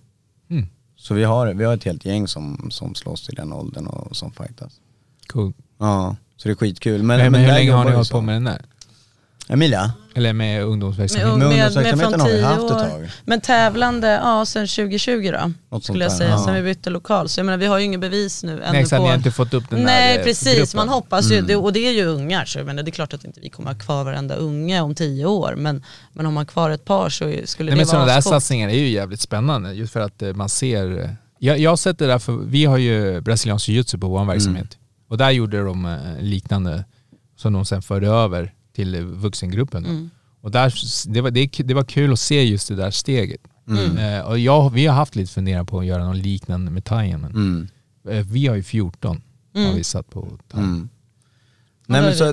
Mm. 0.50 0.66
Så 0.96 1.14
vi 1.14 1.24
har, 1.24 1.46
vi 1.54 1.64
har 1.64 1.74
ett 1.74 1.84
helt 1.84 2.04
gäng 2.04 2.28
som, 2.28 2.68
som 2.70 2.94
slåss 2.94 3.28
i 3.28 3.32
den 3.32 3.52
åldern 3.52 3.86
och 3.86 4.16
som 4.16 4.32
fightas. 4.32 4.72
Cool. 5.26 5.52
Ja, 5.78 6.16
så 6.36 6.48
det 6.48 6.52
är 6.52 6.56
skitkul. 6.56 7.02
Men, 7.02 7.18
Men, 7.18 7.32
men, 7.32 7.40
hur 7.40 7.48
länge 7.48 7.72
har 7.72 7.84
ni 7.84 7.90
hållit 7.90 8.10
på 8.10 8.20
med 8.20 8.34
den 8.34 8.44
där? 8.44 8.64
Emilia? 9.52 9.92
Eller 10.14 10.32
med 10.32 10.58
Med, 10.58 10.64
ungdomsverksamhet. 10.64 11.28
Med 11.28 11.38
med, 11.38 11.48
med, 11.48 11.66
ungdomsverksamheten 11.66 12.20
har 12.20 12.28
vi 12.28 12.34
10 12.34 12.44
haft 12.44 12.62
ett 12.62 12.68
tag. 12.68 13.10
Men 13.24 13.40
tävlande, 13.40 14.08
ja 14.08 14.46
sen 14.46 14.66
2020 14.66 15.30
då. 15.32 15.52
Något 15.70 15.84
skulle 15.84 16.04
jag 16.04 16.12
där, 16.12 16.16
säga, 16.18 16.30
ja. 16.30 16.44
sen 16.44 16.54
vi 16.54 16.62
bytte 16.62 16.90
lokal. 16.90 17.28
Så 17.28 17.40
jag 17.40 17.44
menar 17.46 17.58
vi 17.58 17.66
har 17.66 17.78
ju 17.78 17.84
ingen 17.84 18.00
bevis 18.00 18.42
nu 18.44 18.52
ännu 18.52 18.72
Nej 18.72 18.80
exakt, 18.82 18.98
på... 18.98 19.02
ni 19.04 19.08
har 19.08 19.16
inte 19.16 19.30
fått 19.30 19.54
upp 19.54 19.70
den 19.70 19.82
Nej 19.82 20.12
där 20.12 20.18
eh, 20.20 20.24
precis, 20.24 20.58
gruppen. 20.58 20.76
man 20.76 20.88
hoppas 20.88 21.30
ju, 21.30 21.34
Mm. 21.34 21.46
det, 21.46 21.56
och 21.56 21.72
det 21.72 21.86
är 21.88 21.92
ju 21.92 22.04
ungar 22.04 22.44
så 22.44 22.58
jag 22.58 22.66
menar, 22.66 22.82
det 22.82 22.88
är 22.90 22.92
klart 22.92 23.14
att 23.14 23.24
inte 23.24 23.40
vi 23.40 23.48
kommer 23.48 23.72
ha 23.72 23.78
kvar 23.78 24.04
varenda 24.04 24.34
unge 24.34 24.80
om 24.80 24.94
tio 24.94 25.26
år 25.26 25.54
men, 25.56 25.84
men 26.12 26.26
om 26.26 26.34
man 26.34 26.40
har 26.40 26.44
kvar 26.52 26.70
ett 26.70 26.84
par 26.84 27.08
så 27.08 27.24
skulle 27.44 27.70
Nej, 27.70 27.76
men 27.76 27.78
det 27.78 27.86
sådana 27.86 28.04
vara 28.04 28.12
där 28.12 28.18
ascoolt. 28.18 28.34
satsningar 28.34 28.68
är 28.68 28.74
ju 28.78 28.88
jävligt 28.88 29.20
spännande 29.20 29.72
just 29.72 29.92
för 29.92 30.00
att 30.00 30.22
eh, 30.22 30.32
man 30.34 30.48
ser... 30.48 31.16
Jag, 31.38 31.58
jag 31.58 31.70
har 31.70 31.76
sett 31.76 31.98
det 31.98 32.06
där 32.06 32.18
för 32.18 32.32
vi 32.32 32.64
har 32.64 32.78
ju 32.78 33.20
brasiliansk 33.20 33.68
jiu-jitsu 33.68 33.98
på 33.98 34.08
vår 34.08 34.24
verksamhet. 34.24 34.78
Och 35.08 35.18
där 35.18 35.30
gjorde 35.30 35.64
de 35.64 35.86
eh, 35.86 35.98
liknande 36.20 36.84
som 37.36 37.52
de 37.52 37.64
sen 37.64 37.82
förde 37.82 38.06
över 38.06 38.52
till 38.72 39.00
vuxengruppen. 39.04 39.84
Mm. 39.86 40.10
Och 40.40 40.50
där, 40.50 40.74
det, 41.12 41.20
var, 41.20 41.30
det, 41.30 41.46
det 41.64 41.74
var 41.74 41.84
kul 41.84 42.12
att 42.12 42.18
se 42.20 42.42
just 42.44 42.68
det 42.68 42.74
där 42.74 42.90
steget. 42.90 43.40
Eh, 43.98 44.26
och 44.26 44.38
jag, 44.38 44.70
vi 44.70 44.86
har 44.86 44.94
haft 44.94 45.16
lite 45.16 45.32
funderingar 45.32 45.64
på 45.64 45.78
att 45.80 45.86
göra 45.86 46.04
något 46.04 46.16
liknande 46.16 46.70
med 46.70 46.84
thaien. 46.84 47.20
Men 47.20 47.30
Mm. 47.32 47.68
eh, 48.08 48.26
vi 48.26 48.46
har 48.46 48.56
ju 48.56 48.62
14 48.62 49.22
har 49.54 49.72
vi 49.74 49.84
satt 49.84 50.10
på 50.10 50.38
thaien. 50.48 50.68
Mm. 50.68 50.88
Nej, 51.86 52.00
men 52.00 52.10
det 52.10 52.16
så, 52.16 52.32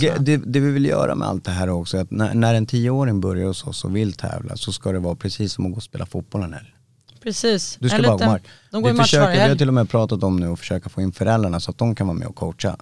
det, 0.00 0.16
det, 0.18 0.36
det 0.36 0.60
vi 0.60 0.70
vill 0.70 0.84
göra 0.84 1.14
med 1.14 1.28
allt 1.28 1.44
det 1.44 1.50
här 1.50 1.68
också, 1.70 1.96
är 1.96 2.00
att 2.00 2.10
när, 2.10 2.34
när 2.34 2.54
en 2.54 2.66
tioåring 2.66 3.20
börjar 3.20 3.46
hos 3.46 3.64
oss 3.66 3.84
och 3.84 3.96
vill 3.96 4.12
tävla 4.12 4.56
så 4.56 4.72
ska 4.72 4.92
det 4.92 4.98
vara 4.98 5.14
precis 5.16 5.52
som 5.52 5.66
att 5.66 5.72
gå 5.72 5.76
och 5.76 5.82
spela 5.82 6.06
fotboll 6.06 6.42
en 6.42 6.52
helg. 6.52 6.74
Precis. 7.22 7.76
Du 7.80 7.88
ska 7.88 8.02
bara 8.02 8.16
gå 8.16 8.24
match. 8.26 8.42
De 8.70 8.82
går 8.82 8.90
vi, 8.90 8.96
match 8.96 9.06
försöker, 9.06 9.24
varje 9.26 9.42
vi 9.44 9.48
har 9.48 9.56
till 9.56 9.68
och 9.68 9.74
med 9.74 9.90
pratat 9.90 10.22
om 10.22 10.36
nu 10.36 10.46
att 10.52 10.58
försöka 10.58 10.88
få 10.88 11.00
in 11.02 11.12
föräldrarna 11.12 11.60
så 11.60 11.70
att 11.70 11.78
de 11.78 11.94
kan 11.94 12.06
vara 12.06 12.18
med 12.18 12.28
och 12.28 12.36
coacha. 12.36 12.76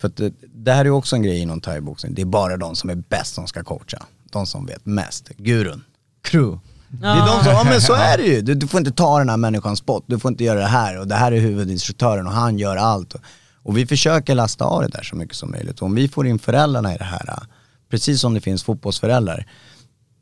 För 0.00 0.10
det, 0.14 0.32
det 0.54 0.72
här 0.72 0.80
är 0.80 0.84
ju 0.84 0.90
också 0.90 1.16
en 1.16 1.22
grej 1.22 1.38
inom 1.38 1.60
thaiboxning, 1.60 2.14
det 2.14 2.22
är 2.22 2.26
bara 2.26 2.56
de 2.56 2.76
som 2.76 2.90
är 2.90 2.94
bäst 2.94 3.34
som 3.34 3.46
ska 3.46 3.62
coacha. 3.64 4.06
De 4.30 4.46
som 4.46 4.66
vet 4.66 4.86
mest, 4.86 5.28
gurun, 5.28 5.84
crew. 6.22 6.60
Det 6.88 7.06
är 7.06 7.26
de 7.26 7.44
som, 7.44 7.52
ja 7.52 7.64
men 7.64 7.80
så 7.80 7.92
är 7.92 8.18
det 8.18 8.24
ju. 8.24 8.40
Du, 8.42 8.54
du 8.54 8.66
får 8.66 8.78
inte 8.78 8.92
ta 8.92 9.18
den 9.18 9.28
här 9.28 9.36
människans 9.36 9.78
spot, 9.78 10.04
du 10.06 10.18
får 10.18 10.30
inte 10.30 10.44
göra 10.44 10.60
det 10.60 10.66
här 10.66 10.98
och 10.98 11.08
det 11.08 11.14
här 11.14 11.32
är 11.32 11.40
huvudinstruktören 11.40 12.26
och 12.26 12.32
han 12.32 12.58
gör 12.58 12.76
allt. 12.76 13.14
Och 13.62 13.78
vi 13.78 13.86
försöker 13.86 14.34
lasta 14.34 14.64
av 14.64 14.82
det 14.82 14.88
där 14.88 15.02
så 15.02 15.16
mycket 15.16 15.36
som 15.36 15.50
möjligt. 15.50 15.80
Och 15.80 15.86
om 15.86 15.94
vi 15.94 16.08
får 16.08 16.26
in 16.26 16.38
föräldrarna 16.38 16.94
i 16.94 16.98
det 16.98 17.04
här, 17.04 17.38
precis 17.90 18.20
som 18.20 18.34
det 18.34 18.40
finns 18.40 18.64
fotbollsföräldrar, 18.64 19.46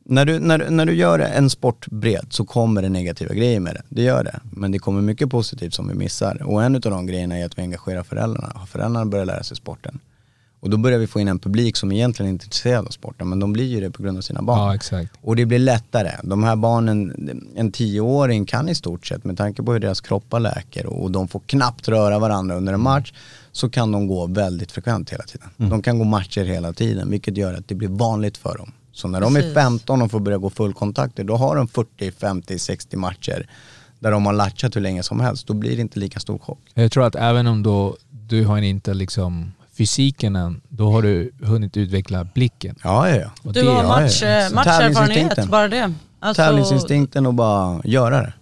när 0.04 0.24
du, 0.24 0.38
när, 0.38 0.70
när 0.70 0.86
du 0.86 0.94
gör 0.94 1.18
en 1.18 1.50
sport 1.50 1.86
bred 1.86 2.26
så 2.30 2.44
kommer 2.44 2.82
det 2.82 2.88
negativa 2.88 3.34
grejer 3.34 3.60
med 3.60 3.74
det. 3.74 3.82
Det 3.88 4.02
gör 4.02 4.24
det. 4.24 4.40
Men 4.52 4.72
det 4.72 4.78
kommer 4.78 5.00
mycket 5.00 5.30
positivt 5.30 5.74
som 5.74 5.88
vi 5.88 5.94
missar. 5.94 6.42
Och 6.42 6.64
en 6.64 6.74
av 6.74 6.80
de 6.80 7.06
grejerna 7.06 7.38
är 7.38 7.46
att 7.46 7.58
vi 7.58 7.62
engagerar 7.62 8.02
föräldrarna. 8.02 8.66
Föräldrarna 8.66 9.06
börjar 9.06 9.24
lära 9.24 9.42
sig 9.42 9.56
sporten. 9.56 9.98
Och 10.60 10.70
då 10.70 10.76
börjar 10.76 10.98
vi 10.98 11.06
få 11.06 11.20
in 11.20 11.28
en 11.28 11.38
publik 11.38 11.76
som 11.76 11.92
egentligen 11.92 12.30
inte 12.30 12.42
är 12.42 12.46
intresserad 12.46 12.86
av 12.86 12.90
sporten. 12.90 13.28
Men 13.28 13.40
de 13.40 13.52
blir 13.52 13.66
ju 13.66 13.80
det 13.80 13.90
på 13.90 14.02
grund 14.02 14.18
av 14.18 14.22
sina 14.22 14.42
barn. 14.42 14.58
Ja 14.58 14.74
exakt. 14.74 15.12
Och 15.22 15.36
det 15.36 15.46
blir 15.46 15.58
lättare. 15.58 16.10
De 16.22 16.42
här 16.42 16.56
barnen, 16.56 17.30
en 17.56 17.72
tioåring 17.72 18.46
kan 18.46 18.68
i 18.68 18.74
stort 18.74 19.06
sett 19.06 19.24
med 19.24 19.36
tanke 19.36 19.62
på 19.62 19.72
hur 19.72 19.80
deras 19.80 20.00
kroppar 20.00 20.40
läker 20.40 20.86
och 20.86 21.10
de 21.10 21.28
får 21.28 21.40
knappt 21.46 21.88
röra 21.88 22.18
varandra 22.18 22.56
under 22.56 22.72
en 22.72 22.80
match 22.80 23.12
så 23.52 23.70
kan 23.70 23.92
de 23.92 24.06
gå 24.06 24.26
väldigt 24.26 24.72
frekvent 24.72 25.10
hela 25.10 25.24
tiden. 25.24 25.48
De 25.56 25.82
kan 25.82 25.98
gå 25.98 26.04
matcher 26.04 26.44
hela 26.44 26.72
tiden 26.72 27.10
vilket 27.10 27.36
gör 27.36 27.54
att 27.54 27.68
det 27.68 27.74
blir 27.74 27.88
vanligt 27.88 28.36
för 28.36 28.58
dem. 28.58 28.72
Så 28.92 29.08
när 29.08 29.20
de 29.20 29.36
är 29.36 29.40
Precis. 29.40 29.54
15 29.54 30.02
och 30.02 30.10
får 30.10 30.20
börja 30.20 30.38
gå 30.38 30.50
fullkontakter 30.50 31.24
då 31.24 31.36
har 31.36 31.56
de 31.56 31.68
40, 31.68 32.12
50, 32.12 32.58
60 32.58 32.96
matcher 32.96 33.46
där 33.98 34.10
de 34.10 34.26
har 34.26 34.32
latchat 34.32 34.76
hur 34.76 34.80
länge 34.80 35.02
som 35.02 35.20
helst. 35.20 35.46
Då 35.46 35.54
blir 35.54 35.76
det 35.76 35.80
inte 35.82 35.98
lika 35.98 36.20
stor 36.20 36.38
chock. 36.38 36.58
Jag 36.74 36.92
tror 36.92 37.04
att 37.06 37.14
även 37.14 37.46
om 37.46 37.62
då 37.62 37.96
du 38.10 38.44
har 38.44 38.58
inte 38.58 38.94
liksom 38.94 39.52
fysiken 39.78 40.36
än, 40.36 40.60
då 40.68 40.90
har 40.92 41.02
du 41.02 41.32
hunnit 41.42 41.76
utveckla 41.76 42.24
blicken. 42.24 42.76
Ja, 42.84 43.08
ja, 43.08 43.16
ja. 43.16 43.30
Och 43.42 43.52
Du 43.52 43.62
det- 43.62 43.70
har 43.70 43.82
ja, 43.82 43.88
match, 43.88 44.22
ja. 44.22 44.48
Så 44.48 44.54
matcherfarenhet, 44.54 44.94
tävlingsinstinkten. 44.94 45.50
bara 45.50 45.68
det. 45.68 45.92
Alltså, 46.20 46.42
Tävlingsinstinkten 46.42 47.26
och 47.26 47.34
bara 47.34 47.80
göra 47.84 48.20
det. 48.22 48.32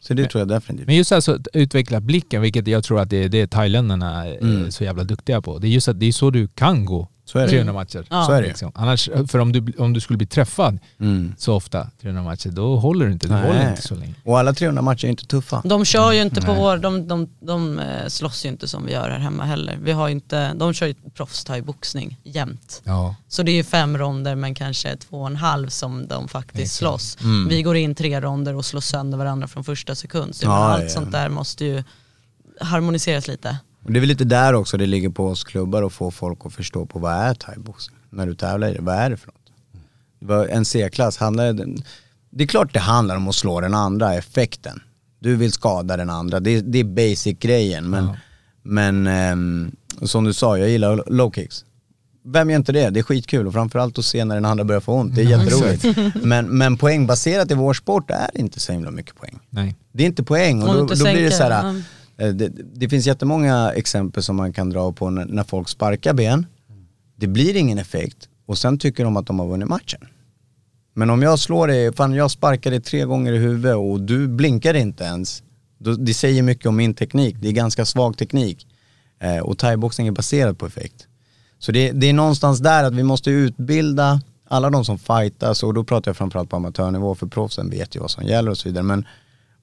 Så 0.00 0.14
det 0.14 0.26
tror 0.30 0.40
jag 0.40 0.48
definitivt. 0.48 0.86
Men 0.86 0.96
just 0.96 1.12
alltså 1.12 1.32
att 1.34 1.48
utveckla 1.52 2.00
blicken, 2.00 2.42
vilket 2.42 2.66
jag 2.66 2.84
tror 2.84 3.00
att 3.00 3.10
det 3.10 3.24
är 3.24 3.28
det 3.28 3.46
thailändarna 3.50 4.26
är 4.26 4.38
Mm. 4.42 4.70
så 4.70 4.84
jävla 4.84 5.04
duktiga 5.04 5.40
på. 5.42 5.58
Det 5.58 5.66
är 5.66 5.70
just 5.70 5.88
att 5.88 6.00
det 6.00 6.06
är 6.06 6.12
så 6.12 6.30
du 6.30 6.48
kan 6.48 6.84
gå 6.84 7.08
Så 7.28 7.38
är 7.38 7.42
det. 7.42 7.48
300 7.48 7.72
matcher. 7.72 8.06
Ja. 8.10 8.24
Så 8.26 8.32
är 8.32 8.42
det. 8.42 8.48
Liksom. 8.48 8.72
Annars, 8.74 9.08
för 9.28 9.38
om 9.38 9.52
du, 9.52 9.72
om 9.78 9.92
du 9.92 10.00
skulle 10.00 10.16
bli 10.16 10.26
träffad 10.26 10.78
Mm. 11.00 11.34
så 11.38 11.54
ofta, 11.54 11.90
300 12.02 12.22
matcher, 12.22 12.48
då 12.50 12.76
håller 12.76 13.06
du 13.06 13.12
inte. 13.12 13.26
Du 13.26 13.32
Nej. 13.34 13.46
håller 13.46 13.70
inte 13.70 13.82
så 13.82 13.94
länge. 13.94 14.14
Och 14.24 14.38
alla 14.38 14.52
300 14.52 14.82
matcher 14.82 15.04
är 15.04 15.08
inte 15.10 15.26
tuffa. 15.26 15.62
De 15.64 15.84
kör 15.84 16.12
ju 16.12 16.22
inte 16.22 16.40
på 16.40 16.52
Nej. 16.52 16.60
vår, 16.60 16.76
de, 16.76 17.08
de, 17.08 17.28
de 17.40 17.78
eh, 17.78 18.06
slåss 18.08 18.44
ju 18.44 18.48
inte 18.48 18.68
som 18.68 18.86
vi 18.86 18.92
gör 18.92 19.10
här 19.10 19.18
hemma 19.18 19.44
heller. 19.44 19.78
Vi 19.82 19.92
har 19.92 20.08
inte, 20.08 20.54
de 20.54 20.72
kör 20.72 20.86
ju 20.86 20.94
proffs 21.14 21.46
boxning 21.64 22.16
jämt. 22.24 22.82
Ja. 22.84 23.14
Så 23.28 23.42
det 23.42 23.50
är 23.50 23.56
ju 23.56 23.64
fem 23.64 23.98
ronder 23.98 24.34
men 24.34 24.54
kanske 24.54 24.96
två 24.96 25.20
och 25.20 25.26
en 25.26 25.36
halv 25.36 25.68
som 25.68 26.06
de 26.08 26.28
faktiskt 26.28 26.60
Exakt. 26.62 26.78
slåss. 26.78 27.18
Mm. 27.20 27.48
Vi 27.48 27.62
går 27.62 27.76
in 27.76 27.94
tre 27.94 28.20
ronder 28.20 28.54
och 28.54 28.64
slår 28.64 28.80
sönder 28.80 29.18
varandra 29.18 29.48
från 29.48 29.64
första 29.64 29.94
sekund. 29.94 30.34
Så 30.34 30.46
Ja, 30.46 30.52
allt 30.52 30.82
ja. 30.82 30.88
sånt 30.88 31.12
där 31.12 31.28
måste 31.28 31.64
ju 31.64 31.82
harmoniseras 32.60 33.28
lite. 33.28 33.58
Och 33.88 33.94
det 33.94 33.98
är 33.98 34.00
väl 34.00 34.08
lite 34.08 34.24
där 34.24 34.52
också 34.54 34.76
det 34.76 34.86
ligger 34.86 35.08
på 35.08 35.26
oss 35.26 35.44
klubbar 35.44 35.82
att 35.82 35.92
få 35.92 36.10
folk 36.10 36.38
att 36.44 36.52
förstå 36.52 36.86
på 36.86 36.98
vad 36.98 37.12
är 37.12 37.34
thaiboxning? 37.34 37.98
När 38.10 38.26
du 38.26 38.34
tävlar 38.34 38.68
i 38.68 38.74
det, 38.74 38.82
vad 38.82 38.94
är 38.94 39.10
det 39.10 39.16
för 39.16 39.26
något? 39.26 40.48
En 40.50 40.64
C-klass, 40.64 41.16
handlar 41.16 41.52
det, 41.52 41.66
det 42.30 42.44
är 42.44 42.48
klart 42.48 42.72
det 42.72 42.78
handlar 42.80 43.16
om 43.16 43.28
att 43.28 43.34
slå 43.34 43.60
den 43.60 43.74
andra, 43.74 44.14
effekten. 44.14 44.80
Du 45.20 45.36
vill 45.36 45.52
skada 45.52 45.96
den 45.96 46.10
andra, 46.10 46.40
det, 46.40 46.50
är- 46.50 46.62
det 46.62 46.78
är 46.78 46.84
basic-grejen. 46.84 47.90
Men, 47.90 48.04
Ja. 48.04 48.16
men 48.62 49.06
ehm, 49.06 49.70
som 50.02 50.24
du 50.24 50.32
sa, 50.32 50.58
jag 50.58 50.68
gillar 50.68 51.04
low 51.06 51.32
kicks. 51.32 51.64
Vem 52.24 52.50
gör 52.50 52.56
inte 52.56 52.72
det? 52.72 52.90
Det 52.90 53.00
är 53.00 53.04
skitkul 53.04 53.46
och 53.46 53.52
framförallt 53.52 53.98
att 53.98 54.04
se 54.04 54.24
när 54.24 54.34
den 54.34 54.44
andra 54.44 54.64
börjar 54.64 54.80
få 54.80 54.92
ont, 54.94 55.14
det 55.14 55.22
är 55.22 55.24
jätteroligt. 55.38 56.14
men, 56.24 56.46
men 56.58 56.76
poängbaserat 56.76 57.50
i 57.50 57.54
vår 57.54 57.74
sport 57.74 58.10
är 58.10 58.30
inte 58.34 58.60
så 58.60 58.72
himla 58.72 58.90
mycket 58.90 59.16
poäng. 59.16 59.38
Nej. 59.50 59.76
Det 59.92 60.02
är 60.02 60.06
inte 60.06 60.22
poäng 60.22 60.62
och 60.62 60.74
då, 60.74 60.86
då 60.94 61.04
blir 61.04 61.22
det 61.22 61.30
så 61.30 61.42
här. 61.42 61.82
Eh, 62.18 62.28
det, 62.28 62.48
det 62.74 62.88
finns 62.88 63.06
jättemånga 63.06 63.72
exempel 63.72 64.22
som 64.22 64.36
man 64.36 64.52
kan 64.52 64.70
dra 64.70 64.92
på 64.92 65.10
när, 65.10 65.24
när 65.24 65.44
folk 65.44 65.68
sparkar 65.68 66.14
ben. 66.14 66.46
Det 67.16 67.26
blir 67.26 67.56
ingen 67.56 67.78
effekt 67.78 68.28
och 68.46 68.58
sen 68.58 68.78
tycker 68.78 69.04
de 69.04 69.16
att 69.16 69.26
de 69.26 69.38
har 69.38 69.46
vunnit 69.46 69.68
matchen. 69.68 70.00
Men 70.94 71.10
om 71.10 71.22
jag 71.22 71.38
slår 71.38 71.66
dig, 71.66 71.92
fan 71.92 72.14
jag 72.14 72.30
sparkar 72.30 72.70
dig 72.70 72.80
tre 72.80 73.04
gånger 73.04 73.32
i 73.32 73.38
huvudet 73.38 73.76
och 73.76 74.00
du 74.00 74.28
blinkar 74.28 74.74
inte 74.74 75.04
ens. 75.04 75.42
Då, 75.78 75.94
det 75.94 76.14
säger 76.14 76.42
mycket 76.42 76.66
om 76.66 76.76
min 76.76 76.94
teknik, 76.94 77.36
det 77.40 77.48
är 77.48 77.52
ganska 77.52 77.84
svag 77.84 78.16
teknik. 78.16 78.66
Eh, 79.20 79.38
och 79.38 79.58
thaiboxning 79.58 80.06
är 80.06 80.12
baserad 80.12 80.58
på 80.58 80.66
effekt. 80.66 81.06
Så 81.58 81.72
det, 81.72 81.92
det 81.92 82.06
är 82.06 82.12
någonstans 82.12 82.58
där 82.58 82.84
att 82.84 82.94
vi 82.94 83.02
måste 83.02 83.30
utbilda 83.30 84.20
alla 84.48 84.70
de 84.70 84.84
som 84.84 84.98
fightas 84.98 85.62
och 85.62 85.74
då 85.74 85.84
pratar 85.84 86.08
jag 86.08 86.16
framförallt 86.16 86.50
på 86.50 86.56
amatörnivå 86.56 87.14
för 87.14 87.26
proffsen 87.26 87.70
vet 87.70 87.96
ju 87.96 88.00
vad 88.00 88.10
som 88.10 88.24
gäller 88.24 88.50
och 88.50 88.58
så 88.58 88.68
vidare. 88.68 88.84
Men, 88.84 89.04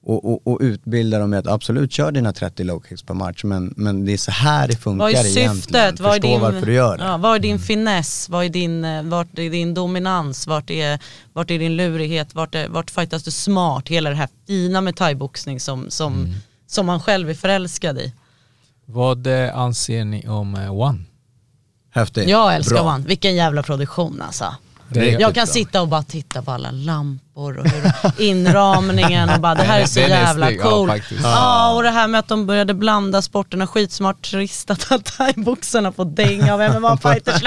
och, 0.06 0.24
och, 0.32 0.46
och 0.46 0.58
utbilda 0.60 1.18
dem 1.18 1.30
med 1.30 1.38
att 1.38 1.46
absolut 1.46 1.92
kör 1.92 2.12
dina 2.12 2.32
30 2.32 2.64
low 2.64 2.82
kicks 2.88 3.02
per 3.02 3.14
match 3.14 3.44
men, 3.44 3.74
men 3.76 4.04
det 4.04 4.12
är 4.12 4.16
så 4.16 4.30
här 4.30 4.68
det 4.68 4.76
funkar 4.76 4.98
Vad 5.04 5.12
är 5.12 5.14
egentligen. 5.14 5.56
syftet? 5.56 6.00
Vad 6.00 6.10
är 6.10 6.14
Förstå 6.14 6.28
din, 6.28 6.40
varför 6.40 6.66
du 6.66 6.72
gör 6.74 6.98
det. 6.98 7.04
Ja, 7.04 7.16
vad 7.16 7.34
är 7.34 7.38
din 7.38 7.58
finess? 7.58 8.28
Vad 8.28 8.44
är 8.44 8.48
din, 8.48 8.84
eh, 8.84 9.02
vart 9.02 9.38
är 9.38 9.50
din 9.50 9.74
dominans? 9.74 10.46
Vart 10.46 10.70
är, 10.70 10.98
vart 11.32 11.50
är 11.50 11.58
din 11.58 11.76
lurighet? 11.76 12.34
Vart, 12.34 12.54
är, 12.54 12.68
vart 12.68 12.90
fightas 12.90 13.22
du 13.22 13.30
smart? 13.30 13.88
Hela 13.88 14.10
det 14.10 14.16
här 14.16 14.28
fina 14.46 14.80
med 14.80 14.96
thaiboxning 14.96 15.60
som, 15.60 15.90
som, 15.90 16.14
Mm. 16.14 16.34
som 16.66 16.86
man 16.86 17.00
själv 17.00 17.30
är 17.30 17.34
förälskad 17.34 17.98
i. 17.98 18.12
Vad 18.84 19.26
eh, 19.26 19.58
anser 19.58 20.04
ni 20.04 20.28
om 20.28 20.54
eh, 20.54 20.74
One? 20.80 20.98
Häftigt. 21.90 22.28
Jag 22.28 22.54
älskar 22.54 22.74
Bra. 22.76 22.94
One, 22.94 23.04
vilken 23.06 23.34
jävla 23.34 23.62
produktion 23.62 24.22
alltså. 24.22 24.54
Jag 24.92 25.20
kan 25.20 25.32
bra. 25.32 25.46
sitta 25.46 25.82
och 25.82 25.88
bara 25.88 26.02
titta 26.02 26.42
på 26.42 26.50
alla 26.50 26.70
lampor 26.70 27.58
och 27.58 27.66
hur 27.68 28.20
inramningen 28.22 29.30
och 29.30 29.40
bara 29.40 29.54
det 29.54 29.62
här 29.62 29.80
är 29.80 29.86
så 29.86 30.00
jävla 30.00 30.50
ja, 30.52 30.62
coolt. 30.70 30.90
faktiskt. 30.90 31.20
Ja, 31.22 31.74
och 31.74 31.82
det 31.82 31.90
här 31.90 32.08
med 32.08 32.18
att 32.18 32.28
de 32.28 32.46
började 32.46 32.74
blanda 32.74 33.22
sporterna, 33.22 33.66
skitsmart 33.66 34.30
trist 34.30 34.70
att 34.70 35.04
thaiboxarna 35.18 35.92
får 35.92 36.04
dänga 36.04 36.54
av 36.54 36.60
MMA-fighters. 36.60 37.42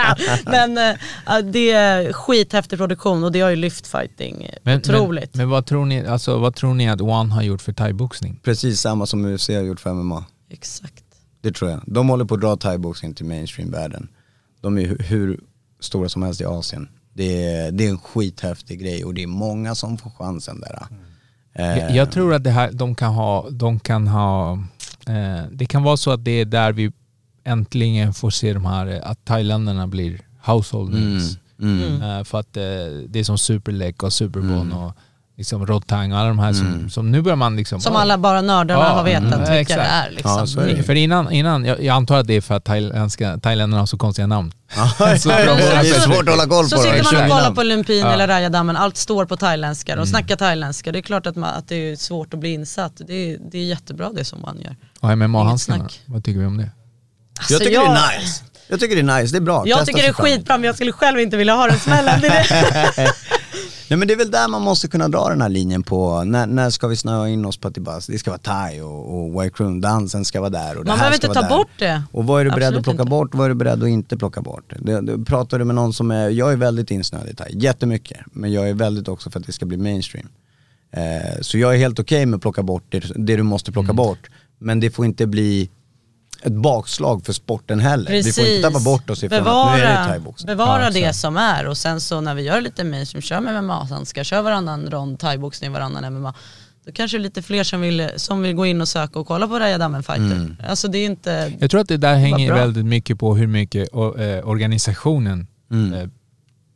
Men 0.45 0.77
äh, 0.77 1.37
det 1.43 1.71
är 1.71 2.13
skithäftig 2.13 2.79
produktion 2.79 3.23
och 3.23 3.31
det 3.31 3.41
har 3.41 3.49
ju 3.49 3.55
lyft 3.55 3.87
fighting 3.87 4.49
Men, 4.63 4.77
otroligt. 4.77 5.35
Men, 5.35 5.39
men 5.45 5.49
vad, 5.49 5.65
tror 5.65 5.85
ni, 5.85 6.05
alltså, 6.07 6.37
vad 6.37 6.55
tror 6.55 6.73
ni 6.73 6.89
att 6.89 7.01
One 7.01 7.33
har 7.33 7.41
gjort 7.41 7.61
för 7.61 7.73
thaiboxning? 7.73 8.39
Precis 8.43 8.81
samma 8.81 9.05
som 9.05 9.25
UFC 9.25 9.47
har 9.49 9.61
gjort 9.61 9.79
för 9.79 9.93
MMA. 9.93 10.25
Exakt. 10.49 11.03
Det 11.41 11.51
tror 11.51 11.71
jag. 11.71 11.81
De 11.85 12.09
håller 12.09 12.25
på 12.25 12.35
att 12.35 12.41
dra 12.41 12.55
thaiboxning 12.55 13.13
till 13.13 13.25
mainstream-världen. 13.25 14.07
De 14.61 14.77
är 14.77 14.81
hu- 14.81 15.01
hur 15.03 15.39
stora 15.79 16.09
som 16.09 16.23
helst 16.23 16.41
i 16.41 16.45
Asien. 16.45 16.89
Det 17.19 17.43
är, 17.45 17.71
det 17.71 17.85
är 17.85 17.89
en 17.89 17.97
skithäftig 17.97 18.79
grej 18.79 19.05
och 19.05 19.13
det 19.13 19.23
är 19.23 19.27
många 19.27 19.75
som 19.75 19.97
får 19.97 20.09
chansen 20.09 20.59
där. 20.61 20.85
Eh, 21.53 21.77
Jag, 21.79 21.95
jag 21.95 22.11
tror 22.11 22.33
att 22.33 22.43
det 22.43 22.49
här, 22.51 22.71
de 22.71 22.95
kan 22.95 23.13
ha, 23.13 23.49
de 23.49 23.79
kan 23.79 24.07
ha 24.07 24.53
eh, 25.07 25.43
det 25.51 25.65
kan 25.65 25.83
vara 25.83 25.97
så 25.97 26.11
att 26.11 26.25
det 26.25 26.31
är 26.31 26.45
där 26.45 26.73
vi 26.73 26.91
äntligen 27.43 28.13
får 28.13 28.29
se 28.29 28.53
de 28.53 28.65
här, 28.65 28.87
eh, 28.87 28.99
att 29.03 29.25
thailändarna 29.25 29.87
blir 29.87 30.19
household 30.45 30.93
names. 30.93 31.37
Mm, 31.61 31.83
mm. 31.83 32.01
Eh, 32.01 32.23
för 32.23 32.39
att 32.39 32.57
eh, 32.57 32.63
det 33.07 33.19
är 33.19 33.23
som 33.23 33.37
Superlek 33.37 34.03
och 34.03 34.13
Superbon 34.13 34.73
och 34.73 34.93
liksom 35.39 35.65
Rod 35.65 35.87
Tang 35.87 36.11
och 36.13 36.19
alla 36.19 36.27
de 36.27 36.39
här 36.39 36.53
som, 36.53 36.89
som 36.89 37.11
nu 37.11 37.21
börjar 37.21 37.35
man 37.35 37.55
liksom... 37.55 37.81
Som 37.81 37.95
alla 37.95 38.17
bara 38.17 38.41
nördarna 38.41 38.81
Ja, 38.83 38.89
har 38.89 39.03
vetat 39.03 39.23
mm, 39.23 39.39
vilka 39.39 39.59
exakt. 39.59 39.79
det 39.79 39.85
är. 39.87 40.09
Liksom. 40.11 40.31
Ja, 40.39 40.47
så 40.47 40.59
är 40.59 40.75
det. 40.75 40.83
För 40.83 40.95
innan, 40.95 41.31
innan 41.31 41.65
jag, 41.65 41.83
jag 41.83 41.95
antar 41.95 42.17
att 42.17 42.27
det 42.27 42.33
är 42.33 42.41
för 42.41 42.55
att 42.55 42.65
thailändarna 43.43 43.79
har 43.81 43.85
så 43.85 43.97
konstiga 43.97 44.27
namn. 44.27 44.51
det 44.97 45.03
är 45.03 45.99
svårt 45.99 46.19
att 46.19 46.29
hålla 46.29 46.45
koll 46.45 46.69
Så 46.69 46.75
på 46.75 46.81
sitter 46.81 46.97
dem. 46.97 47.05
man 47.13 47.23
och 47.23 47.29
kollar 47.29 47.51
på 47.55 47.63
Lumpin 47.63 47.99
Ja. 47.99 48.11
eller 48.11 48.27
Rajadammen, 48.27 48.77
allt 48.77 48.97
står 48.97 49.25
på 49.25 49.37
thailändska. 49.37 49.93
Mm. 49.93 50.05
De 50.05 50.09
snackar 50.09 50.35
thailändska. 50.35 50.91
Det 50.91 50.99
är 50.99 51.01
klart 51.01 51.27
att, 51.27 51.35
man, 51.35 51.49
att 51.49 51.67
det 51.67 51.75
är 51.91 51.95
svårt 51.95 52.33
att 52.33 52.39
bli 52.39 52.49
insatt. 52.53 52.93
Det 53.07 53.13
är, 53.13 53.37
det 53.51 53.57
är 53.57 53.63
jättebra 53.65 54.09
det 54.15 54.25
som 54.25 54.41
man 54.41 54.57
gör. 54.61 54.75
Och 54.99 55.09
MMA-handskarna, 55.17 55.89
vad 56.05 56.23
tycker 56.23 56.39
vi 56.39 56.45
om 56.45 56.57
det? 56.57 56.71
Alltså, 57.39 57.53
Jag 57.53 57.61
tycker 57.61 57.79
det 57.79 57.85
är 57.85 58.19
nice. 58.19 58.43
Jag 58.67 58.79
tycker 58.79 58.95
det 59.03 59.11
är 59.11 59.21
nice, 59.21 59.33
det 59.33 59.37
är 59.37 59.41
bra. 59.41 59.63
Jag 59.67 59.79
Testa 59.79 59.85
tycker 59.85 60.01
det 60.01 60.07
är 60.09 60.13
skitbra 60.13 60.57
men 60.57 60.63
jag 60.63 60.75
skulle 60.75 60.91
själv 60.91 61.19
inte 61.19 61.37
vilja 61.37 61.53
ha 61.53 61.67
den 61.67 61.79
smällen. 61.79 62.21
Nej 63.89 63.99
men 63.99 64.07
det 64.07 64.13
är 64.13 64.17
väl 64.17 64.31
där 64.31 64.47
man 64.47 64.61
måste 64.61 64.87
kunna 64.87 65.07
dra 65.07 65.29
den 65.29 65.41
här 65.41 65.49
linjen 65.49 65.83
på, 65.83 66.23
när, 66.23 66.47
när 66.47 66.69
ska 66.69 66.87
vi 66.87 66.95
snöa 66.95 67.29
in 67.29 67.45
oss 67.45 67.57
på 67.57 67.67
att 67.67 67.75
det, 67.75 67.81
bara, 67.81 67.99
det 68.07 68.19
ska 68.19 68.31
vara 68.31 68.39
thai 68.39 68.81
och, 68.81 69.15
och 69.15 69.43
white 69.43 69.63
room 69.63 69.81
dansen 69.81 70.25
ska 70.25 70.39
vara 70.39 70.49
där 70.49 70.77
och 70.77 70.83
det 70.85 70.89
Man 70.89 70.97
behöver 70.97 71.15
inte 71.15 71.27
ta 71.27 71.41
där. 71.41 71.49
bort 71.49 71.67
det. 71.79 72.03
Och 72.11 72.25
vad 72.25 72.41
är 72.41 72.45
du 72.45 72.51
beredd 72.51 72.63
Absolut 72.63 72.77
att 72.79 72.83
plocka 72.83 73.01
inte. 73.01 73.09
bort, 73.09 73.35
vad 73.35 73.45
är 73.45 73.49
du 73.49 73.55
beredd 73.55 73.83
att 73.83 73.89
inte 73.89 74.17
plocka 74.17 74.41
bort? 74.41 74.73
Det, 74.79 75.01
det, 75.01 75.25
pratar 75.25 75.59
du 75.59 75.65
med 75.65 75.75
någon 75.75 75.93
som 75.93 76.11
är, 76.11 76.29
jag 76.29 76.51
är 76.51 76.55
väldigt 76.55 76.91
insnöad 76.91 77.29
i 77.29 77.35
thai, 77.35 77.47
jättemycket, 77.51 78.19
men 78.31 78.51
jag 78.51 78.69
är 78.69 78.73
väldigt 78.73 79.07
också 79.07 79.29
för 79.29 79.39
att 79.39 79.45
det 79.45 79.51
ska 79.51 79.65
bli 79.65 79.77
mainstream. 79.77 80.27
Eh, 80.91 81.41
så 81.41 81.57
jag 81.57 81.73
är 81.73 81.77
helt 81.77 81.99
okej 81.99 82.25
med 82.25 82.35
att 82.37 82.41
plocka 82.41 82.63
bort 82.63 82.83
det, 82.89 82.99
det 83.15 83.35
du 83.35 83.43
måste 83.43 83.71
plocka 83.71 83.93
bort, 83.93 84.29
men 84.57 84.79
det 84.79 84.91
får 84.91 85.05
inte 85.05 85.27
bli 85.27 85.69
ett 86.41 86.53
bakslag 86.53 87.25
för 87.25 87.33
sporten 87.33 87.79
heller. 87.79 88.11
Vi 88.11 88.31
får 88.33 88.45
inte 88.45 88.67
tappa 88.67 88.79
bort 88.79 89.09
oss 89.09 89.23
ifrån 89.23 89.39
att 89.39 89.45
nu 89.45 89.49
är 89.49 89.87
det 89.87 89.93
Bevara, 89.93 90.05
thaiboxning. 90.07 90.47
bevara 90.47 90.83
Ja, 90.83 90.89
det 90.91 91.13
som 91.13 91.37
är 91.37 91.67
och 91.67 91.77
sen 91.77 92.01
så 92.01 92.21
när 92.21 92.35
vi 92.35 92.41
gör 92.41 92.61
lite 92.61 92.83
mainstream, 92.83 93.21
kör 93.21 93.39
med 93.41 93.63
MMA-handskar, 93.63 94.23
kör 94.23 94.41
varannan 94.41 94.89
rond 94.91 95.19
thaiboxning, 95.19 95.71
varannan 95.71 96.13
MMA. 96.13 96.33
Då 96.85 96.91
kanske 96.91 97.17
det 97.17 97.21
är 97.21 97.23
lite 97.23 97.41
fler 97.41 97.63
som 97.63 97.81
vill, 97.81 98.09
som 98.15 98.41
vill 98.41 98.53
gå 98.55 98.65
in 98.65 98.81
och 98.81 98.87
söka 98.87 99.19
och 99.19 99.27
kolla 99.27 99.47
på 99.47 99.59
Rajadammen 99.59 100.03
fighter. 100.03 100.23
Mm. 100.35 100.55
Alltså 100.69 100.87
det 100.87 100.97
är 100.97 101.05
inte, 101.05 101.53
Jag 101.59 101.71
tror 101.71 101.81
att 101.81 101.87
det 101.87 101.97
där 101.97 102.15
hänger 102.15 102.47
bra. 102.47 102.55
väldigt 102.57 102.85
mycket 102.85 103.19
på 103.19 103.35
hur 103.35 103.47
mycket 103.47 103.93
eh, 103.93 103.99
organisationen 104.49 105.47
Mm. 105.71 105.93
eh, 105.93 106.07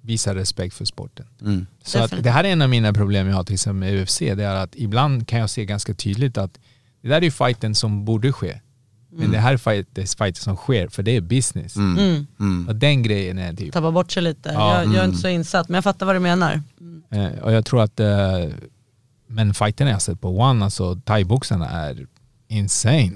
visar 0.01 0.35
respekt 0.35 0.75
för 0.75 0.85
sporten. 0.85 1.25
Mm. 1.41 1.65
Så 1.83 1.99
att 1.99 2.23
det 2.23 2.29
här 2.29 2.43
är 2.43 2.49
en 2.51 2.61
av 2.61 2.69
mina 2.69 2.93
problem 2.93 3.27
jag 3.27 3.35
har 3.35 3.43
till 3.43 3.53
exempel 3.53 3.79
med 3.93 4.03
UFC. 4.03 4.19
Det 4.19 4.43
är 4.43 4.55
att 4.55 4.75
ibland 4.75 5.27
kan 5.27 5.39
jag 5.39 5.49
se 5.49 5.65
ganska 5.65 5.93
tydligt 5.93 6.37
att 6.37 6.59
det 7.01 7.07
där 7.09 7.17
är 7.17 7.21
ju 7.21 7.31
fighten 7.31 7.75
som 7.75 8.05
borde 8.05 8.31
ske. 8.33 8.59
Men 9.15 9.31
det 9.31 9.37
här 9.37 9.53
är 9.53 9.57
fight, 9.57 9.87
det 9.91 10.01
är 10.01 10.05
fighten 10.05 10.43
som 10.43 10.55
sker 10.55 10.87
för 10.87 11.03
det 11.03 11.15
är 11.15 11.21
business. 11.21 11.75
mm, 11.75 12.27
Mm. 12.39 12.67
Och 12.67 12.75
den 12.75 13.03
grejen 13.03 13.37
är 13.39 13.53
typ... 13.53 13.73
tappa 13.73 13.91
bort 13.91 14.11
sig 14.11 14.23
lite. 14.23 14.49
Ja, 14.53 14.75
jag, 14.83 14.93
jag 14.93 14.95
är 15.03 15.05
inte 15.05 15.17
så 15.17 15.27
insatt 15.27 15.69
men 15.69 15.75
jag 15.75 15.83
fattar 15.83 16.05
vad 16.05 16.15
du 16.15 16.19
menar. 16.19 16.61
Eh, 17.11 17.43
och 17.43 17.51
jag 17.53 17.65
tror 17.65 17.81
att... 17.81 17.99
Eh, 17.99 18.07
men 19.27 19.53
fighterna 19.53 19.91
jag 19.91 20.01
sett 20.01 20.21
på 20.21 20.39
One, 20.39 20.65
alltså 20.65 20.95
thaiboxarna 20.95 21.69
är 21.69 22.07
insane. 22.47 23.11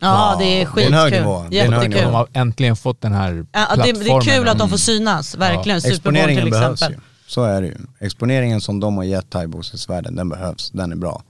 Ja, 0.00 0.36
det 0.38 0.44
är 0.44 0.48
det 0.56 0.62
är 0.62 0.66
skitkul. 0.66 1.10
nivå. 1.20 1.44
Det 1.50 1.60
är 1.60 1.66
en 1.66 1.72
hög 1.72 1.82
Jättekul. 1.82 2.06
De 2.08 2.14
har 2.14 2.28
äntligen 2.32 2.76
fått 2.76 3.00
den 3.00 3.12
här 3.12 3.46
Ja, 3.52 3.66
det, 3.76 3.82
det 3.82 3.88
är 3.90 3.94
plattformen. 3.94 4.20
kul 4.22 4.48
att 4.48 4.58
de 4.58 4.68
får 4.68 4.76
synas, 4.76 5.34
verkligen. 5.34 5.80
Super 5.80 5.90
Bowl 5.90 6.14
Exponeringen 6.16 6.42
till 6.42 6.50
behövs 6.52 6.72
exempel. 6.82 7.00
ju. 7.00 7.30
Så 7.30 7.44
är 7.44 7.60
det 7.62 7.66
ju. 7.66 7.76
Exponeringen 7.98 8.60
som 8.60 8.80
de 8.80 8.96
har 8.96 9.04
gett 9.04 9.30
thaiboxningsvärlden, 9.30 10.16
den 10.16 10.28
behövs. 10.28 10.70
Den 10.70 10.92
är 10.92 10.96
bra. 10.96 11.22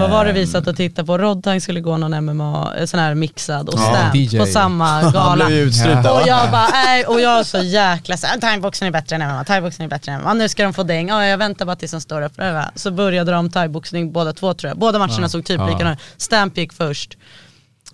Vad 0.00 0.10
var 0.10 0.24
det 0.24 0.30
Ehm. 0.30 0.36
vi 0.36 0.46
satt 0.46 0.66
och 0.66 0.76
tittade 0.76 1.06
på? 1.06 1.18
Rodtang 1.18 1.60
skulle 1.60 1.80
gå 1.80 1.96
någon 1.96 2.24
MMA, 2.24 2.74
eh, 2.78 2.84
sån 2.86 3.00
här 3.00 3.14
mixad 3.14 3.68
och 3.68 3.74
Ja, 3.78 3.82
stamp 3.94 4.14
DJ. 4.14 4.38
på 4.38 4.46
samma 4.46 5.02
gala. 5.12 5.46
Och 5.46 6.26
jag 6.28 6.50
bara, 6.50 6.68
nej, 6.72 7.04
och 7.06 7.20
jag 7.20 7.46
så 7.46 7.58
jäkla 7.58 8.16
såhär, 8.16 8.38
thaiboxning 8.38 8.88
är 8.88 8.92
bättre 8.92 9.16
än 9.16 9.22
MMA, 9.22 9.44
thaiboxning 9.44 9.84
är 9.86 9.90
bättre 9.90 10.12
än 10.12 10.20
MMA, 10.22 10.34
nu 10.34 10.48
ska 10.48 10.62
de 10.62 10.72
få 10.74 10.82
däng, 10.82 11.08
ja, 11.08 11.24
jag 11.26 11.38
väntar 11.38 11.64
bara 11.66 11.76
tills 11.76 11.90
de 11.92 12.00
står 12.00 12.22
upp. 12.22 12.32
Så 12.74 12.90
började 12.90 13.32
de 13.32 13.50
thaiboxning 13.50 14.12
båda 14.12 14.32
två 14.32 14.54
tror 14.54 14.68
jag, 14.68 14.78
båda 14.78 14.98
matcherna 14.98 15.18
Ja, 15.22 15.28
såg 15.28 15.44
typ 15.44 15.58
ja. 15.60 15.66
likadana 15.66 15.92
ut. 15.92 15.98
Stamp 16.16 16.56
gick 16.58 16.72
först. 16.72 17.16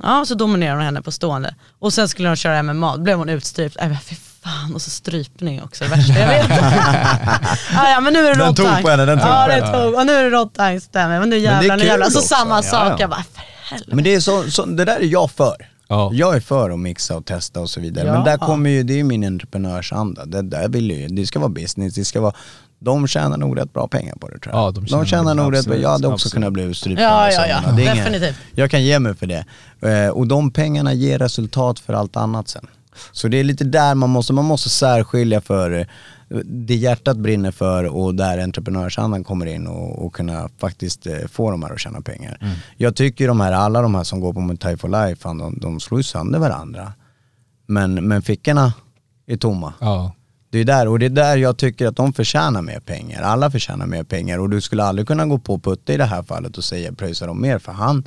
Ja, 0.02 0.24
så 0.26 0.34
dominerade 0.34 0.78
de 0.80 0.84
henne 0.84 1.02
på 1.02 1.12
stående. 1.12 1.54
Och 1.78 1.92
sen 1.92 2.08
skulle 2.08 2.28
de 2.28 2.36
köra 2.36 2.62
MMA, 2.62 2.96
då 2.96 3.02
blev 3.02 3.18
hon 3.18 3.28
utstrypt. 3.28 3.76
Fy 4.04 4.14
fan, 4.44 4.74
och 4.74 4.82
så 4.82 4.90
strypning 4.90 5.62
också, 5.62 5.84
det 5.84 5.90
värsta 5.90 6.18
jag 6.18 6.28
vet. 6.28 6.48
ja, 7.72 7.90
ja 7.90 8.00
men 8.00 8.12
nu 8.12 8.26
är 8.26 8.34
det 8.34 8.44
Den 8.44 8.54
tog 8.54 8.82
på 8.82 8.88
henne, 8.88 9.04
den 9.04 9.18
tog 9.18 9.28
ja, 9.28 9.42
på 9.44 9.48
det 9.48 9.66
henne. 9.66 9.84
tog. 9.84 9.94
Och 9.94 10.06
nu 10.06 10.12
är 10.12 10.24
det 10.24 10.30
Rodtang, 10.30 10.80
stämmer. 10.80 11.20
Men 11.20 11.30
nu 11.30 11.38
jävlar, 11.38 11.76
nu 11.76 11.80
kul 11.80 11.88
jävlar. 11.88 12.10
Så 12.10 12.18
också. 12.18 12.28
samma 12.34 12.56
Ja, 12.56 12.62
sak, 12.62 12.92
ja. 12.92 12.96
jag 13.00 13.10
bara, 13.10 13.24
för 13.34 13.42
helvete. 13.70 13.94
Men 13.94 14.04
det, 14.04 14.14
är 14.14 14.20
så, 14.20 14.50
så, 14.50 14.64
det 14.64 14.84
där 14.84 14.96
är 14.96 15.04
jag 15.04 15.30
för. 15.30 15.68
Ja. 15.88 16.10
Jag 16.12 16.36
är 16.36 16.40
för 16.40 16.70
att 16.70 16.78
mixa 16.78 17.16
och 17.16 17.24
testa 17.24 17.60
och 17.60 17.70
så 17.70 17.80
vidare. 17.80 18.06
Ja. 18.06 18.12
Men 18.12 18.24
där 18.24 18.36
kommer 18.36 18.70
ju, 18.70 18.82
det 18.82 18.92
är 18.92 18.96
ju 18.96 19.04
min 19.04 19.24
entreprenörsanda. 19.24 20.24
Det, 20.24 20.42
där 20.42 20.68
vill 20.68 20.90
ju, 20.90 21.08
det 21.08 21.26
ska 21.26 21.38
vara 21.38 21.48
business, 21.48 21.94
det 21.94 22.04
ska 22.04 22.20
vara, 22.20 22.34
de 22.78 23.06
tjänar 23.06 23.36
nog 23.36 23.58
rätt 23.58 23.72
bra 23.72 23.88
pengar 23.88 24.14
på 24.14 24.28
det 24.28 24.38
tror 24.38 24.54
jag. 24.54 24.62
Ja, 24.62 24.70
de 24.70 24.86
tjänar 24.86 25.04
tjänar 25.04 25.34
nog 25.34 25.54
rätt 25.54 25.66
bra. 25.66 25.76
Jag 25.76 25.90
hade 25.90 26.06
också 26.06 26.14
absolut. 26.14 26.32
kunnat 26.32 26.52
bli 26.52 26.62
utstrypt. 26.62 27.00
Ja, 27.00 27.26
de 27.26 27.34
ja, 27.34 27.46
ja. 27.46 27.72
Definitivt. 27.72 28.36
Jag 28.54 28.70
kan 28.70 28.82
ge 28.82 28.98
mig 28.98 29.14
för 29.14 29.26
det. 29.26 29.44
Eh, 29.80 30.08
och 30.08 30.26
de 30.26 30.50
pengarna 30.50 30.92
ger 30.92 31.18
resultat 31.18 31.80
för 31.80 31.92
allt 31.92 32.16
annat 32.16 32.48
sen. 32.48 32.66
Så 33.12 33.28
det 33.28 33.36
är 33.36 33.44
lite 33.44 33.64
där 33.64 33.94
man 33.94 34.10
måste, 34.10 34.32
man 34.32 34.44
måste 34.44 34.68
särskilja 34.68 35.40
för 35.40 35.70
eh, 35.70 35.86
det 36.44 36.74
hjärtat 36.74 37.16
brinner 37.16 37.50
för 37.50 37.84
och 37.84 38.14
där 38.14 38.38
entreprenörsandan 38.38 39.24
kommer 39.24 39.46
in 39.46 39.66
och, 39.66 40.06
och 40.06 40.14
kunna 40.14 40.48
faktiskt 40.58 41.06
eh, 41.06 41.26
få 41.32 41.50
de 41.50 41.62
här 41.62 41.72
att 41.72 41.80
tjäna 41.80 42.00
pengar. 42.00 42.38
Mm. 42.40 42.54
Jag 42.76 42.96
tycker 42.96 43.28
de 43.28 43.40
här, 43.40 43.52
alla 43.52 43.82
de 43.82 43.94
här 43.94 44.04
som 44.04 44.20
går 44.20 44.32
på 44.32 44.40
Muay 44.40 44.76
for 44.76 44.88
Life, 44.88 45.22
fan, 45.22 45.38
de, 45.38 45.58
de 45.60 45.80
slår 45.80 46.00
ju 46.00 46.04
sönder 46.04 46.38
varandra. 46.38 46.92
Men, 47.66 47.94
men 47.94 48.22
fickorna 48.22 48.72
är 49.26 49.36
tomma. 49.36 49.72
Ja. 49.80 50.14
Det 50.50 50.58
är 50.58 50.64
där, 50.64 50.88
och 50.88 50.98
det 50.98 51.06
är 51.06 51.10
där 51.10 51.36
jag 51.36 51.56
tycker 51.56 51.86
att 51.86 51.96
de 51.96 52.12
förtjänar 52.12 52.62
mer 52.62 52.80
pengar. 52.80 53.22
Alla 53.22 53.50
förtjänar 53.50 53.86
mer 53.86 54.04
pengar 54.04 54.38
och 54.38 54.50
du 54.50 54.60
skulle 54.60 54.84
aldrig 54.84 55.08
kunna 55.08 55.26
gå 55.26 55.38
på 55.38 55.58
Putte 55.58 55.92
i 55.92 55.96
det 55.96 56.04
här 56.04 56.22
fallet 56.22 56.58
och 56.58 56.64
säga 56.64 56.92
pröjsa 56.92 57.26
dem 57.26 57.40
mer 57.40 57.58
för 57.58 57.72
han, 57.72 58.04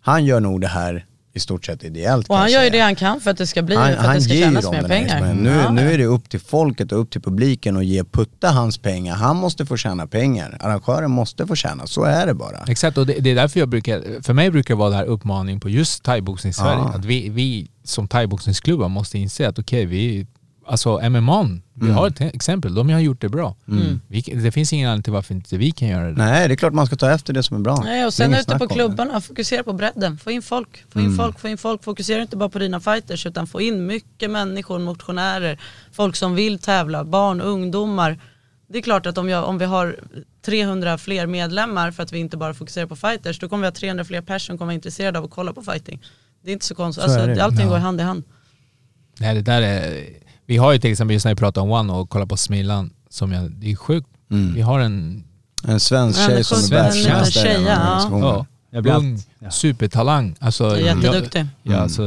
han 0.00 0.24
gör 0.24 0.40
nog 0.40 0.60
det 0.60 0.68
här 0.68 1.06
i 1.36 1.40
stort 1.40 1.66
sett 1.66 1.84
ideellt. 1.84 2.28
Och 2.28 2.36
han 2.36 2.50
gör 2.50 2.64
ju 2.64 2.70
det 2.70 2.78
han 2.80 2.94
kan 2.94 3.20
för 3.20 3.30
att 3.30 3.36
det 3.38 3.46
ska 3.46 3.62
bli, 3.62 3.76
Han, 3.76 3.86
för 3.86 3.92
att 3.98 4.04
han 4.06 4.14
det 4.14 4.20
ska 4.22 4.32
ger 4.32 4.38
ju 4.40 4.44
tjänas 4.46 4.70
mer 4.70 4.80
den 4.80 4.88
pengar. 4.90 5.04
exponeringen. 5.16 5.44
Nu, 5.44 5.50
Ja, 5.50 5.70
nu 5.70 5.92
är 5.92 5.98
det 5.98 6.04
upp 6.04 6.28
till 6.28 6.40
folket 6.40 6.92
och 6.92 7.00
upp 7.00 7.10
till 7.10 7.20
publiken 7.20 7.76
att 7.76 7.84
ge 7.84 8.04
Putte 8.04 8.48
hans 8.48 8.78
pengar. 8.78 9.14
Han 9.14 9.36
måste 9.36 9.66
få 9.66 9.76
tjäna 9.76 10.06
pengar. 10.06 10.56
Arrangören 10.60 11.10
måste 11.10 11.46
få 11.46 11.54
tjäna, 11.54 11.86
så 11.86 12.02
är 12.04 12.26
det 12.26 12.34
bara. 12.34 12.64
Exakt, 12.68 12.98
och 12.98 13.06
det, 13.06 13.12
det 13.20 13.30
är 13.30 13.34
därför 13.34 13.60
jag 13.60 13.68
brukar, 13.68 14.22
för 14.22 14.32
mig 14.32 14.50
brukar 14.50 14.74
det 14.74 14.78
vara 14.78 14.90
det 14.90 14.96
här 14.96 15.04
uppmaning 15.04 15.60
på 15.60 15.68
just 15.68 16.02
thaiboxning 16.02 16.50
i 16.50 16.54
Sverige. 16.54 16.78
Ja. 16.78 16.92
Att 16.94 17.04
vi, 17.04 17.28
vi 17.28 17.68
som 17.84 18.08
thaiboxningsklubbar 18.08 18.88
måste 18.88 19.18
inse 19.18 19.48
att 19.48 19.58
okej, 19.58 19.86
vi, 19.86 20.26
alltså 20.66 21.08
MMA, 21.10 21.48
vi 21.74 21.90
har 21.90 22.06
ett 22.06 22.20
exempel, 22.20 22.74
de 22.74 22.90
har 22.90 23.00
gjort 23.00 23.20
det 23.20 23.28
bra. 23.28 23.56
Vi, 24.08 24.20
det 24.20 24.52
finns 24.52 24.72
ingen 24.72 24.88
anledning 24.88 25.02
till 25.02 25.12
varför 25.12 25.34
inte 25.34 25.56
vi 25.56 25.70
kan 25.70 25.88
göra 25.88 26.04
det. 26.06 26.12
Nej, 26.12 26.48
det 26.48 26.54
är 26.54 26.56
klart 26.56 26.72
man 26.72 26.86
ska 26.86 26.96
ta 26.96 27.10
efter 27.10 27.32
det 27.32 27.42
som 27.42 27.56
är 27.56 27.60
bra. 27.60 27.76
Nej, 27.84 28.04
och 28.06 28.12
Det 28.18 28.24
är 28.24 28.28
sen 28.28 28.34
ute 28.34 28.58
på 28.58 28.68
klubbarna, 28.68 29.20
fokusera 29.20 29.62
på 29.62 29.72
bredden. 29.72 30.18
Få 30.18 30.30
in 30.30 30.42
folk, 30.42 30.84
få 30.92 31.00
in 31.00 31.16
folk, 31.16 31.38
få 31.40 31.48
in 31.48 31.58
folk. 31.58 31.84
Fokusera 31.84 32.22
inte 32.22 32.36
bara 32.36 32.48
på 32.48 32.58
dina 32.58 32.80
fighters 32.80 33.26
utan 33.26 33.46
få 33.46 33.60
in 33.60 33.86
mycket 33.86 34.30
människor, 34.30 34.78
motionärer, 34.78 35.60
folk 35.92 36.16
som 36.16 36.34
vill 36.34 36.58
tävla, 36.58 37.04
barn, 37.04 37.40
ungdomar. 37.40 38.18
Det 38.68 38.78
är 38.78 38.82
klart 38.82 39.06
att 39.06 39.18
om, 39.18 39.28
jag, 39.28 39.44
om 39.48 39.58
vi 39.58 39.64
har 39.64 39.96
300 40.44 40.98
fler 40.98 41.26
medlemmar 41.26 41.90
för 41.90 42.02
att 42.02 42.12
vi 42.12 42.18
inte 42.18 42.36
bara 42.36 42.54
fokuserar 42.54 42.86
på 42.86 42.96
fighters, 42.96 43.38
då 43.38 43.48
kommer 43.48 43.62
vi 43.62 43.66
ha 43.66 43.72
300 43.72 44.04
fler 44.04 44.20
personer 44.20 44.38
som 44.38 44.58
kommer 44.58 44.66
vara 44.66 44.74
intresserade 44.74 45.18
av 45.18 45.24
att 45.24 45.30
kolla 45.30 45.52
på 45.52 45.62
fighting. 45.62 46.02
Det 46.44 46.50
är 46.50 46.52
inte 46.52 46.66
så 46.66 46.74
konstigt, 46.74 47.04
Så 47.04 47.20
alltså, 47.20 47.42
allting 47.42 47.60
Ja. 47.66 47.68
går 47.68 47.78
hand 47.78 48.00
i 48.00 48.04
hand. 48.04 48.22
Nej, 49.20 49.34
det 49.34 49.42
där 49.42 49.62
är, 49.62 50.04
vi 50.46 50.56
har 50.56 50.72
ju 50.72 50.78
till 50.78 50.90
exempel 50.90 51.14
just 51.14 51.24
när 51.24 51.32
vi 51.32 51.38
pratar 51.38 51.62
om 51.62 51.70
One 51.70 51.92
och 51.92 52.10
kollar 52.10 52.26
på 52.26 52.36
Smillan, 52.36 52.90
som 53.08 53.32
jag, 53.32 53.50
det 53.50 53.72
är 53.72 53.76
sjukt. 53.76 54.08
Mm. 54.30 54.54
Vi 54.54 54.60
har 54.60 54.80
en 54.80 55.24
En 55.64 55.80
svensk 55.80 56.20
En 56.20 56.26
tjej 56.26 56.44
som 56.44 56.58
är 56.58 56.62
svensk 56.62 57.06
världsmästare 57.06 57.52
den 57.52 57.64
ja. 57.64 58.46
Jag 58.70 58.82
blir 58.82 58.96
ung 58.96 59.22
ja. 59.38 59.50
supertalang. 59.50 60.36
Alltså, 60.40 60.80
Jätteduktig. 60.80 61.46
Jag, 61.62 61.76
ja, 61.76 61.80
alltså, 61.80 62.02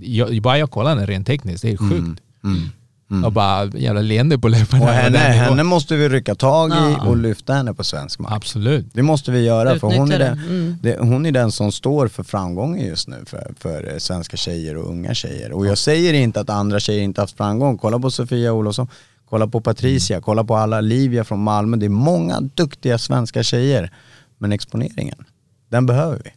jag, 0.00 0.42
bara 0.42 0.58
jag 0.58 0.70
kollar 0.70 0.90
henne 0.90 1.06
rent 1.06 1.26
tekniskt, 1.26 1.62
det 1.62 1.72
är 1.72 1.76
sjukt. 1.76 2.22
Mm. 2.44 2.68
Mm. 3.10 3.18
Mm. 3.18 3.24
Och 3.26 3.32
bara 3.32 3.64
jävla 3.66 4.00
leende 4.00 4.38
på 4.38 4.48
läpparna. 4.48 4.84
Och 4.84 4.90
henne, 4.90 5.18
henne 5.18 5.62
måste 5.62 5.96
vi 5.96 6.08
rycka 6.08 6.34
tag 6.34 6.70
i 6.70 6.74
Ja. 6.74 7.06
och 7.08 7.16
lyfta 7.16 7.52
henne 7.54 7.74
på 7.74 7.84
svensk 7.84 8.18
mark. 8.20 8.32
Absolut. 8.32 8.86
Det 8.92 9.02
måste 9.02 9.30
vi 9.30 9.44
göra 9.44 9.78
för 9.78 9.86
hon 9.86 10.12
är, 10.12 10.18
den, 10.18 10.38
Mm. 10.38 10.76
det, 10.82 10.96
hon 11.00 11.26
är 11.26 11.32
den 11.32 11.52
som 11.52 11.72
står 11.72 12.08
för 12.08 12.22
framgången 12.22 12.86
just 12.86 13.08
nu 13.08 13.16
för, 13.26 13.52
för 13.60 13.92
eh, 13.92 13.98
svenska 13.98 14.36
tjejer 14.36 14.76
och 14.76 14.90
unga 14.90 15.14
tjejer. 15.14 15.52
Och 15.52 15.66
jag 15.66 15.78
säger 15.78 16.14
inte 16.14 16.40
att 16.40 16.50
andra 16.50 16.80
tjejer 16.80 17.02
inte 17.02 17.20
haft 17.20 17.36
framgång. 17.36 17.78
Kolla 17.78 17.98
på 17.98 18.10
Sofia 18.10 18.52
Olofsson, 18.52 18.88
kolla 19.28 19.46
på 19.46 19.60
Patricia, 19.60 20.20
kolla 20.20 20.44
på 20.44 20.56
alla 20.56 20.80
Livia 20.80 21.24
från 21.24 21.42
Malmö. 21.42 21.76
Det 21.76 21.86
är 21.86 21.90
många 21.90 22.40
duktiga 22.40 22.98
svenska 22.98 23.42
tjejer. 23.42 23.92
Men 24.38 24.52
exponeringen, 24.52 25.24
den 25.70 25.86
behöver 25.86 26.20
vi. 26.24 26.30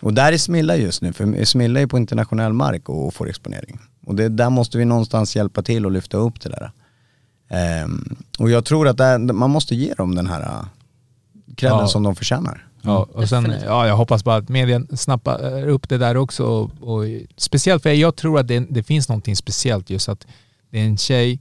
Och 0.00 0.14
där 0.14 0.32
är 0.32 0.38
Smilla 0.38 0.76
just 0.76 1.02
nu, 1.02 1.12
för 1.12 1.44
Smilla 1.44 1.80
är 1.80 1.86
på 1.86 1.96
internationell 1.98 2.52
mark 2.52 2.88
och, 2.88 3.06
och 3.06 3.14
får 3.14 3.28
exponering. 3.28 3.78
Och 4.06 4.14
det, 4.14 4.28
där 4.28 4.50
måste 4.50 4.78
vi 4.78 4.84
någonstans 4.84 5.36
hjälpa 5.36 5.62
till 5.62 5.86
och 5.86 5.92
lyfta 5.92 6.16
upp 6.16 6.40
det 6.40 6.48
där. 6.48 6.70
Ehm, 7.48 8.16
och 8.38 8.50
jag 8.50 8.64
tror 8.64 8.88
att 8.88 8.96
där, 8.96 9.18
man 9.18 9.50
måste 9.50 9.74
ge 9.74 9.94
dem 9.94 10.14
den 10.14 10.26
här 10.26 10.64
credden 11.56 11.78
Ja. 11.78 11.88
som 11.88 12.02
de 12.02 12.16
förtjänar. 12.16 12.66
Ja, 12.82 13.08
och 13.12 13.28
sen, 13.28 13.52
ja, 13.64 13.86
jag 13.86 13.96
hoppas 13.96 14.24
bara 14.24 14.36
att 14.36 14.48
medien 14.48 14.96
snappar 14.96 15.68
upp 15.68 15.88
det 15.88 15.98
där 15.98 16.16
också. 16.16 16.44
Och, 16.44 16.70
och, 16.80 17.04
speciellt 17.36 17.82
för 17.82 17.90
jag 17.90 18.16
tror 18.16 18.38
att 18.40 18.48
det, 18.48 18.60
det 18.70 18.82
finns 18.82 19.08
någonting 19.08 19.36
speciellt 19.36 19.90
just 19.90 20.08
att 20.08 20.26
det 20.70 20.80
är 20.80 20.84
en 20.84 20.96
tjej, 20.96 21.40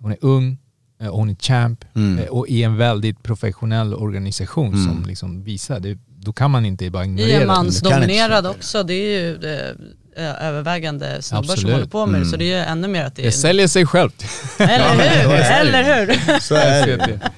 hon 0.00 0.10
är 0.12 0.18
ung, 0.20 0.58
och 0.98 1.18
hon 1.18 1.30
är 1.30 1.34
champ 1.34 1.84
Mm. 1.94 2.24
och 2.30 2.48
i 2.48 2.62
en 2.62 2.76
väldigt 2.76 3.22
professionell 3.22 3.94
organisation 3.94 4.74
Mm. 4.74 4.84
som 4.84 5.04
liksom 5.06 5.42
visar 5.42 5.80
det. 5.80 5.98
Då 6.18 6.32
kan 6.32 6.50
man 6.50 6.66
inte 6.66 6.90
bara 6.90 7.04
I 7.04 7.06
ignorera 7.06 7.34
en 7.34 7.40
det. 7.40 7.46
mansdominerad 7.46 8.46
också, 8.46 8.82
det 8.82 8.94
är 8.94 9.20
ju 9.20 9.38
det, 9.38 9.76
övervägande 10.22 11.22
snubbar 11.22 11.56
som 11.56 11.70
håller 11.72 11.86
på 11.86 12.06
med 12.06 12.14
det, 12.14 12.16
Mm. 12.18 12.30
så 12.30 12.36
det 12.36 12.44
är 12.52 12.58
ju 12.58 12.64
ännu 12.64 12.88
mer 12.88 13.04
att 13.04 13.16
det 13.16 13.22
Det 13.22 13.28
är... 13.28 13.32
säljer 13.32 13.68
sig 13.68 13.86
självt. 13.86 14.24
Eller 14.58 15.22
hur? 15.22 15.28
det. 15.28 15.44
Eller 15.44 16.06
hur? 16.06 16.40
Så 16.40 16.54
är 16.54 16.86
det. 16.86 17.20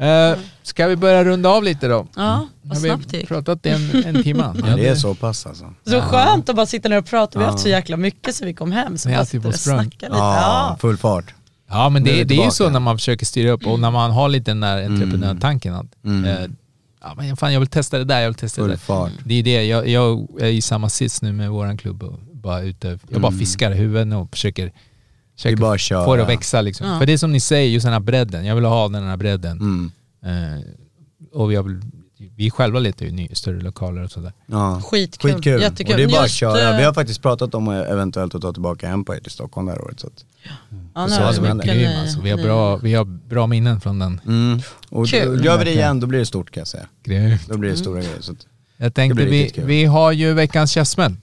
Uh, 0.00 0.38
ska 0.62 0.86
vi 0.86 0.96
börja 0.96 1.24
runda 1.24 1.48
av 1.48 1.62
lite 1.64 1.88
då? 1.88 2.06
Ja, 2.16 2.46
vad 2.62 2.76
Har 2.78 2.84
snabbt 2.84 3.02
det 3.08 3.12
vi 3.12 3.18
gick. 3.18 3.28
pratat 3.28 3.66
i 3.66 3.68
en, 3.68 4.04
en 4.06 4.22
timme? 4.22 4.54
Ja, 4.68 4.76
det 4.76 4.88
är 4.88 4.94
så 4.94 5.14
pass 5.14 5.46
alltså. 5.46 5.74
Så 5.86 6.00
skönt 6.00 6.48
att 6.48 6.56
bara 6.56 6.66
sitta 6.66 6.88
ner 6.88 6.98
och 6.98 7.06
prata, 7.06 7.38
vi 7.38 7.44
har 7.44 7.50
haft 7.52 7.62
så 7.62 7.68
jäkla 7.68 7.96
mycket 7.96 8.34
så 8.34 8.44
vi 8.44 8.54
kom 8.54 8.72
hem 8.72 8.98
så 8.98 9.08
bara 9.08 9.24
på 9.42 9.48
och 9.48 9.54
snackar 9.54 10.08
lite. 10.08 10.18
Ja, 10.18 10.76
full 10.80 10.96
fart. 10.96 11.34
Ja 11.70 11.88
men 11.88 12.04
det, 12.04 12.12
vi 12.12 12.24
det 12.24 12.34
är 12.34 12.44
ju 12.44 12.50
så 12.50 12.70
när 12.70 12.80
man 12.80 12.98
försöker 12.98 13.26
styra 13.26 13.50
upp 13.50 13.66
och 13.66 13.80
när 13.80 13.90
man 13.90 14.10
har 14.10 14.28
lite 14.28 14.50
den 14.50 14.60
där 14.60 14.84
entreprenörtanken 14.84 15.74
att 15.74 15.86
Mm. 16.04 16.56
Ja, 17.04 17.14
men 17.16 17.36
fan, 17.36 17.52
jag 17.52 17.60
vill 17.60 17.68
testa 17.68 17.98
det 17.98 18.04
där, 18.04 18.20
jag 18.20 18.28
vill 18.28 18.34
testa 18.34 18.60
det 18.62 18.64
Full 18.64 18.70
där. 18.70 18.76
fart. 18.76 19.12
Det 19.24 19.34
är 19.34 19.42
det, 19.42 19.64
jag, 19.66 19.88
jag 19.88 20.26
är 20.40 20.46
i 20.46 20.60
samma 20.60 20.88
sits 20.88 21.22
nu 21.22 21.32
med 21.32 21.50
våran 21.50 21.76
klubb 21.76 22.02
och 22.02 22.18
bara 22.32 22.60
ute, 22.62 22.98
jag 23.08 23.20
bara 23.20 23.32
fiskar 23.32 23.70
i 23.70 23.74
huvudet 23.74 24.14
och 24.18 24.30
försöker, 24.30 24.72
försöker 25.36 25.56
Mm. 25.96 26.04
få 26.04 26.16
det 26.16 26.22
att 26.22 26.28
växa 26.28 26.60
liksom. 26.60 26.86
Ja. 26.88 26.98
För 26.98 27.06
det 27.06 27.12
är 27.12 27.18
som 27.18 27.32
ni 27.32 27.40
säger, 27.40 27.70
just 27.70 27.84
den 27.84 27.92
här 27.92 28.00
bredden, 28.00 28.44
jag 28.44 28.54
vill 28.54 28.64
ha 28.64 28.88
den 28.88 29.04
här 29.04 29.16
bredden. 29.16 29.58
Mm. 29.60 29.92
Eh, 30.24 30.60
och 31.32 31.50
vi, 31.50 31.56
har, 31.56 31.62
väl- 31.62 31.82
vi 32.36 32.50
själva 32.50 32.78
letar 32.78 33.06
ju 33.06 33.12
ny, 33.12 33.28
större 33.32 33.60
lokaler 33.60 34.04
och 34.04 34.10
sådär. 34.10 34.32
Ja. 34.46 34.80
Skitkul. 34.84 35.32
Skitkul. 35.32 35.60
Jättekul. 35.60 35.92
Och 35.92 35.98
det 35.98 36.04
är 36.04 36.08
bara 36.08 36.18
att 36.20 36.24
Just, 36.24 36.34
köra. 36.34 36.76
Vi 36.76 36.82
har 36.84 36.92
faktiskt 36.94 37.22
pratat 37.22 37.54
om 37.54 37.68
att 37.68 37.86
eventuellt 37.86 38.34
att 38.34 38.42
ta 38.42 38.52
tillbaka 38.52 38.88
Empire 38.88 39.20
till 39.20 39.30
Stockholm 39.32 39.66
det 39.66 39.72
här 39.72 39.84
året. 39.84 40.00
Så 40.00 40.06
att, 40.06 40.24
Ja, 40.94 41.06
nu 41.06 41.12
Så 41.12 41.20
händer. 41.22 41.54
mycket 41.54 41.74
Grym, 41.74 42.00
alltså. 42.00 42.20
vi, 42.20 42.30
har 42.30 42.38
bra, 42.38 42.76
vi 42.76 42.94
har 42.94 43.04
bra 43.04 43.46
minnen 43.46 43.80
från 43.80 43.98
den. 43.98 44.20
mm. 44.26 44.60
Och 44.90 45.08
Kul. 45.08 45.38
då, 45.38 45.44
gör 45.44 45.58
vi 45.58 45.64
det 45.64 45.72
igen 45.72 46.00
då 46.00 46.06
blir 46.06 46.18
det 46.18 46.26
stort 46.26 46.50
kan 46.50 46.60
jag 46.60 46.68
säga. 46.68 46.86
Grym. 47.04 47.38
Då 47.48 47.56
blir 47.58 47.70
det 47.70 47.76
stora 47.76 48.00
grejer. 48.00 48.20
Så 48.20 48.32
att, 48.32 48.46
Jag 48.76 48.94
tänkte, 48.94 49.14
blir 49.14 49.26
vi, 49.26 49.52
vi 49.62 49.84
har 49.84 50.12
ju 50.12 50.32
veckans 50.32 50.70
käftsmäll. 50.70 51.16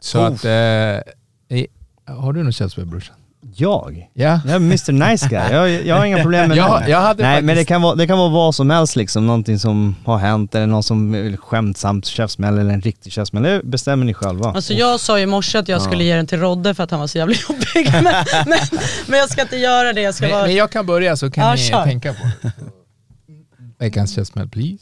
Så 0.00 0.18
Oh. 0.18 0.24
att, 0.26 0.44
eh, 0.44 2.14
har 2.16 2.32
du 2.32 2.42
någon 2.42 2.52
käftsmäll 2.52 2.86
brorsan? 2.86 3.16
Jag? 3.56 4.08
Ja. 4.14 4.40
Jag 4.44 4.52
är 4.52 4.56
Mr 4.56 4.92
Nice 4.92 5.28
Guy. 5.28 5.40
Jag, 5.52 5.86
jag 5.86 5.96
har 5.96 6.04
inga 6.04 6.22
problem 6.22 6.48
med 6.48 6.56
Jag- 6.58 6.82
det. 6.82 6.90
jag 6.90 7.00
hade 7.00 7.22
Nej 7.22 7.32
faktiskt- 7.32 7.46
men 7.46 7.56
det 7.56 7.64
kan, 7.64 7.82
vara, 7.82 7.94
det 7.94 8.06
kan 8.06 8.18
vara 8.18 8.28
vad 8.28 8.54
som 8.54 8.70
helst 8.70 8.96
liksom. 8.96 9.26
Någonting 9.26 9.58
som 9.58 9.96
har 10.04 10.18
hänt 10.18 10.54
eller 10.54 10.66
någon 10.66 10.82
som 10.82 11.14
är 11.14 11.36
skämtsamt 11.36 12.06
käftsmäll 12.06 12.58
eller 12.58 12.74
en 12.74 12.80
riktig 12.80 13.12
käftsmäll. 13.12 13.42
Det 13.42 13.60
bestämmer 13.64 14.04
ni 14.06 14.14
själva. 14.14 14.50
Alltså 14.52 14.72
jag 14.74 15.00
sa 15.00 15.18
i 15.18 15.26
morse 15.26 15.58
att 15.58 15.68
jag 15.68 15.82
skulle 15.82 16.04
ge 16.04 16.14
den 16.16 16.26
till 16.26 16.40
Rodde 16.40 16.74
för 16.74 16.84
att 16.84 16.90
han 16.90 17.00
var 17.00 17.06
så 17.06 17.18
jävla 17.18 17.34
jobbig. 17.48 17.90
Men, 17.92 18.04
men, 18.46 18.58
men 19.06 19.18
jag 19.18 19.30
ska 19.30 19.42
inte 19.42 19.56
göra 19.56 19.92
det, 19.92 20.00
jag 20.00 20.14
ska 20.14 20.24
Men, 20.26 20.32
vara... 20.34 20.46
men 20.46 20.54
jag 20.54 20.70
kan 20.70 20.86
börja 20.86 21.16
så 21.16 21.30
kan 21.30 21.44
Ja, 21.46 21.52
ni 21.54 21.58
kör. 21.58 21.84
tänka 21.84 22.12
på 22.12 22.20
det. 22.42 22.52
Veckans 23.78 24.14
käftsmäll 24.14 24.48
please. 24.48 24.78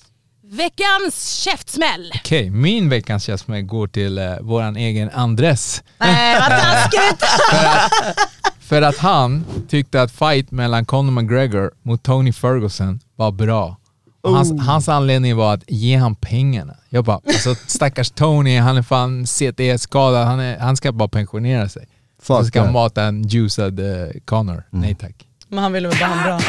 Veckans 0.52 1.30
käftsmäll. 1.44 2.12
Okej, 2.14 2.50
min 2.50 2.88
veckans 2.88 3.24
käftsmäll 3.24 3.62
går 3.62 3.86
till 3.88 4.18
eh, 4.18 4.36
våran 4.40 4.76
egen 4.76 5.10
Andres. 5.10 5.82
Nej 5.98 6.40
vad 6.40 6.48
taskigt! 6.60 7.24
För 8.70 8.82
att 8.82 8.98
han 8.98 9.44
tyckte 9.68 10.02
att 10.02 10.10
fight 10.12 10.50
mellan 10.50 10.84
Conor 10.84 11.10
McGregor 11.10 11.70
mot 11.82 12.02
Tony 12.02 12.32
Ferguson 12.32 13.00
var 13.16 13.32
bra. 13.32 13.76
Och 14.20 14.30
hans, 14.30 14.52
Oh. 14.52 14.60
hans 14.60 14.88
anledning 14.88 15.36
var 15.36 15.54
att 15.54 15.62
ge 15.66 15.96
han 15.96 16.14
pengarna. 16.14 16.76
Jag 16.88 17.04
bara, 17.04 17.20
alltså 17.26 17.54
stackars 17.66 18.10
Tony, 18.10 18.58
han 18.58 18.76
är 18.76 18.82
fan 18.82 19.26
CTE-skadad, 19.26 20.26
han, 20.26 20.40
är, 20.40 20.58
han 20.58 20.76
ska 20.76 20.92
bara 20.92 21.08
pensionera 21.08 21.68
sig. 21.68 21.86
Så 22.22 22.38
Fuck 22.38 22.48
ska 22.48 22.62
han 22.62 22.72
mata 22.72 23.04
en 23.04 23.22
juicad 23.22 23.80
uh, 23.80 24.08
Conor. 24.24 24.62
Nej 24.70 24.94
tack. 24.94 25.26
Men 25.48 25.58
han 25.58 25.72
ville 25.72 25.88
väl 25.88 25.98
bara 26.00 26.08
ha 26.08 26.16
en 26.16 26.40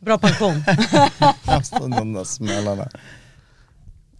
bra, 0.00 0.18
bra 0.18 0.18
pension. 0.18 0.64
Alltså 1.44 1.78
de 1.88 2.12
där 2.12 2.24
smällarna. 2.24 2.88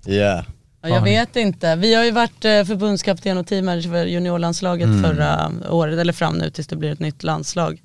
Yeah. 0.07 0.45
Ja, 0.89 0.95
jag 0.95 1.03
vet 1.03 1.37
inte. 1.37 1.77
Vi 1.77 1.95
har 1.95 2.05
ju 2.05 2.11
varit 2.11 2.45
eh, 2.45 2.65
förbundskapten 2.65 3.39
och 3.39 3.47
teammanager 3.47 3.91
för 3.91 4.07
juniorlandslaget 4.07 4.87
Mm. 4.87 5.03
förra 5.03 5.51
året, 5.71 5.99
eller 5.99 6.13
fram 6.13 6.35
nu 6.35 6.51
tills 6.51 6.67
det 6.67 6.77
blir 6.77 6.93
ett 6.93 7.01
nytt 7.01 7.23
landslag. 7.23 7.83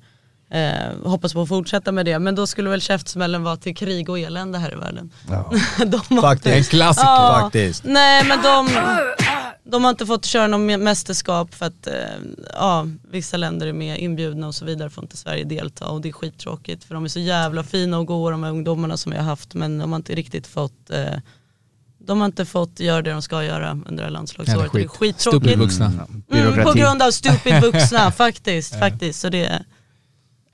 Eh, 0.50 1.08
hoppas 1.10 1.32
på 1.32 1.42
att 1.42 1.48
fortsätta 1.48 1.92
med 1.92 2.06
det, 2.06 2.18
men 2.18 2.34
då 2.34 2.46
skulle 2.46 2.70
väl 2.70 2.80
käftsmällen 2.80 3.42
vara 3.42 3.56
till 3.56 3.76
krig 3.76 4.08
och 4.10 4.18
elände 4.18 4.58
här 4.58 4.72
i 4.72 4.76
världen. 4.76 5.10
de 5.86 6.00
har 6.16 6.22
Faktiskt. 6.22 6.56
En 6.56 6.64
klassiker. 6.64 7.06
Ja. 7.08 7.38
Faktiskt. 7.40 7.84
Nej 7.84 8.24
men 8.28 8.42
de, 8.42 8.68
de 9.64 9.84
har 9.84 9.90
inte 9.90 10.06
fått 10.06 10.24
köra 10.24 10.46
någon 10.46 10.84
mästerskap 10.84 11.54
för 11.54 11.66
att 11.66 11.86
eh, 11.86 11.94
ja, 12.54 12.86
vissa 13.10 13.36
länder 13.36 13.66
är 13.66 13.72
med 13.72 13.98
inbjudna 13.98 14.46
och 14.46 14.54
så 14.54 14.64
vidare 14.64 14.90
får 14.90 15.04
inte 15.04 15.16
Sverige 15.16 15.44
delta 15.44 15.86
och 15.86 16.00
det 16.00 16.08
är 16.08 16.12
skittråkigt 16.12 16.84
för 16.84 16.94
de 16.94 17.04
är 17.04 17.08
så 17.08 17.20
jävla 17.20 17.62
fina 17.64 17.98
och 17.98 18.06
goa 18.06 18.30
de 18.30 18.42
här 18.42 18.50
ungdomarna 18.50 18.96
som 18.96 19.12
vi 19.12 19.18
har 19.18 19.24
haft 19.24 19.54
men 19.54 19.78
de 19.78 19.92
har 19.92 19.96
inte 19.96 20.14
riktigt 20.14 20.46
fått 20.46 20.90
eh, 20.90 21.18
de 22.06 22.18
har 22.20 22.26
inte 22.26 22.44
fått 22.44 22.80
göra 22.80 23.02
det 23.02 23.10
de 23.10 23.22
ska 23.22 23.44
göra 23.44 23.70
under 23.70 23.96
det 23.96 24.02
här 24.02 24.10
landslagsåret. 24.10 24.72
Det 24.72 24.80
är 24.80 24.88
skit. 24.88 24.90
skittråkigt. 24.90 25.20
Stupid 25.20 25.58
vuxna. 25.58 25.92
Mm, 26.32 26.64
på 26.64 26.72
grund 26.72 27.02
av 27.02 27.10
stupid 27.10 27.60
vuxna 27.62 28.10
faktiskt. 28.10 28.78
faktiskt. 28.78 29.20
Så 29.20 29.28
det 29.28 29.44
är 29.44 29.64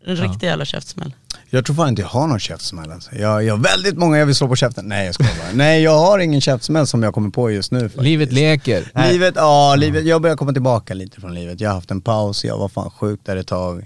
en 0.07 0.17
riktig 0.17 0.47
jävla 0.47 0.65
käftsmäll. 0.65 1.15
Jag 1.51 1.65
tror 1.65 1.77
fan 1.77 1.89
inte 1.89 2.03
jag 2.03 2.09
har 2.09 2.27
någon 2.27 2.39
käftsmäll 2.41 2.93
alltså. 2.93 3.15
jag, 3.17 3.45
jag 3.45 3.57
har 3.57 3.63
väldigt 3.63 3.97
många 3.97 4.19
jag 4.19 4.27
vill 4.27 4.35
slå 4.35 4.49
på 4.49 4.57
käften. 4.57 4.89
Nej 4.89 5.07
jag 5.07 5.15
skojar 5.15 5.33
bara. 5.39 5.53
Nej 5.55 5.83
jag 5.83 5.99
har 5.99 6.19
ingen 6.19 6.41
käftsmäll 6.41 6.87
som 6.87 7.03
jag 7.03 7.15
kommer 7.15 7.31
på 7.31 7.51
just 7.51 7.73
nu 7.73 7.81
faktiskt. 7.81 8.03
Livet 8.03 8.33
leker. 8.33 8.93
Livet, 9.11 9.35
ja, 9.37 9.75
livet, 9.77 10.05
jag 10.05 10.23
börjar 10.23 10.37
komma 10.37 10.53
tillbaka 10.53 10.95
lite 10.95 11.21
från 11.21 11.35
livet. 11.35 11.61
Jag 11.61 11.71
har 11.71 11.75
haft 11.75 11.91
en 11.91 12.01
paus, 12.01 12.45
jag 12.45 12.59
var 12.59 12.69
fan 12.69 12.91
sjuk 12.91 13.21
där 13.25 13.37
ett 13.37 13.47
tag. 13.47 13.79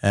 Eh, 0.00 0.10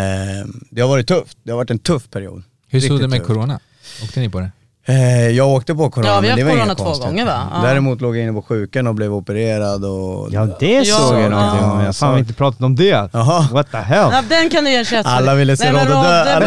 det 0.72 0.82
har 0.82 0.90
varit 0.90 1.08
tufft, 1.08 1.38
det 1.44 1.52
har 1.52 1.58
varit 1.58 1.72
en 1.72 1.80
tuff 1.80 2.10
period. 2.10 2.44
Hur 2.68 2.80
såg 2.82 3.00
det 3.00 3.08
med 3.08 3.20
tufft. 3.20 3.28
corona? 3.28 3.60
Åkte 4.04 4.20
ni 4.20 4.30
på 4.30 4.40
det? 4.40 4.52
Eh, 4.86 5.28
jag 5.30 5.48
åkte 5.50 5.76
på 5.76 5.90
corona 5.90 6.10
Ja, 6.14 6.20
vi 6.20 6.30
har 6.30 6.36
men 6.38 6.46
det 6.46 6.52
var 6.52 6.58
corona 6.60 6.76
två 6.76 6.84
konstigt. 6.84 7.06
gånger, 7.06 7.26
va? 7.26 7.48
Ja. 7.54 7.62
Däremot 7.68 8.02
låg 8.02 8.18
jag 8.18 8.24
inne 8.24 8.34
på 8.34 8.42
sjukan 8.42 8.88
och 8.88 8.96
blev 8.96 9.14
opererad 9.14 9.86
och... 9.86 10.30
Ja 10.34 10.48
det 10.60 10.72
Ja, 10.74 10.96
såg 10.98 11.14
jag 11.16 11.24
ja. 11.24 11.30
någonting 11.30 11.66
om. 11.66 11.82
Jag 11.84 11.94
har 12.08 12.20
inte 12.20 12.34
pratat 12.34 12.62
om 12.62 12.76
det. 12.76 13.10
Jaha. 13.14 13.48
What 13.52 13.72
the 13.72 13.78
hell? 13.78 14.10
Ja, 14.12 14.24
den 14.30 14.50
kan 14.50 14.64
du 14.64 14.72
ge 14.72 14.78
en. 14.96 15.06
Alla 15.06 15.36
ville 15.36 15.58
se 15.58 15.72
Rodde 15.72 15.86
dö. 15.86 16.40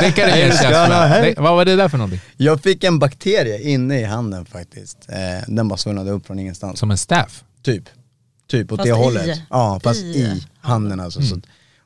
Det 0.00 0.12
kan 0.16 0.28
du 0.30 0.36
ge 0.36 0.42
en 1.36 1.44
Vad 1.44 1.56
var 1.56 1.64
det 1.64 1.76
där 1.76 1.88
för 1.88 1.98
någonting? 1.98 2.20
Jag 2.36 2.60
fick 2.62 2.84
en 2.84 2.98
bakterie 2.98 3.60
inne 3.70 4.00
i 4.00 4.04
handen 4.04 4.44
faktiskt. 4.46 4.98
Eh, 5.08 5.16
den 5.54 5.68
bara 5.68 5.76
svullnade 5.76 6.10
upp 6.10 6.26
från 6.26 6.38
ingenstans. 6.38 6.78
Som 6.78 6.90
en 6.90 6.98
staff? 6.98 7.44
Typ. 7.64 7.84
Typ 8.50 8.72
åt 8.72 8.78
Fast 8.78 8.84
det 8.86 8.88
i. 8.90 8.92
hållet. 8.92 9.40
Ja, 9.50 9.80
fast 9.84 10.00
I. 10.02 10.06
i, 10.06 10.42
handen 10.60 11.00
alltså. 11.00 11.22
Så, 11.22 11.34
att- 11.34 11.44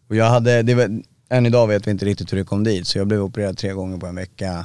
och 0.08 0.16
jag 0.16 0.24
hade, 0.30 0.62
det 0.62 0.74
var, 0.74 0.88
än 1.30 1.46
idag 1.46 1.66
vet 1.66 1.86
vi 1.86 1.90
inte 1.90 2.04
riktigt 2.04 2.32
hur 2.32 2.38
det 2.38 2.44
kom 2.44 2.64
dit, 2.64 2.86
så 2.86 2.98
jag 2.98 3.06
blev 3.06 3.22
opererad 3.22 3.58
tre 3.58 3.72
gånger 3.72 3.98
på 3.98 4.06
en 4.06 4.14
vecka. 4.14 4.64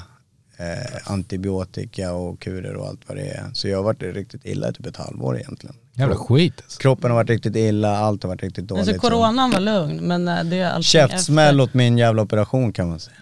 Eh, 0.60 1.12
antibiotika 1.12 2.14
och 2.14 2.40
kurer 2.40 2.76
och 2.76 2.88
allt 2.88 3.02
vad 3.08 3.18
det 3.18 3.28
är. 3.28 3.46
Så 3.54 3.68
jag 3.68 3.78
har 3.78 3.84
varit 3.84 4.04
riktigt 4.04 4.46
illa 4.46 4.70
i 4.70 4.74
typ 4.74 4.86
ett 4.86 4.98
halvår 4.98 5.40
egentligen. 5.40 5.76
Jävla 5.94 6.16
skit 6.16 6.54
alltså. 6.64 6.80
Kroppen 6.80 7.12
har 7.12 7.16
varit 7.16 7.30
riktigt 7.30 7.56
illa, 7.56 7.98
allt 7.98 8.24
har 8.24 8.28
varit 8.30 8.44
riktigt 8.44 8.68
dåligt. 8.68 8.88
Alltså 8.88 9.02
coronan 9.02 9.52
var 9.52 9.60
lugn 9.60 9.98
men 10.08 10.28
eh, 10.28 10.44
det 10.44 10.60
är 10.60 10.70
allting 10.70 10.84
Käftsmäll 10.84 11.56
efter. 11.60 11.64
åt 11.64 11.74
min 11.74 11.98
jävla 11.98 12.22
operation 12.22 12.74
kan 12.74 12.90
man 12.90 13.00
säga. 13.00 13.16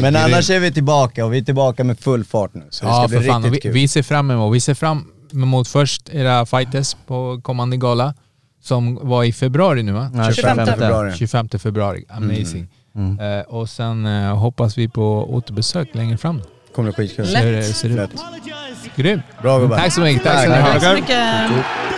Men 0.00 0.16
annars 0.16 0.50
är 0.50 0.60
vi 0.60 0.72
tillbaka 0.72 1.24
och 1.24 1.32
vi 1.34 1.38
är 1.38 1.42
tillbaka 1.42 1.84
med 1.84 1.98
full 1.98 2.24
fart 2.24 2.54
nu. 2.54 2.62
Så 2.70 2.84
det 2.84 2.90
ska 2.92 3.02
Ja 3.02 3.08
bli 3.08 3.18
för 3.18 3.24
fan, 3.26 3.42
riktigt 3.42 3.56
vi, 3.58 3.60
kul. 3.60 3.72
vi 3.72 3.88
ser 3.88 4.02
fram 4.02 4.30
emot, 4.30 4.54
vi 4.54 4.60
ser 4.60 4.74
fram 4.74 5.06
emot 5.32 5.68
först 5.68 6.08
era 6.08 6.46
fighters 6.46 6.96
på 7.06 7.40
kommande 7.42 7.76
gala 7.76 8.14
som 8.62 8.98
var 9.02 9.24
i 9.24 9.32
februari 9.32 9.82
nu 9.82 9.92
va? 9.92 10.10
Ja, 10.14 10.32
25 10.32 10.56
25 10.56 10.66
februari. 10.66 11.12
25 11.16 11.48
februari, 11.48 12.04
amazing. 12.08 12.58
Mm. 12.60 12.68
Eh, 13.20 13.54
och 13.54 13.68
sen 13.68 14.06
eh, 14.06 14.36
hoppas 14.36 14.78
vi 14.78 14.88
på 14.88 15.34
återbesök 15.34 15.88
längre 15.94 16.16
fram. 16.18 16.42
Kommer 16.74 16.92
bli 16.92 17.08
skitkul. 17.08 17.26
Ser, 17.26 17.62
ser 17.62 17.88
ut. 17.88 17.96
Lätt. 17.96 18.10
Grymt. 18.96 19.22
Bra 19.42 19.58
gubbar. 19.58 19.76
Tack 19.76 19.92
så 19.92 20.00
mycket, 20.00 20.22
tack 20.22 20.46
Tack. 20.46 20.62
ha. 20.62 20.72
Tack 20.72 20.82
så 20.82 20.94
mycket. 20.94 21.91